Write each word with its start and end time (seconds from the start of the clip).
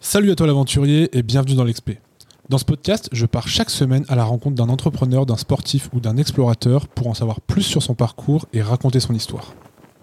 Salut 0.00 0.32
à 0.32 0.34
toi 0.34 0.46
l'aventurier 0.46 1.08
et 1.16 1.22
bienvenue 1.22 1.54
dans 1.54 1.64
l'Expé. 1.64 1.98
Dans 2.48 2.58
ce 2.58 2.64
podcast, 2.64 3.08
je 3.12 3.26
pars 3.26 3.46
chaque 3.46 3.70
semaine 3.70 4.04
à 4.08 4.16
la 4.16 4.24
rencontre 4.24 4.56
d'un 4.56 4.68
entrepreneur, 4.68 5.24
d'un 5.24 5.36
sportif 5.36 5.88
ou 5.92 6.00
d'un 6.00 6.16
explorateur 6.16 6.88
pour 6.88 7.06
en 7.06 7.14
savoir 7.14 7.40
plus 7.40 7.62
sur 7.62 7.82
son 7.82 7.94
parcours 7.94 8.46
et 8.52 8.60
raconter 8.60 9.00
son 9.00 9.14
histoire. 9.14 9.54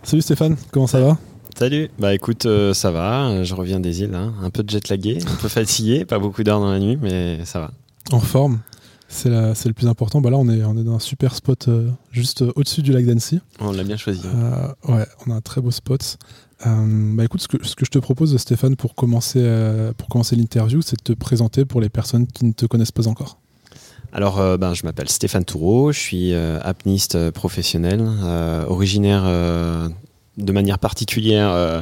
Salut 0.04 0.22
Stéphane, 0.22 0.56
comment 0.72 0.88
ça 0.88 1.02
va? 1.02 1.18
Salut, 1.58 1.90
bah 2.00 2.14
écoute, 2.14 2.46
euh, 2.46 2.74
ça 2.74 2.92
va, 2.92 3.44
je 3.44 3.54
reviens 3.54 3.80
des 3.80 4.02
îles, 4.02 4.16
hein. 4.16 4.34
un 4.42 4.50
peu 4.50 4.64
jet 4.66 4.88
lagué, 4.90 5.20
un 5.22 5.36
peu 5.36 5.48
fatigué, 5.50 6.06
pas 6.06 6.20
beaucoup 6.20 6.44
d'heures 6.44 6.62
dans 6.62 6.72
la 6.72 6.80
nuit, 6.80 6.98
mais 7.02 7.44
ça 7.46 7.60
va. 7.60 7.72
En 8.12 8.20
forme? 8.20 8.60
C'est 9.08 9.30
le 9.66 9.74
plus 9.74 9.88
important. 9.88 10.22
Bah 10.22 10.30
là, 10.30 10.38
on 10.38 10.50
est, 10.50 10.64
on 10.64 10.78
est 10.78 10.84
dans 10.84 10.96
un 10.96 11.00
super 11.00 11.34
spot 11.36 11.68
euh, 11.68 11.90
juste 12.12 12.42
euh, 12.42 12.52
au-dessus 12.56 12.82
du 12.82 12.92
lac 12.92 13.06
d'Annecy. 13.06 13.40
On 13.60 13.72
l'a 13.72 13.84
bien 13.84 13.98
choisi. 13.98 14.22
ouais, 14.88 15.06
on 15.26 15.32
a 15.32 15.36
un 15.36 15.42
très 15.42 15.62
beau 15.62 15.72
spot. 15.72 16.18
bah 16.66 17.24
écoute, 17.24 17.42
ce 17.42 17.48
que, 17.48 17.66
ce 17.66 17.76
que, 17.76 17.86
je 17.86 17.92
te 17.92 18.00
propose, 18.00 18.36
Stéphane, 18.38 18.76
pour 18.76 18.96
commencer, 18.96 19.44
pour 19.98 20.10
commencer 20.10 20.36
l'interview, 20.36 20.82
c'est 20.82 20.98
de 20.98 21.04
te 21.04 21.14
présenter 21.14 21.66
pour 21.66 21.82
les 21.82 21.90
personnes 21.90 22.28
qui 22.28 22.46
ne 22.46 22.54
te 22.54 22.66
connaissent 22.66 22.92
pas 22.92 23.08
encore. 23.08 23.40
Alors, 24.14 24.58
ben, 24.58 24.74
je 24.74 24.84
m'appelle 24.84 25.10
Stéphane 25.10 25.46
Toureau, 25.46 25.92
je 25.92 26.00
suis 26.00 26.34
apniste 26.34 27.32
professionnel, 27.32 28.02
originaire 28.68 29.24
de 30.38 30.52
manière 30.52 30.78
particulière 30.78 31.52
euh, 31.52 31.82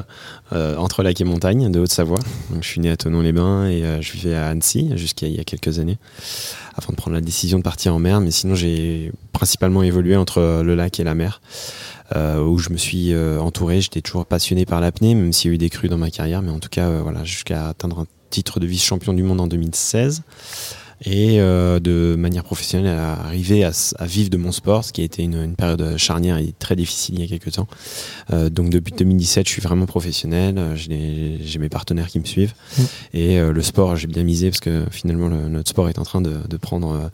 euh, 0.53 0.77
entre 0.77 1.03
lac 1.03 1.19
et 1.19 1.23
montagne 1.25 1.71
de 1.71 1.79
Haute-Savoie. 1.79 2.19
je 2.61 2.67
suis 2.67 2.79
né 2.79 2.89
à 2.89 2.97
Tonon-les-Bains 2.97 3.67
et 3.67 3.83
euh, 3.83 4.01
je 4.01 4.13
vivais 4.13 4.35
à 4.35 4.47
Annecy 4.47 4.91
jusqu'à 4.95 5.27
il 5.27 5.35
y 5.35 5.39
a 5.39 5.43
quelques 5.43 5.79
années 5.79 5.97
avant 6.75 6.91
de 6.91 6.95
prendre 6.95 7.15
la 7.15 7.21
décision 7.21 7.57
de 7.57 7.63
partir 7.63 7.93
en 7.93 7.99
mer. 7.99 8.21
Mais 8.21 8.31
sinon, 8.31 8.55
j'ai 8.55 9.11
principalement 9.33 9.83
évolué 9.83 10.15
entre 10.15 10.61
le 10.63 10.75
lac 10.75 10.99
et 10.99 11.03
la 11.03 11.15
mer 11.15 11.41
où 12.13 12.57
je 12.57 12.69
me 12.69 12.77
suis 12.77 13.15
entouré. 13.15 13.79
J'étais 13.79 14.01
toujours 14.01 14.25
passionné 14.25 14.65
par 14.65 14.81
l'apnée, 14.81 15.15
même 15.15 15.31
s'il 15.31 15.51
y 15.51 15.53
a 15.53 15.55
eu 15.55 15.57
des 15.57 15.69
crues 15.69 15.87
dans 15.87 15.97
ma 15.97 16.11
carrière. 16.11 16.41
Mais 16.41 16.51
en 16.51 16.59
tout 16.59 16.67
cas, 16.67 16.89
voilà, 16.99 17.23
jusqu'à 17.23 17.69
atteindre 17.69 17.99
un 17.99 18.07
titre 18.29 18.59
de 18.59 18.67
vice-champion 18.67 19.13
du 19.13 19.23
monde 19.23 19.39
en 19.39 19.47
2016 19.47 20.23
et 21.05 21.39
euh, 21.39 21.79
de 21.79 22.15
manière 22.17 22.43
professionnelle 22.43 22.97
à 22.97 23.13
arriver 23.13 23.63
à, 23.63 23.71
vivre 24.05 24.29
de 24.29 24.37
mon 24.37 24.51
sport, 24.51 24.83
ce 24.83 24.91
qui 24.91 25.01
a 25.01 25.03
été 25.03 25.23
une, 25.23 25.55
période 25.55 25.97
charnière 25.97 26.37
et 26.37 26.53
très 26.57 26.75
difficile 26.75 27.15
il 27.15 27.21
y 27.21 27.23
a 27.23 27.27
quelques 27.27 27.53
temps. 27.53 27.67
Euh, 28.33 28.49
donc 28.49 28.69
depuis 28.69 28.93
2017, 28.97 29.45
je 29.45 29.51
suis 29.51 29.61
vraiment 29.61 29.85
professionnel, 29.85 30.55
euh, 30.57 30.75
j'ai 30.75 31.59
mes 31.59 31.69
partenaires 31.69 32.07
qui 32.07 32.19
me 32.19 32.25
suivent 32.25 32.53
mm. 32.77 32.83
et 33.13 33.39
le 33.39 33.61
sport, 33.61 33.95
j'ai 33.95 34.07
bien 34.07 34.23
misé 34.23 34.49
parce 34.49 34.59
que 34.59 34.85
finalement 34.91 35.29
notre 35.29 35.69
sport 35.69 35.89
est 35.89 35.99
en 35.99 36.03
train 36.03 36.21
de, 36.21 36.35
de 36.47 36.57
prendre 36.57 37.11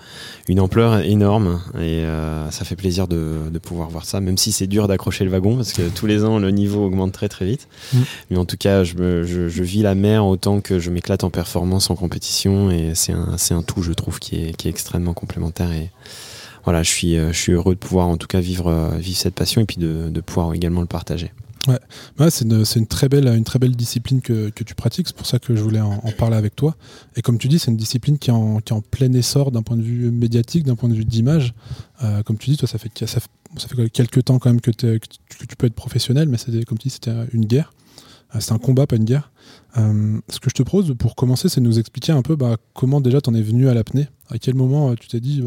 une 0.48 0.60
ampleur 0.60 1.00
énorme 1.00 1.62
et 1.80 2.04
ça 2.50 2.66
fait 2.66 2.76
plaisir 2.76 3.08
de, 3.08 3.38
de, 3.52 3.60
pouvoir 3.60 3.90
voir 3.90 4.06
ça, 4.06 4.20
même 4.22 4.38
si 4.38 4.52
c'est 4.52 4.68
dur 4.68 4.88
d'accrocher 4.88 5.24
le 5.24 5.32
wagon 5.32 5.56
parce 5.56 5.74
que 5.74 5.88
tous 5.90 6.06
les 6.06 6.24
ans 6.24 6.40
le 6.40 6.52
niveau 6.52 6.86
augmente 6.86 7.12
très 7.12 7.30
très 7.30 7.46
vite. 7.46 7.68
Mm. 7.94 8.00
Mais 8.30 8.38
en 8.38 8.46
tout 8.46 8.58
cas, 8.58 8.84
je, 8.84 8.96
me, 8.96 9.24
je, 9.24 9.50
je, 9.50 9.64
vis 9.64 9.82
la 9.82 9.96
mer 9.96 10.26
autant 10.26 10.62
que 10.62 10.80
je 10.80 10.90
m'éclate 10.90 11.24
en 11.24 11.30
performance, 11.30 11.90
en 11.90 11.96
compétition 11.96 12.72
et 12.72 12.94
c'est 12.96 13.14
un, 13.14 13.36
un 13.52 13.62
je 13.82 13.94
trouve, 13.94 14.20
qui 14.20 14.36
est, 14.36 14.66
extrêmement 14.66 15.14
complémentaire. 15.14 15.72
Et 15.72 15.90
voilà, 16.64 16.84
je 16.84 16.90
suis, 16.90 17.18
euh, 17.18 17.32
je 17.32 17.38
suis 17.38 17.52
heureux 17.54 17.74
de 17.74 17.80
pouvoir 17.80 18.08
en 18.08 18.18
tout 18.18 18.28
cas 18.28 18.40
vivre, 18.40 18.68
euh, 18.68 19.02
cette 19.14 19.36
passion 19.36 19.62
et 19.62 19.66
puis 19.66 19.78
de, 19.78 20.22
pouvoir 20.22 20.54
également 20.54 20.82
le 20.82 20.88
partager. 20.88 21.32
C'est 22.30 22.46
une, 22.76 22.88
très 22.88 23.08
belle, 23.08 23.76
discipline 23.76 24.22
que, 24.22 24.50
tu 24.50 24.74
pratiques, 24.74 25.08
c'est 25.08 25.16
pour 25.16 25.28
ça 25.28 25.38
que 25.38 25.56
je 25.56 25.62
voulais 25.62 25.80
en, 25.80 26.00
parler 26.18 26.36
avec 26.36 26.56
toi. 26.56 26.76
Et 27.16 27.22
comme 27.22 27.38
tu 27.38 27.48
dis, 27.48 27.60
c'est 27.60 27.70
une 27.70 27.78
discipline 27.78 28.18
qui 28.18 28.32
est 28.32 28.34
en, 28.34 28.82
plein 28.90 29.14
essor 29.14 29.52
d'un 29.52 29.62
point 29.62 29.78
de 29.78 29.84
vue 29.84 30.10
médiatique, 30.10 30.64
d'un 30.64 30.76
point 30.76 30.90
de 30.90 30.96
vue 30.96 31.06
d'image. 31.06 31.54
Euh, 32.04 32.24
comme 32.24 32.38
tu 32.38 32.50
dis, 32.50 32.58
ça 32.58 32.80
fait 32.80 32.90
quelques 33.94 34.26
temps 34.26 34.40
quand 34.40 34.50
même 34.50 34.62
que, 34.62 34.72
que, 34.72 34.98
tu 34.98 35.56
peux 35.56 35.68
être 35.68 35.76
professionnel, 35.76 36.28
mais 36.30 36.38
comme 36.66 36.80
tu 36.80 36.88
dis, 36.88 36.94
c'était 36.94 37.14
une 37.32 37.46
guerre. 37.46 37.72
C'est 38.40 38.54
un 38.54 38.58
combat, 38.58 38.88
pas 38.88 38.96
une 38.96 39.06
guerre. 39.06 39.32
Euh, 39.78 40.20
ce 40.30 40.40
que 40.40 40.50
je 40.50 40.56
te 40.56 40.64
propose 40.64 40.96
pour 40.98 41.16
commencer, 41.16 41.50
c'est 41.50 41.62
de 41.62 41.66
nous 41.66 41.80
expliquer 41.80 42.12
un 42.12 42.22
peu 42.22 42.36
bah, 42.36 42.58
comment 42.74 43.02
déjà 43.02 43.22
tu 43.22 43.30
en 43.30 43.34
es 43.34 43.42
venu 43.42 43.68
à 43.68 43.74
l'apnée. 43.74 44.08
À 44.30 44.38
quel 44.38 44.56
moment 44.56 44.92
euh, 44.92 44.96
tu 45.00 45.08
t'es 45.08 45.20
dit, 45.20 45.44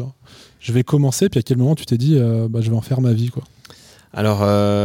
je 0.59 0.71
vais 0.71 0.83
commencer, 0.83 1.29
puis 1.29 1.39
à 1.39 1.43
quel 1.43 1.57
moment 1.57 1.75
tu 1.75 1.85
t'es 1.85 1.97
dit, 1.97 2.15
euh, 2.15 2.47
bah, 2.49 2.61
je 2.61 2.69
vais 2.69 2.75
en 2.75 2.81
faire 2.81 3.01
ma 3.01 3.13
vie. 3.13 3.29
quoi. 3.29 3.43
Alors, 4.15 4.39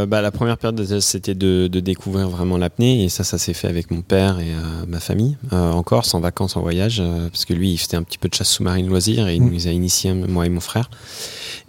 bah, 0.08 0.20
la 0.20 0.30
première 0.30 0.58
période, 0.58 1.00
c'était 1.00 1.34
de, 1.34 1.68
découvrir 1.68 2.28
vraiment 2.28 2.58
l'apnée, 2.58 3.04
et 3.04 3.08
ça, 3.08 3.24
ça 3.24 3.38
s'est 3.38 3.54
fait 3.54 3.68
avec 3.68 3.90
mon 3.90 4.02
père 4.02 4.40
et 4.40 4.52
ma 4.88 5.00
famille, 5.00 5.36
en 5.52 5.82
Corse, 5.82 6.14
en 6.14 6.20
vacances, 6.20 6.56
en 6.56 6.62
voyage, 6.62 7.02
parce 7.30 7.44
que 7.44 7.54
lui, 7.54 7.72
il 7.72 7.78
faisait 7.78 7.96
un 7.96 8.02
petit 8.02 8.18
peu 8.18 8.28
de 8.28 8.34
chasse 8.34 8.50
sous-marine 8.50 8.88
loisir, 8.88 9.28
et 9.28 9.36
il 9.36 9.42
mmh. 9.42 9.50
nous 9.50 9.68
a 9.68 9.70
initiés, 9.70 10.12
moi 10.12 10.46
et 10.46 10.48
mon 10.48 10.60
frère. 10.60 10.90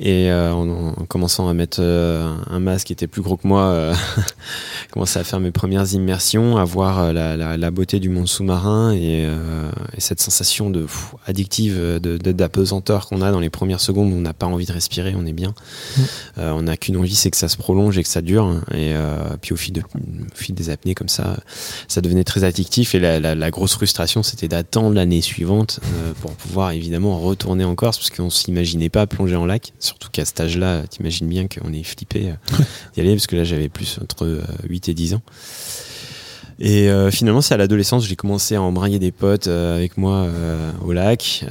Et 0.04 0.32
euh, 0.32 0.52
en, 0.52 1.06
commençant 1.06 1.48
à 1.48 1.54
mettre 1.54 1.78
euh, 1.80 2.34
un 2.50 2.60
masque 2.60 2.88
qui 2.88 2.94
était 2.94 3.06
plus 3.06 3.22
gros 3.22 3.38
que 3.38 3.48
moi, 3.48 3.66
euh, 3.66 3.94
commençais 4.92 5.20
à 5.20 5.24
faire 5.24 5.40
mes 5.40 5.52
premières 5.52 5.94
immersions, 5.94 6.58
à 6.58 6.64
voir 6.64 7.14
la, 7.14 7.38
la, 7.38 7.56
la 7.56 7.72
beauté 7.72 8.00
du 8.00 8.10
monde 8.10 8.28
sous-marin 8.28 8.94
et, 8.94 9.24
et, 9.24 10.02
cette 10.02 10.20
sensation 10.20 10.72
de 10.72 10.88
addictive 11.28 11.78
de 12.00 12.18
d'apesanteur 12.18 13.08
qu'on 13.08 13.22
a 13.22 13.32
dans 13.32 13.40
les 13.40 13.52
premières 13.52 13.80
secondes 13.80 14.12
où 14.12 14.16
on 14.16 14.22
n'a 14.22 14.34
pas 14.34 14.48
envie 14.48 14.66
de 14.66 14.74
respirer, 14.74 15.14
on 15.16 15.26
est 15.28 15.34
bien. 15.34 15.54
Mm. 15.98 16.02
on 16.38 16.62
n'a 16.64 16.78
qu'une 16.78 16.98
envie, 16.98 17.16
c'est 17.16 17.30
que 17.30 17.38
ça 17.38 17.48
se 17.52 17.58
prolonge 17.58 17.98
et 17.98 18.04
que 18.04 18.10
ça 18.10 18.22
dure. 18.22 18.62
Et 18.74 18.94
puis 19.42 19.54
au 19.54 19.58
fil, 19.58 19.74
de, 19.74 19.82
au 19.82 20.36
fil 20.36 20.56
des 20.56 20.70
apnées 20.70 20.96
comme 20.96 21.10
ça, 21.10 21.38
ça 21.88 22.02
devenait 22.02 22.24
très 22.24 22.44
addictif. 22.44 22.96
Et 22.96 23.00
la, 23.00 23.20
la 23.20 23.52
grosse 23.52 23.74
frustration, 23.74 24.24
c'était 24.24 24.48
d'attendre 24.48 24.96
l'année 24.96 25.22
suivante 25.22 25.80
pour 26.22 26.32
pouvoir 26.32 26.72
évidemment 26.72 27.20
retourner 27.20 27.64
en 27.64 27.76
Corse 27.76 27.98
parce 27.98 28.10
qu'on 28.10 28.30
s'imaginait 28.30 28.90
pas 28.90 29.08
plonger 29.08 29.36
en 29.36 29.46
lac 29.46 29.74
Surtout 29.80 30.10
qu'à 30.12 30.26
cet 30.26 30.40
âge-là, 30.40 30.84
t'imagines 30.88 31.28
bien 31.28 31.48
qu'on 31.48 31.74
est 31.74 31.84
flippé 31.84 32.30
euh, 32.30 32.64
d'y 32.94 33.02
aller, 33.02 33.14
parce 33.14 33.28
que 33.28 33.36
là 33.36 33.44
j'avais 33.44 33.70
plus 33.70 34.00
entre 34.02 34.42
8 34.68 34.88
euh, 34.88 34.92
et 34.92 34.94
10 34.94 35.14
ans. 35.16 35.22
Et 36.64 36.90
euh, 36.90 37.10
finalement, 37.10 37.42
c'est 37.42 37.56
à 37.56 37.58
l'adolescence, 37.58 38.06
j'ai 38.06 38.16
commencé 38.16 38.56
à 38.56 38.62
embrayer 38.62 39.00
des 39.00 39.12
potes 39.12 39.48
avec 39.48 39.98
moi 39.98 40.28
au 40.86 40.94
lac. 40.94 41.44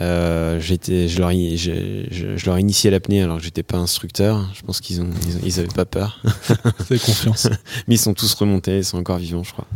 j'étais, 0.60 1.08
je 1.08 1.18
leur, 1.18 1.32
je, 1.32 2.06
je, 2.10 2.46
leur 2.46 2.56
ai 2.56 2.60
initié 2.60 2.90
l'apnée 2.90 3.20
alors 3.20 3.38
que 3.38 3.42
j'étais 3.42 3.64
pas 3.64 3.76
instructeur. 3.76 4.48
Je 4.54 4.62
pense 4.62 4.80
qu'ils 4.80 5.00
ont, 5.00 5.10
ils, 5.44 5.58
avaient 5.58 5.68
pas 5.68 5.84
peur. 5.84 6.22
C'est 6.88 7.02
confiance. 7.02 7.48
Mais 7.88 7.96
ils 7.96 7.98
sont 7.98 8.14
tous 8.14 8.32
remontés, 8.34 8.78
ils 8.78 8.84
sont 8.84 8.98
encore 8.98 9.18
vivants, 9.18 9.42
je 9.42 9.52
crois. 9.52 9.66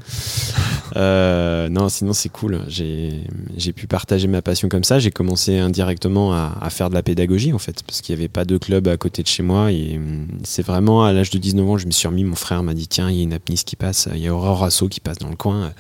Euh, 0.96 1.68
non, 1.68 1.88
sinon 1.88 2.12
c'est 2.12 2.28
cool. 2.28 2.60
J'ai 2.68 3.72
pu 3.74 3.86
partager 3.86 4.28
ma 4.28 4.42
passion 4.42 4.68
comme 4.68 4.84
ça. 4.84 4.98
J'ai 4.98 5.10
commencé 5.10 5.58
indirectement 5.58 6.32
à, 6.32 6.56
à, 6.60 6.70
faire 6.70 6.90
de 6.90 6.94
la 6.94 7.02
pédagogie 7.02 7.52
en 7.52 7.58
fait, 7.58 7.82
parce 7.84 8.00
qu'il 8.00 8.14
n'y 8.14 8.20
avait 8.20 8.28
pas 8.28 8.44
de 8.44 8.56
club 8.56 8.86
à 8.86 8.96
côté 8.96 9.22
de 9.22 9.28
chez 9.28 9.42
moi. 9.42 9.72
Et 9.72 9.96
hum, 9.96 10.28
c'est 10.44 10.64
vraiment 10.64 11.04
à 11.04 11.12
l'âge 11.12 11.30
de 11.30 11.38
19 11.38 11.68
ans, 11.68 11.78
je 11.78 11.86
me 11.86 11.90
suis 11.90 12.06
remis. 12.06 12.24
Mon 12.24 12.36
frère 12.36 12.62
m'a 12.62 12.74
dit 12.74 12.86
tiens, 12.86 13.10
il 13.10 13.16
y 13.16 13.20
a 13.20 13.22
une 13.24 13.32
apniste 13.32 13.66
qui 13.66 13.76
passe, 13.76 14.08
il 14.14 14.20
y 14.20 14.28
a 14.28 14.34
Aurore 14.34 14.60
Rasso 14.60 14.88
qui 14.88 15.00
passe 15.00 15.18
le 15.28 15.36
coin. 15.36 15.72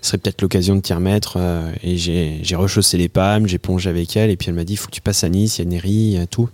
Ce 0.00 0.08
serait 0.08 0.18
peut-être 0.18 0.42
l'occasion 0.42 0.76
de 0.76 0.80
t'y 0.80 0.92
remettre. 0.92 1.36
Euh, 1.38 1.72
et 1.82 1.96
j'ai 1.96 2.56
rechaussé 2.56 2.96
les 2.96 3.08
palmes, 3.08 3.46
j'ai 3.46 3.58
plongé 3.58 3.90
avec 3.90 4.16
elle. 4.16 4.30
Et 4.30 4.36
puis 4.36 4.48
elle 4.48 4.54
m'a 4.54 4.64
dit 4.64 4.76
faut 4.76 4.86
que 4.86 4.94
tu 4.94 5.00
passes 5.00 5.24
à 5.24 5.28
Nice, 5.28 5.58
il 5.58 5.62
y 5.62 5.66
a 5.66 5.68
Néry, 5.68 6.18
tout. 6.30 6.48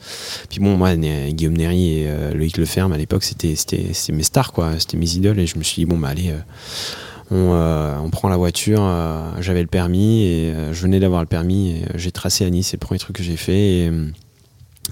Puis 0.49 0.61
bon, 0.61 0.77
moi, 0.77 0.97
Guillaume 0.97 1.57
Néry 1.57 2.01
et 2.01 2.05
euh, 2.09 2.35
Loïc 2.35 2.57
Leferme 2.57 2.93
à 2.93 2.97
l'époque, 2.97 3.25
c'était 3.25 3.55
mes 4.13 4.23
stars 4.23 4.53
quoi, 4.53 4.79
c'était 4.79 4.97
mes 4.97 5.15
idoles. 5.15 5.39
Et 5.39 5.47
je 5.47 5.59
me 5.59 5.63
suis 5.63 5.83
dit 5.83 5.87
bon 5.87 5.99
bah 5.99 6.09
allez. 6.09 6.33
Euh, 7.33 7.97
on, 8.03 8.11
prend 8.11 8.29
la 8.29 8.37
voiture, 8.37 8.83
j'avais 9.39 9.63
le 9.63 9.69
permis 9.69 10.25
et 10.25 10.53
je 10.73 10.83
venais 10.83 10.99
d'avoir 10.99 11.21
le 11.21 11.29
permis 11.29 11.83
j'ai 11.95 12.11
tracé 12.11 12.45
à 12.45 12.51
Nice, 12.51 12.69
c'est 12.69 12.77
le 12.77 12.85
premier 12.85 12.99
truc 12.99 13.15
que 13.15 13.23
j'ai 13.23 13.37
fait 13.37 13.89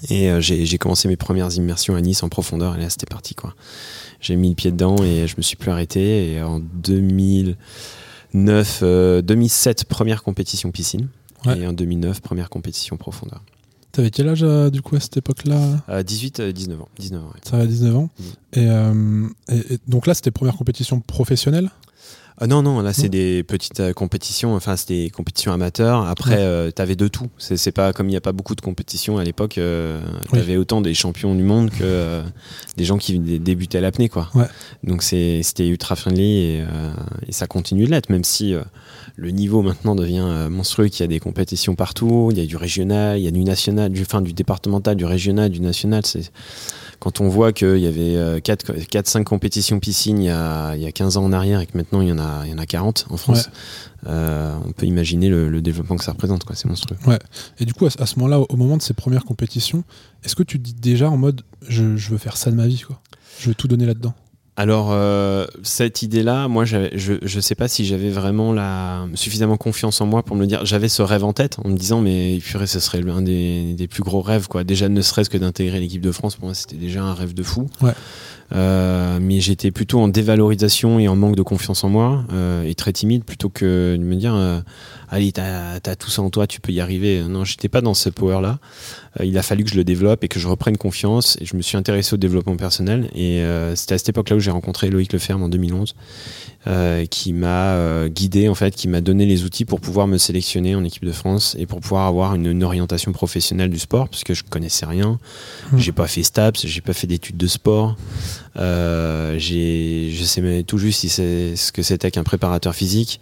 j'ai 0.03 0.79
commencé 0.79 1.09
mes 1.09 1.17
premières 1.17 1.55
immersions 1.55 1.95
à 1.95 2.01
Nice 2.01 2.23
en 2.23 2.29
profondeur 2.29 2.77
et 2.77 2.81
là 2.81 2.91
c'était 2.91 3.07
parti 3.07 3.35
quoi. 3.35 3.55
J'ai 4.21 4.37
mis 4.37 4.51
le 4.51 4.55
pied 4.55 4.71
dedans 4.71 4.97
et 5.03 5.27
je 5.27 5.37
me 5.37 5.43
suis 5.43 5.57
plus 5.57 5.71
arrêté 5.71 6.33
et 6.33 6.43
en 6.43 6.61
2009, 6.61 8.83
2007 9.23 9.85
première 9.85 10.23
compétition 10.23 10.71
piscine 10.71 11.09
et 11.47 11.67
en 11.67 11.73
2009 11.73 12.21
première 12.21 12.51
compétition 12.51 12.97
profondeur. 12.97 13.43
T'avais 13.93 14.11
quel 14.11 14.29
âge 14.29 14.45
du 14.71 14.83
coup 14.83 14.97
à 14.97 15.01
cette 15.01 15.17
époque-là? 15.17 16.03
18, 16.03 16.43
19 16.43 16.83
ans. 16.83 16.89
19 16.99 17.25
ans 17.25 17.33
Ça 17.43 17.57
va 17.57 17.67
19 17.67 17.97
ans. 17.97 18.11
Et, 18.53 18.67
donc 19.89 20.07
là, 20.07 20.15
c'était 20.15 20.31
première 20.31 20.57
compétition 20.57 21.01
professionnelle? 21.01 21.71
Ah 22.41 22.47
non, 22.47 22.63
non, 22.63 22.81
là 22.83 22.93
c'est 22.93 23.09
des 23.09 23.43
petites 23.43 23.81
euh, 23.81 23.93
compétitions, 23.93 24.55
enfin 24.55 24.77
c'est 24.77 24.89
des 24.89 25.11
compétitions 25.11 25.53
amateurs. 25.53 26.07
Après, 26.07 26.37
euh, 26.39 26.71
tu 26.75 26.81
avais 26.81 26.95
de 26.95 27.09
tout. 27.09 27.29
C'est 27.39 27.73
pas 27.73 27.93
comme 27.93 28.07
il 28.07 28.11
n'y 28.11 28.17
a 28.17 28.21
pas 28.21 28.31
beaucoup 28.31 28.55
de 28.55 28.61
compétitions 28.61 29.19
à 29.19 29.25
l'époque, 29.25 29.59
euh, 29.59 30.01
tu 30.33 30.39
avais 30.39 30.57
autant 30.57 30.81
des 30.81 30.95
champions 30.95 31.35
du 31.35 31.43
monde 31.43 31.71
que 31.71 32.23
des 32.77 32.85
gens 32.85 32.97
qui 32.97 33.19
débutaient 33.19 33.79
à 33.79 33.81
l'apnée. 33.81 34.09
quoi. 34.09 34.31
Donc 34.85 35.03
c'était 35.03 35.67
ultra 35.67 35.97
friendly 35.97 36.39
et, 36.39 36.65
et, 37.27 37.33
ça 37.33 37.47
continue 37.49 37.87
de 37.87 37.91
l'être, 37.91 38.11
même 38.11 38.25
si 38.25 38.55
le 39.17 39.31
niveau 39.31 39.63
maintenant 39.63 39.97
devient 39.97 40.49
monstrueux, 40.49 40.89
qu'il 40.89 41.01
y 41.01 41.05
a 41.05 41.09
des 41.09 41.21
compétitions 41.21 41.75
partout, 41.75 42.29
il 42.31 42.39
y 42.39 42.41
a 42.41 42.47
du 42.47 42.57
régional, 42.57 43.19
il 43.19 43.25
y 43.25 43.29
a 43.29 43.33
du 43.33 43.43
national, 43.43 43.91
du, 43.91 44.03
enfin, 44.03 44.21
du 44.21 44.33
départemental, 44.33 44.97
du 44.97 45.05
régional, 45.05 45.51
du 45.51 45.61
national. 45.61 46.07
C'est 46.07 46.31
quand 46.99 47.21
on 47.21 47.29
voit 47.29 47.53
qu'il 47.53 47.79
y 47.79 47.87
avait 47.87 48.41
4-5 48.41 49.21
euh, 49.21 49.25
compétitions 49.25 49.79
piscine 49.79 50.19
il 50.19 50.27
y, 50.27 50.31
a, 50.31 50.75
il 50.75 50.83
y, 50.83 50.87
a, 50.87 50.93
15 50.93 51.17
ans 51.17 51.25
en 51.25 51.33
arrière 51.33 51.61
et 51.61 51.67
que 51.67 51.77
maintenant 51.77 52.01
il 52.01 52.09
y 52.09 52.13
en 52.13 52.19
a, 52.19 52.43
il 52.45 52.51
y 52.51 52.55
en 52.55 52.59
a 52.59 52.67
40 52.67 53.07
en 53.11 53.17
France, 53.17 53.51
euh, 54.07 54.57
on 54.67 54.73
peut 54.73 54.87
imaginer 54.87 55.29
le, 55.29 55.61
développement 55.61 55.97
que 55.97 56.05
ça 56.05 56.13
représente. 56.13 56.45
C'est 56.55 56.67
monstrueux. 56.67 56.97
Ouais. 57.07 57.19
Et 57.59 57.65
du 57.65 57.75
coup, 57.75 57.87
à, 57.87 58.07
ce 58.07 58.19
moment-là, 58.19 58.41
au 58.41 58.57
moment 58.57 58.77
de 58.77 58.83
ces 58.83 58.95
premières 58.95 59.25
compétitions, 59.25 59.85
est-ce 60.25 60.35
que 60.35 60.43
tu 60.43 60.59
dis 60.59 60.75
déjà 60.75 61.11
en 61.11 61.17
mode 61.17 61.43
je, 61.69 61.97
je, 61.97 62.11
veux 62.11 62.19
faire 62.19 62.37
ça 62.37 62.51
de 62.51 62.57
ma 62.57 62.67
vie 62.67 62.81
quoi? 62.81 63.01
Je 63.39 63.49
veux 63.49 63.55
tout 63.55 63.69
donner 63.69 63.87
là-dedans? 63.87 64.15
Alors, 64.59 64.89
euh, 64.91 65.47
cette 65.63 66.03
idée-là, 66.03 66.49
moi, 66.49 66.65
je 66.65 66.79
ne 67.23 67.41
sais 67.41 67.55
pas 67.55 67.69
si 67.69 67.87
j'avais 67.87 68.11
vraiment 68.11 68.53
la, 68.53 69.07
suffisamment 69.15 69.57
confiance 69.57 70.01
en 70.01 70.07
moi 70.07 70.25
pour 70.25 70.35
me 70.35 70.47
dire. 70.47 70.67
J'avais 70.67 70.89
ce 70.89 71.01
rêve 71.01 71.23
en 71.23 71.33
tête 71.33 71.59
en 71.65 71.69
me 71.69 71.77
disant, 71.77 72.01
mais 72.01 72.41
purée, 72.45 72.67
ce 72.67 72.81
serait 72.81 73.01
l'un 73.01 73.23
des, 73.23 73.89
plus 73.89 74.03
gros 74.03 74.21
rêves. 74.21 74.49
Quoi. 74.49 74.65
Déjà, 74.65 74.89
ne 74.89 75.01
serait-ce 75.01 75.31
que 75.31 75.39
d'intégrer 75.39 75.79
l'équipe 75.79 76.03
de 76.03 76.11
France, 76.11 76.35
pour 76.35 76.47
moi, 76.47 76.55
c'était 76.55 76.75
déjà 76.75 77.05
un 77.05 77.15
rêve 77.15 77.35
de 77.35 77.45
fou. 77.45 77.71
Euh, 78.55 79.19
mais 79.21 79.41
j'étais 79.41 79.71
plutôt 79.71 80.01
en 80.01 80.09
dévalorisation 80.09 80.99
et 80.99 81.07
en 81.07 81.17
manque 81.17 81.37
de 81.37 81.43
confiance 81.43 81.85
en 81.85 81.91
moi 81.91 82.25
euh, 82.33 82.65
et 82.65 82.75
très 82.75 82.93
timide 82.93 83.25
plutôt 83.25 83.51
que 83.51 83.95
de 83.99 84.03
me 84.03 84.17
dire 84.17 84.35
euh, 84.35 84.61
allez 85.11 85.33
t'as 85.33 85.75
as 85.75 85.97
tout 85.97 86.09
ça 86.09 86.23
en 86.23 86.31
toi 86.31 86.47
tu 86.47 86.61
peux 86.61 86.73
y 86.73 86.81
arriver. 86.81 87.23
Non 87.29 87.45
j'étais 87.45 87.69
pas 87.69 87.83
dans 87.83 87.95
ce 87.95 88.09
power 88.09 88.41
là 88.41 88.59
euh, 89.21 89.25
il 89.25 89.37
a 89.37 89.43
fallu 89.43 89.65
que 89.65 89.71
je 89.71 89.77
le 89.77 89.85
développe 89.85 90.25
et 90.25 90.29
que 90.29 90.39
je 90.39 90.49
reprenne 90.49 90.77
confiance 90.77 91.37
et 91.41 91.45
je 91.45 91.57
me 91.57 91.63
suis 91.63 91.77
intéressé 91.77 92.15
au 92.15 92.17
développement 92.17 92.57
personnel 92.57 93.11
et 93.15 93.41
euh, 93.41 93.75
c'était 93.77 93.95
à 93.95 93.99
cette 93.99 94.11
époque 94.11 94.31
là 94.31 94.37
où 94.37 94.41
j'ai 94.41 94.51
rencontré 94.51 94.89
Loïc 94.89 95.13
Leferme 95.13 95.43
en 95.43 95.49
2011 95.49 95.95
euh, 96.69 97.07
qui 97.07 97.33
m'a 97.33 97.73
euh, 97.77 98.09
guidé 98.09 98.47
en 98.51 98.55
fait, 98.55 98.75
qui 98.75 98.89
m'a 98.89 99.01
donné 99.01 99.25
les 99.25 99.45
outils 99.45 99.65
pour 99.65 99.81
pouvoir 99.81 100.07
me 100.07 100.19
sélectionner 100.19 100.75
en 100.75 100.85
équipe 100.85 101.07
de 101.07 101.13
France 101.13 101.57
et 101.59 101.65
pour 101.65 101.81
pouvoir 101.81 102.07
avoir 102.07 102.35
une, 102.35 102.45
une 102.45 102.63
orientation 102.63 103.11
professionnelle 103.13 103.71
du 103.71 103.79
sport 103.79 104.11
parce 104.11 104.23
que 104.23 104.35
je 104.35 104.45
connaissais 104.45 104.85
rien. 104.85 105.19
Mmh. 105.73 105.79
J'ai 105.79 105.93
pas 105.93 106.07
fait 106.07 106.23
STAPS, 106.23 106.67
j'ai 106.67 106.83
pas 106.83 106.93
fait 106.93 107.07
d'études 107.07 107.39
de 107.39 107.47
sport. 107.47 107.97
Euh, 108.59 109.37
j'ai, 109.39 110.11
je 110.13 110.25
sais 110.25 110.43
même 110.43 110.63
tout 110.63 110.77
juste 110.77 111.01
si 111.01 111.09
c'est 111.09 111.57
ce 111.57 111.73
que 111.73 111.83
c'était 111.83 112.11
qu'un 112.11 112.25
préparateur 112.25 112.75
physique. 112.75 113.19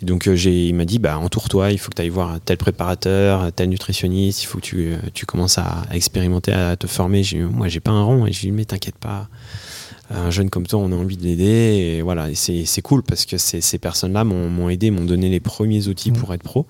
Et 0.00 0.06
donc 0.06 0.32
j'ai, 0.32 0.68
il 0.68 0.74
m'a 0.74 0.86
dit 0.86 0.98
bah 0.98 1.18
entoure-toi, 1.18 1.72
il 1.72 1.78
faut 1.78 1.90
que 1.90 1.96
tu 1.96 2.02
ailles 2.02 2.08
voir 2.08 2.38
tel 2.42 2.56
préparateur, 2.56 3.52
tel 3.52 3.68
nutritionniste, 3.68 4.42
il 4.42 4.46
faut 4.46 4.56
que 4.56 4.64
tu, 4.64 4.94
tu 5.12 5.26
commences 5.26 5.58
à, 5.58 5.82
à 5.90 5.96
expérimenter, 5.96 6.52
à 6.52 6.76
te 6.76 6.86
former. 6.86 7.22
Moi 7.52 7.68
j'ai 7.68 7.80
pas 7.80 7.90
un 7.90 8.02
rond 8.02 8.26
et 8.26 8.32
j'ai 8.32 8.46
dit 8.46 8.52
mais 8.52 8.64
t'inquiète 8.64 8.96
pas 8.96 9.28
un 10.10 10.30
jeune 10.30 10.50
comme 10.50 10.66
toi, 10.66 10.78
on 10.78 10.92
a 10.92 10.94
envie 10.94 11.16
de 11.16 11.22
l'aider. 11.22 11.44
Et 11.44 12.02
voilà, 12.02 12.28
c'est 12.34 12.82
cool 12.82 13.02
parce 13.02 13.26
que 13.26 13.36
ces 13.38 13.78
personnes-là 13.78 14.24
m'ont 14.24 14.68
aidé, 14.68 14.90
m'ont 14.90 15.04
donné 15.04 15.28
les 15.28 15.40
premiers 15.40 15.88
outils 15.88 16.12
pour 16.12 16.32
être 16.34 16.42
pro, 16.42 16.66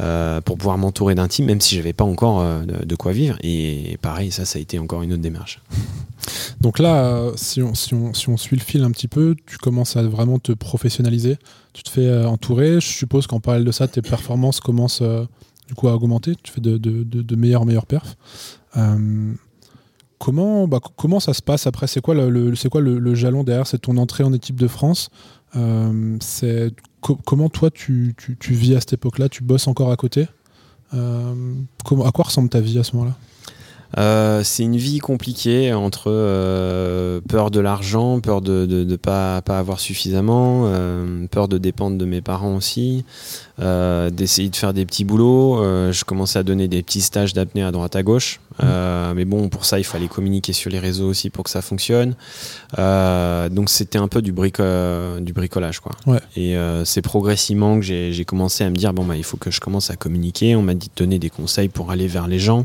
euh, 0.00 0.40
pour 0.40 0.58
pouvoir 0.58 0.78
m'entourer 0.78 1.14
d'un 1.14 1.28
team, 1.28 1.46
même 1.46 1.60
si 1.60 1.74
j'avais 1.76 1.92
pas 1.92 2.04
encore 2.04 2.40
euh, 2.40 2.62
de, 2.64 2.84
de, 2.84 2.96
quoi 2.96 3.12
vivre. 3.12 3.36
Et 3.42 3.98
pareil, 4.02 4.30
ça, 4.30 4.44
ça 4.44 4.58
a 4.58 4.62
été 4.62 4.78
encore 4.78 5.02
une 5.02 5.12
autre 5.12 5.22
démarche. 5.22 5.60
Donc 6.60 6.78
là, 6.78 7.30
si, 7.36 7.62
on, 7.62 7.74
si, 7.74 7.94
on, 7.94 8.14
si 8.14 8.28
on 8.28 8.36
suit 8.36 8.56
le 8.56 8.62
fil 8.62 8.82
un 8.82 8.90
petit 8.90 9.08
peu, 9.08 9.36
tu 9.46 9.58
commences 9.58 9.96
à 9.96 10.02
vraiment 10.02 10.38
te 10.38 10.52
professionnaliser. 10.52 11.36
Tu 11.72 11.82
te 11.82 11.90
fais 11.90 12.06
euh, 12.06 12.28
entourer. 12.28 12.80
Je 12.80 12.86
suppose 12.86 13.26
qu'en 13.26 13.40
parallèle 13.40 13.64
de 13.64 13.72
ça, 13.72 13.88
tes 13.88 14.02
performances 14.02 14.60
commencent 14.60 15.02
euh, 15.02 15.24
du 15.68 15.74
coup 15.74 15.88
à 15.88 15.94
augmenter. 15.94 16.34
Tu 16.42 16.52
fais 16.52 16.60
de, 16.60 16.78
de, 16.78 17.02
de, 17.02 17.22
de 17.22 17.36
meilleurs 17.36 17.62
en 17.62 17.64
meilleurs 17.64 17.86
perfs. 17.86 18.16
Comment, 20.18 20.68
bah, 20.68 20.80
comment 20.96 21.20
ça 21.20 21.34
se 21.34 21.42
passe 21.42 21.66
après? 21.66 21.86
C'est 21.86 22.00
quoi, 22.00 22.14
le, 22.14 23.14
jalon 23.14 23.44
derrière? 23.44 23.66
C'est 23.66 23.78
ton 23.78 23.96
entrée 23.96 24.24
en 24.24 24.32
équipe 24.32 24.56
de 24.56 24.68
France 24.68 25.10
euh, 25.56 26.16
Comment 27.00 27.48
toi 27.48 27.70
tu, 27.70 28.14
tu, 28.16 28.54
vis 28.54 28.76
à 28.76 28.80
cette 28.80 28.94
époque-là? 28.94 29.28
Tu 29.28 29.42
bosses 29.42 29.66
encore 29.66 29.90
à 29.92 29.96
côté? 29.96 30.26
Euh, 30.94 31.34
comment, 31.84 32.06
À 32.06 32.12
quoi 32.12 32.24
ressemble 32.24 32.48
ta 32.48 32.60
vie 32.60 32.78
à 32.78 32.84
ce 32.84 32.96
moment-là? 32.96 33.16
Euh, 33.96 34.42
c'est 34.42 34.64
une 34.64 34.76
vie 34.76 34.98
compliquée 34.98 35.72
entre 35.72 36.10
peur 37.28 37.50
de 37.50 37.60
l'argent, 37.60 38.20
peur 38.20 38.40
de 38.40 38.66
ne 38.66 38.96
pas, 38.96 39.36
avoir 39.46 39.78
suffisamment, 39.78 40.70
peur 41.30 41.48
de 41.48 41.58
dépendre 41.58 41.98
de 41.98 42.04
mes 42.04 42.22
parents 42.22 42.56
aussi, 42.56 43.04
euh, 43.60 44.10
d'essayer 44.10 44.48
de 44.48 44.56
faire 44.56 44.74
des 44.74 44.86
petits 44.86 45.04
boulots. 45.04 45.62
Euh, 45.62 45.92
je 45.92 46.04
commençais 46.04 46.38
à 46.38 46.42
donner 46.42 46.68
des 46.68 46.82
petits 46.82 47.00
stages 47.00 47.34
d'apnée 47.34 47.62
à 47.62 47.70
droite 47.72 47.96
à 47.96 48.02
gauche. 48.02 48.40
Mmh. 48.62 49.14
mais 49.16 49.24
bon, 49.24 49.48
pour 49.48 49.64
ça, 49.64 49.80
il 49.80 49.84
fallait 49.84 50.06
communiquer 50.06 50.52
sur 50.52 50.70
les 50.70 50.78
réseaux 50.78 51.08
aussi 51.08 51.28
pour 51.28 51.42
que 51.42 51.50
ça 51.50 51.60
fonctionne. 51.60 52.14
donc 52.76 53.68
c'était 53.68 53.98
un 53.98 54.06
peu 54.06 54.22
du, 54.22 54.30
brico 54.30 54.62
du 55.20 55.32
bricolage. 55.32 55.80
Quoi. 55.80 55.90
Ouais. 56.06 56.20
Et 56.36 56.56
c'est 56.84 57.02
progressivement 57.02 57.80
que 57.80 57.82
j'ai 57.82 58.24
commencé 58.24 58.62
à 58.62 58.70
me 58.70 58.76
dire, 58.76 58.92
bon, 58.92 59.04
bah, 59.04 59.16
il 59.16 59.24
faut 59.24 59.38
que 59.38 59.50
je 59.50 59.58
commence 59.58 59.90
à 59.90 59.96
communiquer. 59.96 60.54
On 60.54 60.62
m'a 60.62 60.74
dit 60.74 60.86
de 60.86 61.02
donner 61.02 61.18
des 61.18 61.30
conseils 61.30 61.68
pour 61.68 61.90
aller 61.90 62.06
vers 62.06 62.28
les 62.28 62.38
gens. 62.38 62.64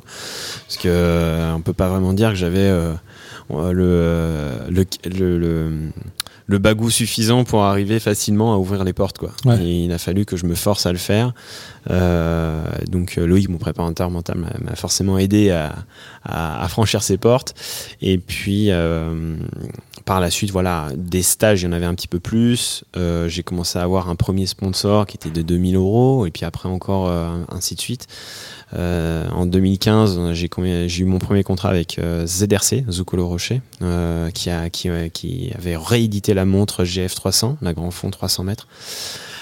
Parce 0.67 0.77
que 0.77 0.89
euh, 0.89 1.53
on 1.53 1.61
peut 1.61 1.73
pas 1.73 1.89
vraiment 1.89 2.13
dire 2.13 2.29
que 2.29 2.35
j'avais 2.35 2.59
euh, 2.59 2.93
le, 3.49 4.69
le, 4.69 5.37
le, 5.37 5.71
le, 6.49 6.57
bagou 6.57 6.89
suffisant 6.89 7.43
pour 7.43 7.63
arriver 7.63 7.99
facilement 7.99 8.53
à 8.53 8.57
ouvrir 8.57 8.83
les 8.83 8.93
portes. 8.93 9.17
Quoi. 9.17 9.31
Ouais. 9.45 9.63
Et 9.63 9.85
il 9.85 9.91
a 9.91 9.97
fallu 9.97 10.25
que 10.25 10.37
je 10.37 10.45
me 10.45 10.55
force 10.55 10.85
à 10.85 10.91
le 10.91 10.97
faire. 10.97 11.33
Euh, 11.89 12.63
donc 12.87 13.15
Loïc, 13.15 13.49
mon 13.49 13.57
préparateur 13.57 14.09
mental, 14.09 14.37
m'a 14.37 14.75
forcément 14.75 15.17
aidé 15.17 15.49
à, 15.51 16.67
franchir 16.67 17.03
ces 17.03 17.17
portes. 17.17 17.55
Et 18.01 18.17
puis 18.17 18.67
euh, 18.69 19.35
par 20.05 20.19
la 20.19 20.29
suite, 20.29 20.51
voilà, 20.51 20.89
des 20.95 21.23
stages, 21.23 21.61
il 21.61 21.65
y 21.65 21.67
en 21.67 21.71
avait 21.71 21.85
un 21.85 21.95
petit 21.95 22.07
peu 22.07 22.19
plus. 22.19 22.83
Euh, 22.97 23.27
J'ai 23.27 23.43
commencé 23.43 23.79
à 23.79 23.83
avoir 23.83 24.09
un 24.09 24.15
premier 24.15 24.45
sponsor 24.45 25.05
qui 25.05 25.17
était 25.17 25.29
de 25.29 25.41
2000 25.41 25.75
euros, 25.75 26.25
et 26.25 26.31
puis 26.31 26.45
après 26.45 26.69
encore 26.69 27.09
ainsi 27.49 27.75
de 27.75 27.81
suite. 27.81 28.07
Euh, 28.75 29.27
en 29.29 29.45
2015, 29.45 30.33
j'ai 30.33 30.49
eu 31.01 31.05
mon 31.05 31.19
premier 31.19 31.43
contrat 31.43 31.69
avec 31.69 31.97
euh, 31.97 32.25
ZRC, 32.25 32.85
Zucolo 32.89 33.27
Rocher, 33.27 33.61
euh, 33.81 34.29
qui, 34.31 34.49
qui, 34.71 35.51
avait 35.57 35.77
réédité 35.77 36.33
la 36.33 36.45
montre 36.45 36.83
GF300, 36.83 37.55
la 37.61 37.73
Grand 37.73 37.91
Fond 37.91 38.11
300 38.11 38.43
mètres. 38.43 38.67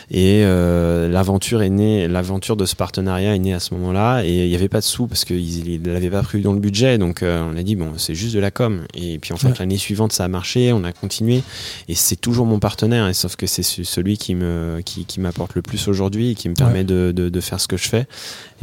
Et 0.09 0.43
euh, 0.45 1.09
l'aventure 1.09 1.61
est 1.61 1.69
née, 1.69 2.07
l'aventure 2.07 2.55
de 2.55 2.65
ce 2.65 2.77
partenariat 2.77 3.35
est 3.35 3.39
née 3.39 3.53
à 3.53 3.59
ce 3.59 3.73
moment-là. 3.73 4.23
Et 4.23 4.45
il 4.45 4.49
n'y 4.49 4.55
avait 4.55 4.69
pas 4.69 4.79
de 4.79 4.85
sous 4.85 5.05
parce 5.05 5.25
qu'il 5.25 5.81
ne 5.81 5.91
l'avait 5.91 6.09
pas 6.09 6.23
prévu 6.23 6.43
dans 6.43 6.53
le 6.53 6.59
budget. 6.59 6.97
Donc 6.97 7.23
euh, 7.23 7.43
on 7.51 7.57
a 7.57 7.63
dit 7.63 7.75
bon, 7.75 7.91
c'est 7.97 8.15
juste 8.15 8.33
de 8.33 8.39
la 8.39 8.49
com. 8.49 8.85
Et 8.93 9.19
puis 9.19 9.33
en 9.33 9.37
fait, 9.37 9.49
ouais. 9.49 9.53
l'année 9.59 9.77
suivante, 9.77 10.13
ça 10.13 10.23
a 10.23 10.27
marché, 10.29 10.71
on 10.71 10.85
a 10.85 10.93
continué. 10.93 11.43
Et 11.89 11.95
c'est 11.95 12.15
toujours 12.15 12.45
mon 12.45 12.59
partenaire. 12.59 13.07
Et 13.09 13.13
sauf 13.13 13.35
que 13.35 13.47
c'est 13.47 13.63
celui 13.63 14.17
qui 14.17 14.33
me, 14.33 14.79
qui, 14.85 15.03
qui 15.05 15.19
m'apporte 15.19 15.55
le 15.55 15.61
plus 15.61 15.89
aujourd'hui 15.89 16.31
et 16.31 16.35
qui 16.35 16.47
me 16.47 16.53
permet 16.53 16.79
ouais. 16.79 16.83
de, 16.85 17.11
de, 17.13 17.27
de, 17.27 17.41
faire 17.41 17.59
ce 17.59 17.67
que 17.67 17.77
je 17.77 17.89
fais. 17.89 18.07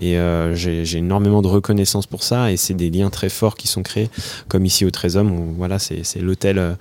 Et 0.01 0.19
euh, 0.19 0.55
j'ai 0.55 0.99
énormément 0.99 1.43
de 1.43 1.49
reconnaissance 1.49 2.07
pour 2.07 2.23
ça. 2.23 2.51
Et 2.53 2.57
c'est 2.57 2.75
des 2.75 2.91
liens 2.91 3.11
très 3.11 3.29
forts 3.29 3.57
qui 3.57 3.69
sont 3.69 3.83
créés, 3.83 4.11
comme 4.49 4.65
ici 4.65 4.85
au 4.85 4.91
Trésor. 4.91 5.25
Où, 5.25 5.55
voilà, 5.57 5.79
c'est 5.79 6.21
l'hôtel 6.21 6.59
euh, 6.59 6.75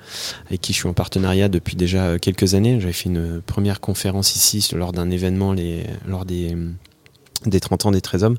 avec 0.47 0.61
qui 0.61 0.73
je 0.73 0.79
suis 0.79 0.89
en 0.89 0.93
partenariat 0.93 1.49
depuis 1.49 1.75
déjà 1.75 2.17
quelques 2.19 2.55
années. 2.55 2.79
J'avais 2.79 2.93
fait 2.93 3.09
une 3.09 3.41
première 3.45 3.79
conférence 3.79 4.35
ici 4.35 4.67
lors 4.75 4.91
d'un 4.91 5.09
événement 5.09 5.53
les, 5.53 5.83
lors 6.07 6.25
des, 6.25 6.55
des 7.45 7.59
30 7.59 7.87
ans 7.87 7.91
des 7.91 8.01
13 8.01 8.23
hommes. 8.23 8.37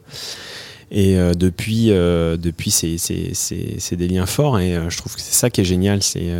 Et 0.91 1.17
euh, 1.19 1.35
depuis, 1.35 1.91
euh, 1.91 2.37
depuis 2.37 2.71
c'est 2.71 3.97
des 3.97 4.09
liens 4.09 4.27
forts 4.27 4.61
et 4.61 4.77
euh, 4.77 4.91
je 4.91 4.99
trouve 4.99 5.15
que 5.15 5.21
c'est 5.21 5.35
ça 5.35 5.51
qui 5.51 5.61
est 5.61 5.65
génial. 5.65 6.03
C'est 6.03 6.31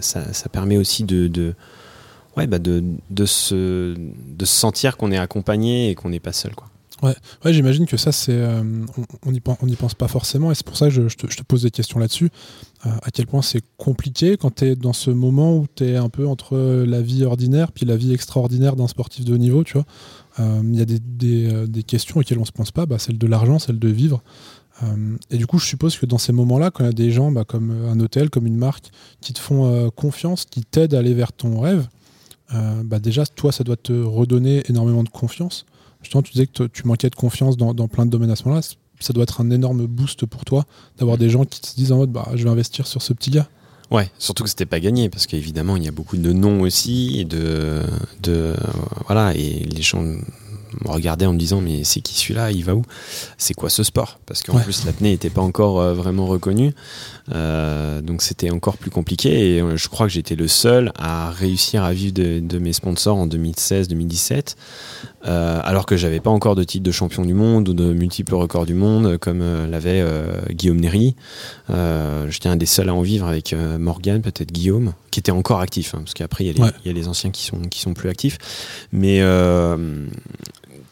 ça, 0.00 0.32
ça, 0.32 0.48
permet 0.48 0.76
aussi 0.76 1.04
de, 1.04 1.26
de, 1.26 1.54
ouais, 2.36 2.46
bah 2.46 2.58
de, 2.58 2.84
de, 3.10 3.26
se, 3.26 3.94
de 3.94 4.44
se 4.44 4.54
sentir 4.54 4.96
qu'on 4.96 5.10
est 5.10 5.18
accompagné 5.18 5.90
et 5.90 5.94
qu'on 5.94 6.10
n'est 6.10 6.20
pas 6.20 6.32
seul. 6.32 6.54
Quoi. 6.54 6.68
Ouais, 7.02 7.16
ouais 7.44 7.52
j'imagine 7.52 7.86
que 7.86 7.96
ça, 7.96 8.12
c'est, 8.12 8.32
euh, 8.32 8.62
on 9.26 9.32
n'y 9.32 9.40
pense, 9.40 9.58
on 9.60 9.68
pense 9.74 9.94
pas 9.94 10.06
forcément, 10.06 10.52
et 10.52 10.54
c'est 10.54 10.64
pour 10.64 10.76
ça 10.76 10.88
que 10.88 11.08
je, 11.08 11.16
te, 11.16 11.42
pose 11.42 11.62
des 11.62 11.72
questions 11.72 11.98
là-dessus. 11.98 12.30
Euh, 12.86 12.90
à 13.02 13.10
quel 13.10 13.26
point 13.26 13.42
c'est 13.42 13.62
compliqué 13.76 14.36
quand 14.36 14.56
tu 14.56 14.66
es 14.66 14.76
dans 14.76 14.92
ce 14.92 15.10
moment 15.10 15.56
où 15.56 15.66
tu 15.74 15.84
es 15.84 15.96
un 15.96 16.08
peu 16.08 16.28
entre 16.28 16.56
la 16.56 17.02
vie 17.02 17.24
ordinaire 17.24 17.72
puis 17.72 17.86
la 17.86 17.96
vie 17.96 18.12
extraordinaire 18.12 18.76
d'un 18.76 18.86
sportif 18.86 19.24
de 19.24 19.34
haut 19.34 19.38
niveau, 19.38 19.64
tu 19.64 19.74
vois? 19.74 19.84
Il 20.38 20.44
euh, 20.44 20.62
y 20.74 20.80
a 20.80 21.66
des, 21.66 21.82
questions 21.82 22.20
auxquelles 22.20 22.38
on 22.38 22.44
se 22.44 22.52
pense 22.52 22.70
pas, 22.70 22.86
bah, 22.86 22.98
celle 22.98 23.18
de 23.18 23.26
l'argent, 23.26 23.58
celle 23.58 23.78
de 23.78 23.88
vivre. 23.88 24.22
Et 25.30 25.36
du 25.36 25.46
coup, 25.46 25.58
je 25.58 25.66
suppose 25.66 25.96
que 25.96 26.06
dans 26.06 26.18
ces 26.18 26.32
moments-là, 26.32 26.72
quand 26.72 26.82
il 26.82 26.86
y 26.86 26.90
a 26.90 26.92
des 26.92 27.12
gens 27.12 27.30
bah, 27.30 27.44
comme 27.44 27.70
un 27.70 28.00
hôtel, 28.00 28.30
comme 28.30 28.48
une 28.48 28.56
marque, 28.56 28.86
qui 29.20 29.32
te 29.32 29.38
font 29.38 29.90
confiance, 29.90 30.44
qui 30.44 30.62
t'aident 30.62 30.94
à 30.94 30.98
aller 30.98 31.14
vers 31.14 31.32
ton 31.32 31.60
rêve, 31.60 31.86
bah, 32.50 32.98
déjà, 32.98 33.24
toi, 33.24 33.52
ça 33.52 33.62
doit 33.62 33.76
te 33.76 33.92
redonner 33.92 34.64
énormément 34.68 35.04
de 35.04 35.08
confiance 35.08 35.66
justement, 36.02 36.22
tu 36.22 36.32
disais 36.32 36.46
que 36.46 36.64
tu 36.64 36.86
manquais 36.86 37.10
de 37.10 37.14
confiance 37.14 37.56
dans, 37.56 37.74
dans 37.74 37.88
plein 37.88 38.06
de 38.06 38.10
domaines 38.10 38.30
à 38.30 38.36
ce 38.36 38.44
moment-là. 38.44 38.62
Ça 39.00 39.12
doit 39.12 39.24
être 39.24 39.40
un 39.40 39.50
énorme 39.50 39.86
boost 39.86 40.26
pour 40.26 40.44
toi 40.44 40.64
d'avoir 40.98 41.18
des 41.18 41.28
gens 41.28 41.44
qui 41.44 41.60
te 41.60 41.74
disent 41.74 41.92
en 41.92 41.96
mode 41.96 42.12
bah, 42.12 42.28
je 42.34 42.44
vais 42.44 42.50
investir 42.50 42.86
sur 42.86 43.02
ce 43.02 43.12
petit 43.12 43.30
gars. 43.30 43.48
Ouais, 43.92 44.10
surtout 44.18 44.44
que 44.44 44.48
c'était 44.48 44.64
pas 44.64 44.80
gagné 44.80 45.10
parce 45.10 45.26
qu'évidemment 45.26 45.76
il 45.76 45.84
y 45.84 45.88
a 45.88 45.92
beaucoup 45.92 46.16
de 46.16 46.32
noms 46.32 46.62
aussi 46.62 47.20
et 47.20 47.26
de, 47.26 47.82
de 48.22 48.54
voilà 49.06 49.34
et 49.34 49.66
les 49.70 49.82
gens 49.82 50.02
me 50.02 50.22
regardaient 50.86 51.26
en 51.26 51.34
me 51.34 51.38
disant 51.38 51.60
mais 51.60 51.84
c'est 51.84 52.00
qui 52.00 52.14
celui-là 52.14 52.52
il 52.52 52.64
va 52.64 52.74
où? 52.74 52.82
C'est 53.36 53.52
quoi 53.52 53.68
ce 53.68 53.82
sport? 53.82 54.18
Parce 54.24 54.42
qu'en 54.42 54.56
ouais. 54.56 54.62
plus 54.62 54.86
l'apnée 54.86 55.10
n'était 55.10 55.28
pas 55.28 55.42
encore 55.42 55.78
euh, 55.78 55.92
vraiment 55.92 56.24
reconnue 56.24 56.72
euh, 57.34 58.00
donc 58.00 58.22
c'était 58.22 58.50
encore 58.50 58.78
plus 58.78 58.90
compliqué 58.90 59.56
et 59.56 59.60
euh, 59.60 59.76
je 59.76 59.88
crois 59.90 60.06
que 60.06 60.12
j'étais 60.14 60.36
le 60.36 60.48
seul 60.48 60.90
à 60.96 61.30
réussir 61.30 61.84
à 61.84 61.92
vivre 61.92 62.14
de, 62.14 62.40
de 62.40 62.58
mes 62.58 62.72
sponsors 62.72 63.18
en 63.18 63.26
2016-2017 63.26 64.56
euh, 65.24 65.60
alors 65.62 65.86
que 65.86 65.96
j'avais 65.96 66.20
pas 66.20 66.30
encore 66.30 66.56
de 66.56 66.64
titre 66.64 66.84
de 66.84 66.90
champion 66.90 67.24
du 67.24 67.34
monde 67.34 67.68
ou 67.68 67.74
de 67.74 67.92
multiples 67.92 68.34
records 68.34 68.66
du 68.66 68.74
monde 68.74 69.18
comme 69.18 69.40
euh, 69.40 69.68
l'avait 69.68 70.00
euh, 70.00 70.34
Guillaume 70.50 70.80
Néry. 70.80 71.14
J'étais 72.28 72.48
un 72.48 72.56
des 72.56 72.66
seuls 72.66 72.88
à 72.88 72.94
en 72.94 73.02
vivre 73.02 73.26
avec 73.26 73.54
Morgan, 73.78 74.20
peut-être 74.20 74.52
Guillaume, 74.52 74.92
qui 75.10 75.20
était 75.20 75.32
encore 75.32 75.60
actif, 75.60 75.94
hein, 75.94 75.98
parce 76.00 76.14
qu'après 76.14 76.44
il 76.44 76.60
ouais. 76.60 76.70
y, 76.84 76.88
a 76.88 76.92
les 76.92 77.08
anciens 77.08 77.30
qui 77.30 77.44
sont 77.44 77.60
qui 77.62 77.80
sont 77.80 77.94
plus 77.94 78.08
actifs. 78.08 78.38
Mais 78.92 79.20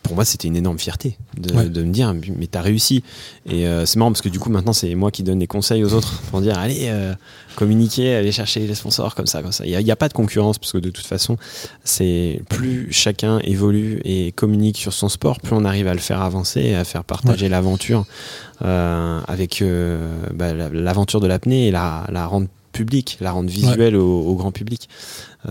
pour 0.02 0.14
moi, 0.14 0.24
c'était 0.24 0.48
une 0.48 0.56
énorme 0.56 0.78
fierté 0.78 1.16
de, 1.36 1.52
me 1.52 1.92
dire, 1.92 2.14
mais 2.36 2.46
t'as 2.46 2.62
réussi. 2.62 3.02
Et 3.48 3.66
c'est 3.84 3.96
marrant 3.96 4.10
parce 4.10 4.22
que 4.22 4.28
du 4.28 4.38
coup, 4.38 4.50
maintenant, 4.50 4.72
c'est 4.72 4.94
moi 4.94 5.10
qui 5.10 5.22
donne 5.22 5.38
des 5.38 5.46
conseils 5.46 5.84
aux 5.84 5.94
autres 5.94 6.20
pour 6.30 6.40
dire, 6.40 6.58
allez, 6.58 6.90
communiquer, 7.56 8.14
aller 8.14 8.32
chercher 8.32 8.66
les 8.66 8.74
sponsors 8.74 9.14
comme 9.14 9.26
ça, 9.26 9.42
comme 9.42 9.52
ça. 9.52 9.66
Il 9.66 9.84
n'y 9.84 9.90
a, 9.90 9.96
pas 9.96 10.08
de 10.08 10.14
concurrence 10.14 10.58
parce 10.58 10.72
que 10.72 10.78
de 10.78 10.90
toute 10.90 11.06
façon, 11.06 11.36
c'est 11.84 12.42
plus 12.48 12.88
chacun 12.90 13.38
évolue 13.40 14.00
et 14.04 14.32
communique 14.32 14.78
sur 14.78 14.92
son 14.92 15.08
sport, 15.08 15.40
plus 15.40 15.54
on 15.54 15.64
arrive 15.64 15.86
à 15.86 15.94
le 15.94 16.00
faire 16.00 16.22
avancer 16.22 16.60
et 16.60 16.74
à 16.74 16.84
faire 16.84 17.04
partager 17.04 17.48
l'aventure 17.48 18.06
euh, 18.62 19.20
avec 19.26 19.62
euh, 19.62 20.22
bah, 20.34 20.52
l'aventure 20.54 21.20
de 21.20 21.26
l'apnée 21.26 21.68
et 21.68 21.70
la, 21.70 22.04
la 22.10 22.26
rendre 22.26 22.48
publique, 22.72 23.18
la 23.20 23.32
rendre 23.32 23.50
visuelle 23.50 23.96
au, 23.96 24.34
grand 24.36 24.52
public. 24.52 24.88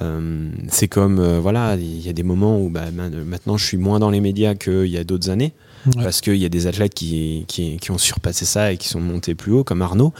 Euh, 0.01 0.49
c'est 0.67 0.87
comme, 0.87 1.19
voilà, 1.39 1.75
il 1.75 2.01
y 2.01 2.09
a 2.09 2.13
des 2.13 2.23
moments 2.23 2.59
où 2.61 2.69
bah, 2.69 2.91
maintenant 2.91 3.57
je 3.57 3.65
suis 3.65 3.77
moins 3.77 3.99
dans 3.99 4.09
les 4.09 4.21
médias 4.21 4.55
qu'il 4.55 4.87
y 4.87 4.97
a 4.97 5.03
d'autres 5.03 5.29
années 5.29 5.53
parce 5.95 6.21
qu'il 6.21 6.35
y 6.35 6.45
a 6.45 6.49
des 6.49 6.67
athlètes 6.67 6.93
qui, 6.93 7.45
qui, 7.47 7.91
ont 7.91 7.97
surpassé 7.97 8.45
ça 8.45 8.71
et 8.71 8.77
qui 8.77 8.87
sont 8.87 8.99
montés 8.99 9.35
plus 9.35 9.51
haut, 9.51 9.63
comme 9.63 9.81
Arnaud. 9.81 10.13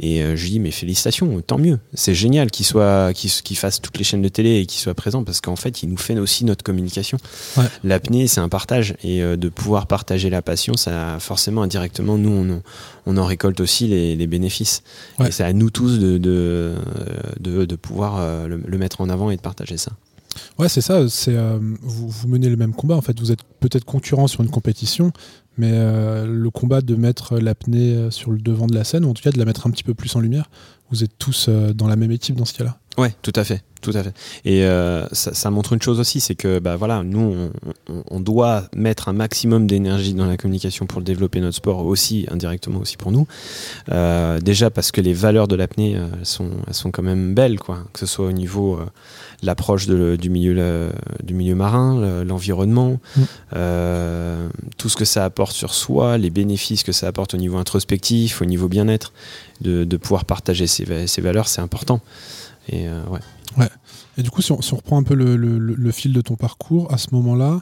Et 0.00 0.22
euh, 0.22 0.36
je 0.36 0.42
lui 0.42 0.50
dis, 0.52 0.60
mais 0.60 0.70
félicitations, 0.70 1.40
tant 1.40 1.58
mieux. 1.58 1.78
C'est 1.94 2.14
génial 2.14 2.50
qu'il 2.50 2.66
soit, 2.66 3.12
qu'il, 3.12 3.56
fasse 3.56 3.80
toutes 3.80 3.98
les 3.98 4.04
chaînes 4.04 4.22
de 4.22 4.28
télé 4.28 4.60
et 4.60 4.66
qu'il 4.66 4.80
soit 4.80 4.94
présent 4.94 5.24
parce 5.24 5.40
qu'en 5.40 5.56
fait, 5.56 5.82
il 5.82 5.88
nous 5.88 5.96
fait 5.96 6.18
aussi 6.18 6.44
notre 6.44 6.64
communication. 6.64 7.18
L'apnée, 7.82 8.26
c'est 8.26 8.40
un 8.40 8.48
partage 8.48 8.96
et 9.02 9.22
euh, 9.22 9.36
de 9.36 9.48
pouvoir 9.48 9.86
partager 9.86 10.30
la 10.30 10.42
passion, 10.42 10.74
ça 10.74 11.18
forcément 11.20 11.62
indirectement, 11.62 12.18
nous, 12.18 12.30
on, 12.30 12.62
on 13.06 13.16
en 13.16 13.24
récolte 13.24 13.60
aussi 13.60 13.86
les, 13.86 14.26
bénéfices. 14.26 14.82
Et 15.24 15.30
c'est 15.30 15.44
à 15.44 15.52
nous 15.52 15.70
tous 15.70 15.98
de, 15.98 16.18
de, 16.18 16.74
de, 17.40 17.76
pouvoir 17.76 18.16
euh, 18.18 18.48
le 18.48 18.78
mettre 18.78 19.00
en 19.00 19.08
avant 19.08 19.30
et 19.30 19.36
de 19.36 19.40
partager 19.40 19.76
ça. 19.76 19.92
Ouais, 20.58 20.68
c'est 20.68 20.80
ça. 20.80 21.08
C'est 21.08 21.34
euh, 21.34 21.58
vous, 21.82 22.28
menez 22.28 22.48
le 22.48 22.56
même 22.56 22.74
combat. 22.74 22.96
En 22.96 23.00
fait, 23.00 23.18
vous 23.18 23.32
êtes 23.32 23.42
peut-être 23.60 23.84
concurrent 23.84 24.26
sur 24.26 24.42
une 24.42 24.50
compétition, 24.50 25.12
mais 25.58 25.70
euh, 25.72 26.26
le 26.26 26.50
combat 26.50 26.80
de 26.80 26.94
mettre 26.94 27.38
l'apnée 27.38 27.94
euh, 27.94 28.10
sur 28.10 28.30
le 28.30 28.38
devant 28.38 28.66
de 28.66 28.74
la 28.74 28.84
scène, 28.84 29.04
ou 29.04 29.10
en 29.10 29.14
tout 29.14 29.22
cas 29.22 29.30
de 29.30 29.38
la 29.38 29.44
mettre 29.44 29.66
un 29.66 29.70
petit 29.70 29.84
peu 29.84 29.94
plus 29.94 30.14
en 30.16 30.20
lumière, 30.20 30.50
vous 30.90 31.02
êtes 31.02 31.16
tous 31.18 31.48
dans 31.48 31.86
la 31.86 31.96
même 31.96 32.12
équipe 32.12 32.36
dans 32.36 32.44
ce 32.44 32.54
cas-là. 32.54 32.78
Ouais, 32.96 33.14
tout 33.22 33.32
à 33.34 33.44
fait, 33.44 33.62
tout 33.80 33.92
à 33.94 34.02
fait. 34.02 34.14
Et 34.44 34.66
ça, 35.12 35.50
montre 35.50 35.72
une 35.72 35.82
chose 35.82 36.00
aussi, 36.00 36.20
c'est 36.20 36.34
que 36.34 36.58
bah 36.58 36.76
voilà, 36.76 37.02
nous, 37.02 37.50
on, 38.10 38.20
doit 38.20 38.64
mettre 38.74 39.08
un 39.08 39.12
maximum 39.12 39.66
d'énergie 39.66 40.14
dans 40.14 40.26
la 40.26 40.36
communication 40.36 40.86
pour 40.86 41.02
développer 41.02 41.40
notre 41.40 41.56
sport 41.56 41.84
aussi, 41.84 42.26
indirectement 42.30 42.80
aussi 42.80 42.96
pour 42.96 43.12
nous. 43.12 43.26
déjà 44.40 44.70
parce 44.70 44.92
que 44.92 45.00
les 45.00 45.12
valeurs 45.12 45.48
de 45.48 45.56
l'apnée 45.56 45.96
sont, 46.22 46.50
elles 46.66 46.74
sont 46.74 46.90
quand 46.90 47.02
même 47.02 47.34
belles, 47.34 47.58
quoi. 47.58 47.78
Que 47.92 47.98
ce 47.98 48.06
soit 48.06 48.26
au 48.26 48.32
niveau 48.32 48.78
l'approche 49.42 49.86
du 49.86 50.30
milieu 50.30 50.90
du 51.22 51.34
milieu 51.34 51.54
marin, 51.54 52.24
l'environnement, 52.24 53.00
mm. 53.16 53.22
euh, 53.56 54.48
tout 54.76 54.88
ce 54.88 54.96
que 54.96 55.04
ça 55.04 55.24
apporte 55.24 55.52
sur 55.52 55.74
soi, 55.74 56.18
les 56.18 56.30
bénéfices 56.30 56.82
que 56.82 56.92
ça 56.92 57.06
apporte 57.06 57.34
au 57.34 57.36
niveau 57.36 57.56
introspectif, 57.56 58.42
au 58.42 58.44
niveau 58.44 58.68
bien-être, 58.68 59.12
de, 59.60 59.96
pouvoir 59.96 60.24
partager 60.24 60.66
ces, 60.66 61.20
valeurs, 61.20 61.48
c'est 61.48 61.60
important. 61.60 62.00
Et 62.68 62.88
euh, 62.88 63.04
ouais. 63.06 63.20
ouais. 63.58 63.68
Et 64.16 64.22
du 64.22 64.30
coup, 64.30 64.42
si 64.42 64.52
on, 64.52 64.56
reprend 64.56 64.98
un 64.98 65.02
peu 65.02 65.14
le, 65.14 65.90
fil 65.92 66.12
de 66.12 66.20
ton 66.20 66.36
parcours, 66.36 66.92
à 66.92 66.98
ce 66.98 67.08
moment-là, 67.12 67.60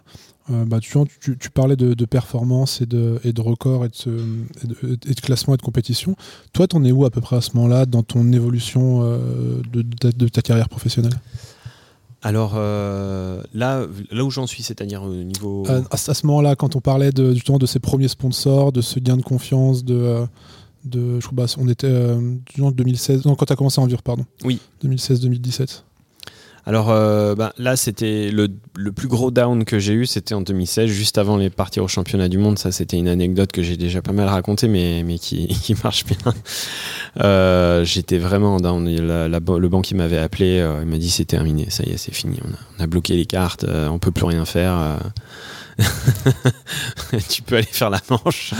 euh, 0.50 0.64
bah, 0.64 0.80
tu, 0.80 0.98
tu, 1.20 1.50
parlais 1.50 1.76
de, 1.76 2.04
performance 2.04 2.80
et 2.80 2.86
de, 2.86 3.20
et 3.24 3.32
de 3.32 3.40
records 3.40 3.84
et 3.84 3.88
de, 3.88 4.18
et, 4.64 5.14
de, 5.14 5.20
classement 5.20 5.54
et 5.54 5.56
de 5.56 5.62
compétition. 5.62 6.16
Toi, 6.52 6.66
t'en 6.66 6.84
es 6.84 6.92
où 6.92 7.04
à 7.04 7.10
peu 7.10 7.20
près 7.20 7.36
à 7.36 7.40
ce 7.40 7.50
moment-là 7.54 7.86
dans 7.86 8.02
ton 8.02 8.32
évolution 8.32 9.02
de, 9.02 10.28
ta 10.28 10.42
carrière 10.42 10.68
professionnelle? 10.68 11.14
Alors 12.22 12.52
euh, 12.54 13.42
là, 13.52 13.84
là 14.12 14.24
où 14.24 14.30
j'en 14.30 14.46
suis, 14.46 14.62
c'est-à-dire 14.62 15.02
au 15.02 15.12
niveau. 15.12 15.66
à, 15.90 15.96
ce 15.96 16.26
moment-là, 16.26 16.54
quand 16.54 16.76
on 16.76 16.80
parlait 16.80 17.10
de, 17.10 17.34
justement 17.34 17.58
de 17.58 17.66
ces 17.66 17.80
premiers 17.80 18.08
sponsors, 18.08 18.70
de 18.70 18.80
ce 18.80 19.00
gain 19.00 19.16
de 19.16 19.22
confiance, 19.22 19.84
de, 19.84 19.94
euh, 19.94 20.26
de 20.84 21.20
je 21.20 21.26
crois, 21.26 21.44
bah, 21.44 21.52
on 21.58 21.68
était 21.68 21.86
euh, 21.86 22.20
2016, 22.56 23.24
non, 23.24 23.34
quand 23.34 23.46
tu 23.46 23.52
as 23.52 23.56
commencé 23.56 23.80
à 23.80 23.84
en 23.84 23.86
vivre, 23.86 24.02
pardon. 24.02 24.24
Oui. 24.44 24.60
2016-2017. 24.84 25.82
Alors 26.64 26.90
euh, 26.90 27.34
bah, 27.34 27.52
là, 27.58 27.74
c'était 27.74 28.30
le, 28.30 28.48
plus 28.92 29.08
gros 29.08 29.32
down 29.32 29.64
que 29.64 29.78
j'ai 29.80 29.94
eu, 29.94 30.06
c'était 30.06 30.34
en 30.34 30.42
2016, 30.42 30.88
juste 30.88 31.18
avant 31.18 31.36
les 31.36 31.50
partir 31.50 31.82
au 31.82 31.88
championnat 31.88 32.28
du 32.28 32.38
monde. 32.38 32.58
Ça, 32.58 32.70
c'était 32.70 32.96
une 32.96 33.08
anecdote 33.08 33.50
que 33.50 33.62
j'ai 33.62 33.76
déjà 33.76 34.00
pas 34.00 34.12
mal 34.12 34.28
racontée, 34.28 34.68
mais, 34.68 35.02
mais 35.04 35.18
qui, 35.18 35.48
qui 35.62 35.74
marche 35.82 36.04
bien. 36.04 36.16
Euh, 37.22 37.84
j'étais 37.84 38.18
vraiment 38.18 38.58
down. 38.58 38.84
le 38.86 39.68
banc 39.68 39.82
qui 39.82 39.94
m'avait 39.94 40.18
appelé, 40.18 40.60
euh, 40.60 40.80
il 40.82 40.88
m'a 40.88 40.98
dit 40.98 41.10
c'est 41.10 41.24
terminé, 41.24 41.66
ça 41.68 41.82
y 41.82 41.90
est, 41.90 41.96
c'est 41.96 42.14
fini. 42.14 42.38
On 42.78 42.82
a, 42.82 42.86
bloqué 42.86 43.16
les 43.16 43.26
cartes, 43.26 43.64
on 43.68 43.98
peut 43.98 44.12
plus 44.12 44.26
rien 44.26 44.44
faire. 44.44 44.98
tu 47.28 47.42
peux 47.42 47.56
aller 47.56 47.64
faire 47.64 47.90
la 47.90 48.00
manche. 48.08 48.54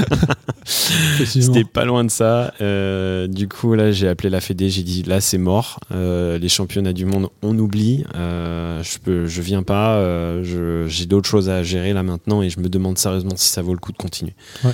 C'était 0.64 1.64
pas 1.64 1.85
loin 1.85 2.05
de 2.05 2.11
ça. 2.11 2.55
Euh, 2.61 3.26
du 3.26 3.49
coup, 3.49 3.75
là, 3.75 3.93
j'ai 3.93 4.09
appelé 4.09 4.31
la 4.31 4.41
Fédé, 4.41 4.71
j'ai 4.71 4.83
dit 4.83 5.02
là, 5.02 5.21
c'est 5.21 5.38
mort. 5.38 5.81
Euh, 5.93 6.38
les 6.38 6.49
championnats 6.49 6.93
du 6.93 7.05
monde, 7.05 7.29
on 7.43 7.59
oublie. 7.59 8.05
Euh, 8.14 8.83
je 8.83 8.99
peux, 8.99 9.26
je 9.26 9.43
viens 9.43 9.62
pas. 9.62 10.02
j'ai 10.43 11.07
d'autres 11.07 11.29
choses 11.29 11.49
à 11.49 11.62
gérer 11.62 11.93
là 11.93 12.02
maintenant 12.02 12.43
et 12.43 12.50
je 12.50 12.61
me 12.61 12.69
demande 12.69 12.99
sérieusement 12.99 13.37
si 13.37 13.49
ça 13.49 13.62
vaut 13.62 13.75
le 13.75 13.81
coup 13.81 13.93
de 13.93 13.99
continuer. 13.99 14.35
Ouais 14.64 14.73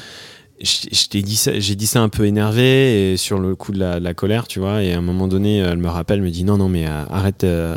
j'ai 0.60 1.22
dit 1.22 1.36
ça, 1.36 1.58
j'ai 1.58 1.74
dit 1.76 1.86
ça 1.86 2.00
un 2.00 2.08
peu 2.08 2.26
énervé 2.26 3.12
et 3.12 3.16
sur 3.16 3.38
le 3.38 3.54
coup 3.54 3.72
de 3.72 3.78
la, 3.78 4.14
colère, 4.14 4.48
tu 4.48 4.58
vois. 4.58 4.82
Et 4.82 4.92
à 4.92 4.98
un 4.98 5.02
moment 5.02 5.28
donné, 5.28 5.58
elle 5.58 5.78
me 5.78 5.88
rappelle, 5.88 6.20
me 6.20 6.30
dit 6.30 6.44
non, 6.44 6.56
non, 6.56 6.68
mais 6.68 6.86
euh, 6.86 7.04
arrête, 7.10 7.44
euh, 7.44 7.76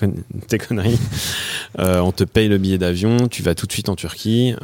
tes 0.48 0.58
conneries. 0.58 0.98
Euh, 1.78 2.00
on 2.00 2.12
te 2.12 2.24
paye 2.24 2.48
le 2.48 2.58
billet 2.58 2.78
d'avion, 2.78 3.28
tu 3.28 3.42
vas 3.42 3.54
tout 3.54 3.66
de 3.66 3.72
suite 3.72 3.88
en 3.88 3.96
Turquie 3.96 4.54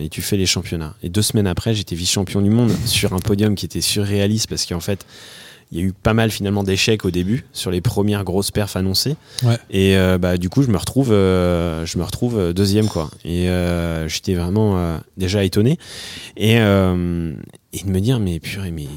et 0.00 0.08
tu 0.08 0.22
fais 0.22 0.36
les 0.36 0.46
championnats. 0.46 0.94
Et 1.02 1.08
deux 1.08 1.22
semaines 1.22 1.46
après, 1.46 1.74
j'étais 1.74 1.94
vice-champion 1.94 2.40
du 2.40 2.50
monde 2.50 2.72
sur 2.86 3.12
un 3.12 3.20
podium 3.20 3.54
qui 3.54 3.66
était 3.66 3.80
surréaliste 3.80 4.48
parce 4.48 4.66
qu'en 4.66 4.80
fait, 4.80 5.06
il 5.72 5.78
y 5.78 5.82
a 5.82 5.84
eu 5.84 5.92
pas 5.92 6.14
mal 6.14 6.30
finalement 6.30 6.62
d'échecs 6.62 7.04
au 7.04 7.10
début 7.10 7.44
sur 7.52 7.70
les 7.70 7.80
premières 7.80 8.24
grosses 8.24 8.50
perfs 8.50 8.76
annoncées. 8.76 9.16
Et 9.70 9.96
euh, 9.96 10.16
bah, 10.18 10.36
du 10.36 10.48
coup, 10.48 10.62
je 10.62 10.70
me 10.70 10.76
retrouve, 10.76 11.10
euh, 11.12 11.84
je 11.84 11.98
me 11.98 12.04
retrouve 12.04 12.38
euh, 12.38 12.52
deuxième 12.52 12.88
quoi. 12.88 13.10
Et 13.24 13.48
j'étais 14.06 14.34
vraiment 14.34 14.98
déjà 15.16 15.44
étonné. 15.44 15.78
Et, 16.36 16.58
et 17.78 17.84
de 17.84 17.90
me 17.90 18.00
dire 18.00 18.18
mais 18.18 18.40
purée 18.40 18.70
mais 18.70 18.88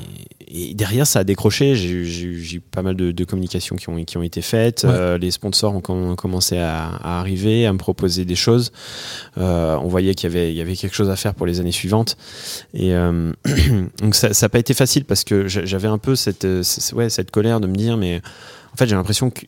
et 0.51 0.74
derrière, 0.74 1.05
ça 1.05 1.19
a 1.19 1.24
décroché. 1.24 1.75
J'ai 1.75 2.25
eu 2.25 2.59
pas 2.59 2.81
mal 2.81 2.95
de, 2.95 3.24
communications 3.24 3.75
qui 3.75 3.88
ont, 3.89 4.03
qui 4.03 4.17
ont 4.17 4.24
été 4.24 4.41
faites. 4.41 4.83
Euh, 4.83 5.19
les 5.19 5.29
sponsors 5.29 5.75
ont, 5.75 6.15
commencé 6.15 6.57
à, 6.57 7.19
arriver, 7.19 7.67
à 7.67 7.74
me 7.74 7.77
proposer 7.77 8.25
des 8.25 8.36
choses. 8.36 8.71
Euh, 9.38 9.77
on 9.77 9.88
voyait 9.88 10.15
qu'il 10.15 10.27
y 10.27 10.33
avait, 10.33 10.51
il 10.51 10.57
y 10.57 10.62
avait 10.62 10.75
quelque 10.75 10.95
chose 10.95 11.12
à 11.12 11.15
faire 11.15 11.36
pour 11.36 11.45
les 11.45 11.59
années 11.59 11.71
suivantes. 11.71 12.17
Et 12.74 12.95
euh, 12.95 13.31
donc 14.01 14.15
ça 14.15 14.29
n'a 14.29 14.50
pas 14.50 14.57
été 14.57 14.74
facile 14.74 15.05
parce 15.05 15.24
que 15.24 15.48
j'avais 15.48 15.88
un 15.88 16.00
peu 16.00 16.15
cette, 16.15 16.48
ouais, 16.93 17.09
cette 17.09 17.29
colère 17.29 17.59
de 17.59 17.67
me 17.67 17.75
dire, 17.75 17.95
mais 17.95 18.19
en 18.74 18.75
fait, 18.75 18.88
j'ai 18.88 18.95
l'impression 18.95 19.29
que 19.29 19.41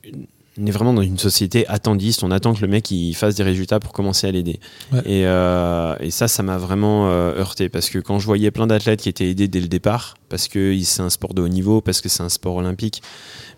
on 0.59 0.65
est 0.65 0.71
vraiment 0.71 0.93
dans 0.93 1.01
une 1.01 1.17
société 1.17 1.65
attendiste. 1.67 2.23
On 2.23 2.31
attend 2.31 2.53
que 2.53 2.61
le 2.61 2.67
mec 2.67 2.91
il 2.91 3.13
fasse 3.13 3.35
des 3.35 3.43
résultats 3.43 3.79
pour 3.79 3.93
commencer 3.93 4.27
à 4.27 4.31
l'aider. 4.31 4.59
Et, 5.05 5.25
euh, 5.25 5.95
et, 5.99 6.11
ça, 6.11 6.27
ça 6.27 6.43
m'a 6.43 6.57
vraiment 6.57 7.09
euh, 7.09 7.39
heurté 7.39 7.69
parce 7.69 7.89
que 7.89 7.99
quand 7.99 8.19
je 8.19 8.25
voyais 8.25 8.51
plein 8.51 8.67
d'athlètes 8.67 9.01
qui 9.01 9.09
étaient 9.09 9.29
aidés 9.29 9.47
dès 9.47 9.61
le 9.61 9.69
départ, 9.69 10.15
parce 10.27 10.47
que 10.47 10.77
c'est 10.83 11.01
un 11.01 11.09
sport 11.09 11.33
de 11.33 11.41
haut 11.41 11.47
niveau, 11.47 11.79
parce 11.79 12.01
que 12.01 12.09
c'est 12.09 12.23
un 12.23 12.29
sport 12.29 12.55
olympique, 12.55 13.01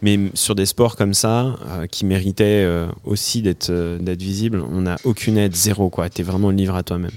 mais 0.01 0.19
sur 0.35 0.53
des 0.53 0.67
sports 0.67 0.95
comme 0.95 1.13
ça 1.13 1.55
euh, 1.67 1.87
qui 1.87 2.05
méritaient 2.05 2.67
aussi 3.03 3.41
d'être 3.41 3.71
d'être 3.99 4.21
visibles, 4.21 4.63
on 4.71 4.81
n'a 4.81 4.97
aucune 5.03 5.37
aide, 5.37 5.55
zéro 5.55 5.89
quoi. 5.89 6.09
T'es 6.09 6.23
vraiment 6.23 6.51
le 6.51 6.57
livre 6.57 6.75
à 6.75 6.83
toi-même. 6.83 7.11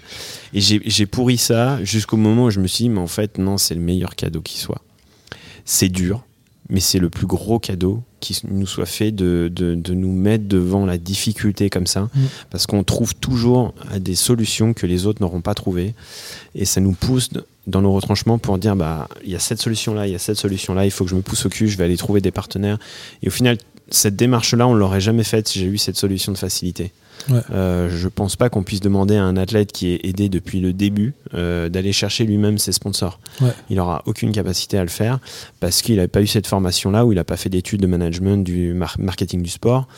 Et 0.54 0.60
j'ai 0.60 1.06
pourri 1.06 1.36
ça 1.36 1.82
jusqu'au 1.84 2.16
moment 2.16 2.44
où 2.44 2.50
je 2.50 2.60
me 2.60 2.66
suis 2.66 2.84
dit, 2.84 2.88
mais 2.88 3.00
en 3.00 3.06
fait 3.06 3.38
non, 3.38 3.58
c'est 3.58 3.74
le 3.74 3.80
meilleur 3.80 4.16
cadeau 4.16 4.40
qui 4.40 4.58
soit. 4.58 4.80
C'est 5.64 5.88
dur, 5.88 6.25
mais 6.68 6.80
c'est 6.80 6.98
le 6.98 7.10
plus 7.10 7.26
gros 7.26 7.58
cadeau 7.58 8.02
qui 8.20 8.40
nous 8.48 8.66
soit 8.66 8.86
fait 8.86 9.12
de, 9.12 9.50
de, 9.52 9.94
nous 9.94 10.12
mettre 10.12 10.46
devant 10.46 10.84
la 10.84 10.98
difficulté 10.98 11.70
comme 11.70 11.86
ça, 11.86 12.02
mm. 12.02 12.24
parce 12.50 12.66
qu'on 12.66 12.82
trouve 12.82 13.14
toujours 13.14 13.74
des 13.98 14.14
solutions 14.14 14.74
que 14.74 14.86
les 14.86 15.06
autres 15.06 15.22
n'auront 15.22 15.42
pas 15.42 15.54
trouvées, 15.54 15.94
et 16.54 16.64
ça 16.64 16.80
nous 16.80 16.92
pousse 16.92 17.30
dans 17.66 17.82
nos 17.82 17.92
retranchements 17.92 18.38
pour 18.38 18.58
dire, 18.58 18.74
bah, 18.74 19.08
il 19.24 19.30
y 19.30 19.36
a 19.36 19.38
cette 19.38 19.60
solution-là, 19.60 20.06
il 20.06 20.12
y 20.12 20.16
a 20.16 20.18
cette 20.18 20.38
solution-là, 20.38 20.84
il 20.84 20.90
faut 20.90 21.04
que 21.04 21.10
je 21.10 21.16
me 21.16 21.22
pousse 21.22 21.46
au 21.46 21.48
cul, 21.48 21.68
je 21.68 21.76
vais 21.76 21.84
aller 21.84 21.96
trouver 21.96 22.20
des 22.20 22.32
partenaires, 22.32 22.78
et 23.22 23.28
au 23.28 23.32
final, 23.32 23.58
cette 23.90 24.16
démarche-là, 24.16 24.66
on 24.66 24.74
l'aurait 24.74 25.00
jamais 25.00 25.24
faite 25.24 25.46
si 25.46 25.60
j'ai 25.60 25.66
eu 25.66 25.78
cette 25.78 25.96
solution 25.96 26.32
de 26.32 26.38
facilité. 26.38 26.92
Ouais. 27.30 27.40
Euh, 27.50 27.88
je 27.90 28.08
pense 28.08 28.36
pas 28.36 28.48
qu'on 28.48 28.62
puisse 28.62 28.80
demander 28.80 29.16
à 29.16 29.24
un 29.24 29.36
athlète 29.36 29.72
qui 29.72 29.88
est 29.88 30.04
aidé 30.04 30.28
depuis 30.28 30.60
le 30.60 30.72
début 30.72 31.14
euh, 31.34 31.68
d'aller 31.68 31.92
chercher 31.92 32.24
lui-même 32.24 32.58
ses 32.58 32.72
sponsors. 32.72 33.18
Il 33.68 33.76
n'aura 33.76 34.02
aucune 34.06 34.32
capacité 34.32 34.78
à 34.78 34.82
le 34.82 34.88
faire 34.88 35.18
parce 35.60 35.82
qu'il 35.82 35.96
n'a 35.96 36.08
pas 36.08 36.22
eu 36.22 36.26
cette 36.26 36.46
formation-là 36.46 37.04
ou 37.04 37.12
il 37.12 37.16
n'a 37.16 37.24
pas 37.24 37.36
fait 37.36 37.48
d'études 37.48 37.80
de 37.80 37.86
management 37.86 38.44
du 38.44 38.74
marketing 38.98 39.42
du 39.42 39.50
sport. 39.50 39.88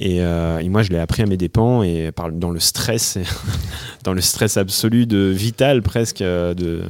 Euh, 0.00 0.58
et, 0.58 0.68
moi, 0.68 0.82
je 0.82 0.90
l'ai 0.90 0.98
appris 0.98 1.22
à 1.22 1.26
mes 1.26 1.36
dépens 1.36 1.82
et 1.82 2.12
dans 2.32 2.50
le 2.50 2.60
stress, 2.60 3.18
dans 4.04 4.12
le 4.12 4.20
stress 4.20 4.56
absolu 4.56 5.06
de 5.06 5.18
vital 5.18 5.82
presque 5.82 6.20
de. 6.20 6.82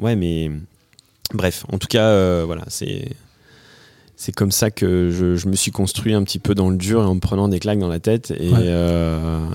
ouais, 0.00 0.16
mais 0.16 0.50
bref, 1.32 1.64
en 1.72 1.78
tout 1.78 1.88
cas, 1.88 2.44
voilà, 2.44 2.64
c'est 2.68 3.08
c'est 4.18 4.32
comme 4.32 4.50
ça 4.50 4.70
que 4.70 5.10
je, 5.10 5.46
me 5.46 5.54
suis 5.54 5.70
construit 5.70 6.14
un 6.14 6.24
petit 6.24 6.38
peu 6.38 6.54
dans 6.54 6.70
le 6.70 6.76
dur 6.76 7.02
et 7.02 7.04
en 7.04 7.14
me 7.14 7.20
prenant 7.20 7.48
des 7.48 7.58
claques 7.58 7.78
dans 7.78 7.88
la 7.88 8.00
tête. 8.00 8.30
Et, 8.30 8.50
euh, 8.52 9.46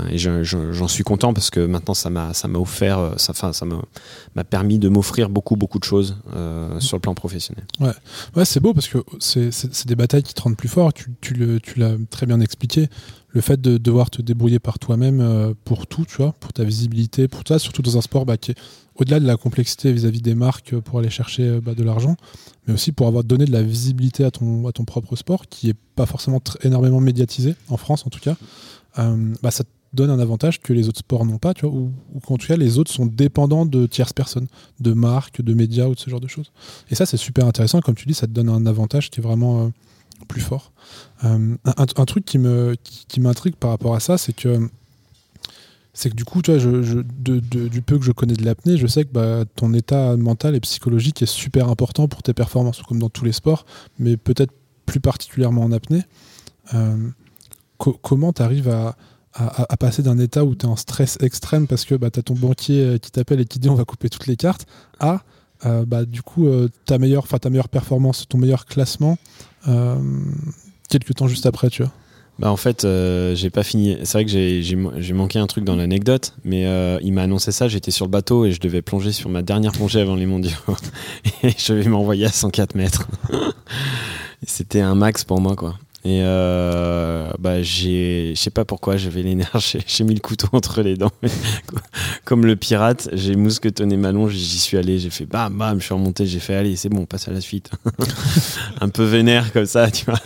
j'en 0.44 0.88
suis 0.88 1.04
content 1.04 1.34
parce 1.34 1.50
que 1.50 1.66
maintenant, 1.66 1.96
ça 1.96 2.12
m'a 2.12 2.32
offert, 2.60 3.00
euh, 3.00 3.14
ça, 3.18 3.34
ça 3.34 3.66
m'a 3.66 4.44
permis 4.44 4.78
de 4.78 4.88
m'offrir 4.88 5.30
beaucoup, 5.30 5.56
beaucoup 5.56 5.80
de 5.80 5.84
choses 5.84 6.18
euh, 6.36 6.80
sur 6.80 6.96
le 6.96 7.02
plan 7.02 7.16
professionnel. 7.16 7.66
Ouais, 7.80 7.94
ouais 8.36 8.46
c'est 8.46 8.60
beau 8.60 8.76
parce 8.76 8.88
que 8.88 9.00
c'est 9.20 9.88
des 9.88 9.96
batailles 9.96 10.24
qui 10.24 10.36
te 10.36 10.42
rendent 10.44 10.58
plus 10.58 10.70
fort. 10.70 10.94
Tu, 10.94 11.12
tu 11.22 11.34
l'as 11.78 11.96
très 12.12 12.28
bien 12.28 12.40
expliqué. 12.40 12.88
Le 13.34 13.42
fait 13.42 13.62
de 13.62 13.78
devoir 13.78 14.10
te 14.10 14.22
débrouiller 14.22 14.60
par 14.60 14.78
toi-même 14.78 15.56
pour 15.64 15.88
tout, 15.88 16.06
tu 16.06 16.18
vois, 16.18 16.34
pour 16.40 16.52
ta 16.52 16.64
visibilité, 16.64 17.28
pour 17.30 17.42
ça, 17.48 17.60
surtout 17.60 17.82
dans 17.82 17.98
un 17.98 18.02
sport 18.02 18.26
bah, 18.26 18.38
qui 18.38 18.52
est 18.52 18.56
au-delà 18.96 19.20
de 19.20 19.26
la 19.26 19.38
complexité 19.38 19.92
vis-à-vis 19.92 20.22
des 20.22 20.36
marques 20.36 20.78
pour 20.80 21.00
aller 21.00 21.10
chercher 21.10 21.44
euh, 21.44 21.62
bah, 21.62 21.74
de 21.74 21.84
l'argent, 21.84 22.16
mais 22.68 22.74
aussi 22.74 22.92
pour 22.92 23.08
avoir 23.08 23.24
donné 23.24 23.46
de 23.46 23.52
la 23.52 23.64
visibilité 23.64 24.24
à 24.24 24.32
ton, 24.32 24.68
à 24.68 24.72
ton 24.72 24.86
propre 24.86 25.16
sport, 25.16 25.48
qui 25.48 25.68
n'est 25.68 25.76
pas 25.96 26.06
forcément 26.06 26.42
énormément 26.64 27.00
médiatisé, 27.00 27.56
en 27.70 27.78
France 27.78 28.06
en 28.06 28.10
tout 28.10 28.20
cas, 28.20 28.36
euh, 29.00 29.34
bah, 29.42 29.52
ça 29.52 29.64
te 29.64 29.70
donne 29.94 30.10
un 30.10 30.20
avantage 30.20 30.62
que 30.62 30.72
les 30.72 30.88
autres 30.88 31.00
sports 31.00 31.26
n'ont 31.26 31.38
pas, 31.38 31.54
tu 31.54 31.66
vois, 31.66 31.76
ou, 31.76 31.92
qu'en 32.26 32.38
tout 32.38 32.48
cas 32.48 32.58
les 32.58 32.78
autres 32.78 32.92
sont 32.92 33.06
dépendants 33.06 33.66
de 33.66 33.88
tierces 33.88 34.14
personnes, 34.14 34.48
de 34.80 34.94
marques, 34.94 35.42
de 35.42 35.54
médias 35.54 35.88
ou 35.88 35.96
de 35.96 36.00
ce 36.00 36.10
genre 36.10 36.22
de 36.22 36.28
choses. 36.28 36.52
Et 36.90 36.96
ça 36.96 37.06
c'est 37.06 37.18
super 37.18 37.48
intéressant, 37.48 37.82
comme 37.82 37.96
tu 37.96 38.06
dis, 38.06 38.14
ça 38.14 38.28
te 38.28 38.32
donne 38.32 38.50
un 38.50 38.66
avantage 38.66 39.10
qui 39.10 39.20
est 39.20 39.24
vraiment 39.24 39.66
euh, 39.66 39.70
plus 40.26 40.42
fort. 40.42 40.72
un, 41.24 41.58
un, 41.66 42.06
truc 42.06 42.26
qui 42.26 42.38
me 42.38 42.76
qui 42.84 43.20
m'intrigue 43.20 43.56
par 43.56 43.70
rapport 43.70 43.96
à 43.96 44.00
ça, 44.00 44.18
c'est 44.18 44.34
que 44.34 44.70
c'est 45.94 46.10
que 46.10 46.16
du 46.16 46.24
coup, 46.24 46.42
du 46.42 47.82
peu 47.82 48.00
que 48.00 48.06
je 48.06 48.12
connais 48.12 48.34
de 48.34 48.46
l'apnée, 48.46 48.78
je 48.78 48.88
sais 48.88 49.04
que 49.04 49.12
bah, 49.12 49.44
ton 49.56 49.74
état 49.74 50.16
mental 50.16 50.56
et 50.56 50.60
psychologique 50.62 51.22
est 51.22 51.26
super 51.26 51.68
important 51.68 52.08
pour 52.08 52.24
tes 52.24 52.34
performances, 52.34 52.82
comme 52.84 53.00
dans 53.00 53.10
tous 53.10 53.26
les 53.26 53.34
sports, 53.34 53.66
mais 54.00 54.16
peut-être 54.16 54.54
plus 54.86 55.02
particulièrement 55.02 55.64
en 55.64 55.72
apnée. 55.72 56.04
Euh, 56.74 57.10
comment 57.78 58.32
tu 58.32 58.42
arrives 58.42 58.70
à, 58.70 58.96
passer 59.80 60.04
d'un 60.04 60.18
état 60.18 60.46
où 60.46 60.56
tu 60.56 60.66
es 60.66 60.70
en 60.70 60.76
stress 60.76 61.18
extrême 61.22 61.66
parce 61.68 61.86
que 61.86 61.96
bah, 61.96 62.10
tu 62.10 62.20
as 62.20 62.24
ton 62.24 62.36
banquier 62.36 62.84
euh, 62.84 62.98
qui 62.98 63.12
t'appelle 63.12 63.40
et 63.40 63.46
qui 63.46 63.60
dit 63.60 63.70
on 63.70 63.76
va 63.76 63.86
couper 63.86 64.10
toutes 64.10 64.28
les 64.28 64.36
cartes, 64.36 64.68
à 65.00 65.24
euh, 65.66 65.86
bah, 65.86 66.06
du 66.06 66.22
coup 66.22 66.48
ta, 66.86 67.00
meilleure, 67.00 67.28
ta 67.28 67.50
meilleure 67.50 67.70
performance, 67.70 68.28
ton 68.30 68.38
meilleur 68.38 68.66
classement 68.66 69.18
quelques 70.90 71.16
temps 71.16 71.28
juste 71.28 71.46
après, 71.46 71.70
tu 71.70 71.84
vois 71.84 71.92
bah 72.42 72.52
en 72.52 72.58
fait, 72.58 72.86
euh, 72.86 73.36
j'ai 73.36 73.52
pas 73.52 73.62
fini. 73.62 73.98
C'est 74.04 74.14
vrai 74.14 74.26
que 74.26 74.32
j'ai 74.32 75.14
manqué 75.14 75.38
un 75.38 75.46
truc 75.46 75.64
dans 75.64 75.76
l'anecdote, 75.76 76.34
mais 76.44 76.66
euh, 76.66 76.98
il 77.04 77.14
m'a 77.14 77.22
annoncé 77.22 77.52
ça. 77.52 77.68
J'étais 77.68 77.92
sur 77.92 78.06
le 78.06 78.10
bateau 78.10 78.46
et 78.46 78.52
je 78.52 78.60
devais 78.60 78.82
plonger 78.82 79.12
sur 79.12 79.30
ma 79.30 79.44
dernière 79.44 79.72
plongée 79.74 80.02
avant 80.02 80.16
les 80.16 80.26
mondiaux. 80.26 80.58
et 81.44 81.52
je 81.56 81.74
vais 81.74 81.88
m'envoyer 81.88 82.26
à 82.26 82.32
104 82.32 82.74
mètres. 82.74 83.08
C'était 84.48 84.82
un 84.82 84.96
max 84.96 85.24
pour 85.24 85.40
moi, 85.40 85.56
quoi. 85.56 85.76
Et 86.04 86.22
euh, 86.24 87.30
bah 87.38 87.62
je 87.62 88.34
sais 88.36 88.50
pas 88.50 88.66
pourquoi, 88.66 88.98
j'avais 88.98 89.22
l'énergie, 89.22 89.78
j'ai 89.88 90.04
mis 90.04 90.16
le 90.16 90.20
couteau 90.20 90.48
entre 90.52 90.82
les 90.82 90.96
dents. 90.96 91.12
Comme 92.26 92.46
le 92.46 92.56
pirate, 92.56 93.10
j'ai 93.14 93.36
mousquetonné 93.36 93.98
ma 93.98 94.12
longe, 94.12 94.32
j'y 94.32 94.58
suis 94.58 94.78
allé, 94.78 94.98
j'ai 94.98 95.12
fait 95.12 95.28
bam 95.28 95.56
bam, 95.56 95.80
je 95.80 95.86
suis 95.86 95.94
remonté, 95.94 96.26
j'ai 96.26 96.40
fait 96.40 96.56
allez, 96.56 96.76
c'est 96.76 96.90
bon, 96.90 97.02
on 97.02 97.06
passe 97.06 97.28
à 97.28 97.32
la 97.32 97.42
suite. 97.42 97.70
un 98.82 98.90
peu 98.90 99.04
vénère 99.04 99.54
comme 99.54 99.68
ça, 99.68 99.92
tu 99.92 100.06
vois. 100.06 100.20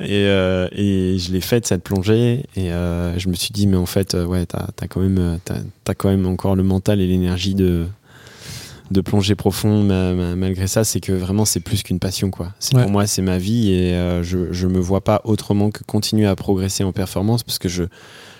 et, 0.00 0.26
euh, 0.26 0.66
et 0.72 1.18
je 1.18 1.32
l'ai 1.32 1.40
faite 1.40 1.66
cette 1.66 1.84
plongée 1.84 2.44
et 2.56 2.72
euh, 2.72 3.16
je 3.18 3.28
me 3.28 3.34
suis 3.34 3.52
dit 3.52 3.68
mais 3.68 3.76
en 3.76 3.86
fait 3.86 4.14
ouais, 4.14 4.44
t'as, 4.46 4.66
as 4.80 4.88
quand 4.88 5.00
même, 5.00 5.38
as 5.86 5.94
quand 5.94 6.08
même 6.08 6.26
encore 6.26 6.56
le 6.56 6.64
mental 6.64 7.00
et 7.00 7.06
l'énergie 7.06 7.54
de 7.54 7.86
de 8.92 9.00
plonger 9.00 9.34
profond 9.34 9.82
malgré 10.36 10.66
ça 10.66 10.84
c'est 10.84 11.00
que 11.00 11.12
vraiment 11.12 11.44
c'est 11.44 11.60
plus 11.60 11.82
qu'une 11.82 11.98
passion 11.98 12.30
quoi. 12.30 12.52
C'est 12.58 12.76
pour 12.76 12.90
moi 12.90 13.06
c'est 13.06 13.22
ma 13.22 13.38
vie 13.38 13.72
et 13.72 13.94
euh, 13.94 14.22
je 14.22 14.52
je 14.52 14.66
me 14.66 14.78
vois 14.78 15.02
pas 15.02 15.20
autrement 15.24 15.70
que 15.70 15.82
continuer 15.84 16.26
à 16.26 16.36
progresser 16.36 16.84
en 16.84 16.92
performance 16.92 17.42
parce 17.42 17.58
que 17.58 17.68
je 17.68 17.84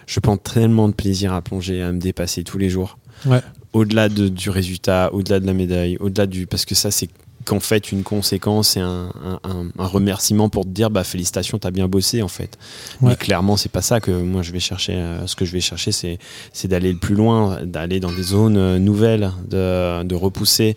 je 0.07 0.21
prends 0.21 0.37
tellement 0.37 0.89
de 0.89 0.95
plaisir 0.95 1.33
à 1.33 1.43
plonger 1.43 1.83
à 1.83 1.93
me 1.93 1.99
dépasser 1.99 2.45
tous 2.45 2.59
les 2.59 2.69
jours. 2.69 2.99
Au-delà 3.73 4.09
de, 4.09 4.29
du 4.29 4.51
résultat 4.51 5.11
au-delà 5.13 5.41
de 5.41 5.47
la 5.47 5.55
médaille 5.55 5.97
au-delà 6.01 6.27
du 6.27 6.47
parce 6.47 6.65
que 6.65 6.75
ça 6.75 6.91
c'est 6.91 7.09
qu'en 7.45 7.61
fait 7.61 7.93
une 7.93 8.03
conséquence 8.03 8.77
et 8.77 8.81
un, 8.81 9.11
remerciement 9.79 10.49
pour 10.49 10.65
te 10.65 10.71
dire 10.71 10.91
bah 10.91 11.05
félicitations 11.05 11.59
t'as 11.59 11.71
bien 11.71 11.89
bossé 11.89 12.23
en 12.23 12.29
fait. 12.29 12.59
Mais 13.01 13.17
clairement 13.17 13.57
c'est 13.57 13.71
pas 13.71 13.83
ça 13.83 14.01
que 14.01 14.11
moi 14.11 14.43
je 14.43 14.53
vais 14.53 14.61
chercher 14.61 14.95
euh, 14.95 15.27
ce 15.27 15.37
que 15.37 15.45
je 15.45 15.53
vais 15.53 15.61
chercher 15.61 15.93
c'est 15.93 16.19
c'est 16.53 16.69
d'aller 16.69 16.93
le 16.93 16.99
plus 16.99 17.15
loin 17.15 17.65
d'aller 17.65 18.01
dans 18.01 18.13
des 18.13 18.23
zones 18.23 18.57
euh, 18.57 18.79
nouvelles 18.79 19.33
de, 19.49 20.03
de 20.03 20.15
repousser 20.15 20.77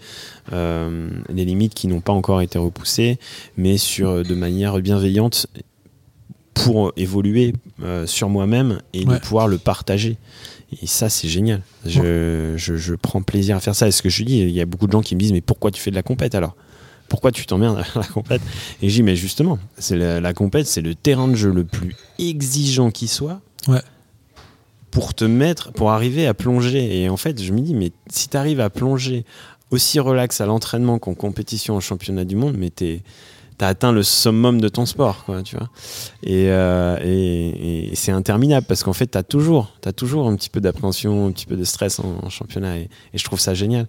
euh, 0.53 1.09
les 1.29 1.45
limites 1.45 1.73
qui 1.73 1.87
n'ont 1.87 2.01
pas 2.01 2.13
encore 2.13 2.41
été 2.41 2.57
repoussées 2.57 3.19
mais 3.57 3.77
sur 3.77 4.23
de 4.23 4.35
manière 4.35 4.79
bienveillante 4.79 5.47
pour 6.53 6.93
évoluer 6.95 7.53
sur 8.05 8.29
moi-même 8.29 8.79
et 8.93 9.03
de 9.03 9.17
pouvoir 9.17 9.47
le 9.47 9.57
partager 9.57 10.17
et 10.71 10.88
ça, 10.88 11.10
c'est 11.10 11.28
génial. 11.28 11.62
Je, 11.86 12.54
je, 12.58 12.75
je, 12.75 12.95
prends 12.95 13.21
plaisir 13.21 13.56
à 13.56 13.60
faire 13.60 13.75
ça. 13.75 13.88
Et 13.88 13.91
ce 13.91 14.01
que 14.01 14.10
je 14.10 14.23
dis, 14.23 14.39
il 14.39 14.49
y 14.49 14.62
a 14.62 14.65
beaucoup 14.65 14.88
de 14.88 14.91
gens 14.91 15.01
qui 15.01 15.15
me 15.15 15.19
disent 15.19 15.32
Mais 15.32 15.41
pourquoi 15.41 15.71
tu 15.71 15.82
fais 15.82 15.91
de 15.91 15.95
la 15.95 16.04
compète 16.04 16.36
alors? 16.36 16.56
Pourquoi 17.08 17.32
tu 17.32 17.45
t'emmerdes 17.45 17.84
à 17.95 17.99
la 17.99 18.06
compète? 18.06 18.41
Et 18.82 18.89
je 18.89 18.95
dis 18.95 19.04
Mais 19.04 19.15
justement, 19.15 19.60
c'est 19.78 19.95
la, 19.95 20.19
la, 20.19 20.34
compète, 20.34 20.67
c'est 20.67 20.82
le 20.82 20.95
terrain 20.95 21.28
de 21.28 21.36
jeu 21.36 21.51
le 21.51 21.65
plus 21.65 21.95
exigeant 22.19 22.91
qui 22.91 23.08
soit. 23.08 23.41
Ouais. 23.67 23.82
Pour 24.91 25.13
te 25.13 25.25
mettre, 25.25 25.71
pour 25.71 25.91
arriver 25.91 26.25
à 26.25 26.34
plonger. 26.34 27.01
Et 27.01 27.10
en 27.10 27.17
fait, 27.17 27.41
je 27.41 27.54
me 27.54 27.60
dis 27.60 27.75
Mais 27.75 27.91
si 28.10 28.30
tu 28.30 28.38
arrives 28.38 28.60
à 28.60 28.69
plonger 28.69 29.25
aussi 29.71 29.99
relax 29.99 30.41
à 30.41 30.45
l'entraînement 30.45 30.99
qu'en 30.99 31.13
compétition 31.13 31.75
en 31.75 31.80
championnat 31.80 32.25
du 32.25 32.36
monde, 32.36 32.56
mais 32.58 32.69
t'es 32.69 33.01
t'as 33.57 33.67
atteint 33.67 33.91
le 33.91 34.03
summum 34.03 34.59
de 34.59 34.67
ton 34.67 34.85
sport, 34.85 35.23
quoi, 35.25 35.41
tu 35.43 35.55
vois. 35.55 35.69
Et, 36.23 36.49
euh, 36.49 36.97
et, 37.03 37.91
et 37.91 37.95
c'est 37.95 38.11
interminable 38.11 38.65
parce 38.67 38.83
qu'en 38.83 38.93
fait, 38.93 39.07
t'as 39.07 39.23
toujours, 39.23 39.71
as 39.85 39.93
toujours 39.93 40.27
un 40.27 40.35
petit 40.35 40.49
peu 40.49 40.59
d'appréhension, 40.59 41.27
un 41.27 41.31
petit 41.31 41.45
peu 41.45 41.55
de 41.55 41.63
stress 41.63 41.99
en, 41.99 42.29
championnat 42.29 42.77
et, 42.77 42.89
et, 43.13 43.17
je 43.17 43.23
trouve 43.23 43.39
ça 43.39 43.53
génial. 43.53 43.87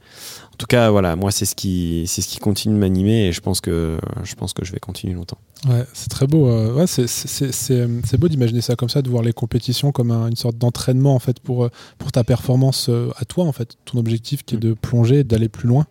En 0.52 0.56
tout 0.56 0.66
cas, 0.66 0.90
voilà, 0.90 1.16
moi, 1.16 1.30
c'est 1.32 1.44
ce 1.44 1.54
qui, 1.54 2.04
c'est 2.06 2.22
ce 2.22 2.28
qui 2.28 2.38
continue 2.38 2.74
de 2.74 2.80
m'animer 2.80 3.26
et 3.26 3.32
je 3.32 3.40
pense 3.40 3.60
que, 3.60 3.98
je 4.22 4.34
pense 4.34 4.52
que 4.52 4.64
je 4.64 4.72
vais 4.72 4.78
continuer 4.78 5.14
longtemps. 5.14 5.38
Ouais, 5.68 5.84
c'est 5.94 6.08
très 6.08 6.26
beau. 6.26 6.48
Euh, 6.48 6.74
ouais, 6.74 6.86
c'est 6.86 8.16
beau 8.18 8.28
d'imaginer 8.28 8.60
ça 8.60 8.76
comme 8.76 8.88
ça, 8.88 9.02
de 9.02 9.10
voir 9.10 9.22
les 9.22 9.32
compétitions 9.32 9.90
comme 9.90 10.12
une 10.12 10.36
sorte 10.36 10.58
d'entraînement 10.58 11.14
en 11.14 11.18
fait 11.18 11.40
pour, 11.40 11.68
pour 11.98 12.12
ta 12.12 12.24
performance 12.24 12.88
euh, 12.88 13.10
à 13.16 13.24
toi 13.24 13.44
en 13.44 13.52
fait, 13.52 13.76
ton 13.84 13.98
objectif 13.98 14.44
qui 14.44 14.54
est 14.54 14.58
de 14.58 14.74
plonger, 14.74 15.24
d'aller 15.24 15.48
plus 15.48 15.68
loin, 15.68 15.86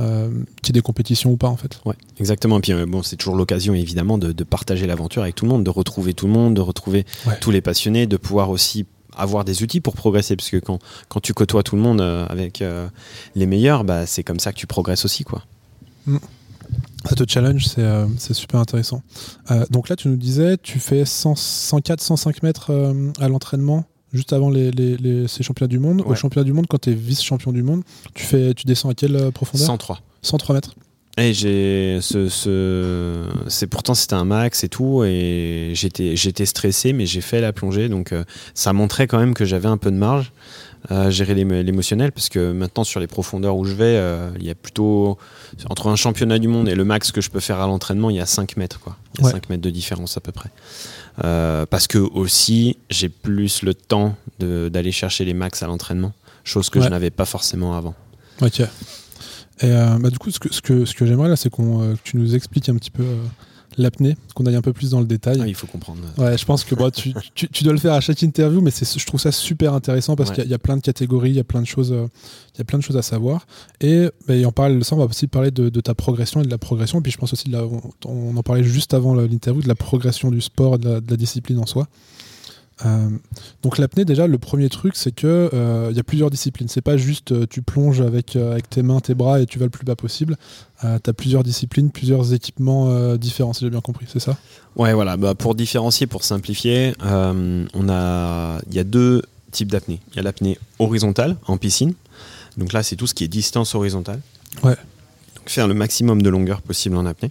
euh, 0.00 0.28
qu'il 0.62 0.68
y 0.68 0.70
ait 0.70 0.72
des 0.72 0.82
compétitions 0.82 1.30
ou 1.30 1.36
pas 1.36 1.48
en 1.48 1.56
fait. 1.56 1.80
Ouais, 1.84 1.94
exactement. 2.18 2.58
Et 2.58 2.60
puis 2.60 2.72
bon, 2.86 3.02
c'est 3.02 3.16
toujours 3.16 3.36
l'occasion 3.36 3.74
évidemment 3.74 4.18
de, 4.18 4.32
de 4.32 4.44
partager 4.44 4.86
l'aventure 4.86 5.22
avec 5.22 5.34
tout 5.34 5.44
le 5.44 5.50
monde, 5.50 5.64
de 5.64 5.70
retrouver 5.70 6.14
tout 6.14 6.26
le 6.26 6.32
monde, 6.32 6.54
de 6.54 6.60
retrouver 6.60 7.04
tous 7.40 7.50
les 7.50 7.60
passionnés, 7.60 8.06
de 8.06 8.16
pouvoir 8.16 8.50
aussi 8.50 8.86
avoir 9.16 9.44
des 9.44 9.62
outils 9.62 9.80
pour 9.80 9.94
progresser 9.94 10.36
parce 10.36 10.50
que 10.50 10.58
quand, 10.58 10.78
quand 11.08 11.20
tu 11.20 11.34
côtoies 11.34 11.64
tout 11.64 11.74
le 11.74 11.82
monde 11.82 12.00
avec 12.00 12.62
les 13.34 13.46
meilleurs 13.46 13.82
bah, 13.82 14.06
c'est 14.06 14.22
comme 14.22 14.38
ça 14.38 14.52
que 14.52 14.58
tu 14.58 14.68
progresses 14.68 15.04
aussi 15.04 15.24
quoi 15.24 15.42
mm. 16.06 16.18
Ça 17.04 17.14
te 17.14 17.24
challenge, 17.26 17.66
c'est 17.66 17.82
euh, 17.82 18.06
super 18.18 18.60
intéressant. 18.60 19.02
Euh, 19.50 19.64
donc 19.70 19.88
là, 19.88 19.96
tu 19.96 20.08
nous 20.08 20.16
disais, 20.16 20.56
tu 20.58 20.78
fais 20.78 21.04
104, 21.04 22.00
105 22.00 22.42
mètres 22.42 22.70
euh, 22.70 23.12
à 23.20 23.28
l'entraînement 23.28 23.84
juste 24.12 24.32
avant 24.32 24.50
les, 24.50 24.70
les, 24.70 25.28
ces 25.28 25.42
championnats 25.42 25.68
du 25.68 25.78
monde. 25.78 26.02
Au 26.04 26.14
championnat 26.14 26.44
du 26.44 26.52
monde, 26.52 26.66
quand 26.68 26.80
tu 26.80 26.90
es 26.90 26.94
vice-champion 26.94 27.52
du 27.52 27.62
monde, 27.62 27.82
tu, 28.14 28.24
fais, 28.24 28.54
tu 28.54 28.66
descends 28.66 28.90
à 28.90 28.94
quelle 28.94 29.30
profondeur? 29.32 29.66
103. 29.66 30.00
103 30.22 30.54
mètres. 30.54 30.74
Et 31.18 31.34
j'ai 31.34 31.98
ce, 32.00 32.28
ce 32.28 33.24
c'est 33.48 33.66
pourtant 33.66 33.94
c'était 33.94 34.14
un 34.14 34.24
max 34.24 34.62
et 34.62 34.68
tout 34.68 35.02
et 35.02 35.72
j'étais 35.74 36.14
j'étais 36.14 36.46
stressé 36.46 36.92
mais 36.92 37.06
j'ai 37.06 37.22
fait 37.22 37.40
la 37.40 37.52
plongée 37.52 37.88
donc 37.88 38.14
ça 38.54 38.72
montrait 38.72 39.08
quand 39.08 39.18
même 39.18 39.34
que 39.34 39.44
j'avais 39.44 39.66
un 39.66 39.78
peu 39.78 39.90
de 39.90 39.96
marge 39.96 40.32
à 40.88 41.10
gérer 41.10 41.34
l'émotionnel 41.34 42.12
parce 42.12 42.28
que 42.28 42.52
maintenant 42.52 42.84
sur 42.84 43.00
les 43.00 43.06
profondeurs 43.06 43.56
où 43.56 43.64
je 43.64 43.74
vais, 43.74 43.96
euh, 43.96 44.30
il 44.38 44.46
y 44.46 44.50
a 44.50 44.54
plutôt 44.54 45.18
entre 45.68 45.88
un 45.88 45.96
championnat 45.96 46.38
du 46.38 46.48
monde 46.48 46.68
et 46.68 46.74
le 46.74 46.84
max 46.84 47.12
que 47.12 47.20
je 47.20 47.30
peux 47.30 47.40
faire 47.40 47.60
à 47.60 47.66
l'entraînement, 47.66 48.10
il 48.10 48.16
y 48.16 48.20
a 48.20 48.26
5 48.26 48.56
mètres 48.56 48.80
quoi. 48.80 48.96
Il 49.18 49.24
y 49.24 49.28
a 49.28 49.30
5 49.30 49.50
mètres 49.50 49.62
de 49.62 49.70
différence 49.70 50.16
à 50.16 50.20
peu 50.20 50.32
près. 50.32 50.50
Euh, 51.24 51.66
parce 51.66 51.86
que 51.88 51.98
aussi 51.98 52.76
j'ai 52.90 53.08
plus 53.08 53.62
le 53.62 53.74
temps 53.74 54.14
d'aller 54.38 54.92
chercher 54.92 55.24
les 55.24 55.34
max 55.34 55.62
à 55.62 55.66
l'entraînement, 55.66 56.12
chose 56.44 56.70
que 56.70 56.80
je 56.80 56.88
n'avais 56.88 57.10
pas 57.10 57.24
forcément 57.24 57.76
avant. 57.76 57.94
Ok. 58.40 58.60
Et 58.60 58.66
euh, 59.64 59.98
bah, 59.98 60.10
du 60.10 60.18
coup, 60.18 60.30
ce 60.30 60.38
que, 60.38 60.54
ce 60.54 60.62
que, 60.62 60.84
ce 60.84 60.94
que 60.94 61.04
j'aimerais 61.04 61.28
là, 61.28 61.34
c'est 61.34 61.50
qu'on 61.50 61.96
que 61.96 61.98
tu 62.04 62.16
nous 62.16 62.36
expliques 62.36 62.68
un 62.68 62.76
petit 62.76 62.92
peu 62.92 63.04
l'apnée, 63.78 64.16
qu'on 64.34 64.46
aille 64.46 64.56
un 64.56 64.62
peu 64.62 64.72
plus 64.72 64.90
dans 64.90 65.00
le 65.00 65.06
détail. 65.06 65.38
Ah, 65.40 65.48
il 65.48 65.54
faut 65.54 65.66
comprendre. 65.66 66.00
Ouais, 66.16 66.36
je 66.36 66.44
pense 66.44 66.64
que 66.64 66.74
tu, 66.90 67.14
tu, 67.34 67.64
dois 67.64 67.72
le 67.72 67.78
faire 67.78 67.92
à 67.92 68.00
chaque 68.00 68.22
interview, 68.22 68.60
mais 68.60 68.70
je 68.70 69.06
trouve 69.06 69.20
ça 69.20 69.32
super 69.32 69.74
intéressant 69.74 70.16
parce 70.16 70.30
qu'il 70.30 70.46
y, 70.46 70.54
a 70.54 70.58
plein 70.58 70.76
de 70.76 70.82
catégories, 70.82 71.30
il 71.30 71.36
y 71.36 71.40
a 71.40 71.44
plein 71.44 71.60
de 71.60 71.66
choses, 71.66 71.92
euh, 71.92 72.06
il 72.54 72.58
y 72.58 72.60
a 72.60 72.64
plein 72.64 72.78
de 72.78 72.84
choses 72.84 72.96
à 72.96 73.02
savoir. 73.02 73.46
Et, 73.80 74.08
bah, 74.26 74.34
en 74.46 74.52
parle, 74.52 74.84
ça, 74.84 74.94
on 74.94 74.98
va 74.98 75.04
aussi 75.04 75.26
parler 75.26 75.50
de, 75.50 75.68
ta 75.80 75.94
progression 75.94 76.40
et 76.40 76.44
de 76.44 76.50
la 76.50 76.58
progression. 76.58 77.00
Puis 77.02 77.12
je 77.12 77.18
pense 77.18 77.32
aussi, 77.32 77.48
de 77.48 77.56
on, 78.04 78.36
en 78.36 78.42
parlait 78.42 78.64
juste 78.64 78.94
avant 78.94 79.14
l'interview, 79.14 79.62
de 79.62 79.68
la 79.68 79.74
progression 79.74 80.30
du 80.30 80.40
sport, 80.40 80.78
de 80.78 81.02
la, 81.08 81.16
discipline 81.16 81.58
en 81.58 81.66
soi. 81.66 81.88
Euh, 82.86 83.08
donc 83.62 83.78
l'apnée, 83.78 84.04
déjà, 84.04 84.26
le 84.26 84.38
premier 84.38 84.68
truc, 84.68 84.94
c'est 84.96 85.12
que 85.12 85.50
il 85.90 85.96
y 85.96 86.00
a 86.00 86.02
plusieurs 86.02 86.30
disciplines. 86.30 86.68
C'est 86.68 86.80
pas 86.80 86.96
juste 86.96 87.48
tu 87.48 87.62
plonges 87.62 88.00
avec, 88.00 88.36
avec 88.36 88.68
tes 88.70 88.82
mains, 88.82 89.00
tes 89.00 89.14
bras 89.14 89.40
et 89.40 89.46
tu 89.46 89.58
vas 89.58 89.64
le 89.64 89.70
plus 89.70 89.84
bas 89.84 89.96
possible. 89.96 90.36
tu 90.80 90.86
as 90.86 91.12
plusieurs 91.12 91.42
disciplines, 91.42 91.90
plusieurs 91.90 92.32
équipements 92.34 93.16
différents, 93.16 93.52
si 93.52 93.64
j'ai 93.64 93.70
bien 93.70 93.80
compris, 93.80 94.06
c'est 94.08 94.20
ça? 94.20 94.36
Ouais, 94.76 94.92
voilà. 94.92 95.16
Bah, 95.16 95.34
pour 95.34 95.54
différencier, 95.54 96.06
pour 96.06 96.24
simplifier, 96.24 96.94
on 97.00 97.88
a, 97.88 98.60
il 98.68 98.74
y 98.74 98.78
a 98.78 98.84
deux 98.84 99.22
types 99.50 99.70
d'apnée. 99.70 100.00
Il 100.12 100.16
y 100.16 100.20
a 100.20 100.22
l'apnée 100.22 100.58
horizontale 100.78 101.36
en 101.46 101.56
piscine. 101.56 101.94
Donc 102.56 102.72
là, 102.72 102.82
c'est 102.82 102.96
tout 102.96 103.06
ce 103.06 103.14
qui 103.14 103.24
est 103.24 103.28
distance 103.28 103.74
horizontale. 103.74 104.20
Ouais. 104.62 104.76
Donc 105.36 105.48
faire 105.48 105.68
le 105.68 105.74
maximum 105.74 106.22
de 106.22 106.28
longueur 106.28 106.60
possible 106.60 106.96
en 106.96 107.06
apnée. 107.06 107.30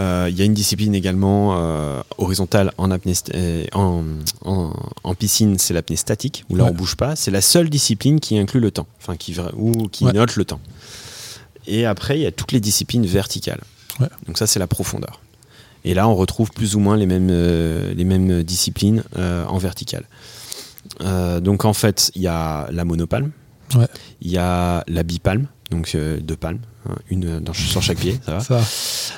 Euh, 0.00 0.28
il 0.30 0.38
y 0.38 0.42
a 0.42 0.44
une 0.44 0.54
discipline 0.54 0.94
également 0.94 1.56
euh, 1.56 2.02
horizontale 2.16 2.72
en, 2.78 2.90
apnée 2.90 3.12
euh, 3.34 3.64
en, 3.74 5.14
piscine, 5.14 5.58
c'est 5.58 5.74
l'apnée 5.74 5.96
statique, 5.96 6.44
où 6.48 6.56
là 6.56 6.64
on 6.64 6.72
bouge 6.72 6.96
pas. 6.96 7.16
C'est 7.16 7.30
la 7.30 7.40
seule 7.40 7.68
discipline 7.68 8.20
qui 8.20 8.38
inclut 8.38 8.60
le 8.60 8.70
temps, 8.70 8.86
enfin 9.00 9.16
qui, 9.16 9.36
ou 9.54 9.88
qui 9.88 10.04
note 10.04 10.36
le 10.36 10.44
temps. 10.44 10.60
Et 11.66 11.84
après, 11.86 12.18
il 12.18 12.22
y 12.22 12.26
a 12.26 12.32
toutes 12.32 12.52
les 12.52 12.60
disciplines 12.60 13.06
verticales. 13.06 13.60
Donc 14.26 14.38
ça, 14.38 14.46
c'est 14.46 14.58
la 14.58 14.66
profondeur. 14.66 15.20
Et 15.84 15.94
là, 15.94 16.08
on 16.08 16.14
retrouve 16.14 16.50
plus 16.50 16.74
ou 16.74 16.80
moins 16.80 16.96
les 16.96 17.06
mêmes, 17.06 17.28
les 17.28 18.04
mêmes 18.04 18.42
disciplines 18.42 19.04
en 19.16 19.58
verticale. 19.58 20.04
donc 21.40 21.64
en 21.64 21.74
fait, 21.74 22.10
il 22.14 22.22
y 22.22 22.28
a 22.28 22.68
la 22.70 22.84
monopalme, 22.84 23.30
il 24.22 24.30
y 24.30 24.38
a 24.38 24.84
la 24.88 25.02
bipalme, 25.02 25.46
donc 25.70 25.94
deux 25.96 26.36
palmes, 26.36 26.60
une 27.10 27.24
euh, 27.26 27.52
sur 27.52 27.82
chaque 27.82 27.98
pied, 27.98 28.18
ça 28.24 28.38
va. 28.38 28.60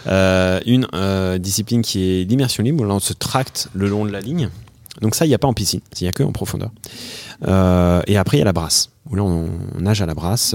Euh, 0.07 0.61
une 0.67 0.87
euh, 0.95 1.39
discipline 1.39 1.83
qui 1.83 2.03
est 2.03 2.25
l'immersion 2.25 2.63
libre, 2.63 2.85
où 2.85 2.87
là 2.87 2.95
on 2.95 3.01
se 3.01 3.13
tracte 3.13 3.69
le 3.75 3.89
long 3.89 4.05
de 4.05 4.11
la 4.11 4.21
ligne. 4.21 4.51
Donc 5.01 5.15
ça, 5.15 5.25
il 5.25 5.29
n'y 5.29 5.35
a 5.35 5.39
pas 5.39 5.49
en 5.49 5.55
piscine, 5.55 5.81
il 6.01 6.05
n'y 6.05 6.09
a 6.09 6.13
que 6.13 6.23
en 6.23 6.33
profondeur. 6.33 6.71
et 7.43 8.17
après, 8.17 8.37
il 8.37 8.41
y 8.41 8.43
a 8.43 8.45
la 8.45 8.53
brasse, 8.53 8.91
où 9.11 9.17
là 9.17 9.23
on, 9.23 9.49
nage 9.79 10.01
à 10.03 10.07
la 10.07 10.15
brasse, 10.15 10.55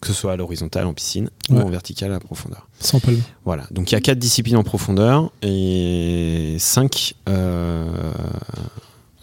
que 0.00 0.06
ce 0.06 0.12
soit 0.12 0.32
à 0.32 0.36
l'horizontale 0.36 0.86
en 0.86 0.94
piscine 0.94 1.28
ou 1.50 1.58
en 1.58 1.68
verticale 1.68 2.10
à 2.10 2.14
la 2.14 2.20
profondeur. 2.20 2.68
Sans 2.78 3.00
palme. 3.00 3.20
Voilà, 3.44 3.66
donc 3.72 3.90
il 3.90 3.94
y 3.94 3.98
a 3.98 4.00
quatre 4.00 4.18
disciplines 4.18 4.56
en 4.56 4.62
profondeur 4.62 5.32
et 5.42 6.56
cinq, 6.60 7.14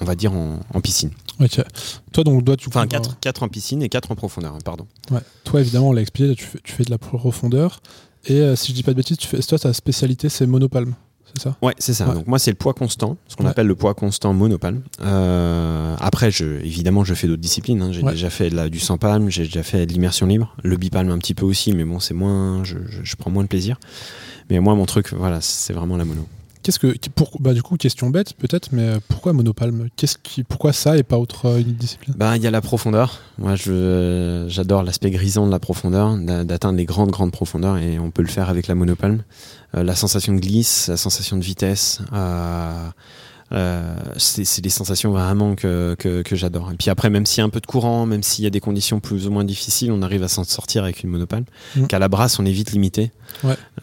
on 0.01 0.05
va 0.05 0.15
dire, 0.15 0.33
en 0.33 0.81
piscine. 0.81 1.11
Toi, 2.11 2.23
donc, 2.23 2.43
dois, 2.43 2.57
tu 2.57 2.67
Enfin, 2.69 2.87
4, 2.87 3.19
4 3.19 3.43
en 3.43 3.47
piscine 3.47 3.81
et 3.81 3.89
4 3.89 4.11
en 4.11 4.15
profondeur, 4.15 4.53
hein, 4.53 4.59
pardon. 4.63 4.85
Ouais. 5.09 5.19
Toi, 5.43 5.61
évidemment, 5.61 5.89
on 5.89 5.93
l'a 5.93 6.01
expliqué, 6.01 6.35
tu 6.35 6.45
fais, 6.45 6.59
tu 6.63 6.73
fais, 6.73 6.83
de 6.83 6.91
la 6.91 6.97
profondeur. 6.97 7.81
Et 8.25 8.39
euh, 8.39 8.55
si 8.55 8.71
je 8.71 8.75
dis 8.75 8.83
pas 8.83 8.91
de 8.91 8.97
bêtises, 8.97 9.17
tu 9.17 9.27
fais, 9.27 9.39
toi, 9.39 9.57
ta 9.57 9.73
spécialité, 9.73 10.29
c'est 10.29 10.45
monopalme. 10.45 10.93
C'est 11.33 11.43
ça? 11.43 11.57
Ouais, 11.61 11.73
c'est 11.77 11.93
ça. 11.93 12.05
Donc 12.05 12.27
moi, 12.27 12.39
c'est 12.39 12.51
le 12.51 12.57
poids 12.57 12.73
constant, 12.73 13.15
ce 13.27 13.37
qu'on 13.37 13.45
appelle 13.45 13.67
le 13.67 13.75
poids 13.75 13.93
constant 13.93 14.33
monopalme. 14.33 14.81
Euh, 15.01 15.95
après, 15.99 16.29
je, 16.29 16.45
évidemment, 16.59 17.05
je 17.05 17.13
fais 17.13 17.27
d'autres 17.27 17.41
disciplines. 17.41 17.81
Hein. 17.81 17.91
J'ai 17.93 18.03
déjà 18.03 18.29
fait 18.29 18.49
de 18.49 18.55
la, 18.55 18.69
du 18.69 18.79
sans 18.79 18.97
palme, 18.97 19.29
j'ai 19.29 19.43
déjà 19.43 19.63
fait 19.63 19.85
de 19.85 19.93
l'immersion 19.93 20.25
libre, 20.25 20.55
le 20.61 20.75
bipalme 20.75 21.09
un 21.09 21.17
petit 21.19 21.33
peu 21.33 21.45
aussi, 21.45 21.73
mais 21.73 21.85
bon, 21.85 22.01
c'est 22.01 22.13
moins, 22.13 22.65
je, 22.65 22.77
je, 22.85 23.15
prends 23.15 23.31
moins 23.31 23.43
de 23.43 23.47
plaisir. 23.47 23.79
Mais 24.49 24.59
moi, 24.59 24.75
mon 24.75 24.85
truc, 24.85 25.13
voilà, 25.13 25.39
c'est 25.39 25.71
vraiment 25.71 25.95
la 25.95 26.03
mono. 26.03 26.27
Qu'est-ce 26.63 26.79
que 26.79 26.95
pour, 27.15 27.41
bah, 27.41 27.53
du 27.53 27.63
coup 27.63 27.75
question 27.77 28.09
bête 28.09 28.33
peut-être 28.33 28.69
mais 28.71 28.83
euh, 28.83 28.99
pourquoi 29.07 29.33
monopalme 29.33 29.87
Qu'est-ce 29.95 30.17
qui 30.17 30.43
pourquoi 30.43 30.73
ça 30.73 30.97
et 30.97 31.03
pas 31.03 31.17
autre 31.17 31.47
euh, 31.47 31.61
discipline? 31.61 32.13
Bah 32.17 32.37
il 32.37 32.43
y 32.43 32.47
a 32.47 32.51
la 32.51 32.61
profondeur. 32.61 33.19
Moi 33.37 33.55
je 33.55 34.45
j'adore 34.47 34.83
l'aspect 34.83 35.11
grisant 35.11 35.45
de 35.47 35.51
la 35.51 35.59
profondeur, 35.59 36.15
d'atteindre 36.17 36.77
les 36.77 36.85
grandes 36.85 37.11
grandes 37.11 37.31
profondeurs 37.31 37.77
et 37.77 37.99
on 37.99 38.11
peut 38.11 38.21
le 38.21 38.27
faire 38.27 38.49
avec 38.49 38.67
la 38.67 38.75
monopalme. 38.75 39.23
Euh, 39.75 39.83
la 39.83 39.95
sensation 39.95 40.33
de 40.33 40.39
glisse, 40.39 40.87
la 40.89 40.97
sensation 40.97 41.37
de 41.37 41.43
vitesse, 41.43 42.01
c'est 44.17 44.61
des 44.61 44.69
sensations 44.69 45.11
vraiment 45.11 45.55
que, 45.55 45.95
que, 45.97 46.35
j'adore. 46.35 46.71
Et 46.71 46.75
puis 46.75 46.89
après, 46.89 47.09
même 47.09 47.25
s'il 47.25 47.39
y 47.39 47.41
a 47.41 47.45
un 47.45 47.49
peu 47.49 47.59
de 47.59 47.65
courant, 47.65 48.05
même 48.05 48.23
s'il 48.23 48.43
y 48.43 48.47
a 48.47 48.49
des 48.49 48.59
conditions 48.59 48.99
plus 48.99 49.27
ou 49.27 49.31
moins 49.31 49.43
difficiles, 49.43 49.91
on 49.91 50.01
arrive 50.01 50.23
à 50.23 50.27
s'en 50.27 50.43
sortir 50.43 50.83
avec 50.83 51.03
une 51.03 51.09
monopale. 51.09 51.43
Mmh. 51.75 51.87
Qu'à 51.87 51.99
la 51.99 52.07
brasse, 52.07 52.39
on 52.39 52.45
est 52.45 52.51
vite 52.51 52.71
limité. 52.71 53.11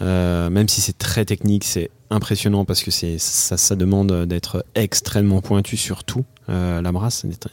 Euh, 0.01 0.51
même 0.51 0.69
si 0.69 0.81
c'est 0.81 0.97
très 0.97 1.25
technique, 1.25 1.65
c'est 1.65 1.91
impressionnant 2.11 2.65
parce 2.65 2.83
que 2.83 2.91
c'est 2.91 3.19
ça, 3.19 3.57
ça 3.57 3.77
demande 3.77 4.27
d'être 4.27 4.65
extrêmement 4.75 5.41
pointu 5.41 5.77
sur 5.77 6.05
tout. 6.05 6.25
Euh, 6.49 6.81
la 6.81 6.93
brasse, 6.93 7.27
c'est 7.27 7.49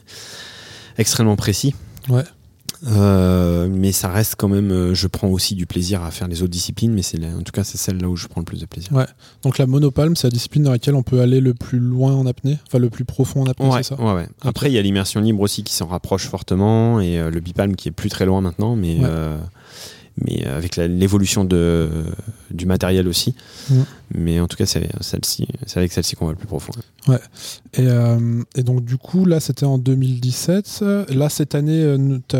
extrêmement 0.98 1.36
précis. 1.36 1.74
Ouais. 2.08 2.24
Euh, 2.86 3.68
mais 3.70 3.92
ça 3.92 4.08
reste 4.08 4.34
quand 4.36 4.48
même. 4.48 4.70
Euh, 4.70 4.94
je 4.94 5.06
prends 5.06 5.28
aussi 5.28 5.54
du 5.54 5.66
plaisir 5.66 6.02
à 6.02 6.10
faire 6.10 6.28
les 6.28 6.42
autres 6.42 6.50
disciplines, 6.50 6.92
mais 6.92 7.02
c'est 7.02 7.18
en 7.24 7.42
tout 7.42 7.52
cas 7.52 7.64
c'est 7.64 7.78
celle 7.78 7.98
là 7.98 8.08
où 8.08 8.16
je 8.16 8.26
prends 8.26 8.40
le 8.40 8.44
plus 8.44 8.60
de 8.60 8.66
plaisir. 8.66 8.92
Ouais. 8.92 9.06
Donc 9.42 9.58
la 9.58 9.66
monopalme, 9.66 10.14
c'est 10.16 10.26
la 10.26 10.32
discipline 10.32 10.64
dans 10.64 10.72
laquelle 10.72 10.94
on 10.94 11.02
peut 11.02 11.20
aller 11.20 11.40
le 11.40 11.54
plus 11.54 11.78
loin 11.78 12.14
en 12.14 12.26
apnée, 12.26 12.58
enfin 12.66 12.78
le 12.78 12.90
plus 12.90 13.04
profond 13.04 13.42
en 13.42 13.46
apnée, 13.46 13.68
c'est 13.76 13.82
ça. 13.82 14.00
Ouais, 14.00 14.12
ouais. 14.12 14.28
Après 14.42 14.70
il 14.70 14.74
y 14.74 14.78
a 14.78 14.82
l'immersion 14.82 15.20
libre 15.20 15.40
aussi 15.40 15.62
qui 15.62 15.72
s'en 15.72 15.86
rapproche 15.86 16.26
fortement 16.26 17.00
et 17.00 17.18
euh, 17.18 17.30
le 17.30 17.40
bipalme 17.40 17.76
qui 17.76 17.88
est 17.88 17.92
plus 17.92 18.10
très 18.10 18.26
loin 18.26 18.40
maintenant, 18.40 18.76
mais 18.76 18.98
mais 20.24 20.44
avec 20.46 20.76
l'évolution 20.76 21.44
du 21.44 22.66
matériel 22.66 23.08
aussi. 23.08 23.34
Mm. 23.70 23.80
Mais 24.14 24.40
en 24.40 24.46
tout 24.46 24.56
cas, 24.56 24.66
c'est 24.66 24.88
celle-ci, 25.00 25.48
c'est 25.66 25.78
avec 25.78 25.92
celle-ci 25.92 26.16
qu'on 26.16 26.26
va 26.26 26.32
le 26.32 26.38
plus 26.38 26.46
profond. 26.46 26.72
Ouais. 27.08 27.20
Et, 27.74 27.86
euh, 27.86 28.42
et 28.54 28.62
donc 28.62 28.84
du 28.84 28.96
coup, 28.96 29.24
là, 29.24 29.40
c'était 29.40 29.66
en 29.66 29.78
2017. 29.78 30.84
Là, 31.10 31.28
cette 31.28 31.54
année, 31.54 31.82
euh, 31.82 32.18
tu 32.28 32.36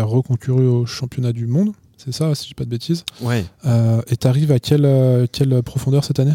as, 0.00 0.04
reconcouru 0.04 0.66
au 0.66 0.86
championnat 0.86 1.32
du 1.32 1.46
monde. 1.46 1.72
C'est 1.96 2.12
ça, 2.12 2.32
si 2.36 2.44
je 2.44 2.48
dis 2.48 2.54
pas 2.54 2.64
de 2.64 2.70
bêtises? 2.70 3.04
Ouais. 3.20 3.44
Euh, 3.66 4.00
et 4.06 4.16
tu 4.16 4.26
arrives 4.28 4.52
à 4.52 4.60
quelle, 4.60 5.28
quelle 5.32 5.62
profondeur 5.64 6.04
cette 6.04 6.20
année? 6.20 6.34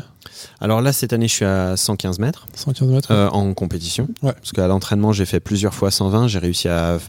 Alors 0.60 0.82
là, 0.82 0.92
cette 0.92 1.14
année, 1.14 1.30
je 1.30 1.34
suis 1.34 1.46
à 1.46 1.78
115 1.78 2.20
mètres. 2.20 2.48
115 2.54 2.90
mètres. 2.90 3.12
en 3.12 3.54
compétition. 3.54 4.10
Ouais. 4.22 4.34
Parce 4.34 4.52
qu'à 4.52 4.68
l'entraînement, 4.68 5.14
j'ai 5.14 5.26
fait 5.26 5.40
plusieurs 5.40 5.74
fois 5.74 5.90
120. 5.90 6.28
J'ai 6.28 6.40
réussi 6.40 6.68
à 6.68 7.00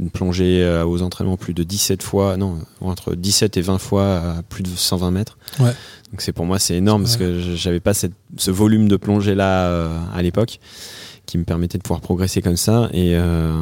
une 0.00 0.10
plongée 0.10 0.62
euh, 0.62 0.84
aux 0.84 1.02
entraînements 1.02 1.36
plus 1.36 1.54
de 1.54 1.62
17 1.62 2.02
fois, 2.02 2.36
non, 2.36 2.58
entre 2.80 3.14
17 3.14 3.56
et 3.56 3.60
20 3.62 3.78
fois 3.78 4.16
à 4.16 4.42
plus 4.42 4.62
de 4.62 4.68
120 4.68 5.10
mètres. 5.10 5.38
Ouais. 5.60 5.72
Donc 6.10 6.20
c'est 6.20 6.32
pour 6.32 6.46
moi 6.46 6.60
c'est 6.60 6.76
énorme 6.76 7.02
parce 7.02 7.16
que 7.16 7.40
j'avais 7.56 7.80
pas 7.80 7.92
cette, 7.92 8.12
ce 8.36 8.52
volume 8.52 8.86
de 8.86 8.96
plongée 8.96 9.34
là 9.34 9.66
euh, 9.66 9.98
à 10.14 10.22
l'époque 10.22 10.60
qui 11.26 11.38
me 11.38 11.44
permettait 11.44 11.78
de 11.78 11.82
pouvoir 11.82 12.00
progresser 12.00 12.42
comme 12.42 12.56
ça. 12.56 12.88
Et, 12.92 13.14
euh, 13.14 13.52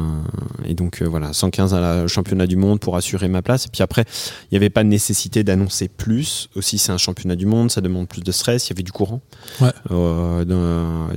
et 0.65 0.73
donc 0.73 1.01
euh, 1.01 1.05
voilà, 1.05 1.33
115 1.33 1.73
à 1.73 1.79
la 1.79 2.07
championnat 2.07 2.47
du 2.47 2.55
monde 2.55 2.79
pour 2.79 2.95
assurer 2.95 3.27
ma 3.27 3.41
place. 3.41 3.65
Et 3.65 3.69
puis 3.69 3.83
après, 3.83 4.05
il 4.43 4.53
n'y 4.53 4.57
avait 4.57 4.69
pas 4.69 4.83
de 4.83 4.89
nécessité 4.89 5.43
d'annoncer 5.43 5.87
plus. 5.87 6.49
Aussi, 6.55 6.77
c'est 6.77 6.91
un 6.91 6.97
championnat 6.97 7.35
du 7.35 7.45
monde, 7.45 7.71
ça 7.71 7.81
demande 7.81 8.07
plus 8.07 8.21
de 8.21 8.31
stress. 8.31 8.67
Il 8.67 8.71
y 8.71 8.73
avait 8.73 8.83
du 8.83 8.91
courant. 8.91 9.21
Ouais. 9.61 9.71
Euh, 9.91 10.45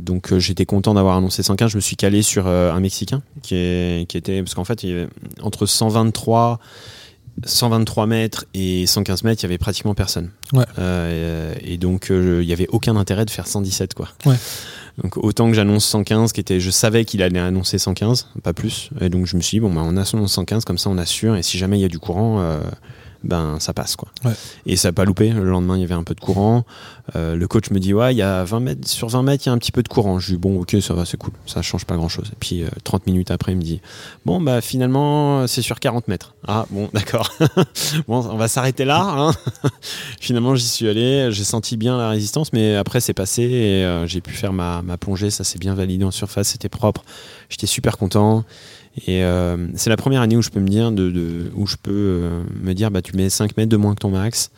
donc 0.00 0.32
euh, 0.32 0.38
j'étais 0.38 0.66
content 0.66 0.94
d'avoir 0.94 1.16
annoncé 1.16 1.42
115. 1.42 1.70
Je 1.70 1.76
me 1.76 1.80
suis 1.80 1.96
calé 1.96 2.22
sur 2.22 2.46
euh, 2.46 2.72
un 2.72 2.80
Mexicain 2.80 3.22
qui, 3.42 3.54
est, 3.56 4.08
qui 4.08 4.16
était... 4.16 4.42
Parce 4.42 4.54
qu'en 4.54 4.64
fait, 4.64 4.82
il 4.82 4.90
y 4.90 4.92
avait, 4.92 5.08
entre 5.42 5.66
123... 5.66 6.58
123 7.44 8.06
mètres 8.06 8.46
et 8.54 8.86
115 8.86 9.22
mètres, 9.24 9.42
il 9.42 9.44
y 9.44 9.48
avait 9.48 9.58
pratiquement 9.58 9.94
personne. 9.94 10.30
Ouais. 10.54 10.64
Euh, 10.78 11.54
et 11.60 11.76
donc, 11.76 12.06
il 12.08 12.46
n'y 12.46 12.52
avait 12.54 12.66
aucun 12.68 12.96
intérêt 12.96 13.26
de 13.26 13.30
faire 13.30 13.46
117, 13.46 13.92
quoi. 13.92 14.08
Ouais. 14.24 14.36
Donc 15.02 15.18
autant 15.18 15.48
que 15.48 15.54
j'annonce 15.54 15.84
115, 15.84 16.32
qui 16.32 16.40
était, 16.40 16.58
je 16.58 16.70
savais 16.70 17.04
qu'il 17.04 17.22
allait 17.22 17.38
annoncer 17.38 17.78
115, 17.78 18.28
pas 18.42 18.52
plus. 18.52 18.90
Et 19.00 19.08
donc 19.08 19.26
je 19.26 19.36
me 19.36 19.42
suis 19.42 19.56
dit 19.56 19.60
bon 19.60 19.72
bah 19.72 19.82
on 19.84 19.96
annonce 19.96 20.32
115 20.32 20.64
comme 20.64 20.78
ça 20.78 20.88
on 20.90 20.98
assure 20.98 21.36
et 21.36 21.42
si 21.42 21.58
jamais 21.58 21.78
il 21.78 21.82
y 21.82 21.84
a 21.84 21.88
du 21.88 21.98
courant, 21.98 22.40
euh, 22.40 22.60
ben 23.26 23.56
ça 23.60 23.72
passe 23.72 23.96
quoi. 23.96 24.08
Et 24.66 24.76
ça 24.76 24.88
n'a 24.88 24.92
pas 24.92 25.04
loupé. 25.04 25.30
Le 25.30 25.44
lendemain 25.44 25.76
il 25.76 25.80
y 25.80 25.84
avait 25.84 25.94
un 25.94 26.04
peu 26.04 26.14
de 26.14 26.20
courant. 26.20 26.64
Euh, 27.14 27.36
le 27.36 27.46
coach 27.46 27.70
me 27.70 27.78
dit 27.78 27.94
ouais 27.94 28.14
il 28.14 28.18
y 28.18 28.22
a 28.22 28.44
20 28.44 28.60
mètres 28.60 28.88
sur 28.88 29.08
20 29.08 29.22
mètres 29.22 29.44
il 29.46 29.48
y 29.48 29.50
a 29.50 29.52
un 29.52 29.58
petit 29.58 29.72
peu 29.72 29.82
de 29.82 29.88
courant. 29.88 30.18
Je 30.18 30.32
dis 30.32 30.38
bon 30.38 30.60
ok 30.60 30.76
ça 30.80 30.94
va 30.94 31.04
c'est 31.04 31.16
cool, 31.16 31.32
ça 31.46 31.62
change 31.62 31.84
pas 31.84 31.96
grand 31.96 32.08
chose. 32.08 32.28
Et 32.32 32.36
puis 32.38 32.64
30 32.84 33.02
euh, 33.02 33.10
minutes 33.10 33.30
après 33.30 33.52
il 33.52 33.58
me 33.58 33.62
dit 33.62 33.80
bon 34.24 34.40
bah 34.40 34.60
finalement 34.60 35.46
c'est 35.46 35.62
sur 35.62 35.80
40 35.80 36.08
mètres. 36.08 36.34
Ah 36.46 36.66
bon 36.70 36.88
d'accord. 36.94 37.32
bon 38.08 38.26
on 38.26 38.36
va 38.36 38.48
s'arrêter 38.48 38.84
là. 38.84 39.02
Hein. 39.02 39.32
finalement 40.20 40.54
j'y 40.54 40.66
suis 40.66 40.88
allé, 40.88 41.28
j'ai 41.30 41.44
senti 41.44 41.76
bien 41.76 41.98
la 41.98 42.08
résistance 42.08 42.52
mais 42.52 42.76
après 42.76 43.00
c'est 43.00 43.14
passé 43.14 43.42
et 43.42 43.84
euh, 43.84 44.06
j'ai 44.06 44.20
pu 44.20 44.32
faire 44.32 44.52
ma, 44.52 44.82
ma 44.82 44.96
plongée. 44.96 45.30
Ça 45.30 45.44
s'est 45.44 45.58
bien 45.58 45.74
validé 45.74 46.04
en 46.04 46.10
surface, 46.10 46.48
c'était 46.48 46.68
propre. 46.68 47.04
J'étais 47.48 47.66
super 47.66 47.96
content. 47.96 48.44
Et 49.06 49.24
euh, 49.24 49.68
c'est 49.74 49.90
la 49.90 49.96
première 49.96 50.22
année 50.22 50.36
où 50.36 50.42
je 50.42 50.48
peux 50.48 50.60
me 50.60 50.68
dire, 50.68 50.90
de, 50.90 51.50
où 51.54 51.66
je 51.66 51.76
peux 51.76 51.92
euh, 51.92 52.42
me 52.62 52.72
dire, 52.72 52.90
bah, 52.90 53.02
tu 53.02 53.14
mets 53.14 53.28
5 53.28 53.56
mètres 53.56 53.68
de 53.68 53.76
moins 53.76 53.94
que 53.94 54.00
ton 54.00 54.10
max, 54.10 54.50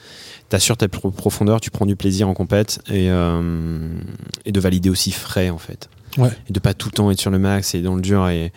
tu 0.48 0.56
assures 0.56 0.76
ta 0.76 0.88
profondeur, 0.88 1.60
tu 1.60 1.70
prends 1.70 1.86
du 1.86 1.96
plaisir 1.96 2.28
en 2.28 2.34
compète 2.34 2.80
et, 2.88 3.10
euh, 3.10 3.98
et 4.44 4.52
de 4.52 4.60
valider 4.60 4.90
aussi 4.90 5.10
frais 5.10 5.50
en 5.50 5.58
fait. 5.58 5.88
Ouais. 6.16 6.30
Et 6.48 6.52
de 6.52 6.60
pas 6.60 6.74
tout 6.74 6.88
le 6.88 6.92
temps 6.92 7.10
être 7.10 7.20
sur 7.20 7.30
le 7.30 7.38
max 7.38 7.74
et 7.74 7.82
dans 7.82 7.96
le 7.96 8.02
dur. 8.02 8.28
Et, 8.28 8.52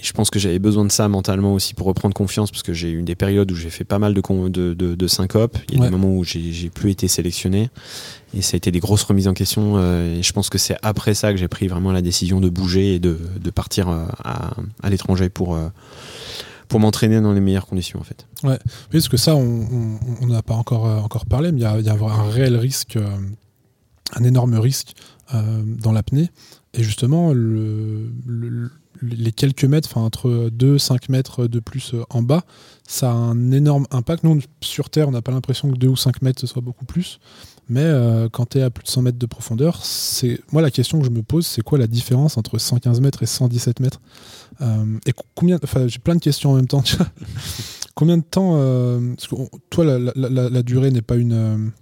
je 0.00 0.12
pense 0.12 0.30
que 0.30 0.38
j'avais 0.38 0.58
besoin 0.58 0.84
de 0.84 0.92
ça 0.92 1.08
mentalement 1.08 1.54
aussi 1.54 1.74
pour 1.74 1.86
reprendre 1.86 2.14
confiance 2.14 2.50
parce 2.50 2.62
que 2.62 2.72
j'ai 2.72 2.90
eu 2.90 3.02
des 3.02 3.14
périodes 3.14 3.50
où 3.50 3.54
j'ai 3.54 3.70
fait 3.70 3.84
pas 3.84 3.98
mal 3.98 4.14
de, 4.14 4.48
de, 4.48 4.74
de, 4.74 4.94
de 4.94 5.06
syncopes. 5.06 5.58
Il 5.68 5.78
y 5.78 5.82
a 5.82 5.84
des 5.84 5.90
moments 5.90 6.14
où 6.14 6.24
j'ai 6.24 6.70
plus 6.70 6.90
été 6.90 7.08
sélectionné 7.08 7.70
et 8.34 8.42
ça 8.42 8.54
a 8.54 8.58
été 8.58 8.70
des 8.70 8.80
grosses 8.80 9.04
remises 9.04 9.28
en 9.28 9.34
question. 9.34 9.74
Euh, 9.76 10.18
et 10.18 10.22
je 10.22 10.32
pense 10.32 10.50
que 10.50 10.58
c'est 10.58 10.76
après 10.82 11.14
ça 11.14 11.32
que 11.32 11.38
j'ai 11.38 11.48
pris 11.48 11.68
vraiment 11.68 11.92
la 11.92 12.02
décision 12.02 12.40
de 12.40 12.48
bouger 12.48 12.94
et 12.94 12.98
de, 12.98 13.18
de 13.40 13.50
partir 13.50 13.88
euh, 13.88 14.04
à, 14.24 14.50
à 14.82 14.90
l'étranger 14.90 15.28
pour, 15.28 15.54
euh, 15.54 15.68
pour 16.68 16.80
m'entraîner 16.80 17.20
dans 17.20 17.32
les 17.32 17.40
meilleures 17.40 17.66
conditions 17.66 18.00
en 18.00 18.04
fait. 18.04 18.26
Ouais, 18.44 18.58
oui, 18.62 18.92
parce 18.92 19.08
que 19.08 19.16
ça, 19.16 19.34
on 19.34 20.26
n'a 20.26 20.42
pas 20.42 20.54
encore, 20.54 20.84
encore 20.84 21.26
parlé, 21.26 21.52
mais 21.52 21.60
il 21.60 21.62
y 21.62 21.66
a, 21.66 21.80
y 21.80 21.88
a 21.88 21.94
un 21.94 22.30
réel 22.30 22.56
risque, 22.56 22.98
un 24.14 24.24
énorme 24.24 24.58
risque 24.58 24.92
dans 25.32 25.92
l'apnée. 25.92 26.30
et 26.74 26.82
justement, 26.82 27.32
le, 27.32 28.10
les 29.02 29.32
quelques 29.32 29.64
mètres, 29.64 29.88
enfin 29.90 30.02
entre 30.02 30.50
2-5 30.50 31.10
mètres 31.10 31.46
de 31.46 31.60
plus 31.60 31.94
en 32.10 32.22
bas, 32.22 32.44
ça 32.86 33.10
a 33.10 33.14
un 33.14 33.52
énorme 33.52 33.86
impact. 33.90 34.24
Nous, 34.24 34.40
sur 34.60 34.90
Terre, 34.90 35.08
on 35.08 35.12
n'a 35.12 35.22
pas 35.22 35.32
l'impression 35.32 35.70
que 35.70 35.76
2 35.76 35.88
ou 35.88 35.96
5 35.96 36.22
mètres, 36.22 36.40
ce 36.40 36.46
soit 36.46 36.62
beaucoup 36.62 36.84
plus. 36.84 37.20
Mais 37.68 37.84
euh, 37.84 38.28
quand 38.30 38.50
tu 38.50 38.58
es 38.58 38.62
à 38.62 38.70
plus 38.70 38.84
de 38.84 38.88
100 38.88 39.02
mètres 39.02 39.18
de 39.18 39.26
profondeur, 39.26 39.84
c'est 39.84 40.40
moi 40.52 40.62
la 40.62 40.70
question 40.70 40.98
que 40.98 41.04
je 41.04 41.10
me 41.10 41.22
pose, 41.22 41.46
c'est 41.46 41.62
quoi 41.62 41.78
la 41.78 41.86
différence 41.86 42.38
entre 42.38 42.58
115 42.58 43.00
mètres 43.00 43.22
et 43.22 43.26
117 43.26 43.80
mètres? 43.80 44.00
Euh, 44.62 44.98
Et 45.06 45.12
combien, 45.34 45.58
enfin, 45.62 45.86
j'ai 45.86 45.98
plein 45.98 46.14
de 46.14 46.20
questions 46.20 46.52
en 46.52 46.54
même 46.54 46.66
temps. 46.66 46.82
combien 47.94 48.16
de 48.16 48.22
temps 48.22 48.54
euh, 48.56 49.14
Toi, 49.70 49.84
la, 49.84 50.62
durée 50.62 50.90
n'est 50.90 51.02
pas 51.02 51.16
une 51.16 51.72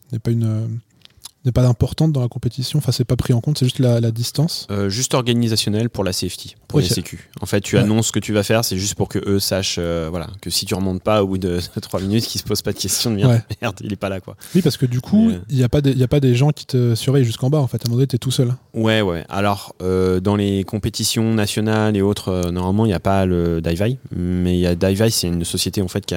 n'est 1.47 1.53
pas 1.53 1.67
importante 1.67 2.13
dans 2.13 2.21
la 2.21 2.29
compétition 2.29 2.79
Enfin, 2.79 2.93
c'est 2.93 3.05
pas 3.05 3.17
pris 3.17 3.33
en 3.33 3.41
compte, 3.41 3.59
c'est 3.59 3.67
juste 3.67 3.79
la, 3.79 4.01
distance 4.11 4.67
euh, 4.71 4.89
Juste 4.89 5.15
organisationnel 5.15 5.89
pour 5.89 6.05
la 6.05 6.13
safety, 6.13 6.57
pour 6.69 6.81
les 6.81 6.87
sécu. 6.87 7.31
En 7.41 7.47
fait, 7.47 7.61
tu 7.61 7.79
annonces 7.79 8.09
ce 8.09 8.13
que 8.13 8.19
tu 8.19 8.33
vas 8.33 8.43
faire, 8.43 8.65
c'est 8.65 8.77
juste 8.77 8.95
pour 8.95 9.09
que 9.09 9.19
eux 9.27 9.39
sachent 9.39 9.77
euh, 9.79 10.09
voilà, 10.11 10.29
que 10.41 10.51
si 10.51 10.67
tu 10.67 10.75
remontes 10.75 11.03
pas 11.03 11.23
au 11.23 11.29
bout 11.29 11.39
de 11.39 11.59
3 11.81 12.01
minutes, 12.01 12.27
qu'ils 12.27 12.41
se 12.41 12.47
posent 12.47 12.63
pas 12.63 12.73
de 12.73 12.79
questions 12.79 13.11
de 13.11 13.17
merde, 13.17 13.77
il 13.81 13.93
est 13.93 13.97
pas 13.97 14.09
là. 14.09 14.21
quoi. 14.21 14.37
Oui, 14.55 14.63
parce 14.63 14.77
que 14.77 14.87
du 14.87 15.01
coup, 15.01 15.31
euh, 15.31 15.39
il 15.49 15.57
n'y 15.57 15.65
a, 15.65 15.69
pas 15.69 15.81
des, 15.81 16.01
a 16.03 16.09
pas 16.09 16.21
des 16.21 16.35
gens 16.35 16.51
qui 16.51 16.67
te 16.67 16.95
surveillent 16.95 17.25
jusqu'en 17.25 17.51
bas. 17.51 17.59
En 17.59 17.67
fait, 17.67 17.79
à 17.79 17.85
un 17.87 17.91
moment 17.91 17.99
donné, 17.99 18.09
tu 18.09 18.17
es 18.17 18.19
tout 18.19 18.31
seul. 18.31 18.55
Ouais, 18.75 19.01
ouais. 19.01 19.25
Alors, 19.29 19.75
dans 19.81 20.37
les 20.37 20.65
compétitions 20.65 21.35
nationales 21.35 21.97
et 21.97 22.03
autres, 22.03 22.51
normalement, 22.51 22.85
il 22.85 22.89
n'y 22.89 22.95
a 22.95 23.01
pas 23.01 23.27
le 23.27 23.61
Divai. 23.61 23.99
Mais 24.15 24.57
il 24.57 24.61
y 24.61 24.67
a 24.67 24.75
Divai, 24.75 25.11
c'est 25.11 25.29
une 25.29 25.45
société 25.45 25.83
en 25.83 25.89
fait 25.89 26.05
qui, 26.05 26.15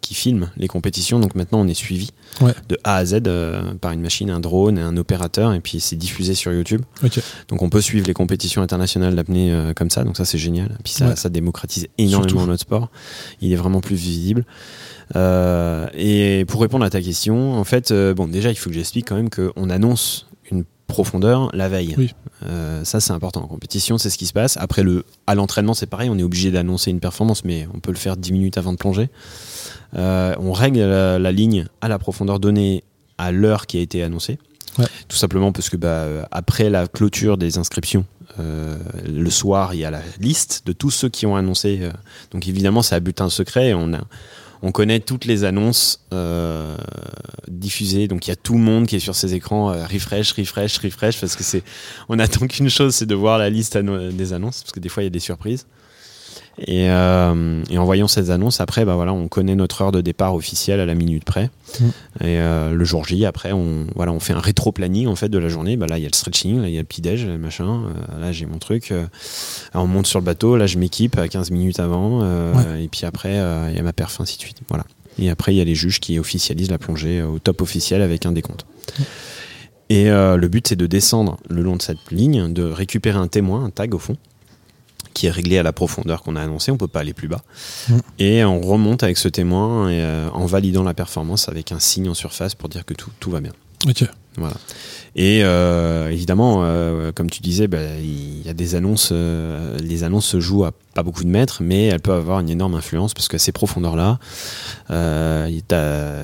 qui 0.00 0.14
filme 0.14 0.50
les 0.56 0.68
compétitions. 0.68 1.20
Donc 1.20 1.34
maintenant, 1.34 1.60
on 1.60 1.68
est 1.68 1.74
suivi 1.74 2.10
de 2.40 2.78
A 2.84 2.96
à 2.96 3.04
Z 3.04 3.22
par 3.80 3.92
une 3.92 4.00
machine, 4.00 4.30
un 4.30 4.40
drone 4.40 4.78
un 4.82 4.96
opérateur, 4.96 5.52
et 5.54 5.60
puis 5.60 5.80
c'est 5.80 5.96
diffusé 5.96 6.34
sur 6.34 6.52
YouTube. 6.52 6.82
Donc 7.48 7.62
on 7.62 7.70
peut 7.70 7.80
suivre 7.80 8.06
les 8.06 8.14
compétitions 8.14 8.62
internationales 8.62 9.14
d'apnée 9.14 9.52
euh, 9.52 9.72
comme 9.74 9.90
ça, 9.90 10.04
donc 10.04 10.16
ça 10.16 10.24
c'est 10.24 10.38
génial. 10.38 10.66
Et 10.78 10.82
puis 10.82 10.92
ça, 10.92 11.16
ça 11.16 11.28
démocratise 11.28 11.86
énormément 11.98 12.46
notre 12.46 12.62
sport. 12.62 12.90
Il 13.40 13.52
est 13.52 13.56
vraiment 13.56 13.80
plus 13.80 13.96
visible. 13.96 14.44
Euh, 15.16 15.88
et 15.94 16.44
pour 16.46 16.60
répondre 16.60 16.84
à 16.84 16.90
ta 16.90 17.00
question, 17.00 17.54
en 17.54 17.64
fait, 17.64 17.90
euh, 17.90 18.14
bon, 18.14 18.28
déjà 18.28 18.50
il 18.50 18.56
faut 18.56 18.70
que 18.70 18.76
j'explique 18.76 19.08
quand 19.08 19.16
même 19.16 19.30
qu'on 19.30 19.70
annonce 19.70 20.26
une 20.50 20.64
profondeur 20.92 21.50
la 21.52 21.68
veille. 21.68 21.96
ça 22.84 23.00
c'est 23.00 23.12
important 23.12 23.42
en 23.42 23.46
compétition, 23.46 23.98
c'est 23.98 24.10
ce 24.10 24.18
qui 24.18 24.26
se 24.26 24.32
passe. 24.32 24.56
Après 24.56 24.82
le, 24.82 25.04
à 25.26 25.34
l'entraînement 25.34 25.74
c'est 25.74 25.86
pareil, 25.86 26.08
on 26.10 26.18
est 26.18 26.22
obligé 26.22 26.50
d'annoncer 26.50 26.90
une 26.90 27.00
performance, 27.00 27.44
mais 27.44 27.66
on 27.74 27.80
peut 27.80 27.92
le 27.92 27.98
faire 27.98 28.16
10 28.16 28.32
minutes 28.32 28.58
avant 28.58 28.72
de 28.72 28.78
plonger. 28.78 29.10
on 29.94 30.52
règle 30.52 30.80
la, 30.80 31.18
la, 31.18 31.32
ligne 31.32 31.66
à 31.80 31.88
la 31.88 31.98
profondeur 31.98 32.38
donnée 32.40 32.84
à 33.18 33.32
l'heure 33.32 33.66
qui 33.66 33.78
a 33.78 33.80
été 33.80 34.02
annoncée. 34.02 34.38
Tout 35.08 35.16
simplement 35.16 35.52
parce 35.52 35.68
que 35.68 35.76
bah, 35.76 35.88
euh, 35.88 36.24
après 36.30 36.70
la 36.70 36.86
clôture 36.86 37.36
des 37.36 37.58
inscriptions, 37.58 38.06
euh, 38.38 38.76
le 39.06 39.30
soir, 39.30 39.74
il 39.74 39.80
y 39.80 39.84
a 39.84 39.90
la 39.90 40.00
liste 40.18 40.62
de 40.66 40.72
tous 40.72 40.90
ceux 40.90 41.08
qui 41.08 41.26
ont 41.26 41.36
annoncé. 41.36 41.80
Euh, 41.82 41.90
donc 42.30 42.48
évidemment, 42.48 42.82
c'est 42.82 42.94
à 42.94 43.00
butin 43.00 43.28
secret. 43.28 43.74
On, 43.74 43.92
a, 43.92 44.00
on 44.62 44.72
connaît 44.72 45.00
toutes 45.00 45.24
les 45.24 45.44
annonces 45.44 46.04
diffusées. 47.48 48.08
Donc 48.08 48.26
il 48.26 48.30
y 48.30 48.32
a 48.32 48.36
tout 48.36 48.54
le 48.54 48.60
monde 48.60 48.86
qui 48.86 48.96
est 48.96 49.00
sur 49.00 49.14
ces 49.14 49.34
écrans, 49.34 49.66
refresh, 49.66 50.32
refresh, 50.32 50.78
refresh, 50.78 51.20
parce 51.20 51.36
que 51.36 51.42
c'est, 51.42 51.62
on 52.08 52.18
attend 52.18 52.46
qu'une 52.46 52.70
chose, 52.70 52.94
c'est 52.94 53.06
de 53.06 53.14
voir 53.14 53.38
la 53.38 53.50
liste 53.50 53.76
des 53.76 54.32
annonces, 54.32 54.62
parce 54.62 54.72
que 54.72 54.80
des 54.80 54.88
fois 54.88 55.02
il 55.02 55.06
y 55.06 55.08
a 55.08 55.10
des 55.10 55.20
surprises. 55.20 55.66
Euh, 56.68 57.62
et, 57.70 57.78
en 57.78 57.84
voyant 57.84 58.08
ces 58.08 58.30
annonces, 58.30 58.60
après, 58.60 58.84
bah 58.84 58.94
voilà, 58.94 59.12
on 59.12 59.28
connaît 59.28 59.54
notre 59.54 59.82
heure 59.82 59.92
de 59.92 60.00
départ 60.00 60.34
officielle 60.34 60.80
à 60.80 60.86
la 60.86 60.94
minute 60.94 61.24
près. 61.24 61.50
Mm. 61.80 61.84
Et 61.84 62.38
euh, 62.38 62.74
le 62.74 62.84
jour 62.84 63.04
J, 63.04 63.24
après, 63.24 63.52
on, 63.52 63.86
voilà, 63.94 64.12
on 64.12 64.20
fait 64.20 64.32
un 64.32 64.40
rétro-planning 64.40 65.06
en 65.06 65.16
fait, 65.16 65.28
de 65.28 65.38
la 65.38 65.48
journée. 65.48 65.76
Bah 65.76 65.86
là, 65.86 65.98
il 65.98 66.02
y 66.02 66.06
a 66.06 66.08
le 66.10 66.14
stretching, 66.14 66.60
là, 66.60 66.68
il 66.68 66.74
y 66.74 66.78
a 66.78 66.80
le 66.80 66.86
petit-déj, 66.86 67.26
machin. 67.26 67.84
Euh, 67.84 68.20
là, 68.20 68.32
j'ai 68.32 68.46
mon 68.46 68.58
truc. 68.58 68.92
on 69.74 69.86
monte 69.86 70.06
sur 70.06 70.18
le 70.18 70.24
bateau, 70.24 70.56
là, 70.56 70.66
je 70.66 70.78
m'équipe 70.78 71.18
à 71.18 71.28
15 71.28 71.50
minutes 71.50 71.80
avant. 71.80 72.22
Et 72.78 72.88
puis 72.88 73.04
après, 73.04 73.34
il 73.70 73.76
y 73.76 73.78
a 73.78 73.82
ma 73.82 73.92
perf, 73.92 74.20
ainsi 74.20 74.36
de 74.36 74.42
suite. 74.42 74.58
Voilà. 74.68 74.84
Et 75.18 75.30
après, 75.30 75.54
il 75.54 75.58
y 75.58 75.60
a 75.60 75.64
les 75.64 75.74
juges 75.74 76.00
qui 76.00 76.18
officialisent 76.18 76.70
la 76.70 76.78
plongée 76.78 77.22
au 77.22 77.38
top 77.38 77.60
officiel 77.60 78.02
avec 78.02 78.26
un 78.26 78.32
décompte. 78.32 78.66
Mm. 78.98 79.02
Et 79.90 80.04
le 80.06 80.46
but, 80.48 80.68
c'est 80.68 80.76
de 80.76 80.86
descendre 80.86 81.38
le 81.48 81.62
long 81.62 81.76
de 81.76 81.82
cette 81.82 82.10
ligne, 82.10 82.52
de 82.52 82.62
récupérer 82.62 83.18
un 83.18 83.28
témoin, 83.28 83.64
un 83.64 83.70
tag 83.70 83.94
au 83.94 83.98
fond, 83.98 84.16
qui 85.14 85.26
est 85.26 85.30
réglé 85.30 85.58
à 85.58 85.62
la 85.62 85.72
profondeur 85.72 86.22
qu'on 86.22 86.36
a 86.36 86.42
annoncé, 86.42 86.70
on 86.70 86.76
peut 86.76 86.88
pas 86.88 87.00
aller 87.00 87.14
plus 87.14 87.28
bas. 87.28 87.42
Mm. 87.88 87.98
Et 88.18 88.44
on 88.44 88.60
remonte 88.60 89.02
avec 89.02 89.18
ce 89.18 89.28
témoin 89.28 89.88
et, 89.88 90.00
euh, 90.00 90.28
en 90.30 90.46
validant 90.46 90.82
la 90.82 90.94
performance 90.94 91.48
avec 91.48 91.72
un 91.72 91.78
signe 91.78 92.08
en 92.08 92.14
surface 92.14 92.54
pour 92.54 92.68
dire 92.68 92.84
que 92.84 92.94
tout, 92.94 93.10
tout 93.20 93.30
va 93.30 93.40
bien. 93.40 93.52
Voilà. 94.36 94.56
Et 95.14 95.40
euh, 95.42 96.10
évidemment, 96.10 96.60
euh, 96.62 97.12
comme 97.12 97.28
tu 97.28 97.42
disais, 97.42 97.66
bah, 97.66 97.78
il 98.00 98.42
y 98.42 98.48
a 98.48 98.54
des 98.54 98.74
annonces. 98.76 99.12
Les 99.12 100.04
annonces 100.04 100.26
se 100.26 100.40
jouent 100.40 100.64
à 100.64 100.72
pas 100.92 101.02
beaucoup 101.02 101.24
de 101.24 101.28
mètres, 101.28 101.62
mais 101.62 101.86
elles 101.86 102.00
peuvent 102.00 102.18
avoir 102.18 102.40
une 102.40 102.50
énorme 102.50 102.74
influence 102.74 103.14
parce 103.14 103.28
qu'à 103.28 103.38
ces 103.38 103.52
profondeurs-là, 103.52 104.18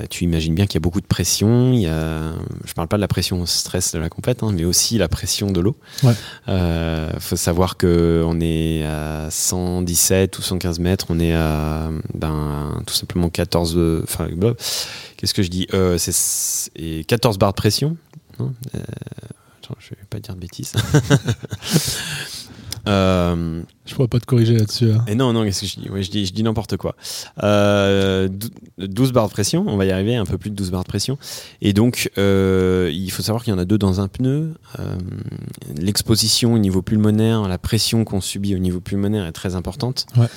tu 0.09 0.23
imagines 0.23 0.55
bien 0.55 0.65
qu'il 0.65 0.75
y 0.75 0.77
a 0.77 0.81
beaucoup 0.81 1.01
de 1.01 1.07
pression. 1.07 1.73
Il 1.73 1.81
y 1.81 1.87
a, 1.87 2.33
je 2.65 2.73
parle 2.73 2.87
pas 2.87 2.97
de 2.97 3.01
la 3.01 3.07
pression 3.07 3.41
au 3.41 3.45
stress 3.45 3.93
de 3.93 3.99
la 3.99 4.09
compète, 4.09 4.43
hein, 4.43 4.51
mais 4.53 4.65
aussi 4.65 4.97
la 4.97 5.07
pression 5.07 5.51
de 5.51 5.59
l'eau. 5.59 5.75
Il 6.03 6.09
ouais. 6.09 7.09
faut 7.19 7.35
savoir 7.35 7.77
que 7.77 8.23
on 8.25 8.39
est 8.39 8.83
à 8.85 9.27
117 9.29 10.37
ou 10.37 10.41
115 10.41 10.79
mètres, 10.79 11.07
on 11.09 11.19
est 11.19 11.33
à 11.33 11.89
ben, 12.13 12.81
tout 12.85 12.93
simplement 12.93 13.29
14. 13.29 14.03
Enfin, 14.03 14.27
qu'est-ce 15.17 15.33
que 15.33 15.43
je 15.43 15.49
dis 15.49 15.67
C'est 15.97 17.03
14 17.07 17.37
barres 17.37 17.53
de 17.53 17.55
pression 17.55 17.97
Hein, 18.39 18.53
euh, 18.75 18.79
je 19.79 19.89
vais 19.89 19.97
pas 20.09 20.19
dire 20.19 20.35
de 20.35 20.39
bêtises. 20.39 20.73
Euh, 22.89 23.61
je 23.85 23.95
pourrais 23.95 24.07
pas 24.07 24.19
te 24.19 24.25
corriger 24.25 24.57
là-dessus. 24.57 24.91
Hein. 24.91 25.03
Et 25.07 25.15
non, 25.15 25.31
non, 25.33 25.43
qu'est-ce 25.43 25.61
que 25.61 25.67
je 25.67 25.79
dis? 25.79 25.87
Je 26.03 26.11
dis, 26.11 26.25
je 26.25 26.33
dis 26.33 26.43
n'importe 26.43 26.77
quoi. 26.77 26.95
12 27.37 27.43
euh, 27.43 28.29
barres 29.13 29.27
de 29.27 29.31
pression, 29.31 29.65
on 29.67 29.77
va 29.77 29.85
y 29.85 29.91
arriver, 29.91 30.15
un 30.15 30.25
peu 30.25 30.37
plus 30.37 30.49
de 30.49 30.55
12 30.55 30.71
barres 30.71 30.83
de 30.83 30.89
pression. 30.89 31.17
Et 31.61 31.73
donc, 31.73 32.11
il 32.17 33.09
faut 33.11 33.23
savoir 33.23 33.43
qu'il 33.43 33.53
y 33.53 33.55
en 33.55 33.59
a 33.59 33.65
deux 33.65 33.77
dans 33.77 34.01
un 34.01 34.07
pneu. 34.07 34.53
L'exposition 35.77 36.53
au 36.53 36.59
niveau 36.59 36.81
pulmonaire, 36.81 37.47
la 37.47 37.57
pression 37.57 38.03
qu'on 38.03 38.21
subit 38.21 38.55
au 38.55 38.59
niveau 38.59 38.79
pulmonaire 38.79 39.25
est 39.25 39.31
très 39.31 39.55
importante. 39.55 40.05
Ouais. 40.17 40.27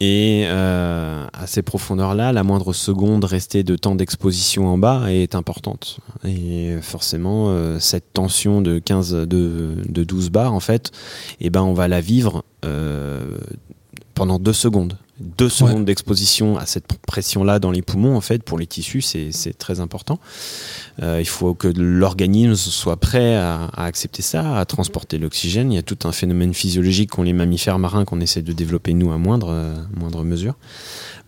Et 0.00 0.44
euh, 0.46 1.26
à 1.32 1.46
ces 1.46 1.62
profondeurs-là, 1.62 2.32
la 2.32 2.42
moindre 2.42 2.72
seconde 2.72 3.24
restée 3.24 3.62
de 3.62 3.76
temps 3.76 3.94
d'exposition 3.94 4.66
en 4.66 4.76
bas 4.76 5.04
est 5.08 5.34
importante. 5.34 5.98
Et 6.24 6.76
forcément, 6.82 7.46
euh, 7.48 7.78
cette 7.78 8.12
tension 8.12 8.60
de 8.60 8.78
15, 8.78 9.12
de, 9.12 9.76
de 9.88 10.04
12 10.04 10.30
bars, 10.30 10.52
en 10.52 10.60
fait, 10.60 10.90
eh 11.40 11.48
ben, 11.48 11.62
on 11.62 11.74
va 11.74 11.86
la 11.86 12.00
vivre 12.00 12.44
euh, 12.64 13.38
pendant 14.14 14.38
deux 14.38 14.52
secondes 14.52 14.98
deux 15.20 15.48
secondes 15.48 15.84
d'exposition 15.84 16.58
à 16.58 16.66
cette 16.66 16.86
pression-là 17.06 17.58
dans 17.58 17.70
les 17.70 17.82
poumons, 17.82 18.16
en 18.16 18.20
fait, 18.20 18.42
pour 18.42 18.58
les 18.58 18.66
tissus, 18.66 19.00
c'est 19.00 19.58
très 19.58 19.80
important. 19.80 20.18
Euh, 21.02 21.18
il 21.20 21.28
faut 21.28 21.54
que 21.54 21.68
l'organisme 21.68 22.54
soit 22.56 22.96
prêt 22.96 23.36
à, 23.36 23.70
accepter 23.76 24.22
ça, 24.22 24.58
à 24.58 24.64
transporter 24.64 25.18
l'oxygène. 25.18 25.72
Il 25.72 25.76
y 25.76 25.78
a 25.78 25.82
tout 25.82 25.98
un 26.04 26.12
phénomène 26.12 26.52
physiologique 26.52 27.10
qu'ont 27.10 27.22
les 27.22 27.32
mammifères 27.32 27.78
marins 27.78 28.04
qu'on 28.04 28.20
essaie 28.20 28.42
de 28.42 28.52
développer 28.52 28.92
nous 28.92 29.12
à 29.12 29.18
moindre, 29.18 29.50
euh, 29.50 29.74
moindre 29.96 30.24
mesure 30.24 30.56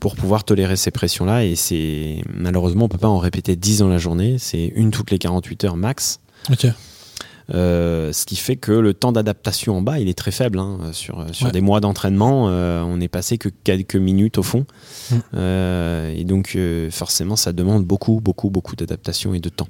pour 0.01 0.17
pouvoir 0.17 0.45
tolérer 0.45 0.77
ces 0.77 0.91
pressions-là. 0.91 1.45
Et 1.45 1.55
c'est 1.55 2.23
malheureusement, 2.35 2.87
on 2.87 2.89
peut 2.89 2.99
pas 2.99 3.09
en 3.09 3.19
répéter 3.19 3.57
10 3.57 3.79
dans 3.79 3.89
la 3.89 3.99
journée. 3.99 4.37
C'est 4.39 4.73
une 4.75 4.91
toutes 4.91 5.11
les 5.11 5.19
48 5.19 5.65
heures 5.65 5.77
max. 5.77 6.21
Ok. 6.51 6.67
Euh, 7.55 8.13
ce 8.13 8.27
qui 8.27 8.37
fait 8.37 8.57
que 8.57 8.73
le 8.73 8.93
temps 8.93 9.13
d'adaptation 9.13 9.77
en 9.77 9.83
bas, 9.83 10.01
il 10.01 10.09
est 10.09 10.19
très 10.19 10.31
faible. 10.31 10.59
Hein. 10.59 10.79
Sur, 10.93 11.27
sur 11.33 11.51
des 11.53 11.61
mois 11.61 11.81
d'entraînement, 11.81 12.49
euh, 12.49 12.83
on 12.83 12.97
n'est 12.97 13.09
passé 13.09 13.39
que 13.39 13.49
quelques 13.49 13.97
minutes 13.97 14.39
au 14.39 14.43
fond. 14.43 14.67
Mm. 15.11 15.15
Euh, 15.35 16.15
et 16.15 16.25
donc, 16.25 16.59
forcément, 16.91 17.37
ça 17.37 17.53
demande 17.53 17.85
beaucoup, 17.85 18.21
beaucoup, 18.21 18.51
beaucoup 18.51 18.77
d'adaptation 18.77 19.35
et 19.35 19.41
de 19.41 19.49
temps. 19.49 19.69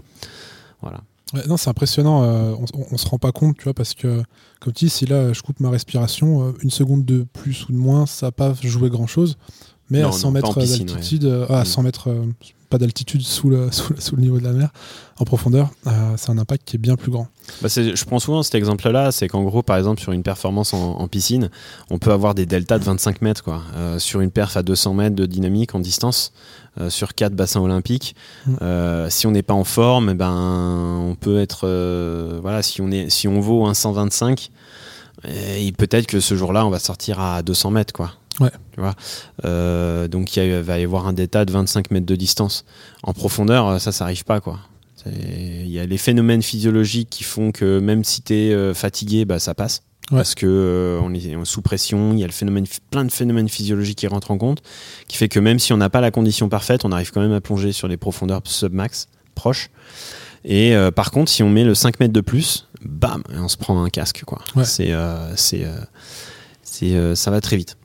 Voilà. 0.80 1.00
non, 1.48 1.56
c'est 1.56 1.70
impressionnant. 1.70 2.22
on, 2.22 2.64
on, 2.90 2.96
se 2.96 3.06
rend 3.08 3.18
pas 3.18 3.32
compte, 3.32 3.56
tu 3.56 3.64
vois, 3.64 3.74
parce 3.74 3.94
que, 3.94 4.22
comme 4.60 4.72
tu 4.72 4.86
dis, 4.86 4.90
si 4.90 5.06
là 5.06 5.32
je 5.32 5.42
coupe 5.42 5.60
ma 5.60 5.70
respiration, 5.70 6.54
une 6.62 6.70
seconde 6.70 7.04
de 7.04 7.26
plus 7.32 7.66
ou 7.68 7.72
de 7.72 7.78
moins, 7.78 8.06
ça 8.06 8.26
n'a 8.26 8.32
pas 8.32 8.54
joué 8.62 8.90
grand 8.90 9.06
chose. 9.06 9.36
Mais 9.88 10.02
à 10.02 10.10
100 10.10 10.32
mètres 10.32 10.58
d'altitude, 10.58 11.46
à 11.48 11.64
100 11.64 11.82
mètres, 11.82 12.10
pas 12.68 12.78
d'altitude 12.78 13.22
sous 13.22 13.50
le, 13.50 13.70
sous, 13.70 14.16
le, 14.16 14.22
niveau 14.22 14.38
de 14.38 14.44
la 14.44 14.52
mer, 14.52 14.70
en 15.18 15.24
profondeur, 15.24 15.70
euh, 15.86 15.90
c'est 16.16 16.30
un 16.30 16.38
impact 16.38 16.62
qui 16.64 16.76
est 16.76 16.78
bien 16.78 16.96
plus 16.96 17.10
grand. 17.10 17.28
Bah 17.62 17.68
je 17.68 18.04
prends 18.04 18.18
souvent 18.18 18.42
cet 18.42 18.54
exemple-là, 18.54 19.12
c'est 19.12 19.28
qu'en 19.28 19.42
gros, 19.44 19.62
par 19.62 19.76
exemple, 19.76 20.00
sur 20.00 20.12
une 20.12 20.22
performance 20.22 20.74
en, 20.74 21.06
piscine, 21.08 21.50
on 21.90 21.98
peut 21.98 22.12
avoir 22.12 22.34
des 22.34 22.46
deltas 22.46 22.78
de 22.78 22.84
25 22.84 23.22
mètres. 23.22 23.42
Quoi. 23.42 23.62
Euh, 23.76 23.98
sur 23.98 24.20
une 24.20 24.30
perf 24.30 24.56
à 24.56 24.62
200 24.62 24.94
mètres 24.94 25.16
de 25.16 25.26
dynamique 25.26 25.74
en 25.74 25.80
distance, 25.80 26.32
euh, 26.80 26.90
sur 26.90 27.14
4 27.14 27.34
bassins 27.34 27.60
olympiques, 27.60 28.16
mm. 28.46 29.08
si 29.08 29.26
on 29.26 29.30
n'est 29.30 29.42
pas 29.42 29.54
en 29.54 29.64
forme, 29.64 30.10
eh 30.10 30.14
ben, 30.14 31.00
on 31.00 31.14
peut 31.14 31.40
être. 31.40 31.66
voilà, 32.42 32.62
si 32.62 32.80
on, 32.80 32.90
est, 32.90 33.10
si 33.10 33.28
on 33.28 33.40
vaut 33.40 33.66
un 33.66 33.74
125, 33.74 34.50
et 35.24 35.72
peut-être 35.72 36.06
que 36.06 36.20
ce 36.20 36.34
jour-là, 36.36 36.66
on 36.66 36.70
va 36.70 36.78
sortir 36.78 37.20
à 37.20 37.42
200 37.42 37.70
mètres. 37.70 37.92
Quoi. 37.92 38.12
Ouais. 38.40 38.50
Tu 38.72 38.80
vois 38.80 38.94
euh, 39.44 40.08
donc 40.08 40.36
il 40.36 40.60
va 40.60 40.78
y 40.78 40.84
avoir 40.84 41.06
un 41.06 41.12
delta 41.12 41.44
de 41.44 41.52
25 41.52 41.90
mètres 41.90 42.06
de 42.06 42.16
distance. 42.16 42.64
En 43.02 43.12
profondeur, 43.12 43.80
ça, 43.80 43.92
ça 43.92 44.04
n'arrive 44.04 44.24
pas. 44.24 44.40
quoi. 44.40 44.58
Il 45.06 45.68
y 45.68 45.78
a 45.78 45.86
les 45.86 45.98
phénomènes 45.98 46.42
physiologiques 46.42 47.10
qui 47.10 47.22
font 47.22 47.52
que 47.52 47.78
même 47.78 48.02
si 48.02 48.22
tu 48.22 48.34
es 48.34 48.52
euh, 48.52 48.74
fatigué, 48.74 49.24
bah, 49.24 49.38
ça 49.38 49.54
passe. 49.54 49.82
Parce 50.10 50.36
que 50.36 51.00
on 51.02 51.12
est 51.14 51.44
sous 51.44 51.62
pression, 51.62 52.12
il 52.12 52.20
y 52.20 52.22
a 52.22 52.26
le 52.26 52.32
phénomène, 52.32 52.64
plein 52.90 53.04
de 53.04 53.10
phénomènes 53.10 53.48
physiologiques 53.48 53.98
qui 53.98 54.06
rentrent 54.06 54.30
en 54.30 54.38
compte, 54.38 54.62
qui 55.08 55.16
fait 55.16 55.28
que 55.28 55.40
même 55.40 55.58
si 55.58 55.72
on 55.72 55.76
n'a 55.76 55.90
pas 55.90 56.00
la 56.00 56.12
condition 56.12 56.48
parfaite, 56.48 56.84
on 56.84 56.92
arrive 56.92 57.10
quand 57.10 57.20
même 57.20 57.32
à 57.32 57.40
plonger 57.40 57.72
sur 57.72 57.88
les 57.88 57.96
profondeurs 57.96 58.40
submax 58.44 59.08
proches. 59.34 59.68
Et 60.44 60.76
par 60.94 61.10
contre, 61.10 61.32
si 61.32 61.42
on 61.42 61.50
met 61.50 61.64
le 61.64 61.74
5 61.74 61.98
mètres 61.98 62.12
de 62.12 62.20
plus, 62.20 62.68
bam, 62.84 63.24
on 63.34 63.48
se 63.48 63.56
prend 63.56 63.82
un 63.82 63.90
casque. 63.90 64.22
Quoi. 64.24 64.38
C'est, 64.62 64.92
c'est, 65.34 65.66
c'est, 66.62 67.16
ça 67.16 67.32
va 67.32 67.40
très 67.40 67.56
vite. 67.56 67.76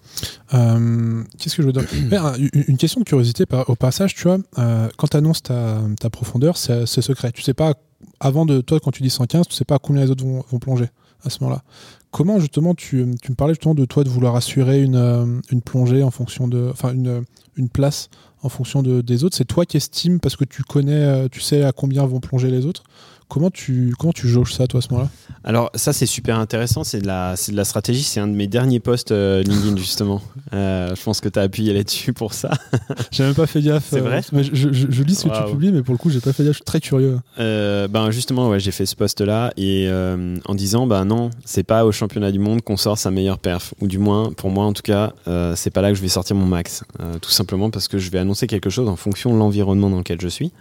Euh, 0.53 1.23
qu'est-ce 1.37 1.55
que 1.55 1.61
je 1.61 1.67
veux 1.67 1.73
dire 1.73 1.85
Une 2.67 2.77
question 2.77 2.99
de 3.01 3.05
curiosité 3.05 3.45
au 3.67 3.75
passage, 3.75 4.15
tu 4.15 4.23
vois, 4.23 4.37
euh, 4.57 4.89
quand 4.97 5.07
tu 5.07 5.17
annonces 5.17 5.43
ta, 5.43 6.09
profondeur, 6.11 6.57
c'est 6.57 6.85
secret. 6.85 7.31
Tu 7.31 7.41
sais 7.41 7.53
pas, 7.53 7.73
avant 8.19 8.45
de 8.45 8.61
toi, 8.61 8.79
quand 8.79 8.91
tu 8.91 9.03
dis 9.03 9.09
115, 9.09 9.47
tu 9.47 9.55
sais 9.55 9.65
pas 9.65 9.79
combien 9.79 10.03
les 10.03 10.11
autres 10.11 10.25
vont, 10.25 10.59
plonger 10.59 10.89
à 11.23 11.29
ce 11.29 11.43
moment-là. 11.43 11.63
Comment 12.11 12.39
justement, 12.39 12.75
tu, 12.75 13.05
me 13.05 13.35
parlais 13.35 13.53
justement 13.53 13.75
de 13.75 13.85
toi 13.85 14.03
de 14.03 14.09
vouloir 14.09 14.35
assurer 14.35 14.81
une, 14.81 14.95
euh, 14.95 15.39
une 15.51 15.61
plongée 15.61 16.03
en 16.03 16.11
fonction 16.11 16.47
de. 16.47 16.69
Enfin, 16.71 16.93
une, 16.93 17.23
une 17.55 17.69
place 17.69 18.09
en 18.43 18.49
fonction 18.49 18.81
de, 18.81 19.01
des 19.01 19.23
autres. 19.23 19.37
C'est 19.37 19.45
toi 19.45 19.65
qui 19.65 19.77
estimes 19.77 20.19
parce 20.19 20.35
que 20.35 20.45
tu 20.45 20.63
connais, 20.63 21.29
tu 21.29 21.41
sais 21.41 21.63
à 21.63 21.71
combien 21.71 22.05
vont 22.05 22.19
plonger 22.19 22.49
les 22.49 22.65
autres 22.65 22.83
Comment 23.31 23.49
tu, 23.49 23.95
comment 23.97 24.11
tu 24.11 24.27
jauges 24.27 24.53
ça, 24.53 24.67
toi, 24.67 24.79
à 24.79 24.81
ce 24.81 24.89
moment-là? 24.89 25.09
Alors, 25.45 25.71
ça, 25.73 25.93
c'est 25.93 26.05
super 26.05 26.37
intéressant. 26.37 26.83
C'est 26.83 26.99
de, 26.99 27.07
la, 27.07 27.35
de 27.35 27.55
la 27.55 27.63
stratégie. 27.63 28.03
C'est 28.03 28.19
un 28.19 28.27
de 28.27 28.33
mes 28.33 28.47
derniers 28.47 28.81
posts 28.81 29.13
euh, 29.13 29.41
LinkedIn, 29.41 29.77
justement. 29.77 30.21
Euh, 30.53 30.93
je 30.93 31.01
pense 31.01 31.21
que 31.21 31.29
tu 31.29 31.39
as 31.39 31.43
appuyé 31.43 31.73
là-dessus 31.73 32.11
pour 32.11 32.33
ça. 32.33 32.51
j'ai 33.11 33.23
même 33.23 33.33
pas 33.33 33.47
fait 33.47 33.61
gaffe. 33.61 33.87
C'est 33.89 34.01
vrai? 34.01 34.21
euh, 34.33 34.43
je, 34.51 35.03
lis 35.03 35.15
ce 35.15 35.29
que 35.29 35.45
tu 35.45 35.49
publies, 35.49 35.71
mais 35.71 35.81
pour 35.81 35.93
le 35.93 35.97
coup, 35.97 36.09
j'ai 36.09 36.19
pas 36.19 36.33
fait 36.33 36.43
gaffe. 36.43 36.51
Je 36.51 36.57
suis 36.57 36.65
très 36.65 36.81
curieux. 36.81 37.19
ben, 37.37 38.11
justement, 38.11 38.49
ouais, 38.49 38.59
j'ai 38.59 38.71
fait 38.71 38.85
ce 38.85 38.97
post-là 38.97 39.53
et 39.55 39.89
en 39.89 40.53
disant, 40.53 40.85
ben 40.85 41.05
non, 41.05 41.29
c'est 41.45 41.63
pas 41.63 41.85
au 41.85 41.93
championnat 41.93 42.33
du 42.33 42.39
monde 42.39 42.61
qu'on 42.61 42.75
sort 42.75 42.97
sa 42.97 43.11
meilleure 43.11 43.39
perf. 43.39 43.73
Ou 43.79 43.87
du 43.87 43.97
moins, 43.97 44.33
pour 44.33 44.49
moi, 44.49 44.65
en 44.65 44.73
tout 44.73 44.83
cas, 44.83 45.13
c'est 45.55 45.71
pas 45.71 45.81
là 45.81 45.91
que 45.91 45.95
je 45.95 46.01
vais 46.01 46.09
sortir 46.09 46.35
mon 46.35 46.47
max. 46.47 46.83
tout 47.21 47.31
simplement 47.31 47.69
parce 47.69 47.87
que 47.87 47.97
je 47.97 48.11
vais 48.11 48.19
annoncer 48.19 48.45
quelque 48.47 48.69
chose 48.69 48.89
en 48.89 48.97
fonction 48.97 49.33
de 49.33 49.39
l'environnement 49.39 49.89
dans 49.89 49.99
lequel 49.99 50.19
je 50.19 50.27
suis. 50.27 50.51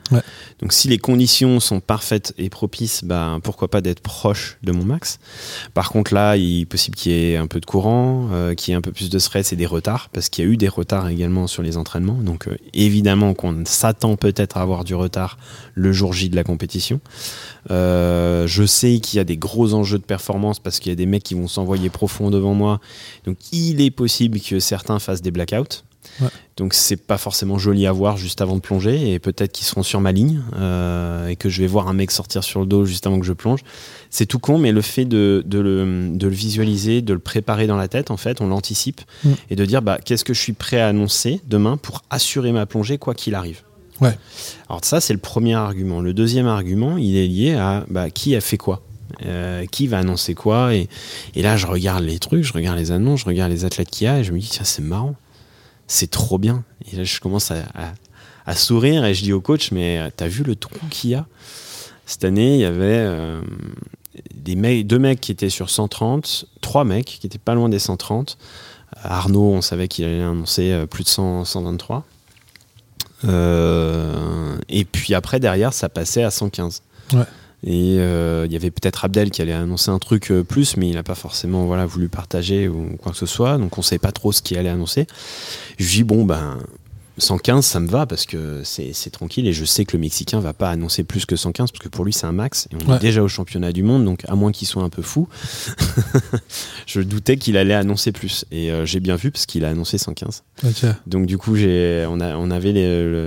Donc, 0.61 0.73
si 0.73 0.87
les 0.87 0.99
conditions 0.99 1.59
sont 1.59 1.81
parfaites 1.81 2.33
et 2.39 2.49
propice, 2.61 3.05
ben, 3.05 3.41
pourquoi 3.43 3.69
pas 3.69 3.81
d'être 3.81 4.01
proche 4.01 4.59
de 4.63 4.71
mon 4.71 4.85
max. 4.85 5.19
Par 5.73 5.89
contre, 5.89 6.13
là, 6.13 6.37
il 6.37 6.61
est 6.61 6.67
possible 6.67 6.95
qu'il 6.95 7.13
y 7.13 7.33
ait 7.33 7.37
un 7.39 7.47
peu 7.47 7.59
de 7.59 7.65
courant, 7.65 8.29
euh, 8.33 8.55
qu'il 8.55 8.71
y 8.71 8.75
ait 8.75 8.77
un 8.77 8.83
peu 8.83 8.93
plus 8.93 9.09
de 9.09 9.19
stress 9.19 9.55
et 9.55 9.57
des 9.57 9.65
retards, 9.65 10.11
parce 10.13 10.29
qu'il 10.29 10.45
y 10.45 10.47
a 10.47 10.51
eu 10.51 10.59
des 10.59 10.69
retards 10.69 11.09
également 11.09 11.47
sur 11.47 11.63
les 11.63 11.79
entraînements. 11.79 12.19
Donc, 12.21 12.49
euh, 12.49 12.59
évidemment 12.75 13.33
qu'on 13.33 13.63
s'attend 13.65 14.17
peut-être 14.17 14.59
à 14.59 14.61
avoir 14.61 14.85
du 14.85 14.95
retard 14.95 15.39
le 15.75 15.91
jour 15.91 16.13
J 16.13 16.29
de 16.29 16.37
la 16.37 16.45
compétition. 16.45 17.01
Euh, 17.71 18.47
je 18.47 18.67
sais 18.67 19.01
qu'il 19.01 19.17
y 19.17 19.21
a 19.21 19.25
des 19.25 19.39
gros 19.39 19.73
enjeux 19.73 19.99
de 19.99 20.05
performance 20.05 20.59
parce 20.59 20.81
qu'il 20.81 20.91
y 20.91 20.93
a 20.93 20.97
des 20.97 21.07
mecs 21.07 21.23
qui 21.23 21.33
vont 21.33 21.49
s'envoyer 21.49 21.89
profond 21.89 22.31
devant 22.31 22.53
moi. 22.53 22.79
Donc, 23.25 23.39
il 23.53 23.81
est 23.81 23.91
possible 23.91 24.39
que 24.39 24.61
certains 24.61 24.99
fassent 24.99 25.23
des 25.23 25.31
blackouts. 25.31 25.83
Donc 26.57 26.75
c'est 26.75 26.97
pas 26.97 27.17
forcément 27.17 27.57
joli 27.57 27.87
à 27.87 27.93
voir 27.93 28.19
juste 28.19 28.43
avant 28.43 28.55
de 28.55 28.61
plonger 28.61 29.13
et 29.13 29.19
peut-être 29.19 29.53
qu'ils 29.53 29.67
seront 29.67 29.83
sur 29.83 30.01
ma 30.01 30.13
ligne 30.13 30.43
euh, 30.57 31.29
et 31.29 31.37
que 31.37 31.49
je 31.49 31.63
vais 31.63 31.67
voir 31.67 31.89
un 31.89 31.95
mec 31.95 32.11
sortir 32.11 32.45
sur 32.45 32.61
le 32.61 32.67
dos 32.67 32.85
juste 32.85 33.07
avant 33.07 33.19
que 33.19 33.25
je 33.25 33.33
plonge. 33.33 33.61
C'est 34.11 34.27
tout 34.27 34.39
con, 34.39 34.59
mais 34.59 34.71
le 34.71 34.83
fait 34.83 35.07
de, 35.07 35.43
le, 35.51 36.29
visualiser, 36.29 37.01
de 37.01 37.15
le 37.15 37.19
préparer 37.19 37.67
dans 37.67 37.77
la 37.77 37.89
tête, 37.89 38.11
en 38.11 38.19
fait, 38.19 38.41
on 38.43 38.49
l'anticipe 38.49 39.01
mm. 39.25 39.33
et 39.51 39.57
de 39.57 39.65
dire 39.65 39.81
bah, 39.81 39.99
qu'est-ce 40.05 40.25
que 40.25 40.35
je 40.35 40.41
suis 40.41 40.53
prêt 40.53 40.81
à 40.81 40.89
annoncer 40.89 41.41
demain 41.47 41.79
pour 41.79 42.03
assurer 42.11 42.53
ma 42.53 42.67
plongée 42.67 42.99
quoi 42.99 43.15
qu'il 43.15 43.35
arrive. 43.35 43.63
Ouais. 44.01 44.17
Alors 44.69 44.85
ça 44.85 45.01
c'est 45.01 45.13
le 45.13 45.19
premier 45.19 45.55
argument. 45.55 46.01
Le 46.01 46.15
deuxième 46.15 46.47
argument, 46.47 46.97
il 46.97 47.17
est 47.17 47.27
lié 47.27 47.55
à 47.55 47.85
bah, 47.89 48.11
qui 48.11 48.35
a 48.37 48.41
fait 48.41 48.57
quoi? 48.57 48.83
Euh, 49.27 49.67
qui 49.67 49.87
va 49.87 49.99
annoncer 49.99 50.35
quoi? 50.35 50.75
Et, 50.75 50.89
et 51.35 51.43
là 51.43 51.57
je 51.57 51.67
regarde 51.67 52.05
les 52.05 52.19
trucs, 52.19 52.45
je 52.45 52.53
regarde 52.53 52.79
les 52.79 52.93
annonces, 52.93 53.21
je 53.21 53.27
regarde 53.27 53.51
les 53.51 53.65
athlètes 53.65 53.91
qu'il 53.91 54.07
y 54.07 54.09
a 54.09 54.21
et 54.21 54.25
je 54.25 54.33
me 54.33 54.39
dis 54.39 54.49
tiens 54.49 54.65
c'est 54.65 54.83
marrant 54.83 55.17
c'est 55.91 56.11
trop 56.11 56.39
bien. 56.39 56.63
Et 56.91 56.97
là, 56.97 57.05
je 57.05 57.21
commence 57.21 57.51
à, 57.51 58.55
sourire 58.55 59.05
et 59.05 59.15
je 59.15 59.23
dis 59.23 59.33
au 59.33 59.41
coach, 59.41 59.71
mais 59.71 59.99
euh, 59.99 60.09
t'as 60.15 60.27
vu 60.27 60.43
le 60.43 60.57
trou 60.57 60.75
qu'il 60.89 61.11
y 61.11 61.15
a? 61.15 61.27
Cette 62.07 62.25
année, 62.25 62.55
il 62.55 62.61
y 62.61 62.65
avait 62.65 62.99
euh, 62.99 63.41
deux 64.35 64.99
mecs 64.99 65.21
qui 65.21 65.31
étaient 65.31 65.51
sur 65.51 65.71
130, 65.71 66.47
trois 66.61 66.85
mecs 66.85 67.07
qui 67.07 67.27
étaient 67.27 67.39
pas 67.39 67.55
loin 67.55 67.69
des 67.69 67.79
130. 67.79 68.39
Arnaud, 69.03 69.53
on 69.53 69.63
savait 69.63 69.87
qu'il 69.87 70.05
allait 70.05 70.23
annoncer 70.23 70.73
euh, 70.73 70.87
plus 70.87 71.05
de 71.05 71.09
123. 71.09 72.05
et 74.69 74.85
puis 74.85 75.15
après, 75.15 75.39
derrière, 75.39 75.73
ça 75.73 75.89
passait 75.89 76.23
à 76.23 76.31
115. 76.31 76.83
Ouais. 77.13 77.21
Et 77.63 77.97
euh, 77.99 78.47
il 78.47 78.53
y 78.53 78.57
avait 78.57 78.71
peut-être 78.71 79.05
Abdel 79.05 79.31
qui 79.31 79.43
allait 79.43 79.53
annoncer 79.53 79.91
un 79.91 79.99
truc 79.99 80.31
euh, 80.31 80.43
plus, 80.43 80.77
mais 80.77 80.89
il 80.89 80.95
n'a 80.95 81.03
pas 81.03 81.15
forcément 81.15 81.67
voilà, 81.67 81.85
voulu 81.85 82.09
partager 82.09 82.69
ou 82.69 82.97
quoi 82.97 83.13
que 83.13 83.19
ce 83.19 83.27
soit. 83.27 83.59
Donc 83.59 83.77
on 83.77 83.83
ne 83.83 83.85
savait 83.85 83.99
pas 83.99 84.13
trop 84.13 84.33
ce 84.33 84.41
qu'il 84.41 84.57
allait 84.57 84.71
annoncer. 84.71 85.07
Je 85.79 85.89
dis, 85.89 86.05
bon, 86.05 86.25
ben, 86.25 86.59
115, 87.21 87.65
ça 87.65 87.81
me 87.81 87.89
va 87.89 88.07
parce 88.07 88.27
que 88.27 88.63
c'est 88.65 89.11
tranquille 89.11 89.47
et 89.47 89.53
je 89.53 89.65
sais 89.65 89.85
que 89.85 89.97
le 89.97 90.01
Mexicain 90.01 90.41
va 90.41 90.53
pas 90.53 90.71
annoncer 90.71 91.05
plus 91.05 91.27
que 91.27 91.37
115 91.37 91.71
parce 91.71 91.83
que 91.83 91.89
pour 91.89 92.05
lui 92.05 92.13
c'est 92.13 92.27
un 92.27 92.33
max 92.33 92.67
et 92.73 92.77
on 92.87 92.97
est 92.97 92.99
déjà 92.99 93.23
au 93.23 93.29
championnat 93.29 93.73
du 93.73 93.83
monde 93.83 94.05
donc 94.05 94.23
à 94.27 94.35
moins 94.35 94.53
qu'il 94.53 94.67
soit 94.67 94.83
un 94.83 94.89
peu 94.89 95.03
fou, 95.03 95.29
je 96.87 97.01
doutais 97.01 97.37
qu'il 97.37 97.57
allait 97.57 97.75
annoncer 97.75 98.13
plus 98.13 98.45
et 98.51 98.71
euh, 98.71 98.87
j'ai 98.87 99.01
bien 99.01 99.17
vu 99.17 99.31
parce 99.31 99.47
qu'il 99.47 99.65
a 99.65 99.69
annoncé 99.69 99.99
115. 99.99 100.43
Donc 101.07 101.27
du 101.27 101.39
coup 101.39 101.57
j'ai 101.57 102.07
on, 102.09 102.21
a, 102.21 102.37
on 102.37 102.51
avait 102.51 102.73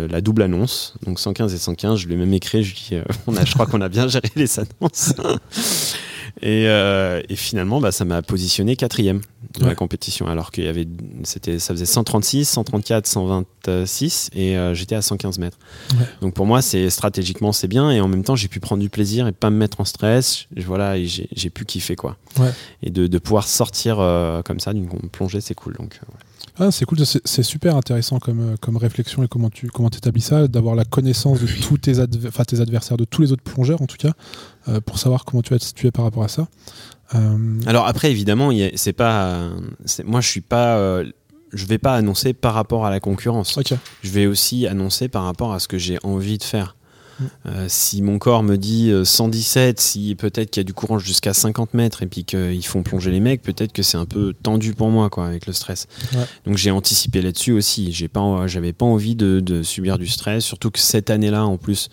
la 0.08 0.21
double 0.21 0.41
annonce 0.41 0.95
donc 1.06 1.19
115 1.19 1.53
et 1.53 1.58
115 1.58 1.99
je 1.99 2.08
lui 2.08 2.15
ai 2.15 2.17
même 2.17 2.34
écrit 2.34 2.63
je 2.63 2.73
lui 2.73 2.99
euh, 2.99 3.03
on 3.27 3.36
a 3.38 3.45
je 3.45 3.53
crois 3.53 3.65
qu'on 3.65 3.82
a 3.82 3.89
bien 3.89 4.08
géré 4.08 4.29
les 4.36 4.60
annonces. 4.60 5.13
Euh, 6.43 7.21
et, 7.29 7.36
finalement, 7.36 7.79
bah, 7.79 7.91
ça 7.91 8.06
m'a 8.06 8.21
positionné 8.21 8.75
quatrième 8.75 9.21
de 9.60 9.65
la 9.65 9.75
compétition, 9.75 10.27
alors 10.27 10.51
qu'il 10.51 10.63
y 10.63 10.67
avait, 10.67 10.88
c'était, 11.23 11.60
ça 11.60 11.73
faisait 11.73 11.86
136, 11.86 12.45
134, 12.45 13.06
126, 13.06 14.32
et 14.34 14.58
euh, 14.58 14.73
j'étais 14.73 14.95
à 14.95 15.01
115 15.01 15.38
mètres. 15.38 15.60
Donc 16.21 16.34
pour 16.34 16.45
moi, 16.45 16.62
c'est 16.62 16.89
stratégiquement 16.89 17.51
c'est 17.51 17.67
bien, 17.67 17.91
et 17.91 18.01
en 18.01 18.08
même 18.08 18.23
temps, 18.23 18.36
j'ai 18.36 18.47
pu 18.47 18.60
prendre 18.60 18.82
du 18.82 18.89
plaisir 18.89 19.27
et 19.27 19.32
pas 19.32 19.51
me 19.51 19.58
mettre 19.58 19.79
en 19.79 19.86
stress. 19.86 20.47
Voilà, 20.58 20.95
j'ai, 21.03 21.49
pu 21.49 21.65
kiffer 21.65 21.95
quoi. 21.95 22.17
Et 22.82 22.89
de, 22.89 23.17
pouvoir 23.19 23.47
sortir 23.47 23.99
euh, 23.99 24.41
comme 24.41 24.60
ça 24.60 24.73
d'une 24.73 24.89
plongée, 25.12 25.39
c'est 25.39 25.56
cool. 25.56 25.75
Donc. 25.75 25.99
Ah, 26.59 26.69
c'est 26.71 26.85
cool, 26.85 26.99
c'est 27.03 27.43
super 27.43 27.75
intéressant 27.75 28.19
comme, 28.19 28.39
euh, 28.39 28.55
comme 28.61 28.77
réflexion 28.77 29.23
et 29.23 29.27
comment 29.27 29.49
tu 29.49 29.69
comment 29.69 29.89
établis 29.89 30.21
ça, 30.21 30.47
d'avoir 30.47 30.75
la 30.75 30.85
connaissance 30.85 31.41
de 31.41 31.47
tous 31.47 31.79
tes, 31.79 31.93
tes 31.93 32.61
adversaires, 32.61 32.97
de 32.97 33.05
tous 33.05 33.23
les 33.23 33.31
autres 33.31 33.43
plongeurs 33.43 33.81
en 33.81 33.87
tout 33.87 33.97
cas, 33.97 34.11
euh, 34.67 34.79
pour 34.79 34.99
savoir 34.99 35.25
comment 35.25 35.41
tu 35.41 35.51
vas 35.51 35.59
te 35.59 35.63
situer 35.63 35.91
par 35.91 36.05
rapport 36.05 36.23
à 36.23 36.27
ça. 36.27 36.47
Euh, 37.15 37.59
Alors 37.65 37.87
après, 37.87 38.11
évidemment, 38.11 38.51
c'est 38.75 38.93
pas, 38.93 39.49
moi 40.05 40.21
je 40.21 40.29
suis 40.29 40.41
pas, 40.41 41.03
je 41.53 41.65
vais 41.65 41.79
pas 41.79 41.95
annoncer 41.95 42.33
par 42.33 42.53
rapport 42.53 42.85
à 42.85 42.91
la 42.91 42.99
concurrence. 42.99 43.59
Je 44.03 44.11
vais 44.11 44.27
aussi 44.27 44.67
annoncer 44.67 45.07
par 45.07 45.23
rapport 45.23 45.53
à 45.53 45.59
ce 45.59 45.67
que 45.67 45.79
j'ai 45.79 45.97
envie 46.03 46.37
de 46.37 46.43
faire. 46.43 46.75
Euh, 47.45 47.65
si 47.67 48.02
mon 48.02 48.17
corps 48.17 48.43
me 48.43 48.58
dit 48.58 48.91
117, 49.04 49.78
euh, 49.78 49.82
si 49.82 50.15
peut-être 50.15 50.52
qu'il 50.52 50.62
y 50.62 50.63
a 50.63 50.65
du 50.65 50.73
courant 50.73 50.99
jusqu'à 50.99 51.34
50 51.34 51.73
mètres 51.73 52.04
et 52.04 52.08
puis 52.08 52.23
qu'ils 52.23 52.65
font 52.65 52.84
plonger 52.84 53.12
les 53.12 53.19
mecs, 53.19 53.41
peut-être 53.41 53.73
que 53.73 53.84
c'est 53.84 53.97
un 53.97 54.06
peu 54.06 54.34
tendu 54.34 54.73
pour 54.73 54.89
moi 54.89 55.10
quoi, 55.10 55.26
avec 55.28 55.45
le 55.45 55.54
stress. 55.54 55.88
Donc 56.45 56.58
j'ai 56.58 56.71
anticipé 56.71 57.21
là-dessus 57.21 57.52
aussi. 57.52 57.91
J'ai 57.91 58.08
pas, 58.08 58.47
j'avais 58.47 58.73
pas 58.73 58.86
envie 58.86 59.15
de, 59.15 59.62
subir 59.63 59.97
du 59.97 60.08
stress, 60.08 60.43
surtout 60.43 60.71
que 60.71 60.80
cette 60.80 61.10
année-là 61.10 61.45
en 61.45 61.58
plus. 61.58 61.89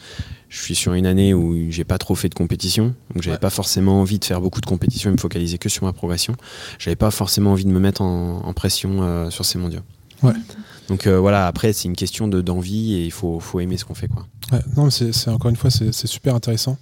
Je 0.49 0.61
suis 0.61 0.75
sur 0.75 0.95
une 0.95 1.07
année 1.07 1.33
où 1.33 1.71
j'ai 1.71 1.85
pas 1.85 1.97
trop 1.97 2.17
fait 2.17 2.29
de 2.29 2.35
compétition, 2.35 2.93
donc 3.15 3.23
j'avais 3.23 3.39
pas 3.39 3.51
forcément 3.51 4.01
envie 4.01 4.19
de 4.19 4.25
faire 4.25 4.41
beaucoup 4.41 4.61
de 4.61 4.67
compétition 4.67 5.09
et 5.09 5.13
me 5.13 5.17
focaliser 5.17 5.59
que 5.59 5.69
sur 5.69 5.85
ma 5.85 5.93
progression. 5.93 6.35
J'avais 6.81 6.97
pas 6.97 7.13
forcément 7.13 7.53
envie 7.53 7.65
de 7.65 7.71
me 7.71 7.79
mettre 7.79 8.03
en, 8.03 8.53
pression 8.53 9.01
euh, 9.01 9.31
sur 9.31 9.45
ces 9.45 9.59
mondiaux. 9.59 9.83
Ouais. 10.25 10.33
Donc 10.89 11.07
voilà, 11.07 11.47
après 11.47 11.73
c'est 11.73 11.87
une 11.87 11.95
question 11.95 12.27
de 12.27 12.41
d'envie 12.41 12.95
et 12.95 13.05
il 13.05 13.13
faut, 13.13 13.39
faut 13.39 13.61
aimer 13.61 13.77
ce 13.77 13.85
qu'on 13.85 13.95
fait 13.95 14.09
quoi 14.09 14.27
non, 14.77 14.91
c'est 14.91 15.29
encore 15.29 15.51
une 15.51 15.57
fois, 15.57 15.71
c'est 15.71 16.07
super 16.07 16.35
intéressant. 16.35 16.79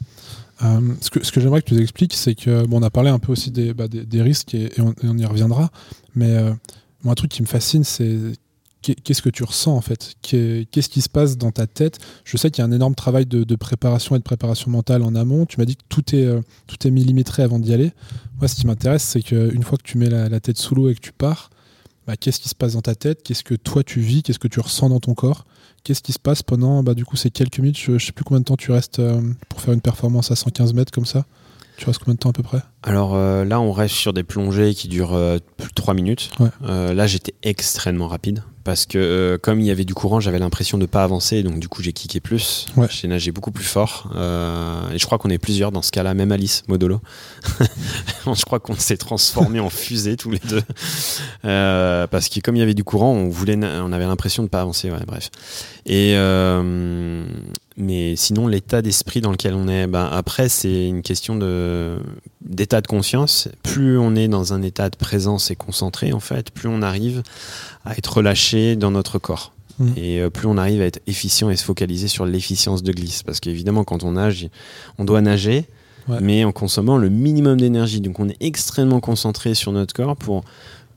Euh, 0.63 0.81
ce 1.01 1.11
que, 1.11 1.41
j'aimerais 1.41 1.63
que 1.63 1.69
tu 1.69 1.75
nous 1.75 1.81
expliques, 1.81 2.15
c'est 2.15 2.35
que 2.35 2.67
bon, 2.67 2.81
on 2.81 2.83
a 2.83 2.91
parlé 2.91 3.11
un 3.11 3.19
peu 3.19 3.33
aussi 3.33 3.51
des, 3.51 3.75
bah, 3.75 3.87
risques 4.15 4.55
et, 4.55 4.73
on, 4.81 5.17
y 5.17 5.25
reviendra. 5.25 5.71
Mais 6.15 6.31
euh, 6.31 6.53
un 7.05 7.15
truc 7.15 7.31
qui 7.31 7.43
me 7.43 7.47
fascine, 7.47 7.85
c'est 7.85 8.17
qu'est-ce 8.83 9.23
que 9.23 9.29
tu 9.29 9.45
ressens 9.45 9.75
en 9.75 9.81
fait? 9.81 10.15
Qu'est-ce 10.23 10.89
qui 10.89 11.01
se 11.01 11.09
passe 11.09 11.37
dans 11.37 11.51
ta 11.51 11.67
tête? 11.67 11.99
Je 12.25 12.37
sais 12.37 12.51
qu'il 12.51 12.63
y 12.63 12.67
a 12.67 12.69
un 12.69 12.73
énorme 12.73 12.95
travail 12.95 13.27
de, 13.27 13.57
préparation 13.57 14.17
et 14.17 14.19
de 14.19 14.25
préparation 14.25 14.71
mentale 14.71 15.03
en 15.03 15.15
amont. 15.15 15.47
Tu 15.47 15.59
m'as 15.59 15.65
dit 15.65 15.77
que 15.77 15.85
tout 15.89 16.15
est, 16.15 16.25
euh, 16.25 16.41
tout 16.67 16.87
est 16.87 16.91
millimétré 16.91 17.43
avant 17.43 17.59
d'y 17.59 17.73
aller. 17.73 17.93
Moi, 18.39 18.49
ce 18.49 18.55
qui 18.55 18.67
m'intéresse, 18.67 19.03
c'est 19.03 19.23
qu'une 19.23 19.63
fois 19.63 19.79
que 19.79 19.83
tu 19.83 19.99
mets 19.99 20.11
la, 20.11 20.41
tête 20.41 20.59
sous 20.59 20.75
l'eau 20.75 20.89
et 20.89 20.95
que 20.95 21.01
tu 21.01 21.13
pars, 21.13 21.51
bah, 22.07 22.17
qu'est-ce 22.17 22.41
qui 22.41 22.49
se 22.49 22.55
passe 22.55 22.73
dans 22.73 22.83
ta 22.83 22.95
tête? 22.95 23.23
Qu'est-ce 23.23 23.45
que 23.45 23.55
toi 23.55 23.83
tu 23.85 24.01
vis? 24.01 24.23
Qu'est-ce 24.23 24.39
que 24.39 24.49
tu 24.49 24.61
ressens 24.61 24.89
dans 24.89 25.01
ton 25.01 25.15
corps? 25.15 25.45
Qu'est-ce 25.85 26.03
qui 26.03 26.13
se 26.13 26.19
passe 26.19 26.43
pendant 26.43 26.83
bah, 26.83 26.95
du 26.95 27.05
coup, 27.05 27.17
ces 27.17 27.31
quelques 27.31 27.59
minutes? 27.59 27.79
Je, 27.79 27.93
ne 27.93 27.99
sais 27.99 28.13
plus 28.13 28.25
combien 28.25 28.41
de 28.41 28.45
temps 28.45 28.57
tu 28.57 28.73
restes 28.73 28.99
euh, 28.99 29.21
pour 29.49 29.61
faire 29.61 29.75
une 29.75 29.81
performance 29.81 30.31
à 30.31 30.37
115 30.37 30.75
mètres 30.75 30.93
comme 30.93 31.07
ça 31.07 31.25
Tu 31.79 31.87
restes 31.87 32.01
combien 32.01 32.15
de 32.15 32.19
temps 32.19 32.31
à 32.31 32.35
peu 32.35 32.43
près? 32.43 32.59
Alors 32.83 33.17
là, 33.17 33.61
on 33.61 33.73
reste 33.73 33.95
sur 33.95 34.13
des 34.13 34.25
plongées 34.25 34.75
qui 34.75 34.89
durent 34.89 35.19
plus 35.57 35.69
de 35.69 35.75
3 35.75 35.95
minutes. 35.95 36.31
là, 36.61 37.07
j'étais 37.07 37.35
extrêmement 37.43 38.09
rapide 38.09 38.43
parce 38.69 38.85
que 38.85 38.99
euh, 38.99 39.39
comme 39.39 39.61
il 39.61 39.67
y 39.67 39.71
avait 39.71 39.87
du 39.87 39.95
courant, 39.95 40.21
j'avais 40.21 40.39
l'impression 40.39 40.77
de 40.77 40.83
ne 40.83 40.87
pas 40.87 41.03
avancer, 41.03 41.43
donc 41.43 41.59
du 41.59 41.69
coup 41.69 41.83
j'ai 41.83 41.95
kické 41.95 42.21
plus. 42.21 42.67
J'ai 42.91 43.09
nagé 43.09 43.33
beaucoup 43.33 43.51
plus 43.51 43.65
fort. 43.65 44.13
Euh, 44.15 44.91
et 44.91 44.99
je 44.99 45.07
crois 45.07 45.17
qu'on 45.17 45.31
est 45.31 45.39
plusieurs 45.39 45.73
dans 45.73 45.81
ce 45.81 45.91
cas-là, 45.91 46.13
même 46.13 46.33
Alice 46.33 46.65
Modolo. 46.69 47.01
je 48.27 48.45
crois 48.45 48.61
qu'on 48.61 48.75
s'est 48.75 48.99
transformé 48.99 49.59
en 49.59 49.71
fusée 49.71 50.19
tous 50.19 50.31
les 50.31 50.41
deux. 50.41 50.61
Euh, 51.47 52.07
parce 52.09 52.29
que 52.29 52.41
comme 52.41 52.57
il 52.57 52.59
y 52.59 52.63
avait 52.63 52.75
du 52.75 52.85
courant, 52.85 53.11
on, 53.11 53.31
voulait, 53.31 53.57
on 53.57 53.91
avait 53.91 54.05
l'impression 54.05 54.43
de 54.43 54.49
ne 54.49 54.51
pas 54.51 54.61
avancer. 54.61 54.91
Ouais, 54.91 54.99
bref. 55.07 55.31
Et 55.87 56.13
mais 57.79 58.17
sinon, 58.17 58.49
l'état 58.49 58.83
d'esprit 58.83 59.21
dans 59.21 59.31
lequel 59.31 59.55
on 59.55 59.69
est, 59.69 59.87
ben, 59.87 60.09
après, 60.11 60.49
c'est 60.49 60.89
une 60.89 61.03
question 61.03 61.37
de, 61.37 61.99
d'état 62.41 62.81
de 62.81 62.89
conscience. 62.89 63.49
Plus 63.63 63.97
on 63.99 64.17
est 64.17 64.27
dans 64.27 64.53
un 64.53 64.63
état 64.63 64.91
de 64.91 64.97
présence 64.97 65.51
et 65.53 65.57
concentré, 65.57 66.13
en 66.13 66.21
fait, 66.21 66.51
plus 66.51 66.69
on 66.69 66.83
arrive 66.83 67.23
à 67.85 67.97
être 67.97 68.17
relâché 68.17 68.75
dans 68.75 68.91
notre 68.91 69.19
corps. 69.19 69.53
Mm. 69.79 69.89
Et 69.97 70.21
euh, 70.21 70.29
plus 70.29 70.49
on 70.49 70.59
arrive 70.59 70.83
à 70.83 70.87
être 70.87 71.01
efficient 71.07 71.51
et 71.51 71.57
se 71.57 71.65
focaliser 71.65 72.09
sur 72.09 72.27
l'efficience 72.27 72.83
de 72.83 72.93
glisse. 72.93 73.23
Parce 73.23 73.39
qu'évidemment, 73.39 73.85
quand 73.85 74.03
on 74.03 74.13
nage, 74.13 74.49
on 74.99 75.05
doit 75.05 75.21
nager, 75.21 75.65
mais 76.21 76.43
en 76.45 76.53
consommant 76.53 76.97
le 76.97 77.11
minimum 77.11 77.61
d'énergie. 77.61 78.01
Donc 78.01 78.19
on 78.19 78.29
est 78.29 78.37
extrêmement 78.41 79.01
concentré 79.01 79.55
sur 79.55 79.73
notre 79.73 79.95
corps 79.95 80.17
pour 80.17 80.43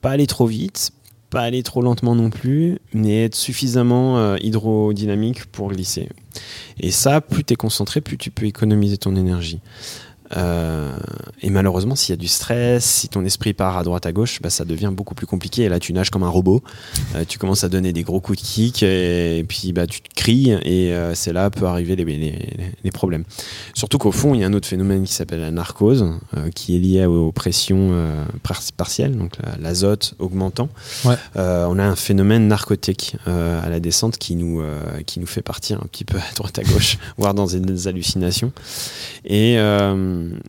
pas 0.01 0.11
aller 0.11 0.25
trop 0.25 0.47
vite, 0.47 0.91
pas 1.31 1.41
aller 1.41 1.63
trop 1.63 1.81
lentement 1.81 2.13
non 2.13 2.29
plus, 2.29 2.77
mais 2.93 3.23
être 3.23 3.35
suffisamment 3.35 4.19
euh, 4.19 4.37
hydrodynamique 4.41 5.45
pour 5.45 5.69
glisser. 5.69 6.09
Et 6.79 6.91
ça, 6.91 7.21
plus 7.21 7.43
tu 7.43 7.53
es 7.53 7.55
concentré, 7.55 8.01
plus 8.01 8.17
tu 8.17 8.29
peux 8.29 8.45
économiser 8.45 8.97
ton 8.97 9.15
énergie. 9.15 9.61
Euh, 10.37 10.91
et 11.41 11.49
malheureusement, 11.49 11.95
s'il 11.95 12.13
y 12.13 12.17
a 12.17 12.17
du 12.17 12.27
stress, 12.27 12.85
si 12.85 13.09
ton 13.09 13.25
esprit 13.25 13.53
part 13.53 13.77
à 13.77 13.83
droite 13.83 14.05
à 14.05 14.11
gauche, 14.11 14.41
bah, 14.41 14.49
ça 14.49 14.65
devient 14.65 14.91
beaucoup 14.93 15.15
plus 15.15 15.25
compliqué. 15.25 15.63
Et 15.63 15.69
là, 15.69 15.79
tu 15.79 15.93
nages 15.93 16.09
comme 16.09 16.23
un 16.23 16.29
robot. 16.29 16.61
Euh, 17.15 17.25
tu 17.27 17.37
commences 17.37 17.63
à 17.63 17.69
donner 17.69 17.93
des 17.93 18.03
gros 18.03 18.19
coups 18.19 18.41
de 18.41 18.43
kick 18.43 18.83
et, 18.83 19.43
puis 19.47 19.73
bah, 19.73 19.87
tu 19.87 20.01
te 20.01 20.13
cries. 20.15 20.51
Et 20.63 20.93
euh, 20.93 21.15
c'est 21.15 21.33
là 21.33 21.49
peut 21.49 21.65
arriver 21.65 21.95
les, 21.95 22.05
les, 22.83 22.91
problèmes. 22.91 23.23
Surtout 23.73 23.97
qu'au 23.97 24.11
fond, 24.11 24.35
il 24.35 24.41
y 24.41 24.43
a 24.43 24.47
un 24.47 24.53
autre 24.53 24.67
phénomène 24.67 25.03
qui 25.05 25.13
s'appelle 25.13 25.39
la 25.39 25.51
narcose, 25.51 26.05
qui 26.53 26.75
est 26.75 26.79
lié 26.79 27.05
aux 27.05 27.31
pressions 27.31 27.91
partielles, 28.75 29.15
donc 29.17 29.33
l'azote 29.59 30.13
augmentant. 30.19 30.69
on 31.35 31.79
a 31.79 31.83
un 31.83 31.95
phénomène 31.95 32.47
narcotique 32.47 33.15
à 33.25 33.69
la 33.69 33.79
descente 33.79 34.17
qui 34.17 34.35
nous, 34.35 34.61
qui 35.05 35.19
nous 35.19 35.25
fait 35.25 35.41
partir 35.41 35.77
un 35.77 35.87
petit 35.87 36.03
peu 36.03 36.17
à 36.17 36.33
droite 36.35 36.59
à 36.59 36.63
gauche, 36.63 36.97
voire 37.17 37.33
dans 37.33 37.47
des 37.47 37.87
hallucinations. 37.87 38.51
Et 39.25 39.57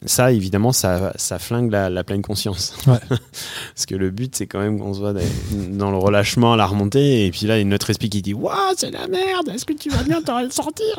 ça, 0.06 0.32
évidemment, 0.32 0.72
ça, 0.72 1.12
ça 1.16 1.38
flingue 1.38 1.70
la, 1.70 2.04
pleine 2.04 2.22
conscience. 2.22 2.74
Parce 2.86 3.86
que 3.86 3.94
le 3.94 4.10
but, 4.10 4.34
c'est 4.34 4.46
quand 4.46 4.60
même 4.60 4.78
qu'on 4.78 4.94
soit 4.94 5.14
dans 5.52 5.90
le 5.90 5.96
relâchement, 5.96 6.56
la 6.56 6.66
remontée, 6.66 7.26
et 7.26 7.30
puis 7.30 7.46
là, 7.46 7.56
il 7.56 7.60
y 7.60 7.62
a 7.62 7.64
notre 7.64 7.90
esprit 7.90 8.08
qui 8.08 8.22
dit 8.22 8.34
Waouh, 8.34 8.56
c'est 8.76 8.90
la 8.90 9.06
merde, 9.06 9.48
est-ce 9.54 9.64
que 9.64 9.72
tu 9.72 9.90
vas 9.90 10.02
bien 10.02 10.22
t'en 10.22 10.50
sortir 10.50 10.98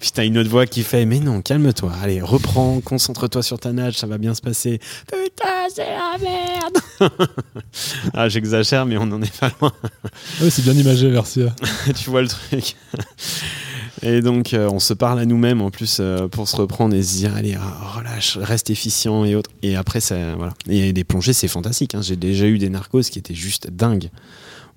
Puis 0.00 0.10
t'as 0.12 0.24
une 0.24 0.38
autre 0.38 0.50
voix 0.50 0.66
qui 0.66 0.82
fait 0.82 1.04
Mais 1.06 1.20
non, 1.20 1.40
calme-toi, 1.42 1.92
allez, 2.02 2.20
reprends, 2.20 2.80
concentre-toi 2.80 3.42
sur 3.42 3.58
ta 3.58 3.72
nage, 3.72 3.94
ça 3.98 4.06
va 4.06 4.18
bien 4.18 4.34
se 4.34 4.40
passer. 4.40 4.80
Putain, 5.06 5.68
c'est 5.74 5.86
la 5.86 6.16
merde 6.18 7.20
Ah, 8.14 8.28
j'exagère, 8.28 8.86
mais 8.86 8.96
on 8.98 9.02
en 9.02 9.22
est 9.22 9.38
pas 9.38 9.50
loin. 9.60 9.72
oui, 10.40 10.50
c'est 10.50 10.62
bien 10.62 10.74
imagé, 10.74 11.10
merci. 11.10 11.44
tu 11.94 12.10
vois 12.10 12.22
le 12.22 12.28
truc. 12.28 12.76
Et 14.02 14.22
donc, 14.22 14.54
euh, 14.54 14.68
on 14.70 14.78
se 14.78 14.94
parle 14.94 15.18
à 15.18 15.26
nous-mêmes 15.26 15.60
en 15.60 15.70
plus 15.70 15.98
euh, 16.00 16.28
pour 16.28 16.48
se 16.48 16.56
reprendre 16.56 16.94
et 16.94 17.02
se 17.02 17.16
dire 17.16 17.34
allez, 17.36 17.56
relâche, 17.56 18.38
reste 18.38 18.70
efficient 18.70 19.24
et 19.24 19.34
autres. 19.34 19.50
Et 19.62 19.76
après, 19.76 20.00
ça, 20.00 20.34
voilà. 20.36 20.54
Et 20.68 20.92
des 20.92 21.04
plongées, 21.04 21.32
c'est 21.32 21.48
fantastique. 21.48 21.94
Hein. 21.94 22.02
J'ai 22.02 22.16
déjà 22.16 22.46
eu 22.46 22.58
des 22.58 22.70
narcos 22.70 23.02
qui 23.10 23.18
étaient 23.18 23.34
juste 23.34 23.70
dingues. 23.70 24.10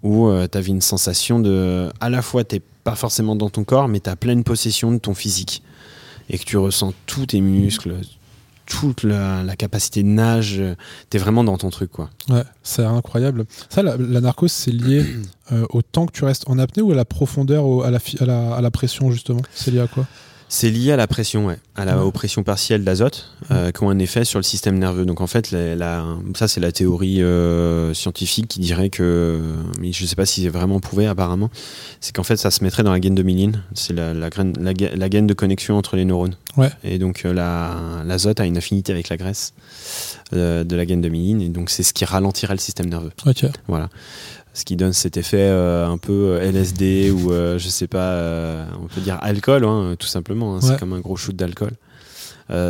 Où 0.01 0.27
euh, 0.27 0.47
tu 0.51 0.59
une 0.65 0.81
sensation 0.81 1.39
de. 1.39 1.89
À 2.01 2.09
la 2.09 2.21
fois, 2.21 2.43
t'es 2.43 2.61
pas 2.83 2.95
forcément 2.95 3.37
dans 3.37 3.49
ton 3.49 3.63
corps, 3.63 3.87
mais 3.87 4.01
tu 4.01 4.09
as 4.09 4.17
pleine 4.17 4.43
possession 4.43 4.91
de 4.91 4.97
ton 4.97 5.13
physique. 5.13 5.63
Et 6.29 6.37
que 6.37 6.43
tu 6.43 6.57
ressens 6.57 6.93
tous 7.05 7.27
tes 7.27 7.41
muscles, 7.41 7.95
toute 8.79 9.03
la, 9.03 9.55
capacité 9.55 10.03
de 10.03 10.07
nage. 10.07 10.61
T'es 11.09 11.17
vraiment 11.17 11.43
dans 11.43 11.57
ton 11.57 11.69
truc, 11.69 11.91
quoi. 11.91 12.09
Ouais, 12.29 12.43
c'est 12.63 12.83
incroyable. 12.83 13.45
Ça, 13.69 13.83
la, 13.83 13.97
la 13.97 14.21
narcose, 14.21 14.51
c'est 14.51 14.71
lié 14.71 15.05
euh, 15.51 15.65
au 15.69 15.81
temps 15.81 16.05
que 16.05 16.11
tu 16.11 16.25
restes 16.25 16.43
en 16.47 16.57
apnée 16.57 16.81
ou 16.81 16.91
à 16.91 16.95
la 16.95 17.05
profondeur, 17.05 17.85
à, 17.85 17.91
la, 17.91 17.99
à, 18.19 18.25
la, 18.25 18.55
à 18.55 18.61
la 18.61 18.71
pression, 18.71 19.11
justement? 19.11 19.41
C'est 19.53 19.71
lié 19.71 19.79
à 19.79 19.87
quoi? 19.87 20.07
C'est 20.53 20.69
lié 20.69 20.91
à 20.91 20.95
la 20.97 21.07
pression, 21.07 21.47
ouais, 21.47 21.57
à 21.75 21.83
la, 21.83 22.05
aux 22.05 22.11
pressions 22.11 22.43
partielles 22.43 22.83
d'azote 22.83 23.31
euh, 23.49 23.71
qui 23.71 23.81
ont 23.81 23.89
un 23.89 23.97
effet 23.97 24.23
sur 24.23 24.37
le 24.37 24.43
système 24.43 24.77
nerveux. 24.77 25.03
Donc 25.03 25.19
en 25.19 25.25
fait, 25.25 25.49
la, 25.49 26.05
ça 26.35 26.47
c'est 26.47 26.59
la 26.59 26.71
théorie 26.71 27.23
euh, 27.23 27.91
scientifique 27.95 28.49
qui 28.49 28.59
dirait 28.59 28.91
que, 28.91 29.41
mais 29.81 29.91
je 29.91 30.03
ne 30.03 30.07
sais 30.07 30.15
pas 30.15 30.27
si 30.27 30.43
c'est 30.43 30.49
vraiment 30.49 30.79
prouvé 30.79 31.07
apparemment, 31.07 31.49
c'est 32.01 32.15
qu'en 32.15 32.21
fait 32.21 32.35
ça 32.35 32.51
se 32.51 32.63
mettrait 32.63 32.83
dans 32.83 32.91
la 32.91 32.99
gaine 32.99 33.15
de 33.15 33.23
myéline. 33.23 33.63
C'est 33.73 33.93
la, 33.93 34.13
gaine 35.09 35.25
de 35.25 35.33
connexion 35.33 35.75
entre 35.75 35.95
les 35.95 36.05
neurones. 36.05 36.35
Ouais. 36.55 36.69
Et 36.83 36.99
donc 36.99 37.23
euh, 37.25 37.33
l'azote 38.05 38.39
a 38.39 38.45
une 38.45 38.57
affinité 38.57 38.91
avec 38.91 39.09
la 39.09 39.17
graisse 39.17 39.55
de 40.31 40.75
la 40.75 40.85
gaine 40.85 41.01
de 41.01 41.09
myéline, 41.09 41.41
et 41.41 41.49
donc 41.49 41.71
c'est 41.71 41.83
ce 41.83 41.93
qui 41.93 42.05
ralentirait 42.05 42.53
le 42.53 42.59
système 42.59 42.89
nerveux. 42.89 43.11
Voilà 43.67 43.89
ce 44.53 44.65
qui 44.65 44.75
donne 44.75 44.93
cet 44.93 45.17
effet 45.17 45.41
euh, 45.41 45.87
un 45.87 45.97
peu 45.97 46.37
euh, 46.37 46.51
LSD 46.51 47.11
ou 47.11 47.31
euh, 47.31 47.57
je 47.57 47.67
sais 47.67 47.87
pas, 47.87 48.67
on 48.81 48.87
peut 48.87 49.01
dire 49.01 49.17
alcool, 49.21 49.65
hein, 49.65 49.95
tout 49.97 50.07
simplement. 50.07 50.55
Hein, 50.55 50.59
c'est 50.61 50.79
comme 50.79 50.93
un 50.93 50.99
gros 50.99 51.15
shoot 51.15 51.35
d'alcool. 51.35 51.71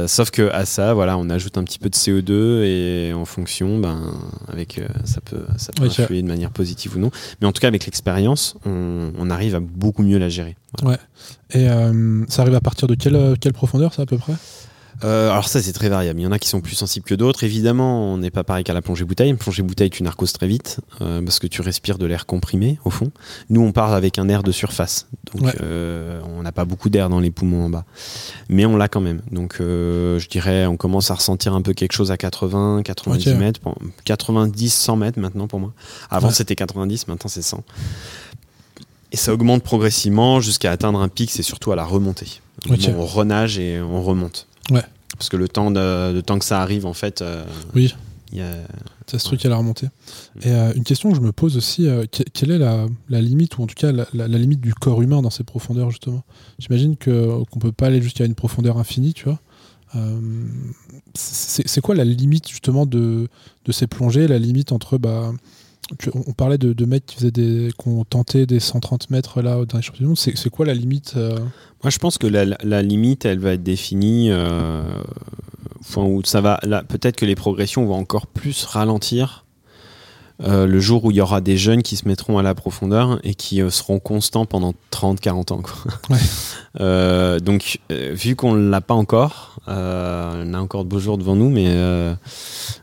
sauf 0.07 0.31
que 0.31 0.49
à 0.51 0.65
ça, 0.65 0.93
voilà, 0.93 1.17
on 1.17 1.29
ajoute 1.29 1.57
un 1.57 1.63
petit 1.63 1.79
peu 1.79 1.89
de 1.89 1.95
CO2 1.95 2.63
et 2.63 3.13
en 3.13 3.25
fonction, 3.25 3.79
ben, 3.79 4.13
avec 4.47 4.81
ça 5.03 5.19
peut, 5.21 5.45
ça 5.57 5.73
peut 5.73 5.83
influer 5.83 6.21
de 6.21 6.27
manière 6.27 6.51
positive 6.51 6.95
ou 6.95 6.99
non. 6.99 7.11
Mais 7.41 7.47
en 7.47 7.51
tout 7.51 7.59
cas, 7.59 7.67
avec 7.67 7.85
l'expérience, 7.85 8.55
on, 8.65 9.29
arrive 9.29 9.55
à 9.55 9.59
beaucoup 9.59 10.03
mieux 10.03 10.19
la 10.19 10.29
gérer. 10.29 10.55
Ouais. 10.83 10.97
Et 11.53 11.67
ça 12.29 12.43
arrive 12.43 12.55
à 12.55 12.61
partir 12.61 12.87
de 12.87 12.95
quelle, 12.95 13.35
quelle 13.39 13.53
profondeur, 13.53 13.93
ça 13.93 14.03
à 14.03 14.05
peu 14.05 14.17
près? 14.17 14.33
Euh, 15.03 15.31
alors 15.31 15.47
ça 15.47 15.61
c'est 15.61 15.73
très 15.73 15.89
variable. 15.89 16.19
Il 16.19 16.23
y 16.23 16.27
en 16.27 16.31
a 16.31 16.39
qui 16.39 16.47
sont 16.47 16.61
plus 16.61 16.75
sensibles 16.75 17.05
que 17.05 17.15
d'autres. 17.15 17.43
Évidemment, 17.43 18.13
on 18.13 18.17
n'est 18.17 18.31
pas 18.31 18.43
pareil 18.43 18.63
qu'à 18.63 18.73
la 18.73 18.81
plongée 18.81 19.05
bouteille. 19.05 19.29
Une 19.29 19.37
plongée 19.37 19.63
bouteille, 19.63 19.89
tu 19.89 20.03
narcoses 20.03 20.33
très 20.33 20.47
vite 20.47 20.79
euh, 21.01 21.21
parce 21.21 21.39
que 21.39 21.47
tu 21.47 21.61
respires 21.61 21.97
de 21.97 22.05
l'air 22.05 22.25
comprimé 22.25 22.79
au 22.85 22.89
fond. 22.89 23.11
Nous, 23.49 23.61
on 23.61 23.71
part 23.71 23.93
avec 23.93 24.17
un 24.17 24.29
air 24.29 24.43
de 24.43 24.51
surface, 24.51 25.07
donc 25.33 25.55
euh, 25.61 26.21
on 26.37 26.43
n'a 26.43 26.51
pas 26.51 26.65
beaucoup 26.65 26.89
d'air 26.89 27.09
dans 27.09 27.19
les 27.19 27.31
poumons 27.31 27.65
en 27.65 27.69
bas, 27.69 27.85
mais 28.49 28.65
on 28.65 28.77
l'a 28.77 28.87
quand 28.87 29.01
même. 29.01 29.21
Donc 29.31 29.57
je 29.59 30.27
dirais, 30.27 30.65
on 30.65 30.77
commence 30.77 31.11
à 31.11 31.15
ressentir 31.15 31.53
un 31.53 31.61
peu 31.61 31.73
quelque 31.73 31.93
chose 31.93 32.11
à 32.11 32.17
80, 32.17 32.81
90 32.83 33.35
mètres, 33.35 33.59
90, 34.05 34.73
100 34.73 34.95
mètres 34.95 35.19
maintenant 35.19 35.47
pour 35.47 35.59
moi. 35.59 35.73
Avant 36.09 36.29
c'était 36.29 36.55
90, 36.55 37.07
maintenant 37.07 37.29
c'est 37.29 37.41
100. 37.41 37.63
Et 39.11 39.17
ça 39.17 39.31
augmente 39.31 39.61
progressivement 39.61 40.41
jusqu'à 40.41 40.71
atteindre 40.71 40.99
un 40.99 41.07
pic, 41.07 41.29
c'est 41.29 41.43
surtout 41.43 41.71
à 41.71 41.75
la 41.75 41.85
remontée. 41.85 42.41
on 42.67 43.05
renage 43.05 43.59
et 43.59 43.79
on 43.79 44.01
remonte. 44.01 44.47
Ouais. 44.71 44.83
Parce 45.17 45.29
que 45.29 45.37
le 45.37 45.47
temps, 45.47 45.71
de, 45.71 46.21
temps 46.21 46.39
que 46.39 46.45
ça 46.45 46.61
arrive, 46.61 46.85
en 46.85 46.93
fait. 46.93 47.21
Euh, 47.21 47.43
oui. 47.75 47.95
Y 48.31 48.41
a... 48.41 48.55
C'est 49.05 49.19
ce 49.19 49.25
truc 49.25 49.45
à 49.45 49.49
la 49.49 49.57
remontée. 49.57 49.87
Et 50.41 50.49
euh, 50.49 50.73
une 50.75 50.83
question 50.83 51.11
que 51.11 51.15
je 51.15 51.21
me 51.21 51.31
pose 51.31 51.55
aussi, 51.55 51.87
euh, 51.87 52.05
quelle 52.09 52.51
est 52.51 52.57
la, 52.57 52.87
limite, 53.09 53.57
ou 53.57 53.63
en 53.63 53.67
tout 53.67 53.75
cas 53.75 53.91
la, 53.91 54.27
limite 54.27 54.61
du 54.61 54.73
corps 54.73 55.01
humain 55.01 55.21
dans 55.21 55.29
ces 55.29 55.43
profondeurs, 55.43 55.91
justement? 55.91 56.23
J'imagine 56.57 56.95
qu'on 56.97 57.45
ne 57.55 57.59
peut 57.59 57.71
pas 57.71 57.87
aller 57.87 58.01
jusqu'à 58.01 58.25
une 58.25 58.33
profondeur 58.33 58.77
infinie, 58.77 59.13
tu 59.13 59.25
vois. 59.25 59.39
c'est 61.13 61.81
quoi 61.81 61.93
la 61.93 62.05
limite, 62.05 62.49
justement, 62.49 62.85
de, 62.85 63.27
de 63.65 63.71
ces 63.71 63.87
plongées, 63.87 64.27
la 64.27 64.39
limite 64.39 64.71
entre. 64.71 64.97
Bah, 64.97 65.31
on 66.13 66.33
parlait 66.33 66.57
de, 66.57 66.73
de 66.73 66.85
mecs 66.85 67.05
qui 67.05 67.15
faisaient 67.15 67.31
des, 67.31 67.71
qui 67.77 67.87
ont 67.87 68.03
tenté 68.03 68.45
des 68.45 68.59
130 68.59 69.09
mètres 69.09 69.41
là 69.41 69.63
dans 69.65 69.77
les 69.77 69.83
championnats. 69.83 70.13
C'est 70.15 70.49
quoi 70.49 70.65
la 70.65 70.73
limite 70.73 71.15
moi, 71.83 71.89
je 71.89 71.97
pense 71.97 72.17
que 72.17 72.27
la, 72.27 72.81
limite, 72.81 73.25
elle 73.25 73.39
va 73.39 73.53
être 73.53 73.63
définie. 73.63 74.29
Euh, 74.31 74.83
où 75.97 76.21
ça 76.23 76.41
va. 76.41 76.59
Peut-être 76.87 77.17
que 77.17 77.25
les 77.25 77.35
progressions 77.35 77.85
vont 77.85 77.95
encore 77.95 78.27
plus 78.27 78.63
ralentir 78.63 79.42
euh, 80.41 80.65
le 80.65 80.79
jour 80.79 81.05
où 81.05 81.11
il 81.11 81.17
y 81.17 81.21
aura 81.21 81.41
des 81.41 81.57
jeunes 81.57 81.83
qui 81.83 81.95
se 81.95 82.07
mettront 82.07 82.37
à 82.37 82.43
la 82.43 82.55
profondeur 82.55 83.19
et 83.23 83.35
qui 83.35 83.61
euh, 83.61 83.69
seront 83.69 83.99
constants 83.99 84.45
pendant 84.45 84.73
30-40 84.91 85.53
ans. 85.53 85.61
Ouais. 86.09 87.39
donc, 87.39 87.79
vu 87.89 88.35
qu'on 88.35 88.53
ne 88.53 88.69
l'a 88.69 88.81
pas 88.81 88.95
encore, 88.95 89.59
on 89.67 90.53
a 90.53 90.59
encore 90.59 90.83
de 90.83 90.89
beaux 90.89 90.99
jours 90.99 91.17
devant 91.17 91.35
nous, 91.35 91.49
mais 91.49 91.67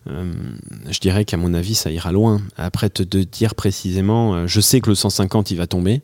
je 0.07 1.01
dirais 1.01 1.25
qu'à 1.25 1.37
mon 1.37 1.55
avis, 1.55 1.75
ça 1.75 1.91
ira 1.91 2.13
loin. 2.13 2.41
Après, 2.57 2.89
te, 2.89 3.03
te 3.03 3.19
dire 3.19 3.55
précisément, 3.55 4.47
je 4.47 4.61
sais 4.61 4.81
que 4.81 4.89
le 4.89 4.95
150, 4.95 5.51
il 5.51 5.57
va 5.57 5.67
tomber. 5.67 6.03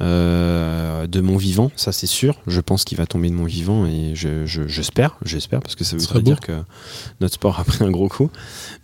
Euh, 0.00 1.06
de 1.06 1.20
mon 1.20 1.36
vivant, 1.36 1.70
ça 1.76 1.92
c'est 1.92 2.06
sûr. 2.06 2.40
Je 2.46 2.60
pense 2.60 2.84
qu'il 2.84 2.98
va 2.98 3.06
tomber 3.06 3.30
de 3.30 3.34
mon 3.34 3.44
vivant 3.44 3.86
et 3.86 4.12
j'espère, 4.14 5.16
je, 5.22 5.30
j'espère, 5.30 5.60
parce 5.60 5.74
que 5.74 5.84
ça 5.84 5.96
veut 5.96 6.06
pas 6.06 6.20
dire 6.20 6.40
que 6.40 6.52
notre 7.20 7.34
sport 7.34 7.58
a 7.58 7.64
pris 7.64 7.84
un 7.84 7.90
gros 7.90 8.08
coup. 8.08 8.30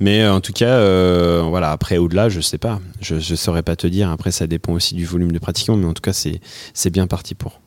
Mais 0.01 0.23
euh, 0.23 0.33
en 0.33 0.41
tout 0.41 0.53
cas, 0.53 0.67
euh, 0.71 1.45
voilà, 1.49 1.71
après 1.71 1.99
au-delà, 1.99 2.29
je 2.29 2.41
sais 2.41 2.59
pas. 2.59 2.81
Je 3.01 3.17
ne 3.17 3.37
saurais 3.37 3.63
pas 3.63 3.77
te 3.77 3.87
dire. 3.87 4.11
Après, 4.11 4.31
ça 4.31 4.47
dépend 4.47 4.73
aussi 4.73 4.95
du 4.95 5.05
volume 5.05 5.33
de 5.33 5.39
pratiquants, 5.39 5.77
mais 5.77 5.87
en 5.87 5.95
tout 5.95 6.03
cas, 6.03 6.13
c'est 6.13 6.91
bien 6.91 7.07
parti 7.07 7.35
pour. 7.35 7.61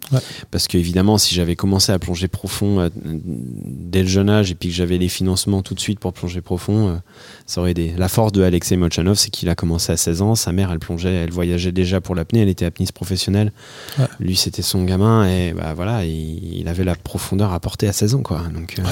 Parce 0.50 0.68
que 0.68 0.78
évidemment, 0.78 1.18
si 1.18 1.34
j'avais 1.34 1.56
commencé 1.56 1.94
à 1.94 2.00
plonger 2.00 2.28
profond 2.28 2.90
dès 3.06 4.02
le 4.02 4.10
jeune 4.10 4.30
âge 4.30 4.52
et 4.52 4.56
puis 4.56 4.68
que 4.68 4.76
j'avais 4.76 4.98
les 4.98 5.08
financements 5.08 5.62
tout 5.62 5.74
de 5.74 5.80
suite 5.80 6.00
pour 6.00 6.12
plonger 6.12 6.42
profond, 6.42 7.02
ça 7.46 7.62
aurait 7.62 7.72
aidé. 7.72 7.94
La 7.98 8.10
force 8.10 8.34
de 8.34 8.44
Alexei 8.44 8.76
Molchanov, 8.76 9.16
c'est 9.16 9.30
qu'il 9.30 9.48
a 9.48 9.56
commencé 9.56 9.94
à 9.94 9.98
16 9.98 10.22
ans. 10.22 10.36
Sa 10.36 10.52
mère, 10.52 10.70
elle 10.70 10.80
plongeait, 10.80 11.14
elle 11.14 11.32
voyageait 11.32 11.72
déjà 11.72 12.02
pour 12.02 12.14
l'apnée, 12.14 12.42
elle 12.42 12.50
était 12.50 12.66
apniste 12.66 12.92
professionnel. 13.02 13.52
Lui, 14.20 14.36
c'était 14.36 14.62
son 14.62 14.84
gamin 14.84 15.28
et 15.28 15.54
bah 15.54 15.74
voilà, 15.74 16.06
il, 16.06 16.68
avait 16.68 16.84
la 16.84 16.94
profondeur 16.94 17.52
à 17.52 17.60
porter 17.60 17.88
à 17.88 17.94
16 17.94 18.14
ans, 18.14 18.22
quoi. 18.22 18.44
Donc, 18.54 18.78
euh, 18.78 18.84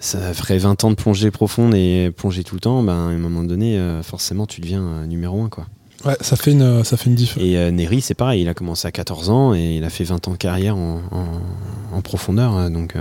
ça 0.00 0.34
ferait 0.34 0.58
20 0.58 0.82
ans 0.82 0.90
de 0.90 0.96
plongée 0.96 1.30
profonde 1.30 1.72
et 1.72 2.10
plonger 2.10 2.42
tout 2.42 2.56
le 2.56 2.60
temps. 2.60 2.82
Ben, 2.82 2.94
à 2.94 2.96
un 2.96 3.16
moment 3.16 3.44
donné, 3.44 3.78
euh, 3.78 4.02
forcément, 4.02 4.46
tu 4.46 4.60
deviens 4.60 4.82
euh, 4.82 5.06
numéro 5.06 5.40
1, 5.40 5.50
quoi. 5.50 5.68
Ouais, 6.04 6.16
ça 6.20 6.34
fait 6.34 6.50
une, 6.50 6.82
ça 6.82 6.96
fait 6.96 7.10
une 7.10 7.14
différence. 7.14 7.48
Et 7.48 7.70
Neri, 7.70 8.00
c'est 8.00 8.14
pareil, 8.14 8.42
il 8.42 8.48
a 8.48 8.54
commencé 8.54 8.88
à 8.88 8.92
14 8.92 9.30
ans 9.30 9.54
et 9.54 9.76
il 9.76 9.84
a 9.84 9.90
fait 9.90 10.04
20 10.04 10.26
ans 10.26 10.32
de 10.32 10.36
carrière 10.36 10.76
en, 10.76 11.00
en, 11.92 12.02
profondeur. 12.02 12.70
Donc, 12.70 12.94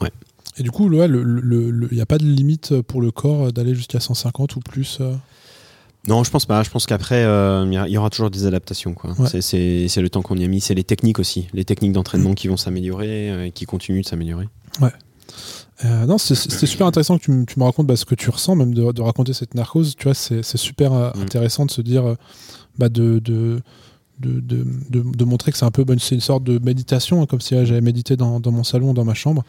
ouais. 0.00 0.10
Et 0.58 0.62
du 0.64 0.70
coup, 0.72 0.92
il 0.92 1.88
n'y 1.92 2.00
a 2.00 2.06
pas 2.06 2.18
de 2.18 2.24
limite 2.24 2.82
pour 2.82 3.00
le 3.00 3.12
corps 3.12 3.52
d'aller 3.52 3.74
jusqu'à 3.74 4.00
150 4.00 4.56
ou 4.56 4.60
plus 4.60 5.00
non, 6.08 6.24
je 6.24 6.30
pense 6.30 6.46
pas. 6.46 6.62
Je 6.62 6.70
pense 6.70 6.86
qu'après, 6.86 7.22
euh, 7.22 7.66
il 7.86 7.92
y 7.92 7.98
aura 7.98 8.08
toujours 8.08 8.30
des 8.30 8.46
adaptations. 8.46 8.94
C'est 9.40 9.96
le 9.96 10.08
temps 10.08 10.22
qu'on 10.22 10.36
y 10.36 10.44
a 10.44 10.48
mis. 10.48 10.60
C'est 10.60 10.74
les 10.74 10.84
techniques 10.84 11.18
aussi. 11.18 11.48
Les 11.52 11.64
techniques 11.64 11.92
d'entraînement 11.92 12.34
qui 12.34 12.48
vont 12.48 12.56
s'améliorer 12.56 13.30
euh, 13.30 13.46
et 13.46 13.52
qui 13.52 13.66
continuent 13.66 14.02
de 14.02 14.06
s'améliorer. 14.06 14.48
Ouais. 14.80 14.92
Euh, 15.84 16.06
non, 16.06 16.18
c'était 16.18 16.66
super 16.66 16.86
intéressant 16.86 17.18
que 17.18 17.24
tu, 17.24 17.30
me 17.30 17.62
racontes 17.62 17.86
bah, 17.86 17.94
ce 17.94 18.06
que 18.06 18.14
tu 18.14 18.30
ressens, 18.30 18.56
même 18.56 18.74
de, 18.74 19.02
raconter 19.02 19.34
cette 19.34 19.54
narcose. 19.54 19.94
Tu 19.96 20.04
vois, 20.04 20.14
c'est 20.14 20.42
super 20.56 20.92
mm. 20.92 21.20
intéressant 21.20 21.66
de 21.66 21.70
se 21.70 21.82
dire, 21.82 22.16
bah, 22.78 22.88
de, 22.88 23.18
de, 23.18 23.60
de, 24.18 25.24
montrer 25.24 25.52
que 25.52 25.58
c'est 25.58 25.66
un 25.66 25.70
peu 25.70 25.84
c'est 25.98 26.14
une 26.14 26.20
sorte 26.22 26.42
de 26.42 26.58
méditation, 26.58 27.22
hein, 27.22 27.26
comme 27.26 27.42
si 27.42 27.54
j'avais 27.54 27.82
médité 27.82 28.16
dans, 28.16 28.40
dans, 28.40 28.50
mon 28.50 28.64
salon, 28.64 28.94
dans 28.94 29.04
ma 29.04 29.14
chambre. 29.14 29.44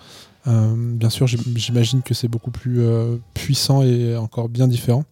bien 0.46 1.10
sûr, 1.10 1.26
j'imagine 1.26 2.02
que 2.02 2.14
c'est 2.14 2.28
beaucoup 2.28 2.52
plus 2.52 2.82
puissant 3.34 3.82
et 3.82 4.18
encore 4.18 4.50
bien 4.50 4.68
différent. 4.68 5.06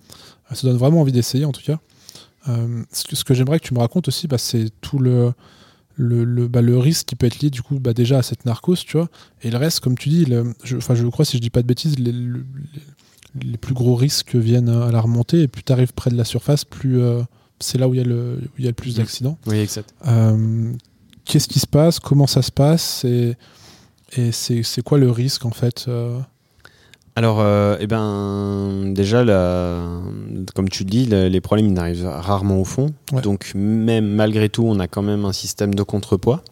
Ça 0.54 0.68
donne 0.68 0.78
vraiment 0.78 1.02
envie 1.02 1.12
d'essayer 1.12 1.46
en 1.46 1.52
tout 1.52 1.62
cas. 1.62 1.80
Euh, 2.50 2.84
ce 2.92 3.24
que, 3.24 3.34
j'aimerais 3.34 3.60
que 3.60 3.66
tu 3.66 3.74
me 3.74 3.80
racontes 3.80 4.08
aussi, 4.08 4.28
bah, 4.28 4.38
c'est 4.38 4.70
tout 4.82 5.00
le, 5.00 5.34
le, 5.96 6.48
bah, 6.48 6.62
le, 6.62 6.78
risque 6.78 7.08
qui 7.08 7.16
peut 7.16 7.26
être 7.26 7.40
lié 7.40 7.50
du 7.50 7.62
coup 7.62 7.80
bah, 7.80 7.94
déjà 7.94 8.20
à 8.20 8.24
cette 8.24 8.46
narcose, 8.46 8.86
tu 8.86 8.98
vois. 8.98 9.10
Et 9.42 9.52
le 9.52 9.58
reste, 9.58 9.82
comme 9.82 9.98
tu 9.98 10.10
dis, 10.10 10.26
je, 10.64 10.78
je 10.80 11.08
crois, 11.08 11.26
si 11.26 11.38
je 11.38 11.42
dis 11.42 11.50
pas 11.50 11.62
de 11.62 11.68
bêtises, 11.68 12.00
les, 12.00 12.14
les, 13.42 13.58
plus 13.58 13.74
gros 13.74 13.96
risques 13.96 14.36
viennent 14.36 14.70
à 14.70 14.92
la 14.92 15.02
remontée 15.02 15.42
et 15.42 15.48
plus 15.48 15.64
tu 15.64 15.74
arrives 15.74 15.94
près 15.94 16.10
de 16.10 16.16
la 16.16 16.24
surface, 16.24 16.64
plus 16.64 17.02
euh, 17.02 17.22
c'est 17.60 17.78
là 17.78 17.90
où 17.90 17.94
il 17.94 17.98
y, 17.98 18.02
a 18.02 18.06
le, 18.06 18.40
il 18.58 18.64
y 18.64 18.68
a 18.68 18.72
le 18.72 18.76
plus 18.76 18.96
mmh. 18.96 19.00
d'accidents. 19.00 19.38
Oui, 19.48 19.58
exact. 19.58 19.94
Euh, 20.08 20.72
qu'est-ce 21.26 21.48
qui 21.48 21.60
se 21.60 21.68
passe? 21.68 22.00
Comment 22.00 22.28
ça 22.28 22.42
se 22.42 22.52
passe? 22.52 23.04
Et, 23.04 23.36
et 24.16 24.32
c'est 24.32 24.82
quoi 24.84 24.98
le 24.98 25.12
risque 25.12 25.46
en 25.46 25.52
fait 25.52 25.90
alors, 27.18 27.40
euh, 27.40 27.78
eh 27.80 27.88
ben, 27.88 28.94
déjà, 28.94 29.26
comme 30.54 30.70
tu 30.70 30.86
dis, 30.86 31.08
les 31.08 31.42
problèmes 31.42 31.74
n'arrivent 31.74 32.06
rarement 32.08 32.60
au 32.60 32.64
fond. 32.64 32.92
Donc, 33.24 33.54
même 33.56 34.06
malgré 34.06 34.50
tout, 34.50 34.64
on 34.64 34.80
a 34.80 34.88
quand 34.88 35.02
même 35.02 35.26
un 35.26 35.34
système 35.34 35.74
de 35.74 35.82
contrepoids 35.82 36.44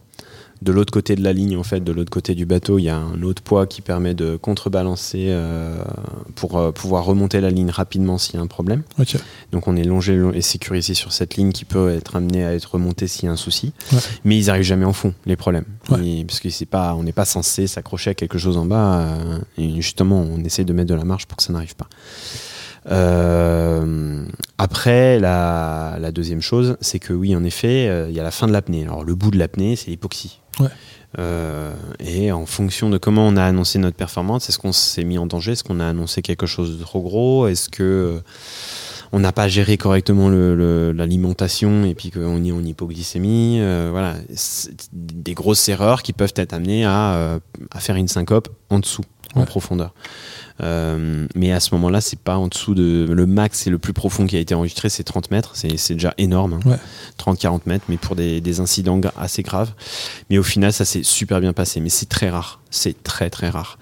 de 0.66 0.72
l'autre 0.72 0.91
côté 0.91 1.16
de 1.16 1.24
la 1.24 1.32
ligne, 1.32 1.55
en 1.57 1.63
fait, 1.63 1.80
de 1.82 1.91
l'autre 1.91 2.09
côté 2.09 2.34
du 2.34 2.47
bateau, 2.47 2.80
il 2.80 2.86
y 2.86 2.89
a 2.89 2.97
un 2.97 3.22
autre 3.22 3.43
poids 3.43 3.68
qui 3.68 3.82
permet 3.82 4.16
de 4.16 4.36
contrebalancer 4.36 5.28
euh, 5.28 5.78
pour 6.34 6.57
euh, 6.57 6.72
pouvoir 6.72 7.05
remonter 7.05 7.39
la 7.39 7.51
ligne 7.51 7.70
rapidement 7.70 8.18
s'il 8.18 8.36
y 8.36 8.38
a 8.39 8.41
un 8.41 8.47
problème. 8.47 8.82
Donc 9.51 9.68
on 9.68 9.76
est 9.76 9.84
longé 9.84 10.20
et 10.34 10.41
sécurisé 10.41 10.95
sur 10.95 11.13
cette 11.13 11.36
ligne 11.36 11.51
qui 11.51 11.66
peut 11.66 11.91
être 11.91 12.16
amenée 12.16 12.43
à 12.43 12.53
être 12.55 12.74
remontée 12.74 13.07
s'il 13.07 13.26
y 13.26 13.28
a 13.28 13.32
un 13.32 13.38
souci. 13.38 13.74
Mais 14.24 14.38
ils 14.38 14.47
n'arrivent 14.47 14.63
jamais 14.63 14.86
en 14.86 14.93
fond, 14.93 15.13
les 15.28 15.36
problèmes. 15.36 15.66
parce 15.88 16.39
que 16.39 16.49
c'est 16.49 16.66
pas, 16.66 16.95
on 16.95 17.03
n'est 17.03 17.13
pas 17.13 17.26
censé 17.26 17.68
s'accrocher 17.68 18.09
à 18.09 18.13
quelque 18.16 18.39
chose 18.39 18.57
en 18.57 18.66
bas. 18.66 19.01
Euh, 19.01 19.39
et 19.59 19.82
justement, 19.82 20.20
on 20.20 20.43
essaie 20.43 20.63
de 20.63 20.74
mettre 20.74 20.89
de 20.89 20.95
la 20.95 21.05
marge 21.05 21.28
pour 21.28 21.38
que 21.38 21.43
ça 21.43 21.53
n'arrive 21.53 21.76
pas. 21.76 21.88
Après, 24.58 25.20
la, 25.20 25.97
la, 25.99 26.12
deuxième 26.12 26.41
chose, 26.41 26.78
c'est 26.82 26.99
que 26.99 27.14
oui, 27.14 27.36
en 27.36 27.43
effet, 27.43 28.08
il 28.10 28.16
y 28.16 28.20
a 28.20 28.24
la 28.24 28.32
fin 28.32 28.47
de 28.47 28.53
l'apnée. 28.53 28.84
Alors, 28.84 29.03
le 29.03 29.16
bout 29.16 29.32
de 29.32 29.38
l'apnée, 29.38 29.76
c'est 29.76 29.91
l'hypoxie. 29.91 30.39
Euh, 31.18 31.74
et 31.99 32.32
en 32.32 32.45
fonction 32.45 32.89
de 32.89 32.97
comment 32.97 33.26
on 33.28 33.38
a 33.38 33.43
annoncé 33.43 33.80
notre 33.80 33.95
performance, 33.95 34.49
est-ce 34.49 34.60
qu'on 34.60 34.74
s'est 34.74 35.03
mis 35.03 35.18
en 35.18 35.26
danger 35.26 35.53
Est-ce 35.53 35.64
qu'on 35.64 35.80
a 35.80 35.88
annoncé 35.88 36.22
quelque 36.22 36.45
chose 36.45 36.78
de 36.78 36.84
trop 36.84 37.01
gros 37.01 37.47
Est-ce 37.47 37.70
que 37.70 37.84
euh, 37.84 38.20
on 39.12 39.20
n'a 39.20 39.32
pas 39.32 39.47
géré 39.47 39.78
correctement 39.78 40.30
l'alimentation 40.30 41.86
et 41.86 41.93
puis 41.93 42.12
qu'on 42.12 42.43
est 42.43 42.51
en 42.51 42.64
hypoglycémie 42.64 43.60
euh, 43.62 43.89
Voilà, 43.91 44.16
des 44.91 45.34
grosses 45.34 45.70
erreurs 45.70 46.03
qui 46.03 46.12
peuvent 46.12 46.34
être 46.36 46.53
amenées 46.53 46.86
à, 46.86 47.39
à 47.72 47.80
faire 47.80 47.95
une 47.95 48.10
syncope 48.10 48.49
en 48.70 48.80
dessous, 48.80 49.06
en 49.36 49.45
profondeur. 49.45 49.93
Euh, 50.62 51.28
mais 51.36 51.51
à 51.51 51.60
ce 51.60 51.74
moment-là, 51.76 52.01
c'est 52.01 52.20
pas 52.20 52.38
en 52.38 52.47
dessous 52.47 52.76
de. 52.76 53.08
Le 53.10 53.26
max 53.26 53.68
et 53.68 53.70
le 53.70 53.78
plus 53.78 53.93
profond 53.93 54.26
qui 54.26 54.38
a 54.38 54.39
été 54.39 54.56
enregistré, 54.56 54.89
c'est 54.89 55.03
30 55.03 55.32
mètres. 55.32 55.51
C'est 55.56 55.93
déjà 55.93 56.14
énorme. 56.18 56.60
30-40 57.20 57.56
hein. 57.56 57.60
mètres, 57.66 57.86
mais 57.89 57.97
pour 57.97 58.16
des, 58.16 58.41
des, 58.41 58.60
incidents 58.60 58.99
assez 59.18 59.43
graves. 59.43 59.74
Mais 60.30 60.38
au 60.38 60.43
final, 60.43 60.72
ça 60.72 60.86
s'est 60.86 61.03
super 61.03 61.41
bien 61.41 61.53
passé. 61.53 61.80
Mais 61.80 61.89
c'est 61.89 62.08
très 62.08 62.30
rare. 62.30 62.62
C'est 62.70 63.03
très 63.03 63.30
très 63.30 63.49
rare. 63.49 63.78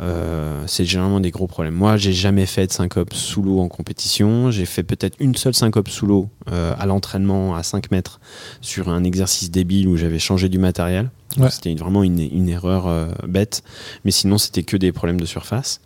Euh, 0.00 0.64
c'est 0.66 0.84
généralement 0.84 1.20
des 1.20 1.30
gros 1.30 1.46
problèmes. 1.46 1.74
Moi, 1.74 1.96
j'ai 1.96 2.12
jamais 2.12 2.46
fait 2.46 2.66
de 2.66 2.72
syncope 2.72 3.12
sous 3.12 3.42
l'eau 3.42 3.60
en 3.60 3.68
compétition. 3.68 4.50
J'ai 4.50 4.66
fait 4.66 4.82
peut-être 4.82 5.16
une 5.20 5.34
seule 5.34 5.54
syncope 5.54 5.88
sous 5.88 6.06
l'eau 6.06 6.28
euh, 6.50 6.74
à 6.78 6.86
l'entraînement 6.86 7.54
à 7.54 7.62
5 7.62 7.90
mètres 7.90 8.20
sur 8.60 8.88
un 8.88 9.04
exercice 9.04 9.50
débile 9.50 9.88
où 9.88 9.96
j'avais 9.96 10.18
changé 10.18 10.48
du 10.48 10.58
matériel. 10.58 11.10
C'était 11.50 11.74
vraiment 11.74 12.02
une, 12.02 12.20
une 12.20 12.48
erreur 12.48 13.12
bête. 13.26 13.62
Mais 14.04 14.10
sinon, 14.10 14.38
c'était 14.38 14.62
que 14.62 14.76
des 14.76 14.92
problèmes 14.92 15.20
de 15.20 15.26
surface. 15.26 15.80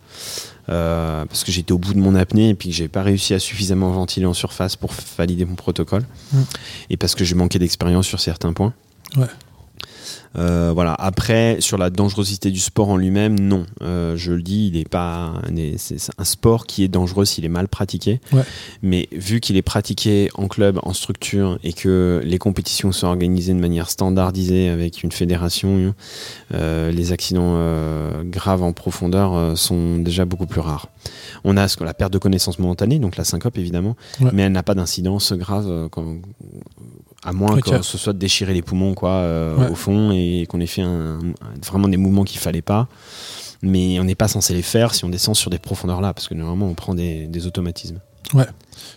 Euh, 0.69 1.25
parce 1.25 1.43
que 1.43 1.51
j'étais 1.51 1.73
au 1.73 1.77
bout 1.77 1.93
de 1.93 1.99
mon 1.99 2.15
apnée 2.15 2.49
et 2.49 2.55
puis 2.55 2.69
que 2.69 2.75
j'ai 2.75 2.87
pas 2.87 3.03
réussi 3.03 3.33
à 3.33 3.39
suffisamment 3.39 3.91
ventiler 3.91 4.25
en 4.25 4.33
surface 4.33 4.77
pour 4.77 4.91
valider 5.17 5.43
mon 5.43 5.55
protocole 5.55 6.05
mm. 6.31 6.41
et 6.91 6.97
parce 6.97 7.15
que 7.15 7.25
j'ai 7.25 7.35
manqué 7.35 7.59
d'expérience 7.59 8.07
sur 8.07 8.21
certains 8.21 8.53
points. 8.53 8.73
Ouais. 9.17 9.27
Euh, 10.37 10.71
voilà. 10.73 10.93
Après, 10.93 11.57
sur 11.59 11.77
la 11.77 11.89
dangerosité 11.89 12.51
du 12.51 12.59
sport 12.59 12.89
en 12.89 12.97
lui-même, 12.97 13.39
non. 13.39 13.65
Euh, 13.81 14.15
je 14.17 14.31
le 14.33 14.41
dis, 14.41 14.67
il 14.67 14.77
est 14.77 14.87
pas. 14.87 15.33
C'est 15.77 15.97
un 16.17 16.23
sport 16.23 16.65
qui 16.65 16.83
est 16.83 16.87
dangereux 16.87 17.25
s'il 17.25 17.45
est 17.45 17.49
mal 17.49 17.67
pratiqué. 17.67 18.19
Mais 18.81 19.07
vu 19.11 19.39
qu'il 19.39 19.57
est 19.57 19.61
pratiqué 19.61 20.29
en 20.35 20.47
club, 20.47 20.79
en 20.83 20.93
structure, 20.93 21.59
et 21.63 21.73
que 21.73 22.21
les 22.23 22.37
compétitions 22.37 22.91
sont 22.91 23.07
organisées 23.07 23.53
de 23.53 23.59
manière 23.59 23.89
standardisée 23.89 24.69
avec 24.69 25.03
une 25.03 25.11
fédération, 25.11 25.93
euh, 26.53 26.91
les 26.91 27.11
accidents 27.11 27.43
graves 28.25 28.63
en 28.63 28.73
profondeur 28.73 29.57
sont 29.57 29.97
déjà 29.97 30.25
beaucoup 30.25 30.47
plus 30.47 30.61
rares. 30.61 30.87
On 31.43 31.57
a 31.57 31.67
la 31.83 31.93
perte 31.93 32.13
de 32.13 32.17
connaissance 32.17 32.59
momentanée, 32.59 32.99
donc 32.99 33.17
la 33.17 33.23
syncope 33.23 33.57
évidemment, 33.57 33.95
mais 34.31 34.43
elle 34.43 34.51
n'a 34.51 34.63
pas 34.63 34.75
d'incidence 34.75 35.33
grave 35.33 35.89
à 37.25 37.33
moins 37.33 37.59
que 37.59 37.81
ce 37.81 37.97
soit 37.97 38.13
de 38.13 38.17
déchirer 38.17 38.53
les 38.53 38.61
poumons 38.61 38.93
quoi 38.93 39.11
euh, 39.11 39.69
au 39.69 39.75
fond 39.75 40.11
et 40.11 40.45
qu'on 40.47 40.59
ait 40.59 40.67
fait 40.67 40.83
vraiment 41.65 41.87
des 41.87 41.97
mouvements 41.97 42.23
qu'il 42.23 42.39
fallait 42.39 42.61
pas. 42.61 42.87
Mais 43.61 43.97
on 43.99 44.03
n'est 44.03 44.15
pas 44.15 44.27
censé 44.27 44.53
les 44.53 44.61
faire 44.61 44.93
si 44.93 45.05
on 45.05 45.09
descend 45.09 45.35
sur 45.35 45.49
des 45.49 45.59
profondeurs 45.59 46.01
là 46.01 46.13
parce 46.13 46.27
que 46.27 46.33
normalement 46.33 46.67
on 46.67 46.73
prend 46.73 46.93
des, 46.93 47.47
automatismes 47.47 47.99
ouais 48.33 48.47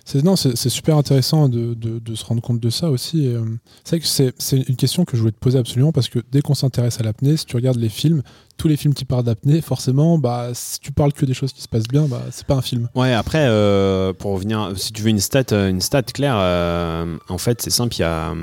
c'est 0.04 0.22
non 0.22 0.36
c'est 0.36 0.56
super 0.68 0.96
intéressant 0.96 1.48
de, 1.48 1.76
se 2.14 2.24
rendre 2.24 2.40
compte 2.40 2.60
de 2.60 2.70
ça 2.70 2.90
aussi 2.90 3.26
euh, 3.26 3.44
c'est 3.84 4.00
que 4.00 4.06
c'est 4.06 4.68
une 4.68 4.76
question 4.76 5.04
que 5.04 5.16
je 5.16 5.22
voulais 5.22 5.32
te 5.32 5.38
poser 5.38 5.58
absolument 5.58 5.92
parce 5.92 6.08
que 6.08 6.20
dès 6.32 6.40
qu'on 6.40 6.54
s'intéresse 6.54 7.00
à 7.00 7.02
l'apnée 7.02 7.36
si 7.36 7.44
tu 7.44 7.56
regardes 7.56 7.78
les 7.78 7.88
films 7.88 8.22
tous 8.56 8.68
les 8.68 8.76
films 8.76 8.94
qui 8.94 9.04
parlent 9.04 9.24
d'apnée, 9.24 9.60
forcément, 9.60 10.18
bah, 10.18 10.50
si 10.54 10.80
tu 10.80 10.92
parles 10.92 11.12
que 11.12 11.26
des 11.26 11.34
choses 11.34 11.52
qui 11.52 11.62
se 11.62 11.68
passent 11.68 11.88
bien, 11.88 12.06
bah, 12.06 12.22
c'est 12.30 12.46
pas 12.46 12.54
un 12.54 12.62
film. 12.62 12.88
Ouais, 12.94 13.12
après, 13.12 13.46
euh, 13.48 14.12
pour 14.12 14.32
revenir, 14.32 14.72
si 14.76 14.92
tu 14.92 15.02
veux 15.02 15.10
une 15.10 15.20
stat, 15.20 15.44
euh, 15.52 15.68
une 15.68 15.80
stat 15.80 16.02
claire, 16.02 16.36
euh, 16.38 17.16
en 17.28 17.38
fait, 17.38 17.62
c'est 17.62 17.70
simple, 17.70 17.94
il 17.96 18.00
y 18.00 18.04
a 18.04 18.34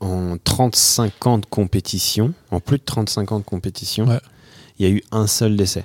en 0.00 0.36
35 0.42 1.26
ans 1.26 1.38
de 1.38 1.46
compétition, 1.46 2.32
en 2.50 2.60
plus 2.60 2.78
de 2.78 2.84
35 2.84 3.32
ans 3.32 3.38
de 3.38 3.44
compétition, 3.44 4.06
il 4.78 4.86
y 4.86 4.88
a 4.88 4.92
eu 4.92 5.02
un 5.12 5.26
seul 5.26 5.56
décès. 5.56 5.84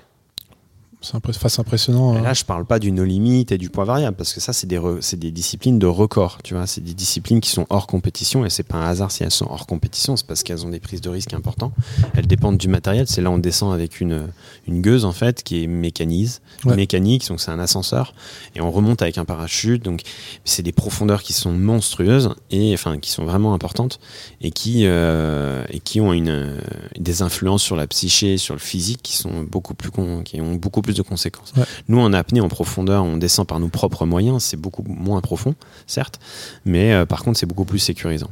C'est 1.01 1.15
impressionnant. 1.59 2.17
Et 2.17 2.21
là, 2.21 2.33
je 2.33 2.43
parle 2.43 2.65
pas 2.65 2.77
du 2.77 2.91
no 2.91 3.05
limit 3.05 3.45
et 3.51 3.57
du 3.57 3.69
poids 3.69 3.85
variable 3.85 4.17
parce 4.17 4.33
que 4.33 4.41
ça, 4.41 4.51
c'est 4.51 4.67
des, 4.67 4.81
des 5.13 5.31
disciplines 5.31 5.79
de 5.79 5.85
record. 5.85 6.39
Tu 6.43 6.55
vois, 6.55 6.67
c'est 6.67 6.83
des 6.83 6.93
disciplines 6.93 7.39
qui 7.39 7.49
sont 7.49 7.65
hors 7.69 7.87
compétition 7.87 8.45
et 8.45 8.49
c'est 8.49 8.63
pas 8.63 8.77
un 8.79 8.85
hasard 8.85 9.09
si 9.09 9.23
elles 9.23 9.31
sont 9.31 9.47
hors 9.49 9.65
compétition. 9.65 10.17
C'est 10.17 10.27
parce 10.27 10.43
qu'elles 10.43 10.65
ont 10.65 10.69
des 10.69 10.81
prises 10.81 10.99
de 10.99 11.09
risque 11.09 11.33
importantes. 11.33 11.71
Elles 12.15 12.27
dépendent 12.27 12.57
du 12.57 12.67
matériel. 12.67 13.07
C'est 13.07 13.21
là 13.21 13.31
on 13.31 13.37
descend 13.37 13.73
avec 13.73 14.01
une, 14.01 14.27
une 14.67 14.81
gueuse 14.81 15.05
en 15.05 15.13
fait 15.13 15.41
qui 15.41 15.63
est 15.63 15.67
mécanise, 15.67 16.41
mécanique, 16.65 17.25
donc 17.29 17.39
c'est 17.39 17.51
un 17.51 17.59
ascenseur 17.59 18.13
et 18.55 18.61
on 18.61 18.69
remonte 18.69 19.01
avec 19.01 19.17
un 19.17 19.25
parachute. 19.25 19.81
Donc 19.81 20.01
c'est 20.43 20.63
des 20.63 20.73
profondeurs 20.73 21.23
qui 21.23 21.31
sont 21.31 21.53
monstrueuses 21.53 22.35
et 22.51 22.73
enfin 22.73 22.97
qui 22.97 23.11
sont 23.11 23.23
vraiment 23.23 23.53
importantes 23.53 24.01
et 24.41 24.51
qui 24.51 24.81
euh, 24.83 25.63
et 25.69 25.79
qui 25.79 26.01
ont 26.01 26.11
une 26.11 26.57
des 26.99 27.21
influences 27.21 27.63
sur 27.63 27.77
la 27.77 27.87
psyché, 27.87 28.37
sur 28.37 28.53
le 28.53 28.59
physique 28.59 28.99
qui 29.01 29.15
sont 29.15 29.43
beaucoup 29.43 29.75
plus 29.75 29.91
qui 30.25 30.41
ont 30.41 30.55
beaucoup 30.55 30.81
plus 30.89 30.97
de 30.97 31.03
conséquences. 31.03 31.53
Nous, 31.87 31.99
en 31.99 32.13
apnée, 32.13 32.41
en 32.41 32.47
profondeur, 32.47 33.03
on 33.03 33.17
descend 33.17 33.45
par 33.45 33.59
nos 33.59 33.67
propres 33.67 34.07
moyens. 34.07 34.41
C'est 34.41 34.57
beaucoup 34.57 34.83
moins 34.87 35.21
profond, 35.21 35.53
certes, 35.85 36.19
mais 36.65 36.93
euh, 36.93 37.05
par 37.05 37.23
contre, 37.23 37.37
c'est 37.37 37.45
beaucoup 37.45 37.65
plus 37.65 37.77
sécurisant. 37.77 38.31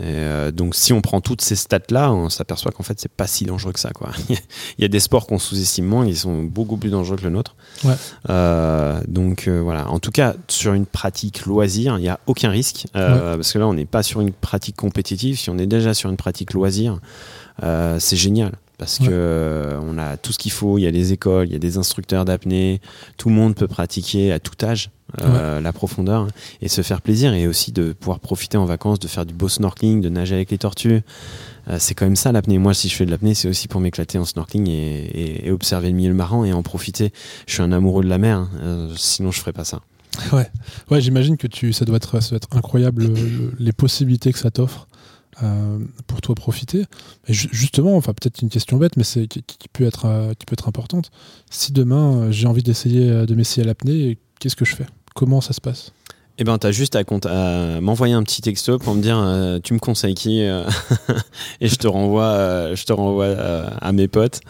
Euh, 0.00 0.50
donc 0.50 0.74
si 0.74 0.92
on 0.92 1.00
prend 1.00 1.20
toutes 1.20 1.40
ces 1.40 1.54
stats 1.54 1.78
là, 1.90 2.12
on 2.12 2.28
s'aperçoit 2.28 2.72
qu'en 2.72 2.82
fait 2.82 2.98
c'est 2.98 3.10
pas 3.10 3.26
si 3.26 3.44
dangereux 3.44 3.72
que 3.72 3.80
ça. 3.80 3.90
Quoi. 3.90 4.10
il 4.28 4.36
y 4.78 4.84
a 4.84 4.88
des 4.88 4.98
sports 4.98 5.26
qu'on 5.26 5.38
sous-estime 5.38 5.86
moins, 5.86 6.04
ils 6.04 6.16
sont 6.16 6.42
beaucoup 6.42 6.76
plus 6.76 6.90
dangereux 6.90 7.16
que 7.16 7.22
le 7.22 7.30
nôtre. 7.30 7.54
Euh, 8.28 9.00
donc 9.06 9.48
voilà. 9.48 9.88
En 9.88 10.00
tout 10.00 10.10
cas, 10.10 10.34
sur 10.48 10.74
une 10.74 10.86
pratique 10.86 11.46
loisir, 11.46 11.98
il 11.98 12.02
n'y 12.02 12.08
a 12.08 12.18
aucun 12.26 12.50
risque 12.50 12.86
parce 12.92 13.52
que 13.52 13.58
là 13.58 13.68
on 13.68 13.74
n'est 13.74 13.86
pas 13.86 14.02
sur 14.02 14.20
une 14.20 14.32
pratique 14.32 14.76
compétitive. 14.76 15.38
Si 15.38 15.48
on 15.48 15.58
est 15.58 15.66
déjà 15.66 15.94
sur 15.94 16.10
une 16.10 16.16
pratique 16.16 16.52
loisir, 16.52 16.98
c'est 17.62 18.16
génial 18.16 18.52
parce 18.78 18.98
que 18.98 19.06
euh, 19.08 19.80
on 19.82 19.98
a 19.98 20.16
tout 20.16 20.32
ce 20.32 20.38
qu'il 20.38 20.52
faut. 20.52 20.78
Il 20.78 20.82
y 20.82 20.86
a 20.86 20.92
des 20.92 21.12
écoles, 21.12 21.48
il 21.48 21.52
y 21.52 21.56
a 21.56 21.58
des 21.58 21.78
instructeurs 21.78 22.24
d'apnée. 22.24 22.80
Tout 23.16 23.28
le 23.28 23.34
monde 23.34 23.54
peut 23.54 23.68
pratiquer 23.68 24.32
à 24.32 24.38
tout 24.38 24.64
âge 24.64 24.90
euh, 25.22 25.60
la 25.60 25.72
profondeur 25.72 26.26
et 26.60 26.68
se 26.68 26.82
faire 26.82 27.00
plaisir 27.00 27.32
et 27.32 27.46
aussi 27.46 27.72
de 27.72 27.92
pouvoir 27.92 28.20
profiter 28.20 28.58
en 28.58 28.66
vacances, 28.66 28.98
de 28.98 29.08
faire 29.08 29.24
du 29.24 29.32
beau 29.32 29.48
snorkeling, 29.48 30.00
de 30.00 30.08
nager 30.08 30.34
avec 30.34 30.50
les 30.50 30.58
tortues. 30.58 31.00
Euh, 31.68 31.76
c'est 31.78 31.94
quand 31.94 32.04
même 32.04 32.16
ça 32.16 32.32
l'apnée. 32.32 32.58
Moi, 32.58 32.74
si 32.74 32.88
je 32.88 32.94
fais 32.94 33.06
de 33.06 33.10
l'apnée, 33.10 33.34
c'est 33.34 33.48
aussi 33.48 33.66
pour 33.66 33.80
m'éclater 33.80 34.18
en 34.18 34.24
snorkeling 34.24 34.68
et, 34.68 35.50
observer 35.50 35.88
le 35.88 35.94
milieu 35.94 36.12
marin 36.12 36.44
et 36.44 36.52
en 36.52 36.62
profiter. 36.62 37.12
Je 37.46 37.54
suis 37.54 37.62
un 37.62 37.72
amoureux 37.72 38.04
de 38.04 38.08
la 38.08 38.18
mer, 38.18 38.48
hein. 38.62 38.88
sinon 38.96 39.30
je 39.30 39.40
ferais 39.40 39.52
pas 39.52 39.64
ça. 39.64 39.80
Ouais, 40.32 40.50
ouais 40.90 41.00
j'imagine 41.00 41.36
que 41.36 41.46
tu, 41.46 41.72
ça, 41.72 41.84
doit 41.84 41.96
être, 41.96 42.20
ça 42.20 42.30
doit 42.30 42.36
être 42.36 42.56
incroyable 42.56 43.06
les 43.58 43.72
possibilités 43.72 44.32
que 44.32 44.38
ça 44.38 44.50
t'offre. 44.50 44.86
Euh, 45.42 45.78
pour 46.06 46.22
toi 46.22 46.34
profiter. 46.34 46.86
Et 47.28 47.34
justement, 47.34 47.94
enfin 47.96 48.14
peut-être 48.14 48.40
une 48.40 48.48
question 48.48 48.78
bête, 48.78 48.96
mais 48.96 49.04
c'est 49.04 49.26
qui, 49.26 49.68
peut 49.70 49.84
être 49.84 50.06
euh, 50.06 50.32
qui 50.32 50.46
peut 50.46 50.54
être 50.54 50.66
importante. 50.66 51.10
Si 51.50 51.72
demain 51.72 52.14
euh, 52.14 52.32
j'ai 52.32 52.46
envie 52.46 52.62
d'essayer 52.62 53.10
de 53.10 53.34
m'essayer 53.34 53.62
à 53.62 53.66
l'apnée, 53.66 54.16
qu'est-ce 54.40 54.56
que 54.56 54.64
je 54.64 54.74
fais? 54.74 54.86
Comment 55.14 55.42
ça 55.42 55.52
se 55.52 55.60
passe? 55.60 55.92
Eh 56.38 56.44
ben, 56.44 56.56
t'as 56.56 56.70
juste 56.70 56.96
à, 56.96 57.00
à 57.00 57.80
m'envoyer 57.82 58.14
un 58.14 58.22
petit 58.22 58.40
texto 58.40 58.78
pour 58.78 58.94
me 58.94 59.02
dire 59.02 59.60
tu 59.62 59.74
me 59.74 59.78
conseilles 59.78 60.14
qui 60.14 60.40
et 61.60 61.68
je 61.68 61.76
te 61.76 61.86
renvoie, 61.86 62.74
je 62.74 62.84
te 62.84 62.94
renvoie 62.94 63.36
à 63.36 63.92
mes 63.92 64.08
potes 64.08 64.40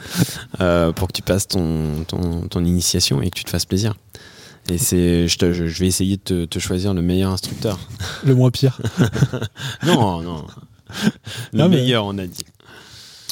pour 0.58 1.08
que 1.08 1.12
tu 1.12 1.22
passes 1.22 1.48
ton, 1.48 2.04
ton, 2.06 2.42
ton, 2.42 2.64
initiation 2.64 3.22
et 3.22 3.30
que 3.30 3.36
tu 3.36 3.44
te 3.44 3.50
fasses 3.50 3.66
plaisir. 3.66 3.94
Et 4.68 4.78
c'est, 4.78 5.26
je, 5.26 5.52
je, 5.52 5.80
vais 5.80 5.86
essayer 5.86 6.16
de 6.16 6.22
te, 6.22 6.44
te, 6.44 6.58
choisir 6.58 6.92
le 6.92 7.02
meilleur 7.02 7.30
instructeur. 7.30 7.78
Le 8.24 8.34
moins 8.34 8.50
pire. 8.50 8.80
non, 9.84 10.22
non. 10.22 10.44
Le 11.52 11.68
meilleur, 11.68 12.04
on 12.06 12.18
a 12.18 12.26
dit. 12.26 12.44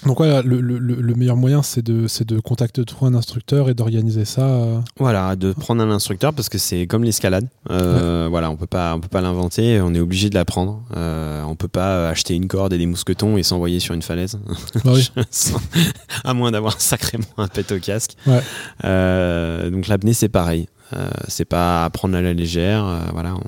Donc 0.07 0.19
voilà, 0.19 0.43
le, 0.43 0.61
le, 0.61 0.79
le, 0.79 1.15
meilleur 1.15 1.37
moyen, 1.37 1.63
c'est 1.63 1.81
de, 1.83 2.07
de 2.25 2.41
contacter 2.41 2.85
toi 2.85 3.09
un 3.09 3.15
instructeur 3.15 3.71
et 3.71 3.75
d'organiser 3.75 4.27
ça. 4.27 4.43
Euh. 4.43 4.81
Voilà, 4.99 5.35
de 5.35 5.53
prendre 5.53 5.83
un 5.83 5.91
instructeur 5.91 6.35
parce 6.35 6.51
que 6.51 6.59
c'est 6.59 6.87
comme 6.87 7.05
l'escalade. 7.05 7.49
Euh, 7.71 8.27
Voilà, 8.29 8.51
on 8.51 8.57
peut 8.57 8.67
pas, 8.67 8.95
on 8.95 9.01
peut 9.01 9.09
pas 9.09 9.23
l'inventer, 9.23 9.81
on 9.81 9.95
est 9.95 10.01
obligé 10.01 10.29
de 10.29 10.35
l'apprendre. 10.35 10.83
Euh, 10.97 11.43
on 11.45 11.57
peut 11.57 11.69
pas 11.69 12.09
acheter 12.11 12.35
une 12.35 12.49
corde 12.49 12.75
et 12.75 12.79
des 12.79 12.87
mousquetons 12.87 13.39
et 13.39 13.43
s'envoyer 13.43 13.81
sur 13.81 13.95
une 13.95 14.03
falaise. 14.03 14.39
Bah 14.85 14.93
oui. 14.95 15.11
à 16.25 16.35
moins 16.35 16.51
d'avoir 16.51 16.81
sacrément 16.81 17.25
un 17.39 17.49
pet 17.49 17.73
au 17.73 17.79
casque. 17.79 18.17
Ouais. 18.27 18.43
Euh, 18.85 19.71
donc 19.71 19.89
l'apnée, 19.89 20.13
c'est 20.13 20.29
pareil. 20.29 20.69
Euh, 20.93 21.09
c'est 21.29 21.47
pas 21.47 21.85
à 21.85 21.91
prendre 21.91 22.15
à 22.15 22.21
la 22.21 22.35
légère. 22.35 22.85
voilà, 23.15 23.35
on, 23.37 23.41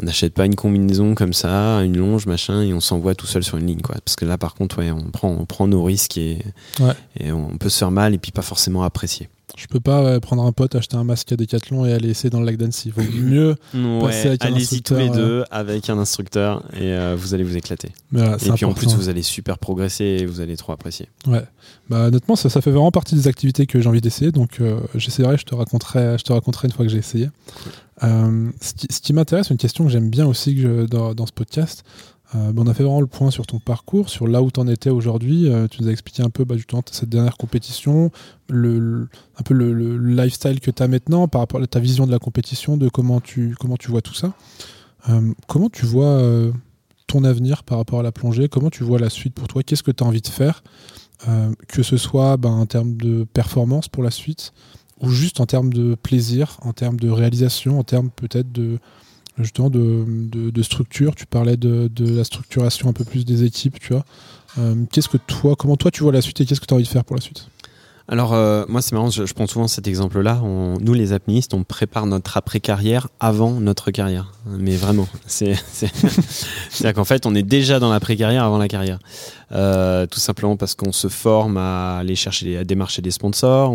on 0.00 0.06
n'achète 0.06 0.34
pas 0.34 0.46
une 0.46 0.54
combinaison 0.54 1.14
comme 1.14 1.32
ça, 1.32 1.82
une 1.82 1.96
longe, 1.96 2.26
machin, 2.26 2.62
et 2.62 2.72
on 2.72 2.80
s'envoie 2.80 3.14
tout 3.14 3.26
seul 3.26 3.42
sur 3.42 3.58
une 3.58 3.66
ligne, 3.66 3.80
quoi. 3.80 3.96
Parce 4.04 4.16
que 4.16 4.24
là, 4.24 4.38
par 4.38 4.54
contre, 4.54 4.78
ouais, 4.78 4.90
on 4.90 5.10
prend, 5.10 5.28
on 5.28 5.44
prend 5.44 5.66
nos 5.66 5.84
risques 5.84 6.16
et, 6.16 6.38
et 7.18 7.32
on 7.32 7.56
peut 7.58 7.68
se 7.68 7.78
faire 7.78 7.90
mal 7.90 8.14
et 8.14 8.18
puis 8.18 8.32
pas 8.32 8.42
forcément 8.42 8.82
apprécier. 8.82 9.28
Je 9.56 9.66
peux 9.66 9.80
pas 9.80 10.18
prendre 10.20 10.44
un 10.44 10.52
pote, 10.52 10.74
acheter 10.74 10.96
un 10.96 11.04
masque 11.04 11.30
à 11.32 11.36
Decathlon 11.36 11.84
et 11.84 11.92
aller 11.92 12.08
essayer 12.08 12.30
dans 12.30 12.40
le 12.40 12.46
lac 12.46 12.56
d'Annecy. 12.56 12.92
Il 12.96 13.02
vaut 13.02 13.12
mieux 13.12 13.56
passer 14.00 14.28
avec 14.28 14.44
un 14.44 14.48
Allez-y 14.48 14.82
tous 14.82 14.94
les 14.94 15.10
deux 15.10 15.40
euh, 15.40 15.44
avec 15.50 15.90
un 15.90 15.98
instructeur 15.98 16.62
et 16.74 16.92
euh, 16.92 17.16
vous 17.18 17.34
allez 17.34 17.44
vous 17.44 17.56
éclater. 17.56 17.92
et 18.14 18.52
puis 18.54 18.64
en 18.64 18.72
plus, 18.72 18.94
vous 18.94 19.08
allez 19.08 19.22
super 19.22 19.58
progresser 19.58 20.04
et 20.04 20.26
vous 20.26 20.40
allez 20.40 20.56
trop 20.56 20.72
apprécier. 20.72 21.08
Ouais. 21.26 21.44
Bah, 21.88 22.06
honnêtement, 22.06 22.36
ça, 22.36 22.48
ça 22.48 22.60
fait 22.60 22.70
vraiment 22.70 22.90
partie 22.90 23.14
des 23.14 23.28
activités 23.28 23.66
que 23.66 23.80
j'ai 23.80 23.88
envie 23.88 24.00
d'essayer. 24.00 24.32
Donc 24.32 24.60
euh, 24.60 24.80
j'essaierai, 24.94 25.36
je 25.36 25.44
te 25.44 25.54
raconterai, 25.54 26.16
je 26.18 26.24
te 26.24 26.32
raconterai 26.32 26.68
une 26.68 26.72
fois 26.72 26.84
que 26.84 26.90
j'ai 26.90 26.98
essayé. 26.98 27.28
Euh, 28.02 28.50
ce 28.60 28.74
qui, 28.74 28.86
qui 28.88 29.12
m'intéresse, 29.12 29.50
une 29.50 29.58
question 29.58 29.84
que 29.84 29.90
j'aime 29.90 30.10
bien 30.10 30.26
aussi 30.26 30.56
que 30.56 30.86
dans, 30.86 31.14
dans, 31.14 31.26
ce 31.26 31.32
podcast, 31.32 31.84
euh, 32.34 32.52
on 32.56 32.66
a 32.66 32.74
fait 32.74 32.82
vraiment 32.82 33.00
le 33.00 33.06
point 33.06 33.30
sur 33.30 33.46
ton 33.46 33.58
parcours, 33.58 34.08
sur 34.08 34.26
là 34.26 34.42
où 34.42 34.50
tu 34.50 34.60
en 34.60 34.66
étais 34.66 34.90
aujourd'hui. 34.90 35.50
Euh, 35.50 35.68
tu 35.68 35.82
nous 35.82 35.88
as 35.88 35.92
expliqué 35.92 36.22
un 36.22 36.30
peu 36.30 36.44
bah, 36.44 36.56
justement 36.56 36.82
cette 36.90 37.08
dernière 37.08 37.36
compétition, 37.36 38.10
le, 38.48 39.08
un 39.38 39.42
peu 39.42 39.54
le, 39.54 39.98
lifestyle 39.98 40.60
que 40.60 40.70
tu 40.70 40.82
as 40.82 40.88
maintenant 40.88 41.28
par 41.28 41.40
rapport 41.40 41.60
à 41.60 41.66
ta 41.66 41.80
vision 41.80 42.06
de 42.06 42.10
la 42.10 42.18
compétition, 42.18 42.76
de 42.76 42.88
comment 42.88 43.20
tu, 43.20 43.54
comment 43.58 43.76
tu 43.76 43.90
vois 43.90 44.02
tout 44.02 44.14
ça. 44.14 44.32
Euh, 45.08 45.32
comment 45.46 45.68
tu 45.68 45.84
vois 45.84 46.22
ton 47.06 47.24
avenir 47.24 47.64
par 47.64 47.78
rapport 47.78 48.00
à 48.00 48.02
la 48.02 48.12
plongée? 48.12 48.48
Comment 48.48 48.70
tu 48.70 48.84
vois 48.84 48.98
la 48.98 49.10
suite 49.10 49.34
pour 49.34 49.48
toi? 49.48 49.62
Qu'est-ce 49.62 49.82
que 49.82 49.90
tu 49.90 50.02
as 50.02 50.06
envie 50.06 50.22
de 50.22 50.28
faire? 50.28 50.62
Que 51.68 51.82
ce 51.82 51.96
soit 51.96 52.36
ben, 52.36 52.50
en 52.50 52.66
termes 52.66 52.96
de 52.96 53.24
performance 53.24 53.88
pour 53.88 54.02
la 54.02 54.10
suite 54.10 54.52
ou 55.00 55.10
juste 55.10 55.40
en 55.40 55.46
termes 55.46 55.72
de 55.72 55.96
plaisir, 55.96 56.58
en 56.62 56.72
termes 56.72 56.98
de 56.98 57.10
réalisation, 57.10 57.78
en 57.78 57.84
termes 57.84 58.10
peut-être 58.10 58.50
de, 58.52 58.78
justement 59.38 59.70
de, 59.70 60.04
de, 60.50 60.62
structure. 60.62 61.14
Tu 61.14 61.26
parlais 61.26 61.56
de, 61.56 61.88
de, 61.94 62.16
la 62.16 62.24
structuration 62.24 62.88
un 62.88 62.92
peu 62.92 63.04
plus 63.04 63.24
des 63.24 63.44
équipes, 63.44 63.78
tu 63.80 63.92
vois. 63.92 64.04
Euh, 64.58 64.74
qu'est-ce 64.92 65.08
que 65.08 65.16
toi, 65.16 65.56
comment 65.56 65.76
toi 65.76 65.90
tu 65.90 66.02
vois 66.02 66.12
la 66.12 66.20
suite 66.20 66.40
et 66.40 66.46
qu'est-ce 66.46 66.60
que 66.60 66.66
tu 66.66 66.74
as 66.74 66.76
envie 66.76 66.84
de 66.84 66.88
faire 66.88 67.04
pour 67.04 67.16
la 67.16 67.22
suite? 67.22 67.48
Alors 68.08 68.34
euh, 68.34 68.64
moi 68.68 68.82
c'est 68.82 68.94
marrant, 68.94 69.10
je, 69.10 69.32
prends 69.32 69.46
souvent 69.46 69.68
cet 69.68 69.86
exemple-là. 69.86 70.40
nous 70.42 70.92
les 70.92 71.12
apnéistes, 71.12 71.54
on 71.54 71.62
prépare 71.62 72.06
notre 72.06 72.36
après-carrière 72.36 73.08
avant 73.20 73.52
notre 73.52 73.90
carrière. 73.90 74.32
Mais 74.46 74.76
vraiment, 74.76 75.06
c'est 75.26 75.54
c'est 75.72 76.92
qu'en 76.94 77.04
fait 77.04 77.26
on 77.26 77.34
est 77.34 77.44
déjà 77.44 77.78
dans 77.78 77.90
l'après-carrière 77.90 78.44
avant 78.44 78.58
la 78.58 78.68
carrière. 78.68 78.98
Euh, 79.54 80.06
tout 80.06 80.20
simplement 80.20 80.56
parce 80.56 80.74
qu'on 80.74 80.92
se 80.92 81.08
forme 81.08 81.58
à 81.58 81.98
aller 81.98 82.14
chercher, 82.14 82.56
à 82.56 82.64
démarcher 82.64 83.02
des 83.02 83.10
sponsors. 83.10 83.70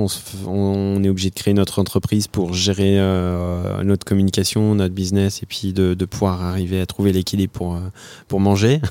On, 0.48 1.04
est 1.04 1.10
obligé 1.10 1.30
de 1.30 1.36
créer 1.36 1.54
notre 1.54 1.80
entreprise 1.80 2.28
pour 2.28 2.54
gérer 2.54 3.00
euh, 3.00 3.84
notre 3.84 4.04
communication, 4.04 4.74
notre 4.74 4.96
business, 4.96 5.44
et 5.44 5.46
puis 5.46 5.74
de, 5.74 5.94
de 5.94 6.06
pouvoir 6.06 6.42
arriver 6.44 6.82
à 6.82 6.88
trouver 6.88 7.12
l'équilibre 7.14 7.54
pour 7.54 7.76
euh, 7.76 7.80
pour 8.28 8.40
manger. 8.40 8.82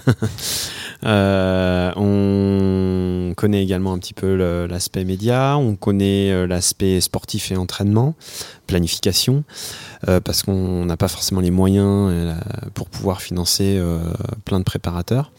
on 1.96 3.32
connaît 3.36 3.62
également 3.62 3.92
un 3.92 3.98
petit 3.98 4.14
peu 4.14 4.36
l'aspect 4.66 5.04
média. 5.04 5.58
On 5.58 5.74
connaît 5.74 6.46
l'aspect 6.46 7.00
sportif 7.00 7.50
et 7.50 7.56
entraînement, 7.56 8.14
planification. 8.66 9.42
parce 10.24 10.42
qu'on 10.42 10.84
n'a 10.84 10.96
pas 10.96 11.08
forcément 11.08 11.40
les 11.40 11.50
moyens 11.50 12.36
pour 12.74 12.88
pouvoir 12.88 13.20
financer 13.20 13.80
plein 14.44 14.58
de 14.58 14.64
préparateurs. 14.64 15.32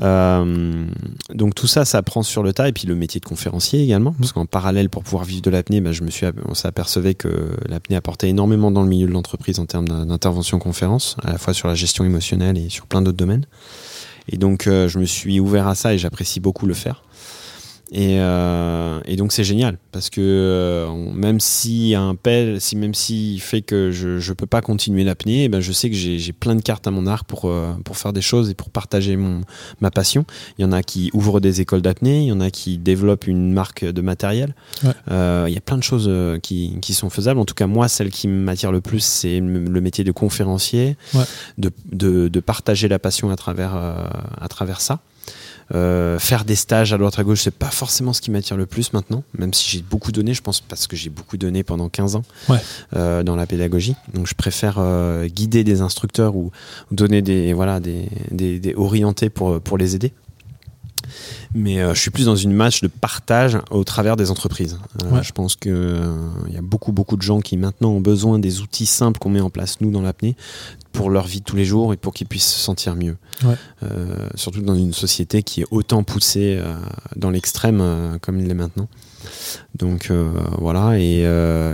Euh, 0.00 0.86
donc 1.34 1.54
tout 1.54 1.66
ça, 1.66 1.84
ça 1.84 2.02
prend 2.02 2.22
sur 2.22 2.42
le 2.42 2.52
tas 2.52 2.68
et 2.68 2.72
puis 2.72 2.86
le 2.86 2.94
métier 2.94 3.20
de 3.20 3.26
conférencier 3.26 3.82
également, 3.82 4.14
parce 4.18 4.32
qu'en 4.32 4.46
parallèle, 4.46 4.88
pour 4.88 5.02
pouvoir 5.02 5.24
vivre 5.24 5.42
de 5.42 5.50
l'apnée, 5.50 5.80
bah, 5.80 5.92
je 5.92 6.02
me 6.02 6.10
suis, 6.10 6.26
on 6.46 6.54
s'apercevait 6.54 7.14
que 7.14 7.50
l'apnée 7.68 7.96
apportait 7.96 8.28
énormément 8.28 8.70
dans 8.70 8.82
le 8.82 8.88
milieu 8.88 9.06
de 9.06 9.12
l'entreprise 9.12 9.58
en 9.58 9.66
termes 9.66 9.88
d'intervention 9.88 10.58
conférence, 10.58 11.16
à 11.22 11.32
la 11.32 11.38
fois 11.38 11.54
sur 11.54 11.68
la 11.68 11.74
gestion 11.74 12.04
émotionnelle 12.04 12.58
et 12.58 12.68
sur 12.68 12.86
plein 12.86 13.02
d'autres 13.02 13.18
domaines. 13.18 13.46
Et 14.28 14.36
donc 14.36 14.66
euh, 14.66 14.88
je 14.88 14.98
me 14.98 15.04
suis 15.04 15.40
ouvert 15.40 15.66
à 15.66 15.74
ça 15.74 15.94
et 15.94 15.98
j'apprécie 15.98 16.40
beaucoup 16.40 16.66
le 16.66 16.74
faire. 16.74 17.02
Et, 17.94 18.16
euh, 18.20 19.00
et, 19.04 19.16
donc 19.16 19.32
c'est 19.32 19.44
génial 19.44 19.76
parce 19.92 20.08
que 20.08 20.22
euh, 20.22 20.88
même 21.12 21.40
si 21.40 21.94
un 21.94 22.14
pelle, 22.14 22.58
si 22.58 22.74
même 22.74 22.94
s'il 22.94 23.38
fait 23.38 23.60
que 23.60 23.90
je 23.90 24.08
ne 24.26 24.34
peux 24.34 24.46
pas 24.46 24.62
continuer 24.62 25.04
l'apnée, 25.04 25.44
eh 25.44 25.48
ben 25.50 25.60
je 25.60 25.72
sais 25.72 25.90
que 25.90 25.96
j'ai 25.96 26.32
plein 26.32 26.54
de 26.54 26.62
cartes 26.62 26.86
à 26.86 26.90
mon 26.90 27.06
arc 27.06 27.26
pour, 27.26 27.44
euh, 27.44 27.74
pour 27.84 27.98
faire 27.98 28.14
des 28.14 28.22
choses 28.22 28.48
et 28.48 28.54
pour 28.54 28.70
partager 28.70 29.16
mon, 29.16 29.42
ma 29.82 29.90
passion. 29.90 30.24
Il 30.56 30.62
y 30.62 30.64
en 30.64 30.72
a 30.72 30.82
qui 30.82 31.10
ouvrent 31.12 31.38
des 31.38 31.60
écoles 31.60 31.82
d'apnée, 31.82 32.22
il 32.22 32.28
y 32.28 32.32
en 32.32 32.40
a 32.40 32.50
qui 32.50 32.78
développent 32.78 33.26
une 33.26 33.52
marque 33.52 33.84
de 33.84 34.00
matériel. 34.00 34.54
Il 34.82 34.88
y 35.52 35.58
a 35.58 35.62
plein 35.62 35.76
de 35.76 35.82
choses 35.82 36.10
qui, 36.42 36.78
qui, 36.80 36.94
sont 36.94 37.10
faisables. 37.10 37.40
En 37.40 37.44
tout 37.44 37.54
cas, 37.54 37.66
moi, 37.66 37.88
celle 37.88 38.10
qui 38.10 38.26
m'attire 38.26 38.72
le 38.72 38.80
plus, 38.80 39.00
c'est 39.00 39.38
le 39.40 39.80
métier 39.82 40.02
de 40.02 40.12
conférencier, 40.12 40.96
ouais. 41.14 41.24
de, 41.58 41.70
de, 41.92 42.28
de, 42.28 42.40
partager 42.40 42.88
la 42.88 42.98
passion 42.98 43.30
à 43.30 43.36
travers, 43.36 43.74
à 43.74 44.48
travers 44.48 44.80
ça. 44.80 45.00
Euh, 45.74 46.18
faire 46.18 46.44
des 46.44 46.54
stages 46.54 46.92
à 46.92 46.98
droite 46.98 47.18
à 47.18 47.24
gauche, 47.24 47.42
c'est 47.42 47.50
pas 47.50 47.70
forcément 47.70 48.12
ce 48.12 48.20
qui 48.20 48.30
m'attire 48.30 48.56
le 48.56 48.66
plus 48.66 48.92
maintenant, 48.92 49.24
même 49.38 49.54
si 49.54 49.70
j'ai 49.70 49.82
beaucoup 49.82 50.12
donné, 50.12 50.34
je 50.34 50.42
pense 50.42 50.60
parce 50.60 50.86
que 50.86 50.96
j'ai 50.96 51.08
beaucoup 51.08 51.38
donné 51.38 51.62
pendant 51.62 51.88
15 51.88 52.16
ans 52.16 52.24
euh, 52.94 53.22
dans 53.22 53.36
la 53.36 53.46
pédagogie. 53.46 53.96
Donc 54.12 54.26
je 54.26 54.34
préfère 54.34 54.76
euh, 54.78 55.26
guider 55.26 55.64
des 55.64 55.80
instructeurs 55.80 56.36
ou, 56.36 56.50
donner 56.90 57.22
des 57.22 57.52
voilà 57.54 57.80
des, 57.80 58.08
des, 58.30 58.74
orientés 58.76 59.30
pour 59.30 59.60
pour 59.60 59.78
les 59.78 59.94
aider. 59.94 60.12
Mais 61.54 61.78
je 61.94 61.98
suis 62.00 62.10
plus 62.10 62.26
dans 62.26 62.36
une 62.36 62.52
match 62.52 62.80
de 62.80 62.88
partage 62.88 63.58
au 63.70 63.84
travers 63.84 64.16
des 64.16 64.30
entreprises. 64.30 64.78
Je 65.22 65.32
pense 65.32 65.56
que 65.56 66.00
il 66.48 66.54
y 66.54 66.58
a 66.58 66.62
beaucoup 66.62 66.92
beaucoup 66.92 67.16
de 67.16 67.22
gens 67.22 67.40
qui 67.40 67.56
maintenant 67.56 67.90
ont 67.90 68.00
besoin 68.00 68.38
des 68.38 68.60
outils 68.60 68.86
simples 68.86 69.18
qu'on 69.18 69.30
met 69.30 69.40
en 69.40 69.50
place 69.50 69.80
nous 69.80 69.90
dans 69.90 70.02
l'apnée 70.02 70.36
pour 70.92 71.10
leur 71.10 71.26
vie 71.26 71.40
de 71.40 71.44
tous 71.44 71.56
les 71.56 71.64
jours 71.64 71.92
et 71.92 71.96
pour 71.96 72.12
qu'ils 72.12 72.26
puissent 72.26 72.52
se 72.52 72.58
sentir 72.58 72.94
mieux. 72.94 73.16
Euh, 73.82 74.28
surtout 74.34 74.60
dans 74.60 74.74
une 74.74 74.92
société 74.92 75.42
qui 75.42 75.62
est 75.62 75.66
autant 75.70 76.04
poussée 76.04 76.58
euh, 76.60 76.76
dans 77.16 77.30
l'extrême 77.30 77.80
euh, 77.80 78.18
comme 78.20 78.38
il 78.38 78.46
l'est 78.46 78.54
maintenant. 78.54 78.88
Donc 79.76 80.10
voilà, 80.58 80.98
et 80.98 81.22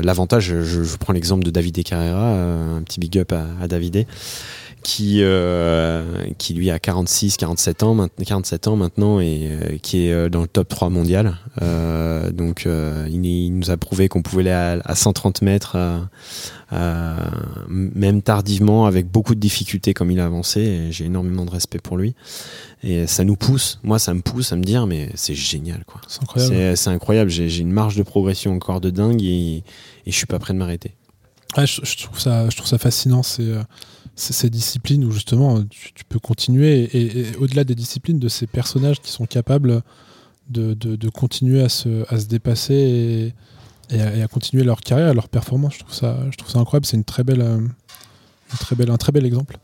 l'avantage, 0.02 0.62
je, 0.62 0.96
prends 0.96 1.14
l'exemple 1.14 1.44
de 1.44 1.50
David 1.50 1.82
Carrera, 1.82 2.34
un 2.76 2.82
petit 2.82 3.00
big 3.00 3.18
up 3.18 3.32
à, 3.32 3.46
à 3.62 3.68
David 3.68 4.06
qui, 4.88 5.18
euh, 5.20 6.02
qui 6.38 6.54
lui 6.54 6.70
a 6.70 6.78
46, 6.78 7.36
47 7.36 7.82
ans, 7.82 8.08
47 8.24 8.68
ans 8.68 8.76
maintenant 8.76 9.20
et 9.20 9.50
euh, 9.50 9.76
qui 9.82 10.06
est 10.06 10.12
euh, 10.14 10.30
dans 10.30 10.40
le 10.40 10.48
top 10.48 10.66
3 10.66 10.88
mondial. 10.88 11.36
donc 12.32 12.66
il, 12.66 13.52
nous 13.52 13.70
a 13.70 13.76
prouvé 13.76 14.08
qu'on 14.08 14.22
pouvait 14.22 14.50
aller 14.50 14.80
à, 14.82 14.94
130 14.94 15.42
mètres, 15.42 15.76
même 17.68 18.22
tardivement, 18.22 18.86
avec 18.86 19.10
beaucoup 19.10 19.34
de 19.34 19.40
difficultés 19.40 19.92
comme 19.92 20.10
il 20.10 20.20
a 20.20 20.24
avancé. 20.24 20.86
J'ai 20.90 21.04
énormément 21.04 21.44
de 21.44 21.50
respect 21.50 21.80
pour 21.80 21.98
lui. 21.98 22.14
Et 22.82 23.06
ça 23.06 23.24
nous 23.24 23.36
pousse, 23.36 23.80
moi 23.82 23.98
ça 23.98 24.14
me 24.14 24.22
pousse 24.22 24.52
à 24.52 24.56
me 24.56 24.62
dire, 24.62 24.86
mais 24.86 25.10
c'est 25.16 25.34
génial. 25.34 25.84
quoi. 25.84 26.00
C'est 26.08 26.22
incroyable. 26.22 26.76
C'est 26.78 26.90
incroyable, 26.90 27.30
j'ai 27.30 27.58
une 27.58 27.72
marge 27.72 27.96
de 27.96 28.02
progression 28.02 28.54
encore 28.54 28.80
de 28.80 28.88
dingue 28.88 29.22
et, 29.22 29.64
et 30.06 30.10
je 30.10 30.16
suis 30.16 30.26
pas 30.26 30.38
prêt 30.38 30.54
de 30.54 30.58
m'arrêter. 30.58 30.94
je, 31.58 32.04
trouve 32.04 32.18
ça, 32.18 32.48
je 32.48 32.56
trouve 32.56 32.68
ça 32.68 32.78
fascinant. 32.78 33.22
C'est 33.22 33.52
ces 34.18 34.50
disciplines 34.50 35.04
où 35.04 35.10
justement 35.10 35.62
tu, 35.70 36.04
peux 36.08 36.18
continuer 36.18 36.88
et, 36.92 37.36
au-delà 37.36 37.64
des 37.64 37.74
disciplines 37.74 38.18
de 38.18 38.28
ces 38.28 38.46
personnages 38.46 39.00
qui 39.00 39.10
sont 39.12 39.26
capables 39.26 39.82
de, 40.48 40.74
de, 40.74 41.08
continuer 41.08 41.62
à 41.62 41.68
se, 41.68 42.04
à 42.12 42.18
se 42.18 42.26
dépasser 42.26 43.32
et, 43.90 44.00
à, 44.00 44.26
continuer 44.28 44.64
leur 44.64 44.80
carrière, 44.80 45.14
leur 45.14 45.28
performance. 45.28 45.74
Je 45.74 45.78
trouve 45.80 45.94
ça, 45.94 46.18
je 46.30 46.36
trouve 46.36 46.50
ça 46.50 46.58
incroyable. 46.58 46.86
C'est 46.86 46.96
une 46.96 47.04
très 47.04 47.22
belle, 47.22 47.42
euh, 47.42 47.58
une 47.58 48.58
très 48.58 48.76
belle, 48.76 48.90
un 48.90 48.96
très 48.96 49.12
bel 49.12 49.24
exemple. 49.24 49.58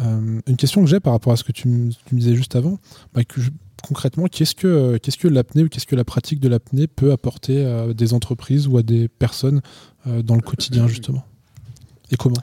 Euh, 0.00 0.40
une 0.46 0.56
question 0.56 0.82
que 0.82 0.88
j'ai 0.88 1.00
par 1.00 1.12
rapport 1.12 1.32
à 1.32 1.36
ce 1.36 1.44
que 1.44 1.52
tu, 1.52 1.68
me 1.68 1.90
disais 2.12 2.34
juste 2.34 2.54
avant, 2.54 2.78
bah, 3.14 3.22
concrètement, 3.82 4.26
qu'est-ce 4.26 4.54
que, 4.54 4.98
qu'est-ce 4.98 5.18
que 5.18 5.28
l'apnée 5.28 5.64
ou 5.64 5.68
qu'est-ce 5.68 5.86
que 5.86 5.96
la 5.96 6.04
pratique 6.04 6.38
de 6.38 6.48
l'apnée 6.48 6.86
peut 6.86 7.12
apporter 7.12 7.64
à 7.64 7.92
des 7.94 8.12
entreprises 8.14 8.68
ou 8.68 8.76
à 8.78 8.82
des 8.82 9.08
personnes 9.08 9.62
euh, 10.06 10.22
dans 10.22 10.34
le 10.36 10.42
quotidien 10.42 10.86
justement? 10.86 11.24
Et 12.12 12.16
comment 12.16 12.36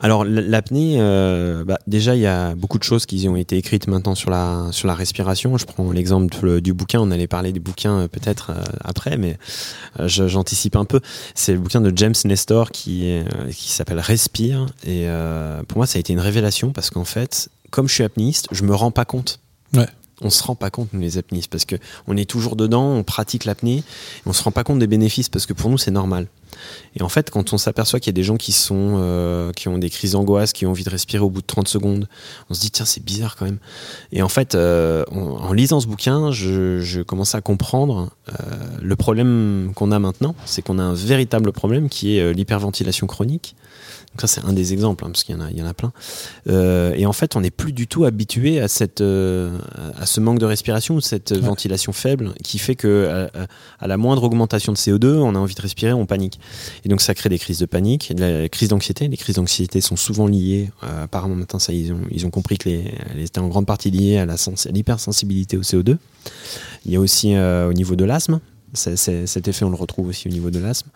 Alors 0.00 0.24
l'apnée, 0.24 0.96
euh, 0.98 1.62
bah, 1.64 1.78
déjà 1.86 2.16
il 2.16 2.22
y 2.22 2.26
a 2.26 2.54
beaucoup 2.54 2.78
de 2.78 2.82
choses 2.82 3.04
qui 3.04 3.28
ont 3.28 3.36
été 3.36 3.56
écrites 3.58 3.86
maintenant 3.86 4.14
sur 4.14 4.30
la 4.30 4.68
sur 4.72 4.88
la 4.88 4.94
respiration. 4.94 5.58
Je 5.58 5.66
prends 5.66 5.92
l'exemple 5.92 6.60
du 6.60 6.72
bouquin. 6.72 7.00
On 7.00 7.10
allait 7.10 7.26
parler 7.26 7.52
des 7.52 7.60
bouquins 7.60 8.00
euh, 8.00 8.08
peut-être 8.08 8.50
euh, 8.50 8.62
après, 8.82 9.18
mais 9.18 9.38
j'anticipe 9.98 10.76
un 10.76 10.86
peu. 10.86 11.00
C'est 11.34 11.52
le 11.52 11.58
bouquin 11.58 11.80
de 11.80 11.92
James 11.96 12.14
Nestor 12.24 12.70
qui 12.70 13.18
qui 13.50 13.72
s'appelle 13.72 14.00
Respire. 14.00 14.66
Et 14.86 15.06
pour 15.68 15.78
moi 15.78 15.86
ça 15.86 15.98
a 15.98 16.00
été 16.00 16.12
une 16.12 16.20
révélation 16.20 16.72
parce 16.72 16.90
qu'en 16.90 17.04
fait, 17.04 17.48
comme 17.70 17.88
je 17.88 17.94
suis 17.94 18.04
apnéiste, 18.04 18.48
je 18.52 18.64
me 18.64 18.74
rends 18.74 18.90
pas 18.90 19.04
compte. 19.04 19.40
Ouais 19.74 19.86
on 20.22 20.30
se 20.30 20.42
rend 20.42 20.54
pas 20.54 20.70
compte 20.70 20.92
nous 20.92 21.00
les 21.00 21.18
apnéistes 21.18 21.50
parce 21.50 21.64
que 21.64 21.76
on 22.06 22.16
est 22.16 22.28
toujours 22.28 22.56
dedans, 22.56 22.92
on 22.92 23.02
pratique 23.02 23.44
l'apnée, 23.44 23.82
on 24.26 24.32
se 24.32 24.42
rend 24.42 24.50
pas 24.50 24.64
compte 24.64 24.78
des 24.78 24.86
bénéfices 24.86 25.28
parce 25.28 25.46
que 25.46 25.52
pour 25.52 25.70
nous 25.70 25.78
c'est 25.78 25.90
normal. 25.90 26.26
Et 26.96 27.02
en 27.02 27.08
fait, 27.08 27.30
quand 27.30 27.52
on 27.52 27.58
s'aperçoit 27.58 28.00
qu'il 28.00 28.08
y 28.08 28.14
a 28.14 28.18
des 28.18 28.22
gens 28.22 28.36
euh, 28.72 29.52
qui 29.52 29.68
ont 29.68 29.78
des 29.78 29.90
crises 29.90 30.12
d'angoisse, 30.12 30.52
qui 30.52 30.66
ont 30.66 30.70
envie 30.70 30.84
de 30.84 30.90
respirer 30.90 31.22
au 31.22 31.30
bout 31.30 31.40
de 31.40 31.46
30 31.46 31.68
secondes, 31.68 32.08
on 32.48 32.54
se 32.54 32.60
dit 32.60 32.70
tiens 32.70 32.84
c'est 32.84 33.04
bizarre 33.04 33.36
quand 33.36 33.44
même. 33.44 33.58
Et 34.12 34.22
en 34.22 34.28
fait, 34.28 34.54
euh, 34.54 35.04
en 35.10 35.52
lisant 35.52 35.80
ce 35.80 35.86
bouquin, 35.86 36.32
je, 36.32 36.80
je 36.80 37.02
commençais 37.02 37.36
à 37.36 37.40
comprendre 37.40 38.10
euh, 38.28 38.32
le 38.82 38.96
problème 38.96 39.72
qu'on 39.74 39.92
a 39.92 39.98
maintenant, 39.98 40.34
c'est 40.44 40.62
qu'on 40.62 40.78
a 40.78 40.82
un 40.82 40.94
véritable 40.94 41.52
problème 41.52 41.88
qui 41.88 42.18
est 42.18 42.32
l'hyperventilation 42.32 43.06
chronique. 43.06 43.54
Donc 44.12 44.22
ça 44.22 44.26
c'est 44.26 44.44
un 44.44 44.52
des 44.52 44.72
exemples, 44.72 45.04
hein, 45.04 45.10
parce 45.10 45.22
qu'il 45.22 45.36
y 45.36 45.38
en 45.38 45.40
a, 45.40 45.50
il 45.50 45.56
y 45.56 45.62
en 45.62 45.66
a 45.66 45.74
plein. 45.74 45.92
Euh, 46.48 46.94
et 46.96 47.06
en 47.06 47.12
fait, 47.12 47.36
on 47.36 47.40
n'est 47.42 47.52
plus 47.52 47.72
du 47.72 47.86
tout 47.86 48.04
habitué 48.04 48.60
à 48.60 48.66
cette, 48.66 49.00
euh, 49.00 49.56
à 49.96 50.04
ce 50.04 50.18
manque 50.18 50.40
de 50.40 50.46
respiration 50.46 50.96
ou 50.96 51.00
cette 51.00 51.32
ventilation 51.32 51.92
faible 51.92 52.34
qui 52.42 52.58
fait 52.58 52.74
que 52.74 53.28
à, 53.78 53.86
la 53.86 53.96
moindre 53.96 54.24
augmentation 54.24 54.72
de 54.72 54.78
CO2, 54.78 55.14
on 55.14 55.36
a 55.36 55.38
envie 55.38 55.54
de 55.54 55.62
respirer, 55.62 55.92
on 55.92 56.06
panique. 56.06 56.40
Et 56.84 56.88
donc 56.88 57.00
ça 57.00 57.14
crée 57.14 57.28
des 57.28 57.38
crises 57.38 57.60
de 57.60 57.66
panique, 57.66 58.12
de 58.14 58.24
la 58.24 58.48
crise 58.48 58.70
d'anxiété. 58.70 59.06
Les 59.06 59.16
crises 59.16 59.36
d'anxiété 59.36 59.80
sont 59.80 59.96
souvent 59.96 60.26
liées, 60.26 60.70
euh, 60.82 61.04
apparemment 61.04 61.36
maintenant 61.36 61.60
ça 61.60 61.72
ils 61.72 61.92
ont, 61.92 62.00
ils 62.10 62.26
ont 62.26 62.30
compris 62.30 62.58
que 62.58 62.68
les, 62.68 62.92
elles 63.10 63.22
étaient 63.22 63.38
en 63.38 63.48
grande 63.48 63.66
partie 63.66 63.92
liées 63.92 64.18
à 64.18 64.26
l'hypersensibilité 64.72 65.56
au 65.56 65.62
CO2. 65.62 65.98
Il 66.84 66.92
y 66.92 66.96
a 66.96 67.00
aussi 67.00 67.36
au 67.38 67.72
niveau 67.72 67.94
de 67.94 68.04
l'asthme. 68.04 68.40
cet 68.74 69.48
effet, 69.48 69.64
on 69.64 69.70
le 69.70 69.76
retrouve 69.76 70.08
aussi 70.08 70.26
au 70.26 70.32
niveau 70.32 70.50
de 70.50 70.58
l'asthme. 70.58 70.88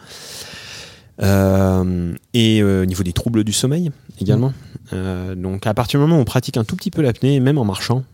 Euh, 1.22 2.14
et 2.32 2.60
euh, 2.60 2.82
au 2.82 2.86
niveau 2.86 3.02
des 3.02 3.12
troubles 3.12 3.44
du 3.44 3.52
sommeil 3.52 3.92
également. 4.20 4.52
Euh, 4.92 5.34
donc 5.34 5.66
à 5.66 5.74
partir 5.74 5.98
du 5.98 6.06
moment 6.06 6.18
où 6.18 6.20
on 6.20 6.24
pratique 6.24 6.56
un 6.56 6.64
tout 6.64 6.76
petit 6.76 6.90
peu 6.90 7.02
l'apnée, 7.02 7.40
même 7.40 7.58
en 7.58 7.64
marchant, 7.64 8.04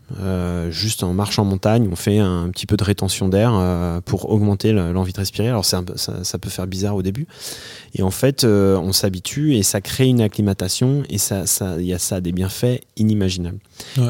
juste 0.69 1.03
en 1.03 1.13
marchant 1.13 1.43
en 1.43 1.45
montagne, 1.45 1.87
on 1.91 1.95
fait 1.95 2.19
un 2.19 2.49
petit 2.49 2.65
peu 2.65 2.77
de 2.77 2.83
rétention 2.83 3.27
d'air 3.27 3.53
pour 4.05 4.29
augmenter 4.29 4.71
l'envie 4.71 5.13
de 5.13 5.17
respirer. 5.17 5.49
Alors 5.49 5.65
ça, 5.65 5.83
ça, 5.95 6.39
peut 6.39 6.49
faire 6.49 6.67
bizarre 6.67 6.95
au 6.95 7.01
début. 7.01 7.27
Et 7.93 8.03
en 8.03 8.11
fait, 8.11 8.43
on 8.45 8.93
s'habitue 8.93 9.55
et 9.55 9.63
ça 9.63 9.81
crée 9.81 10.07
une 10.07 10.21
acclimatation 10.21 11.03
et 11.09 11.17
ça, 11.17 11.45
ça, 11.45 11.79
y 11.81 11.93
a 11.93 11.99
ça 11.99 12.21
des 12.21 12.31
bienfaits 12.31 12.81
inimaginables. 12.97 13.59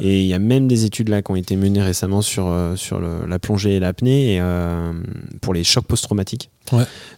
Et 0.01 0.21
il 0.21 0.27
y 0.27 0.33
a 0.33 0.39
même 0.39 0.67
des 0.67 0.85
études 0.85 1.09
là 1.09 1.21
qui 1.21 1.31
ont 1.31 1.35
été 1.35 1.55
menées 1.55 1.81
récemment 1.81 2.21
sur, 2.21 2.53
sur 2.75 2.99
la 2.99 3.39
plongée 3.39 3.75
et 3.75 3.79
l'apnée 3.79 4.41
pour 5.41 5.53
les 5.53 5.63
chocs 5.63 5.85
post-traumatiques. 5.85 6.49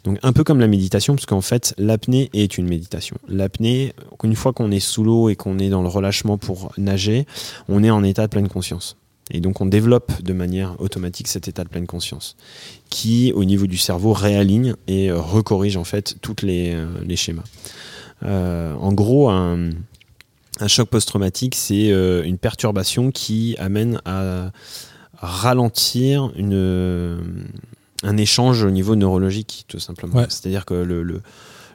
Donc 0.03 0.17
un 0.23 0.33
peu 0.33 0.43
comme 0.43 0.59
la 0.59 0.67
méditation, 0.67 1.15
parce 1.15 1.25
qu'en 1.25 1.41
fait 1.41 1.73
l'apnée 1.77 2.29
est 2.33 2.57
une 2.57 2.67
méditation. 2.67 3.17
L'apnée, 3.27 3.93
une 4.23 4.35
fois 4.35 4.53
qu'on 4.53 4.71
est 4.71 4.79
sous 4.79 5.03
l'eau 5.03 5.29
et 5.29 5.35
qu'on 5.35 5.59
est 5.59 5.69
dans 5.69 5.81
le 5.81 5.87
relâchement 5.87 6.37
pour 6.37 6.71
nager, 6.77 7.25
on 7.69 7.83
est 7.83 7.91
en 7.91 8.03
état 8.03 8.23
de 8.23 8.31
pleine 8.31 8.47
conscience. 8.47 8.97
Et 9.31 9.39
donc 9.39 9.61
on 9.61 9.65
développe 9.65 10.21
de 10.21 10.33
manière 10.33 10.79
automatique 10.79 11.27
cet 11.27 11.47
état 11.47 11.63
de 11.63 11.69
pleine 11.69 11.87
conscience, 11.87 12.35
qui 12.89 13.31
au 13.33 13.45
niveau 13.45 13.67
du 13.67 13.77
cerveau 13.77 14.13
réaligne 14.13 14.75
et 14.87 15.09
euh, 15.09 15.19
recorrige 15.19 15.77
en 15.77 15.83
fait 15.83 16.15
tous 16.21 16.37
les, 16.43 16.73
euh, 16.73 16.87
les, 17.05 17.15
schémas. 17.15 17.43
Euh, 18.23 18.73
en 18.73 18.91
gros, 18.91 19.29
un, 19.29 19.69
un 20.59 20.67
choc 20.67 20.89
post-traumatique, 20.89 21.55
c'est 21.55 21.89
une 21.89 22.37
perturbation 22.37 23.11
qui 23.11 23.55
amène 23.59 24.01
à 24.05 24.51
ralentir 25.17 26.31
une 26.35 27.33
un 28.03 28.17
échange 28.17 28.63
au 28.63 28.71
niveau 28.71 28.95
neurologique, 28.95 29.65
tout 29.67 29.79
simplement. 29.79 30.23
C'est-à-dire 30.29 30.65
que 30.65 30.73
le, 30.73 31.21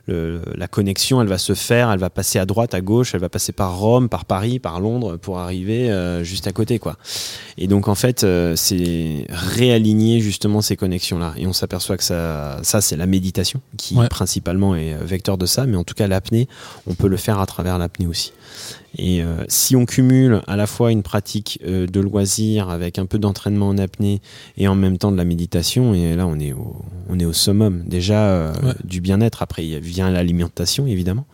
la 0.09 0.69
connexion, 0.69 1.21
elle 1.21 1.29
va 1.29 1.39
se 1.39 1.55
faire, 1.55 1.91
elle 1.91 1.99
va 1.99 2.11
passer 2.11 2.39
à 2.39 2.47
droite, 2.47 2.75
à 2.75 2.81
gauche, 2.81 3.15
elle 3.15 3.21
va 3.21 3.29
passer 3.29 3.53
par 3.53 3.79
Rome, 3.79 4.09
par 4.09 4.25
Paris, 4.25 4.59
par 4.59 4.81
Londres 4.81 5.17
pour 5.17 5.39
arriver 5.39 5.91
euh, 5.91 6.25
juste 6.25 6.47
à 6.47 6.53
côté, 6.53 6.79
quoi. 6.79 6.97
Et 7.59 7.67
donc 7.67 7.89
en 7.89 7.95
fait, 7.95 8.25
euh, 8.25 8.57
c'est 8.57 9.27
réaligner 9.29 10.21
justement 10.21 10.63
ces 10.63 10.77
connexions-là. 10.77 11.35
Et 11.37 11.47
on 11.47 11.53
s'aperçoit 11.53 11.97
que 11.97 12.05
ça, 12.05 12.59
ça 12.63 12.81
c'est 12.81 12.97
la 12.97 13.07
méditation 13.07 13.61
qui 13.77 13.97
principalement 14.09 14.75
est 14.75 14.95
vecteur 15.05 15.37
de 15.37 15.47
ça, 15.47 15.67
mais 15.67 15.77
en 15.77 15.85
tout 15.85 15.95
cas 15.95 16.07
l'apnée, 16.07 16.49
on 16.87 16.95
peut 16.95 17.09
le 17.09 17.17
faire 17.17 17.39
à 17.39 17.47
travers 17.47 17.79
l'apnée 17.79 18.07
aussi. 18.07 18.33
Et 18.97 19.23
euh, 19.23 19.45
si 19.49 19.77
on 19.77 19.85
cumule 19.85 20.41
à 20.47 20.57
la 20.57 20.67
fois 20.67 20.93
une 20.93 21.03
pratique 21.03 21.61
euh, 21.67 21.87
de 21.87 22.01
loisir 22.01 22.71
avec 22.71 22.99
un 22.99 23.07
peu 23.07 23.19
d'entraînement 23.19 23.69
en 23.69 23.79
apnée 23.79 24.21
et 24.57 24.67
en 24.67 24.75
même 24.75 24.99
temps 24.99 25.13
de 25.13 25.17
la 25.17 25.25
méditation, 25.25 25.95
et 25.95 26.17
là 26.17 26.27
on 26.27 26.39
est 26.39 26.53
au, 26.53 26.77
on 27.09 27.19
est 27.19 27.25
au 27.25 27.33
summum 27.33 27.85
déjà 27.87 28.29
euh, 28.29 28.53
du 28.85 29.01
bien-être. 29.01 29.43
Après 29.43 29.67
il 29.67 29.79
vient 29.81 30.11
l'alimentation 30.11 30.87
évidemment, 30.87 31.27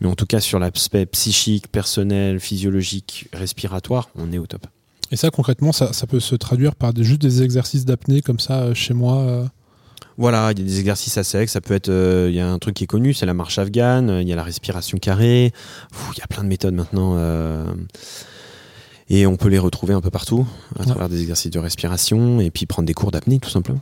mais 0.00 0.08
en 0.08 0.14
tout 0.14 0.26
cas 0.26 0.40
sur 0.40 0.58
l'aspect 0.58 1.06
psychique, 1.06 1.68
personnel, 1.70 2.40
physiologique, 2.40 3.28
respiratoire, 3.32 4.08
on 4.16 4.32
est 4.32 4.38
au 4.38 4.46
top. 4.46 4.66
Et 5.10 5.16
ça 5.16 5.30
concrètement, 5.30 5.72
ça, 5.72 5.92
ça 5.92 6.06
peut 6.06 6.20
se 6.20 6.34
traduire 6.36 6.74
par 6.74 6.94
des, 6.94 7.04
juste 7.04 7.20
des 7.20 7.42
exercices 7.42 7.84
d'apnée 7.84 8.22
comme 8.22 8.40
ça 8.40 8.72
chez 8.74 8.94
moi 8.94 9.50
voilà, 10.22 10.52
il 10.52 10.60
y 10.60 10.62
a 10.62 10.64
des 10.64 10.78
exercices 10.78 11.18
à 11.18 11.24
sec. 11.24 11.48
Ça 11.48 11.60
peut 11.60 11.74
être, 11.74 11.88
euh, 11.88 12.28
il 12.30 12.36
y 12.36 12.38
a 12.38 12.48
un 12.48 12.60
truc 12.60 12.76
qui 12.76 12.84
est 12.84 12.86
connu, 12.86 13.12
c'est 13.12 13.26
la 13.26 13.34
marche 13.34 13.58
afghane. 13.58 14.20
Il 14.22 14.28
y 14.28 14.32
a 14.32 14.36
la 14.36 14.44
respiration 14.44 14.98
carrée. 14.98 15.52
il 16.12 16.18
y 16.18 16.22
a 16.22 16.28
plein 16.28 16.44
de 16.44 16.48
méthodes 16.48 16.74
maintenant. 16.74 17.14
Euh, 17.16 17.64
et 19.10 19.26
on 19.26 19.36
peut 19.36 19.48
les 19.48 19.58
retrouver 19.58 19.94
un 19.94 20.00
peu 20.00 20.10
partout, 20.10 20.46
à 20.78 20.84
travers 20.84 21.08
des 21.08 21.20
exercices 21.20 21.50
de 21.50 21.58
respiration, 21.58 22.40
et 22.40 22.52
puis 22.52 22.66
prendre 22.66 22.86
des 22.86 22.94
cours 22.94 23.10
d'apnée, 23.10 23.40
tout 23.40 23.50
simplement. 23.50 23.80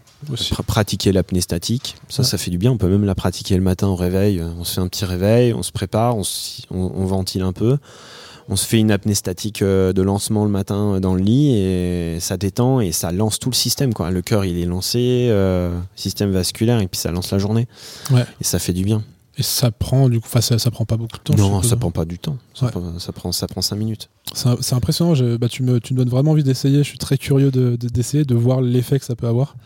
pratiquer 0.66 1.12
l'apnée 1.12 1.43
statique, 1.43 1.97
ça, 2.09 2.24
ça 2.24 2.38
fait 2.38 2.51
du 2.51 2.57
bien. 2.57 2.72
On 2.72 2.78
peut 2.78 2.88
même 2.88 3.05
la 3.05 3.14
pratiquer 3.14 3.55
le 3.57 3.62
matin 3.62 3.88
au 3.88 3.95
réveil. 3.95 4.43
On 4.59 4.64
se 4.64 4.74
fait 4.74 4.80
un 4.80 4.88
petit 4.88 5.05
réveil, 5.05 5.53
on 5.53 5.62
se 5.62 5.72
prépare, 5.72 6.16
on, 6.16 6.22
on 6.70 7.05
ventile 7.05 7.43
un 7.43 7.53
peu 7.53 7.76
on 8.51 8.57
se 8.57 8.67
fait 8.67 8.79
une 8.79 8.91
apnée 8.91 9.15
statique 9.15 9.63
de 9.63 10.03
lancement 10.03 10.45
le 10.45 10.51
matin 10.51 11.01
dans 11.01 11.15
le 11.15 11.23
lit 11.23 11.55
et 11.55 12.19
ça 12.21 12.37
détend 12.37 12.81
et 12.81 12.93
ça 12.93 13.13
lance 13.13 13.39
tout 13.39 13.49
le 13.49 13.55
système. 13.55 13.95
Quoi. 13.95 14.11
Le 14.11 14.21
cœur, 14.21 14.45
il 14.45 14.59
est 14.59 14.67
lancé, 14.67 15.33
système 15.97 16.31
vasculaire, 16.33 16.81
et 16.81 16.89
puis 16.89 17.01
ça 17.01 17.11
lance 17.13 17.31
la 17.31 17.39
journée. 17.39 17.69
Et 18.13 18.45
ça 18.45 18.59
fait 18.59 18.73
du 18.73 18.85
bien. 18.85 19.03
Et 19.41 19.43
ça 19.43 19.71
prend 19.71 20.09
du 20.09 20.21
coup, 20.21 20.29
ça, 20.29 20.59
ça 20.59 20.71
prend 20.71 20.85
pas 20.85 20.99
beaucoup 20.99 21.17
de 21.17 21.23
temps. 21.23 21.35
Non, 21.35 21.63
ça 21.63 21.77
prend 21.77 21.91
pas 21.91 22.05
du 22.05 22.19
temps. 22.19 22.37
Ça, 22.53 22.69
prend, 23.13 23.33
ça 23.33 23.47
prend 23.47 23.63
5 23.63 23.77
minutes. 23.77 24.11
C'est 24.35 24.75
impressionnant. 24.75 25.15
bah, 25.39 25.49
tu, 25.49 25.63
me, 25.63 25.81
tu 25.81 25.95
me 25.95 25.99
donnes 25.99 26.11
vraiment 26.11 26.33
envie 26.33 26.43
d'essayer. 26.43 26.79
Je 26.79 26.89
suis 26.89 26.99
très 26.99 27.17
curieux 27.17 27.51
d'essayer, 27.51 28.25
de, 28.25 28.35
de, 28.35 28.39
voir 28.39 28.61
l'effet 28.61 28.99
que 28.99 29.05
ça 29.05 29.17
peut 29.17 29.29
avoir. 29.29 29.57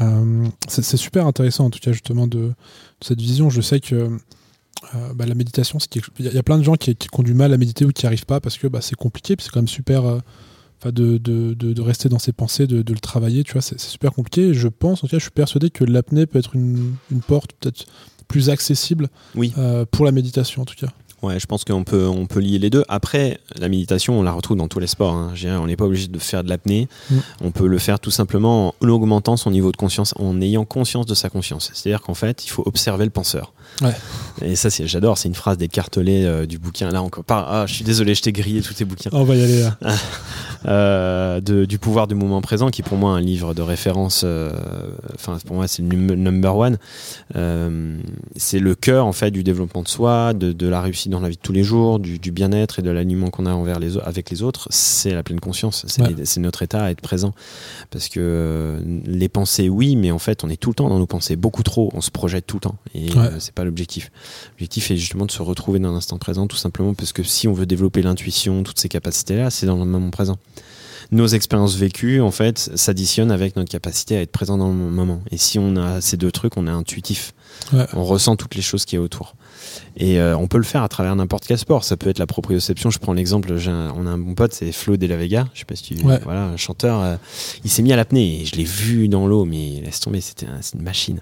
Euh, 0.00 0.46
c'est 0.68 0.96
super 0.96 1.26
intéressant 1.26 1.66
en 1.66 1.70
tout 1.70 1.78
cas 1.78 1.92
justement 1.92 2.26
de, 2.26 2.52
cette 3.00 3.20
vision. 3.20 3.50
Je 3.50 3.60
sais 3.60 3.80
que 3.80 4.10
euh, 4.94 5.14
bah, 5.14 5.26
la 5.26 5.34
méditation, 5.34 5.78
il 6.18 6.26
y, 6.26 6.38
a 6.38 6.42
plein 6.42 6.58
de 6.58 6.62
gens 6.62 6.74
qui, 6.74 6.96
ont 7.12 7.22
du 7.22 7.34
mal 7.34 7.52
à 7.52 7.58
méditer 7.58 7.84
ou 7.84 7.92
qui 7.92 8.04
n'y 8.04 8.08
arrivent 8.08 8.26
pas 8.26 8.40
parce 8.40 8.58
que 8.58 8.66
bah, 8.66 8.80
c'est 8.80 8.96
compliqué. 8.96 9.36
c'est 9.38 9.50
quand 9.50 9.60
même 9.60 9.68
super. 9.68 10.04
Euh, 10.04 10.18
de, 10.84 11.16
de, 11.16 11.54
de, 11.54 11.80
rester 11.80 12.08
dans 12.08 12.18
ses 12.18 12.32
pensées, 12.32 12.66
de, 12.66 12.78
le 12.78 12.98
travailler, 12.98 13.44
tu 13.44 13.52
vois, 13.52 13.62
c'est 13.62 13.78
super 13.78 14.12
compliqué. 14.12 14.52
je 14.52 14.66
pense, 14.66 14.98
en 14.98 15.06
tout 15.06 15.12
cas, 15.12 15.18
je 15.18 15.22
suis 15.22 15.30
persuadé 15.30 15.70
que 15.70 15.84
l'apnée 15.84 16.26
peut 16.26 16.40
être 16.40 16.56
une, 16.56 16.96
une 17.12 17.20
porte 17.20 17.52
peut-être 17.60 17.86
plus 18.26 18.50
accessible 18.50 19.08
oui. 19.36 19.54
pour 19.92 20.04
la 20.04 20.10
méditation 20.10 20.62
en 20.62 20.64
tout 20.64 20.74
cas. 20.74 20.88
Ouais, 21.22 21.38
je 21.38 21.46
pense 21.46 21.64
qu'on 21.64 21.84
peut, 21.84 22.08
on 22.08 22.26
peut 22.26 22.40
lier 22.40 22.58
les 22.58 22.68
deux. 22.68 22.84
Après, 22.88 23.38
la 23.56 23.68
méditation, 23.68 24.18
on 24.18 24.22
la 24.24 24.32
retrouve 24.32 24.56
dans 24.56 24.66
tous 24.66 24.80
les 24.80 24.88
sports. 24.88 25.14
Hein. 25.14 25.34
On 25.60 25.66
n'est 25.66 25.76
pas 25.76 25.84
obligé 25.84 26.08
de 26.08 26.18
faire 26.18 26.42
de 26.42 26.48
l'apnée. 26.48 26.88
Mm. 27.10 27.16
On 27.42 27.50
peut 27.52 27.68
le 27.68 27.78
faire 27.78 28.00
tout 28.00 28.10
simplement 28.10 28.74
en 28.80 28.88
augmentant 28.88 29.36
son 29.36 29.52
niveau 29.52 29.70
de 29.70 29.76
conscience, 29.76 30.14
en 30.18 30.40
ayant 30.40 30.64
conscience 30.64 31.06
de 31.06 31.14
sa 31.14 31.30
conscience. 31.30 31.70
C'est-à-dire 31.74 32.02
qu'en 32.02 32.14
fait, 32.14 32.44
il 32.44 32.48
faut 32.48 32.64
observer 32.66 33.04
le 33.04 33.10
penseur. 33.10 33.52
Ouais. 33.82 33.94
Et 34.42 34.56
ça, 34.56 34.68
c'est, 34.68 34.88
j'adore. 34.88 35.16
C'est 35.16 35.28
une 35.28 35.36
phrase 35.36 35.58
d'écartelé 35.58 36.24
euh, 36.24 36.44
du 36.44 36.58
bouquin. 36.58 36.90
Là, 36.90 37.02
encore 37.02 37.24
pas. 37.24 37.46
Ah, 37.48 37.66
je 37.66 37.74
suis 37.74 37.84
désolé, 37.84 38.14
je 38.16 38.22
t'ai 38.22 38.32
grillé 38.32 38.60
tous 38.60 38.74
tes 38.74 38.84
bouquins. 38.84 39.10
On 39.12 39.22
va 39.22 39.36
y 39.36 39.42
aller 39.42 39.60
là. 39.60 39.76
euh, 40.66 41.40
de, 41.40 41.64
du 41.64 41.78
pouvoir 41.78 42.08
du 42.08 42.16
moment 42.16 42.40
présent, 42.40 42.70
qui 42.70 42.82
est 42.82 42.84
pour 42.84 42.98
moi 42.98 43.12
un 43.12 43.20
livre 43.20 43.54
de 43.54 43.62
référence. 43.62 44.22
Euh, 44.24 44.50
enfin, 45.14 45.38
pour 45.46 45.56
moi, 45.56 45.68
c'est 45.68 45.82
le 45.82 46.16
number 46.16 46.56
one. 46.56 46.78
Euh, 47.36 47.96
c'est 48.36 48.58
le 48.58 48.74
cœur 48.74 49.06
en 49.06 49.12
fait 49.12 49.30
du 49.30 49.44
développement 49.44 49.82
de 49.82 49.88
soi, 49.88 50.32
de, 50.34 50.52
de 50.52 50.68
la 50.68 50.80
réussite 50.80 51.11
dans 51.12 51.20
la 51.20 51.28
vie 51.28 51.36
de 51.36 51.40
tous 51.40 51.52
les 51.52 51.62
jours, 51.62 51.98
du, 51.98 52.18
bien-être 52.32 52.78
et 52.78 52.82
de 52.82 52.90
l'aliment 52.90 53.30
qu'on 53.30 53.46
a 53.46 53.52
envers 53.52 53.78
les, 53.78 53.98
avec 53.98 54.30
les 54.30 54.42
autres, 54.42 54.66
c'est 54.70 55.14
la 55.14 55.22
pleine 55.22 55.40
conscience. 55.40 55.84
C'est 55.86 56.40
notre 56.40 56.62
état 56.62 56.84
à 56.84 56.90
être 56.90 57.00
présent. 57.00 57.32
Parce 57.90 58.08
que 58.08 58.18
euh, 58.20 58.80
les 59.04 59.28
pensées, 59.28 59.68
oui, 59.68 59.94
mais 59.94 60.10
en 60.10 60.18
fait, 60.18 60.42
on 60.42 60.48
est 60.48 60.56
tout 60.56 60.70
le 60.70 60.74
temps 60.74 60.88
dans 60.88 60.98
nos 60.98 61.06
pensées, 61.06 61.36
beaucoup 61.36 61.62
trop. 61.62 61.90
On 61.94 62.00
se 62.00 62.10
projette 62.10 62.46
tout 62.46 62.56
le 62.56 62.62
temps. 62.62 62.76
Et 62.94 63.16
euh, 63.16 63.38
c'est 63.38 63.54
pas 63.54 63.64
l'objectif. 63.64 64.10
L'objectif 64.54 64.90
est 64.90 64.96
justement 64.96 65.26
de 65.26 65.30
se 65.30 65.42
retrouver 65.42 65.78
dans 65.78 65.92
l'instant 65.92 66.18
présent, 66.18 66.46
tout 66.46 66.56
simplement 66.56 66.94
parce 66.94 67.12
que 67.12 67.22
si 67.22 67.46
on 67.46 67.52
veut 67.52 67.66
développer 67.66 68.02
l'intuition, 68.02 68.62
toutes 68.62 68.78
ces 68.78 68.88
capacités-là, 68.88 69.50
c'est 69.50 69.66
dans 69.66 69.76
le 69.76 69.84
moment 69.84 70.10
présent 70.10 70.38
nos 71.10 71.26
expériences 71.26 71.76
vécues, 71.76 72.22
en 72.22 72.30
fait, 72.30 72.70
s'additionnent 72.74 73.30
avec 73.30 73.54
notre 73.56 73.70
capacité 73.70 74.16
à 74.16 74.22
être 74.22 74.32
présent 74.32 74.56
dans 74.56 74.68
le 74.68 74.74
moment. 74.74 75.20
Et 75.30 75.36
si 75.36 75.58
on 75.58 75.76
a 75.76 76.00
ces 76.00 76.16
deux 76.16 76.32
trucs, 76.32 76.56
on 76.56 76.66
est 76.66 76.70
intuitif. 76.70 77.34
On 77.92 78.02
ressent 78.02 78.34
toutes 78.36 78.54
les 78.54 78.62
choses 78.62 78.86
qui 78.86 78.96
est 78.96 78.98
autour. 78.98 79.34
Et 79.96 80.20
euh, 80.20 80.36
on 80.36 80.46
peut 80.46 80.58
le 80.58 80.64
faire 80.64 80.82
à 80.82 80.88
travers 80.88 81.14
n'importe 81.16 81.46
quel 81.46 81.58
sport. 81.58 81.84
Ça 81.84 81.96
peut 81.96 82.10
être 82.10 82.18
la 82.18 82.26
proprioception. 82.26 82.90
Je 82.90 82.98
prends 82.98 83.12
l'exemple, 83.12 83.52
on 83.52 84.06
a 84.06 84.10
un 84.10 84.18
bon 84.18 84.34
pote, 84.34 84.52
c'est 84.52 84.72
Flo 84.72 84.96
De 84.96 85.06
La 85.06 85.16
Vega. 85.16 85.48
Je 85.54 85.60
sais 85.60 85.64
pas 85.64 85.76
si 85.76 85.94
tu. 85.94 85.94
Voilà, 85.96 86.44
un 86.44 86.56
chanteur. 86.56 87.00
Euh, 87.02 87.16
il 87.64 87.70
s'est 87.70 87.82
mis 87.82 87.92
à 87.92 87.96
l'apnée. 87.96 88.44
Je 88.44 88.56
l'ai 88.56 88.64
vu 88.64 89.08
dans 89.08 89.26
l'eau, 89.26 89.44
mais 89.44 89.80
laisse 89.84 90.00
tomber, 90.00 90.20
c'était 90.20 90.46
une 90.74 90.82
machine 90.82 91.20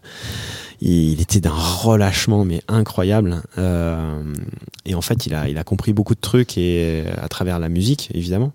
il 0.83 1.21
était 1.21 1.41
d'un 1.41 1.53
relâchement 1.53 2.45
mais 2.45 2.63
incroyable. 2.67 3.43
Euh, 3.59 4.35
et 4.87 4.95
en 4.95 5.03
fait, 5.03 5.27
il 5.27 5.35
a, 5.35 5.49
il 5.49 5.59
a 5.59 5.65
compris 5.65 5.93
beaucoup 5.93 6.15
de 6.15 6.21
trucs 6.21 6.57
et 6.57 7.05
à 7.21 7.29
travers 7.29 7.59
la 7.59 7.69
musique, 7.69 8.11
évidemment. 8.15 8.53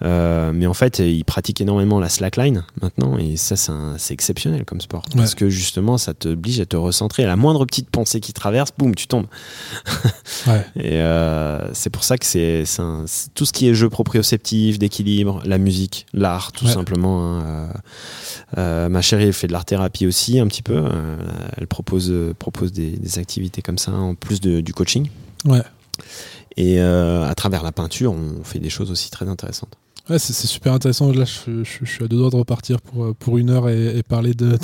Mais 0.00 0.66
en 0.66 0.74
fait, 0.74 0.98
il 0.98 1.24
pratique 1.24 1.60
énormément 1.60 2.00
la 2.00 2.08
slackline 2.08 2.64
maintenant 2.80 3.16
et 3.18 3.36
ça, 3.36 3.56
c'est 3.56 4.14
exceptionnel 4.14 4.64
comme 4.64 4.80
sport 4.80 5.04
parce 5.16 5.34
que 5.34 5.48
justement, 5.48 5.98
ça 5.98 6.14
t'oblige 6.14 6.60
à 6.60 6.66
te 6.66 6.76
recentrer. 6.76 7.24
À 7.24 7.28
la 7.28 7.36
moindre 7.36 7.64
petite 7.64 7.90
pensée 7.90 8.20
qui 8.20 8.32
traverse, 8.32 8.70
boum, 8.76 8.94
tu 8.94 9.06
tombes. 9.06 9.21
et 10.76 11.00
euh, 11.00 11.72
c'est 11.74 11.90
pour 11.90 12.04
ça 12.04 12.18
que 12.18 12.26
c'est 12.26 12.64
tout 13.34 13.44
ce 13.44 13.52
qui 13.52 13.68
est 13.68 13.74
jeu 13.74 13.88
proprioceptif, 13.88 14.78
d'équilibre, 14.78 15.42
la 15.44 15.58
musique, 15.58 16.06
l'art, 16.12 16.52
tout 16.52 16.66
simplement. 16.66 17.40
Hein. 18.56 18.88
ma 18.88 19.02
chérie, 19.02 19.24
elle 19.24 19.32
fait 19.32 19.46
de 19.46 19.52
l'art 19.52 19.64
thérapie 19.64 20.06
aussi 20.06 20.38
un 20.38 20.46
petit 20.46 20.62
peu 20.62 20.82
elle 21.56 21.66
propose, 21.66 22.10
euh, 22.10 22.34
propose 22.34 22.72
des, 22.72 23.18
activités 23.18 23.62
comme 23.62 23.78
ça 23.78 23.92
en 23.92 24.14
plus 24.14 24.40
du 24.40 24.72
coaching. 24.72 25.08
Ouais. 25.44 25.62
Et 26.56 26.80
euh, 26.80 27.28
à 27.28 27.34
travers 27.34 27.62
la 27.62 27.72
peinture, 27.72 28.12
on 28.12 28.42
fait 28.44 28.58
des 28.58 28.70
choses 28.70 28.90
aussi 28.90 29.10
très 29.10 29.28
intéressantes. 29.28 29.76
Ouais, 30.10 30.18
c'est, 30.18 30.32
super 30.32 30.72
intéressant. 30.72 31.12
Là, 31.12 31.24
je, 31.24 31.62
suis 31.64 32.04
à 32.04 32.08
deux 32.08 32.16
doigts 32.16 32.30
de 32.30 32.36
repartir 32.36 32.80
pour, 32.80 33.04
euh, 33.04 33.14
pour 33.14 33.38
une 33.38 33.50
heure 33.50 33.68
et, 33.68 34.02
parler 34.02 34.34
de, 34.34 34.58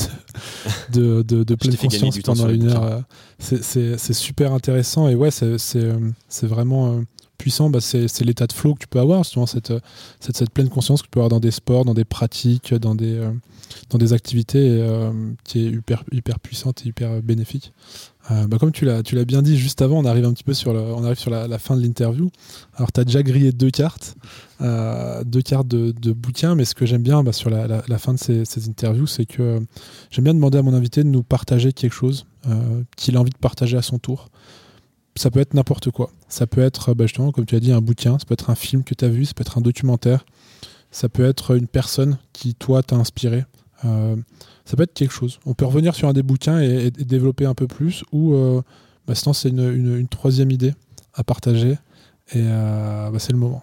de, 0.92 1.22
de, 1.22 1.54
pleine 1.54 1.76
conscience 1.76 2.18
pendant 2.18 2.48
une 2.48 2.68
heure. 2.68 3.02
C'est, 3.38 4.12
super 4.12 4.52
intéressant 4.52 5.08
et 5.08 5.14
ouais, 5.14 5.30
c'est, 5.30 5.86
vraiment 6.42 7.02
puissant. 7.38 7.70
Bah, 7.70 7.80
c'est, 7.80 8.20
l'état 8.20 8.48
de 8.48 8.52
flow 8.52 8.74
que 8.74 8.80
tu 8.80 8.88
peux 8.88 9.00
avoir, 9.00 9.24
cette, 9.24 9.72
cette, 10.20 10.36
cette, 10.36 10.50
pleine 10.50 10.68
conscience 10.68 11.02
que 11.02 11.06
tu 11.06 11.10
peux 11.10 11.20
avoir 11.20 11.30
dans 11.30 11.40
des 11.40 11.52
sports, 11.52 11.84
dans 11.84 11.94
des 11.94 12.04
pratiques, 12.04 12.74
dans 12.74 12.96
des, 12.96 13.20
dans 13.90 13.98
des 13.98 14.12
activités 14.12 14.78
euh, 14.80 15.12
qui 15.44 15.66
est 15.66 15.70
hyper, 15.70 16.04
hyper 16.12 16.40
puissante 16.40 16.82
et 16.84 16.88
hyper 16.88 17.22
bénéfique. 17.22 17.72
Euh, 18.30 18.46
bah, 18.46 18.58
comme 18.58 18.72
tu 18.72 18.84
l'as, 18.84 19.02
bien 19.02 19.42
dit 19.42 19.56
juste 19.56 19.80
avant, 19.80 19.98
on 19.98 20.04
arrive 20.04 20.24
un 20.24 20.32
petit 20.32 20.44
peu 20.44 20.52
sur, 20.54 20.72
le, 20.72 20.80
on 20.80 21.04
arrive 21.04 21.18
sur 21.18 21.30
la, 21.30 21.58
fin 21.58 21.76
de 21.76 21.82
l'interview. 21.82 22.30
Alors, 22.74 22.92
tu 22.92 23.00
as 23.00 23.04
déjà 23.04 23.22
grillé 23.22 23.52
deux 23.52 23.70
cartes, 23.70 24.16
euh, 24.60 25.24
deux 25.24 25.40
cartes 25.42 25.68
de, 25.68 26.12
bouquins, 26.12 26.54
mais 26.54 26.64
ce 26.64 26.74
que 26.74 26.84
j'aime 26.84 27.02
bien 27.02 27.22
bah, 27.22 27.32
sur 27.32 27.50
la, 27.50 27.98
fin 27.98 28.14
de 28.14 28.18
ces, 28.18 28.68
interviews, 28.68 29.06
c'est 29.06 29.26
que 29.26 29.60
j'aime 30.10 30.24
bien 30.24 30.34
demander 30.34 30.58
à 30.58 30.62
mon 30.62 30.74
invité 30.74 31.02
de 31.02 31.08
nous 31.08 31.22
partager 31.22 31.72
quelque 31.72 31.94
chose 31.94 32.26
qu'il 32.96 33.16
a 33.16 33.20
envie 33.20 33.30
de 33.30 33.38
partager 33.38 33.76
à 33.76 33.82
son 33.82 33.98
tour. 33.98 34.28
Ça 35.16 35.30
peut 35.30 35.40
être 35.40 35.54
n'importe 35.54 35.90
quoi. 35.90 36.10
Ça 36.28 36.46
peut 36.46 36.60
être, 36.60 36.94
bah, 36.94 37.06
justement, 37.06 37.32
comme 37.32 37.46
tu 37.46 37.56
as 37.56 37.60
dit, 37.60 37.72
un 37.72 37.80
bouquin, 37.80 38.18
ça 38.18 38.24
peut 38.26 38.34
être 38.34 38.50
un 38.50 38.54
film 38.54 38.84
que 38.84 38.94
tu 38.94 39.04
as 39.04 39.08
vu, 39.08 39.24
ça 39.24 39.34
peut 39.34 39.42
être 39.42 39.58
un 39.58 39.62
documentaire, 39.62 40.24
ça 40.90 41.08
peut 41.08 41.24
être 41.24 41.56
une 41.56 41.66
personne 41.66 42.18
qui, 42.32 42.54
toi, 42.54 42.82
t'a 42.82 42.96
inspiré. 42.96 43.44
Euh, 43.84 44.16
ça 44.64 44.76
peut 44.76 44.82
être 44.82 44.94
quelque 44.94 45.12
chose. 45.12 45.38
On 45.46 45.54
peut 45.54 45.64
revenir 45.64 45.94
sur 45.94 46.08
un 46.08 46.12
des 46.12 46.22
bouquins 46.22 46.60
et, 46.60 46.90
développer 46.90 47.46
un 47.46 47.54
peu 47.54 47.66
plus, 47.66 48.04
ou 48.12 48.34
euh, 48.34 48.62
bah, 49.06 49.14
sinon 49.14 49.32
c'est 49.32 49.48
une, 49.48 50.06
troisième 50.08 50.50
idée 50.50 50.74
à 51.14 51.24
partager, 51.24 51.72
et 52.32 52.36
euh, 52.36 53.10
bah, 53.10 53.18
c'est 53.18 53.32
le 53.32 53.38
moment. 53.38 53.62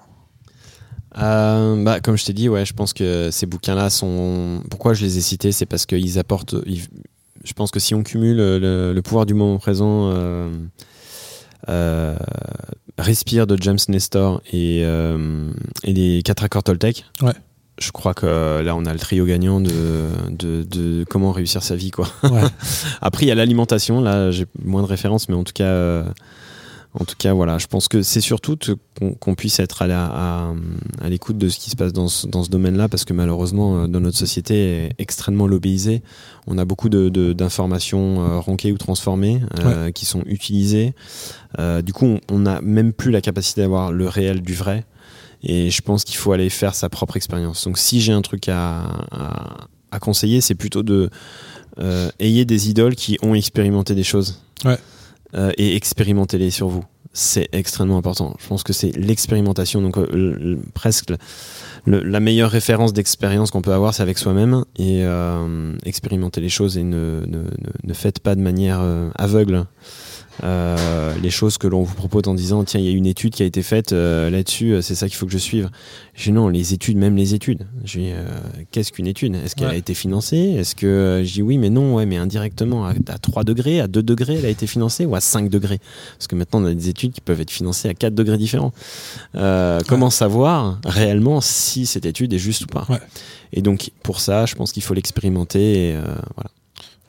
bah, 1.14 2.00
comme 2.02 2.18
je 2.18 2.26
t'ai 2.26 2.34
dit, 2.34 2.50
ouais, 2.50 2.66
je 2.66 2.74
pense 2.74 2.94
que 2.94 3.30
ces 3.32 3.46
bouquins-là 3.46 3.90
sont. 3.90 4.62
Pourquoi 4.70 4.94
je 4.94 5.04
les 5.04 5.18
ai 5.18 5.22
cités 5.22 5.52
C'est 5.52 5.66
parce 5.66 5.86
qu'ils 5.86 6.20
apportent. 6.20 6.56
Je 7.44 7.54
pense 7.54 7.70
que 7.70 7.80
si 7.80 7.94
on 7.94 8.02
cumule 8.02 8.38
le, 8.38 9.02
pouvoir 9.02 9.26
du 9.26 9.34
moment 9.34 9.58
présent, 9.58 10.14
Respire 12.98 13.46
de 13.46 13.58
James 13.62 13.78
Nestor 13.90 14.42
et, 14.54 14.80
et 14.80 15.94
les 15.94 16.24
quatre 16.24 16.44
accords 16.44 16.64
Toltec, 16.64 17.06
ouais 17.22 17.34
je 17.78 17.92
crois 17.92 18.14
que 18.14 18.62
là, 18.62 18.76
on 18.76 18.86
a 18.86 18.94
le 18.94 19.00
trio 19.00 19.26
gagnant 19.26 19.60
de, 19.60 20.10
de, 20.32 21.04
comment 21.10 21.32
réussir 21.32 21.62
sa 21.62 21.76
vie. 21.76 21.92
Quoi. 21.92 22.08
Après, 23.02 23.26
il 23.26 23.28
y 23.28 23.32
a 23.32 23.36
l'alimentation. 23.36 24.02
Là, 24.02 24.32
j'ai 24.32 24.46
moins 24.64 24.82
de 24.82 24.88
références, 24.88 25.28
mais 25.28 25.36
en 25.36 25.44
tout 25.44 25.54
cas, 25.54 25.66
euh, 25.66 26.04
en 26.94 27.04
tout 27.04 27.16
cas 27.18 27.34
voilà, 27.34 27.58
je 27.58 27.68
pense 27.68 27.90
que 27.90 28.02
c'est 28.02 28.22
surtout 28.22 28.58
qu'on 29.20 29.36
puisse 29.36 29.60
être 29.60 29.82
à, 29.82 30.54
à, 31.02 31.10
l'écoute 31.10 31.38
de 31.38 31.50
ce 31.50 31.60
qui 31.60 31.70
se 31.70 31.76
passe 31.76 31.92
dans 31.92 32.08
ce, 32.08 32.28
dans 32.28 32.44
ce 32.44 32.50
domaine-là, 32.50 32.88
parce 32.88 33.04
que 33.04 33.12
malheureusement, 33.12 33.80
euh, 33.80 33.88
dans 33.88 34.00
notre 34.00 34.18
société 34.18 34.92
extrêmement 34.98 35.48
lobbyisée, 35.48 36.02
on 36.48 36.58
a 36.58 36.64
beaucoup 36.64 36.88
d'informations 36.88 38.24
de, 38.24 38.30
euh, 38.30 38.40
ronquées 38.40 38.72
ou 38.72 38.78
transformées 38.78 39.42
qui 39.94 40.06
sont 40.06 40.22
utilisées. 40.26 40.94
du 41.84 41.92
coup, 41.92 42.20
on 42.32 42.40
n'a 42.40 42.62
même 42.62 42.94
plus 42.94 43.12
la 43.12 43.20
capacité 43.20 43.62
d'avoir 43.62 43.92
le 43.92 44.08
réel 44.08 44.42
du 44.42 44.54
vrai. 44.54 44.86
Et 45.46 45.70
je 45.70 45.82
pense 45.82 46.04
qu'il 46.04 46.18
faut 46.18 46.32
aller 46.32 46.50
faire 46.50 46.74
sa 46.74 46.90
propre 46.90 47.18
expérience. 47.18 47.64
Donc 47.66 47.78
si 47.78 48.02
j'ai 48.02 48.12
un 48.12 48.22
truc 48.22 48.50
à, 48.50 49.06
à, 49.92 50.00
conseiller, 50.00 50.42
c'est 50.42 50.56
plutôt 50.56 50.84
de 50.84 51.10
euh, 51.80 52.10
ayez 52.20 52.46
des 52.46 52.70
idoles 52.70 52.96
qui 52.96 53.18
ont 53.22 53.36
expérimenté 53.36 53.96
des 53.96 54.04
choses. 54.04 54.42
Euh, 55.36 55.52
et 55.58 55.76
expérimentez-les 55.76 56.50
sur 56.50 56.68
vous. 56.68 56.84
C'est 57.14 57.48
extrêmement 57.54 57.98
important. 57.98 58.36
Je 58.42 58.48
pense 58.48 58.64
que 58.64 58.74
c'est 58.74 58.92
l'expérimentation. 58.98 59.82
Donc 59.82 59.98
euh, 59.98 60.58
presque 60.74 61.14
la 61.86 62.20
meilleure 62.20 62.50
référence 62.50 62.92
d'expérience 62.92 63.52
qu'on 63.52 63.62
peut 63.62 63.74
avoir, 63.74 63.94
c'est 63.94 64.04
avec 64.04 64.18
soi-même. 64.18 64.66
Et 64.78 65.04
expérimenter 65.86 66.42
les 66.42 66.50
choses 66.50 66.78
et 66.78 66.84
ne, 66.84 67.24
ne, 67.28 67.44
ne, 67.84 67.94
faites 67.94 68.20
pas 68.20 68.36
de 68.36 68.42
manière 68.42 68.82
aveugle 69.16 69.66
euh, 70.44 71.14
les 71.22 71.30
choses 71.30 71.58
que 71.58 71.68
l'on 71.68 71.84
vous 71.84 71.96
propose 71.96 72.24
en 72.28 72.34
disant 72.34 72.64
tiens 72.64 72.80
il 72.80 72.86
y 72.86 72.90
a 72.90 72.92
une 72.92 73.06
étude 73.06 73.34
qui 73.34 73.44
a 73.44 73.46
été 73.46 73.64
faite 73.64 73.94
euh, 73.94 74.30
là-dessus 74.30 74.74
euh, 74.74 74.82
c'est 74.82 74.96
ça 74.96 75.08
qu'il 75.08 75.16
faut 75.16 75.26
que 75.26 75.32
je 75.32 75.38
suive. 75.38 75.70
Je 76.14 76.24
dis 76.24 76.32
non 76.32 76.50
les 76.50 76.74
études 76.74 76.98
même 76.98 77.16
les 77.16 77.34
études. 77.34 77.66
Je 77.84 78.00
dis 78.00 78.12
qu'est-ce 78.72 78.92
qu'une 78.92 79.08
étude? 79.08 79.36
Est-ce 79.36 79.56
qu'elle 79.56 79.70
a 79.70 79.76
été 79.76 79.94
financée? 79.94 80.56
Est-ce 80.58 80.76
que 80.76 81.22
je 81.26 81.34
dis 81.34 81.42
oui 81.42 81.58
mais 81.58 81.70
non 81.70 81.96
ouais 81.96 82.06
mais 82.06 82.18
indirectement 82.18 82.86
à, 82.86 82.94
3 83.18 83.44
degrés 83.44 83.80
à 83.80 83.88
2 83.88 84.04
degrés 84.04 84.36
elle 84.36 84.46
a 84.46 84.50
été 84.50 84.68
financée 84.68 85.06
ou 85.06 85.16
à 85.16 85.22
5 85.22 85.50
degrés? 85.50 85.80
Parce 86.18 86.28
que 86.28 86.36
maintenant 86.36 86.62
on 86.62 86.66
a 86.66 86.74
des 86.74 86.90
études 86.90 87.14
qui 87.14 87.22
peuvent 87.22 87.42
être 87.42 87.52
financées 87.52 87.90
à 87.90 87.94
4 87.94 88.14
degrés 88.14 88.38
différents. 88.38 88.74
Comment 89.34 90.10
savoir 90.10 90.80
réellement 90.86 91.42
si 91.42 91.86
cette 91.86 92.06
étude 92.06 92.34
est 92.34 92.40
juste 92.40 92.64
ou 92.64 92.68
pas? 92.68 92.88
Et 93.54 93.62
donc 93.62 93.92
pour 94.04 94.20
ça 94.20 94.46
je 94.46 94.56
pense 94.56 94.72
qu'il 94.72 94.84
faut 94.84 94.94
l'expérimenter 94.94 95.90
et 95.90 95.98
voilà 96.36 96.50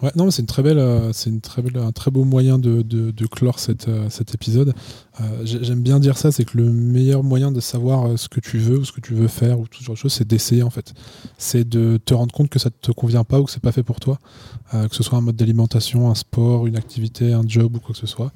Ouais, 0.02 0.10
non, 0.14 0.30
c'est 0.30 0.42
une 0.42 0.46
très 0.46 0.62
belle, 0.62 0.78
euh, 0.78 1.10
c'est 1.14 1.30
une 1.30 1.40
très 1.40 1.62
belle, 1.62 1.78
un 1.78 1.90
très 1.90 2.10
beau 2.10 2.24
moyen 2.24 2.58
de, 2.58 2.82
de, 2.82 3.26
clore 3.26 3.58
cette, 3.58 3.88
euh, 3.88 4.10
cet 4.10 4.34
épisode. 4.34 4.74
Euh, 5.22 5.24
j'aime 5.44 5.80
bien 5.80 5.98
dire 5.98 6.18
ça, 6.18 6.30
c'est 6.30 6.44
que 6.44 6.58
le 6.58 6.70
meilleur 6.70 7.22
moyen 7.22 7.50
de 7.50 7.60
savoir 7.60 8.18
ce 8.18 8.28
que 8.28 8.38
tu 8.38 8.58
veux 8.58 8.80
ou 8.80 8.84
ce 8.84 8.92
que 8.92 9.00
tu 9.00 9.14
veux 9.14 9.28
faire 9.28 9.58
ou 9.58 9.66
tout 9.66 9.82
genre 9.82 9.94
de 9.94 9.98
choses, 9.98 10.12
c'est 10.12 10.28
d'essayer 10.28 10.62
en 10.62 10.68
fait. 10.68 10.92
C'est 11.38 11.66
de 11.66 11.98
te 12.04 12.12
rendre 12.12 12.34
compte 12.34 12.50
que 12.50 12.58
ça 12.58 12.68
te 12.68 12.92
convient 12.92 13.24
pas 13.24 13.40
ou 13.40 13.44
que 13.44 13.50
c'est 13.50 13.62
pas 13.62 13.72
fait 13.72 13.82
pour 13.82 13.98
toi, 13.98 14.18
que 14.72 14.94
ce 14.94 15.02
soit 15.02 15.16
un 15.16 15.22
mode 15.22 15.36
d'alimentation, 15.36 16.10
un 16.10 16.14
sport, 16.14 16.66
une 16.66 16.76
activité, 16.76 17.32
un 17.32 17.46
job 17.46 17.76
ou 17.76 17.80
quoi 17.80 17.94
que 17.94 18.00
ce 18.00 18.06
soit. 18.06 18.32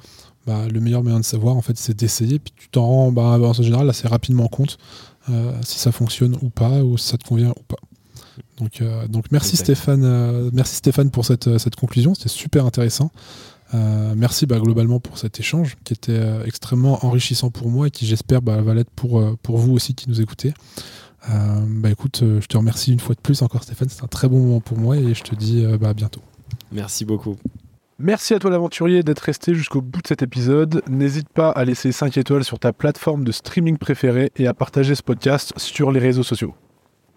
Bah, 0.47 0.67
le 0.67 0.81
meilleur 0.81 1.03
moyen 1.03 1.21
de 1.21 1.25
savoir 1.25 1.57
en 1.57 1.63
fait, 1.63 1.77
c'est 1.77 1.95
d'essayer. 1.95 2.39
Puis 2.39 2.55
tu 2.57 2.71
t'en 2.71 2.87
rends, 2.87 3.13
bah, 3.13 3.39
en 3.39 3.53
général, 3.53 3.89
assez 3.91 4.09
rapidement 4.09 4.49
compte 4.49 4.79
si 5.63 5.79
ça 5.79 5.93
fonctionne 5.93 6.37
ou 6.41 6.49
pas 6.49 6.83
ou 6.83 6.97
si 6.97 7.09
ça 7.09 7.19
te 7.19 7.29
convient 7.29 7.51
ou 7.51 7.63
pas. 7.69 7.77
Donc, 8.59 8.81
euh, 8.81 9.07
donc 9.09 9.27
merci 9.31 9.57
Stéphane, 9.57 10.05
euh, 10.05 10.51
merci 10.53 10.77
Stéphane 10.77 11.11
pour 11.11 11.25
cette, 11.25 11.59
cette 11.59 11.77
conclusion, 11.77 12.15
c'était 12.15 12.29
super 12.29 12.67
intéressant. 12.67 13.11
Euh, 13.73 14.15
merci 14.17 14.47
bah, 14.47 14.59
globalement 14.59 14.99
pour 14.99 15.19
cet 15.19 15.39
échange 15.39 15.77
qui 15.85 15.93
était 15.93 16.21
extrêmement 16.45 17.05
enrichissant 17.07 17.51
pour 17.51 17.69
moi 17.69 17.87
et 17.87 17.91
qui 17.91 18.07
j'espère 18.07 18.43
bah, 18.43 18.61
va 18.61 18.75
l'être 18.75 18.91
pour, 18.91 19.23
pour 19.43 19.59
vous 19.59 19.73
aussi 19.73 19.95
qui 19.95 20.09
nous 20.09 20.21
écoutez. 20.21 20.53
bah 21.29 21.91
écoute, 21.91 22.21
je 22.23 22.47
te 22.47 22.57
remercie 22.57 22.93
une 22.93 23.01
fois 23.01 23.15
de 23.15 23.21
plus 23.21 23.43
encore 23.43 23.63
Stéphane, 23.63 23.89
c'est 23.89 24.03
un 24.03 24.09
très 24.09 24.29
bon 24.29 24.41
moment 24.41 24.61
pour 24.61 24.79
moi 24.79 24.97
et 24.97 25.15
je 25.15 25.23
te 25.23 25.35
dis 25.35 25.65
bah, 25.81 25.91
à 25.91 25.95
bientôt. 25.95 26.23
Merci 26.73 27.05
beaucoup. 27.05 27.37
Merci 28.03 28.33
à 28.33 28.39
toi 28.39 28.51
l'aventurier 28.51 29.03
d'être 29.03 29.21
resté 29.21 29.55
jusqu'au 29.55 29.83
bout 29.83 30.01
de 30.01 30.07
cet 30.09 30.23
épisode. 30.23 30.83
N'hésite 30.89 31.29
pas 31.29 31.51
à 31.51 31.65
laisser 31.67 31.93
5 31.93 32.17
étoiles 32.17 32.45
sur 32.45 32.59
ta 32.59 32.73
plateforme 32.73 33.25
de 33.25 33.31
streaming 33.31 33.77
préférée 33.77 34.33
et 34.37 34.47
à 34.47 34.55
partager 34.55 34.95
ce 34.95 35.03
podcast 35.03 35.53
sur 35.59 35.93
les 35.93 36.01
réseaux 36.01 36.23
sociaux. 36.23 36.55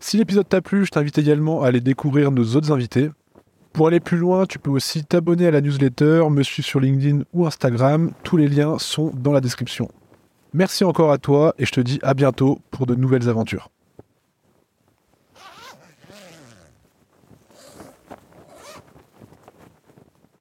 Si 0.06 0.18
l'épisode 0.18 0.49
t'a 0.49 0.60
plu, 0.60 0.86
je 0.86 0.91
t'invite 0.91 1.18
également 1.18 1.64
à 1.64 1.68
aller 1.68 1.80
découvrir 1.80 2.30
nos 2.30 2.58
autres 2.58 2.74
invités. 2.74 3.10
Pour 3.72 3.88
aller 3.88 4.01
plus 4.01 4.18
loin, 4.18 4.45
tu 4.45 4.60
peux 4.60 4.70
aussi 4.70 5.06
t'abonner 5.06 5.47
à 5.47 5.51
la 5.51 5.62
newsletter, 5.62 6.26
me 6.30 6.43
suivre 6.43 6.68
sur 6.68 6.82
LinkedIn 6.82 7.22
ou 7.32 7.45
Instagram. 7.45 8.12
Tous 8.22 8.36
les 8.36 8.49
liens 8.49 8.78
sont 8.80 9.14
dans 9.16 9.32
la 9.32 9.39
description. 9.39 9.88
Merci 10.54 10.84
encore 10.84 11.14
à 11.14 11.20
toi 11.20 11.56
et 11.58 11.66
je 11.66 11.72
te 11.72 11.80
dis 11.80 11.99
à 12.04 12.16
bientôt 12.16 12.60
pour 12.70 12.86
de 12.86 12.95
nouvelles 12.95 13.30
aventures. 13.30 13.70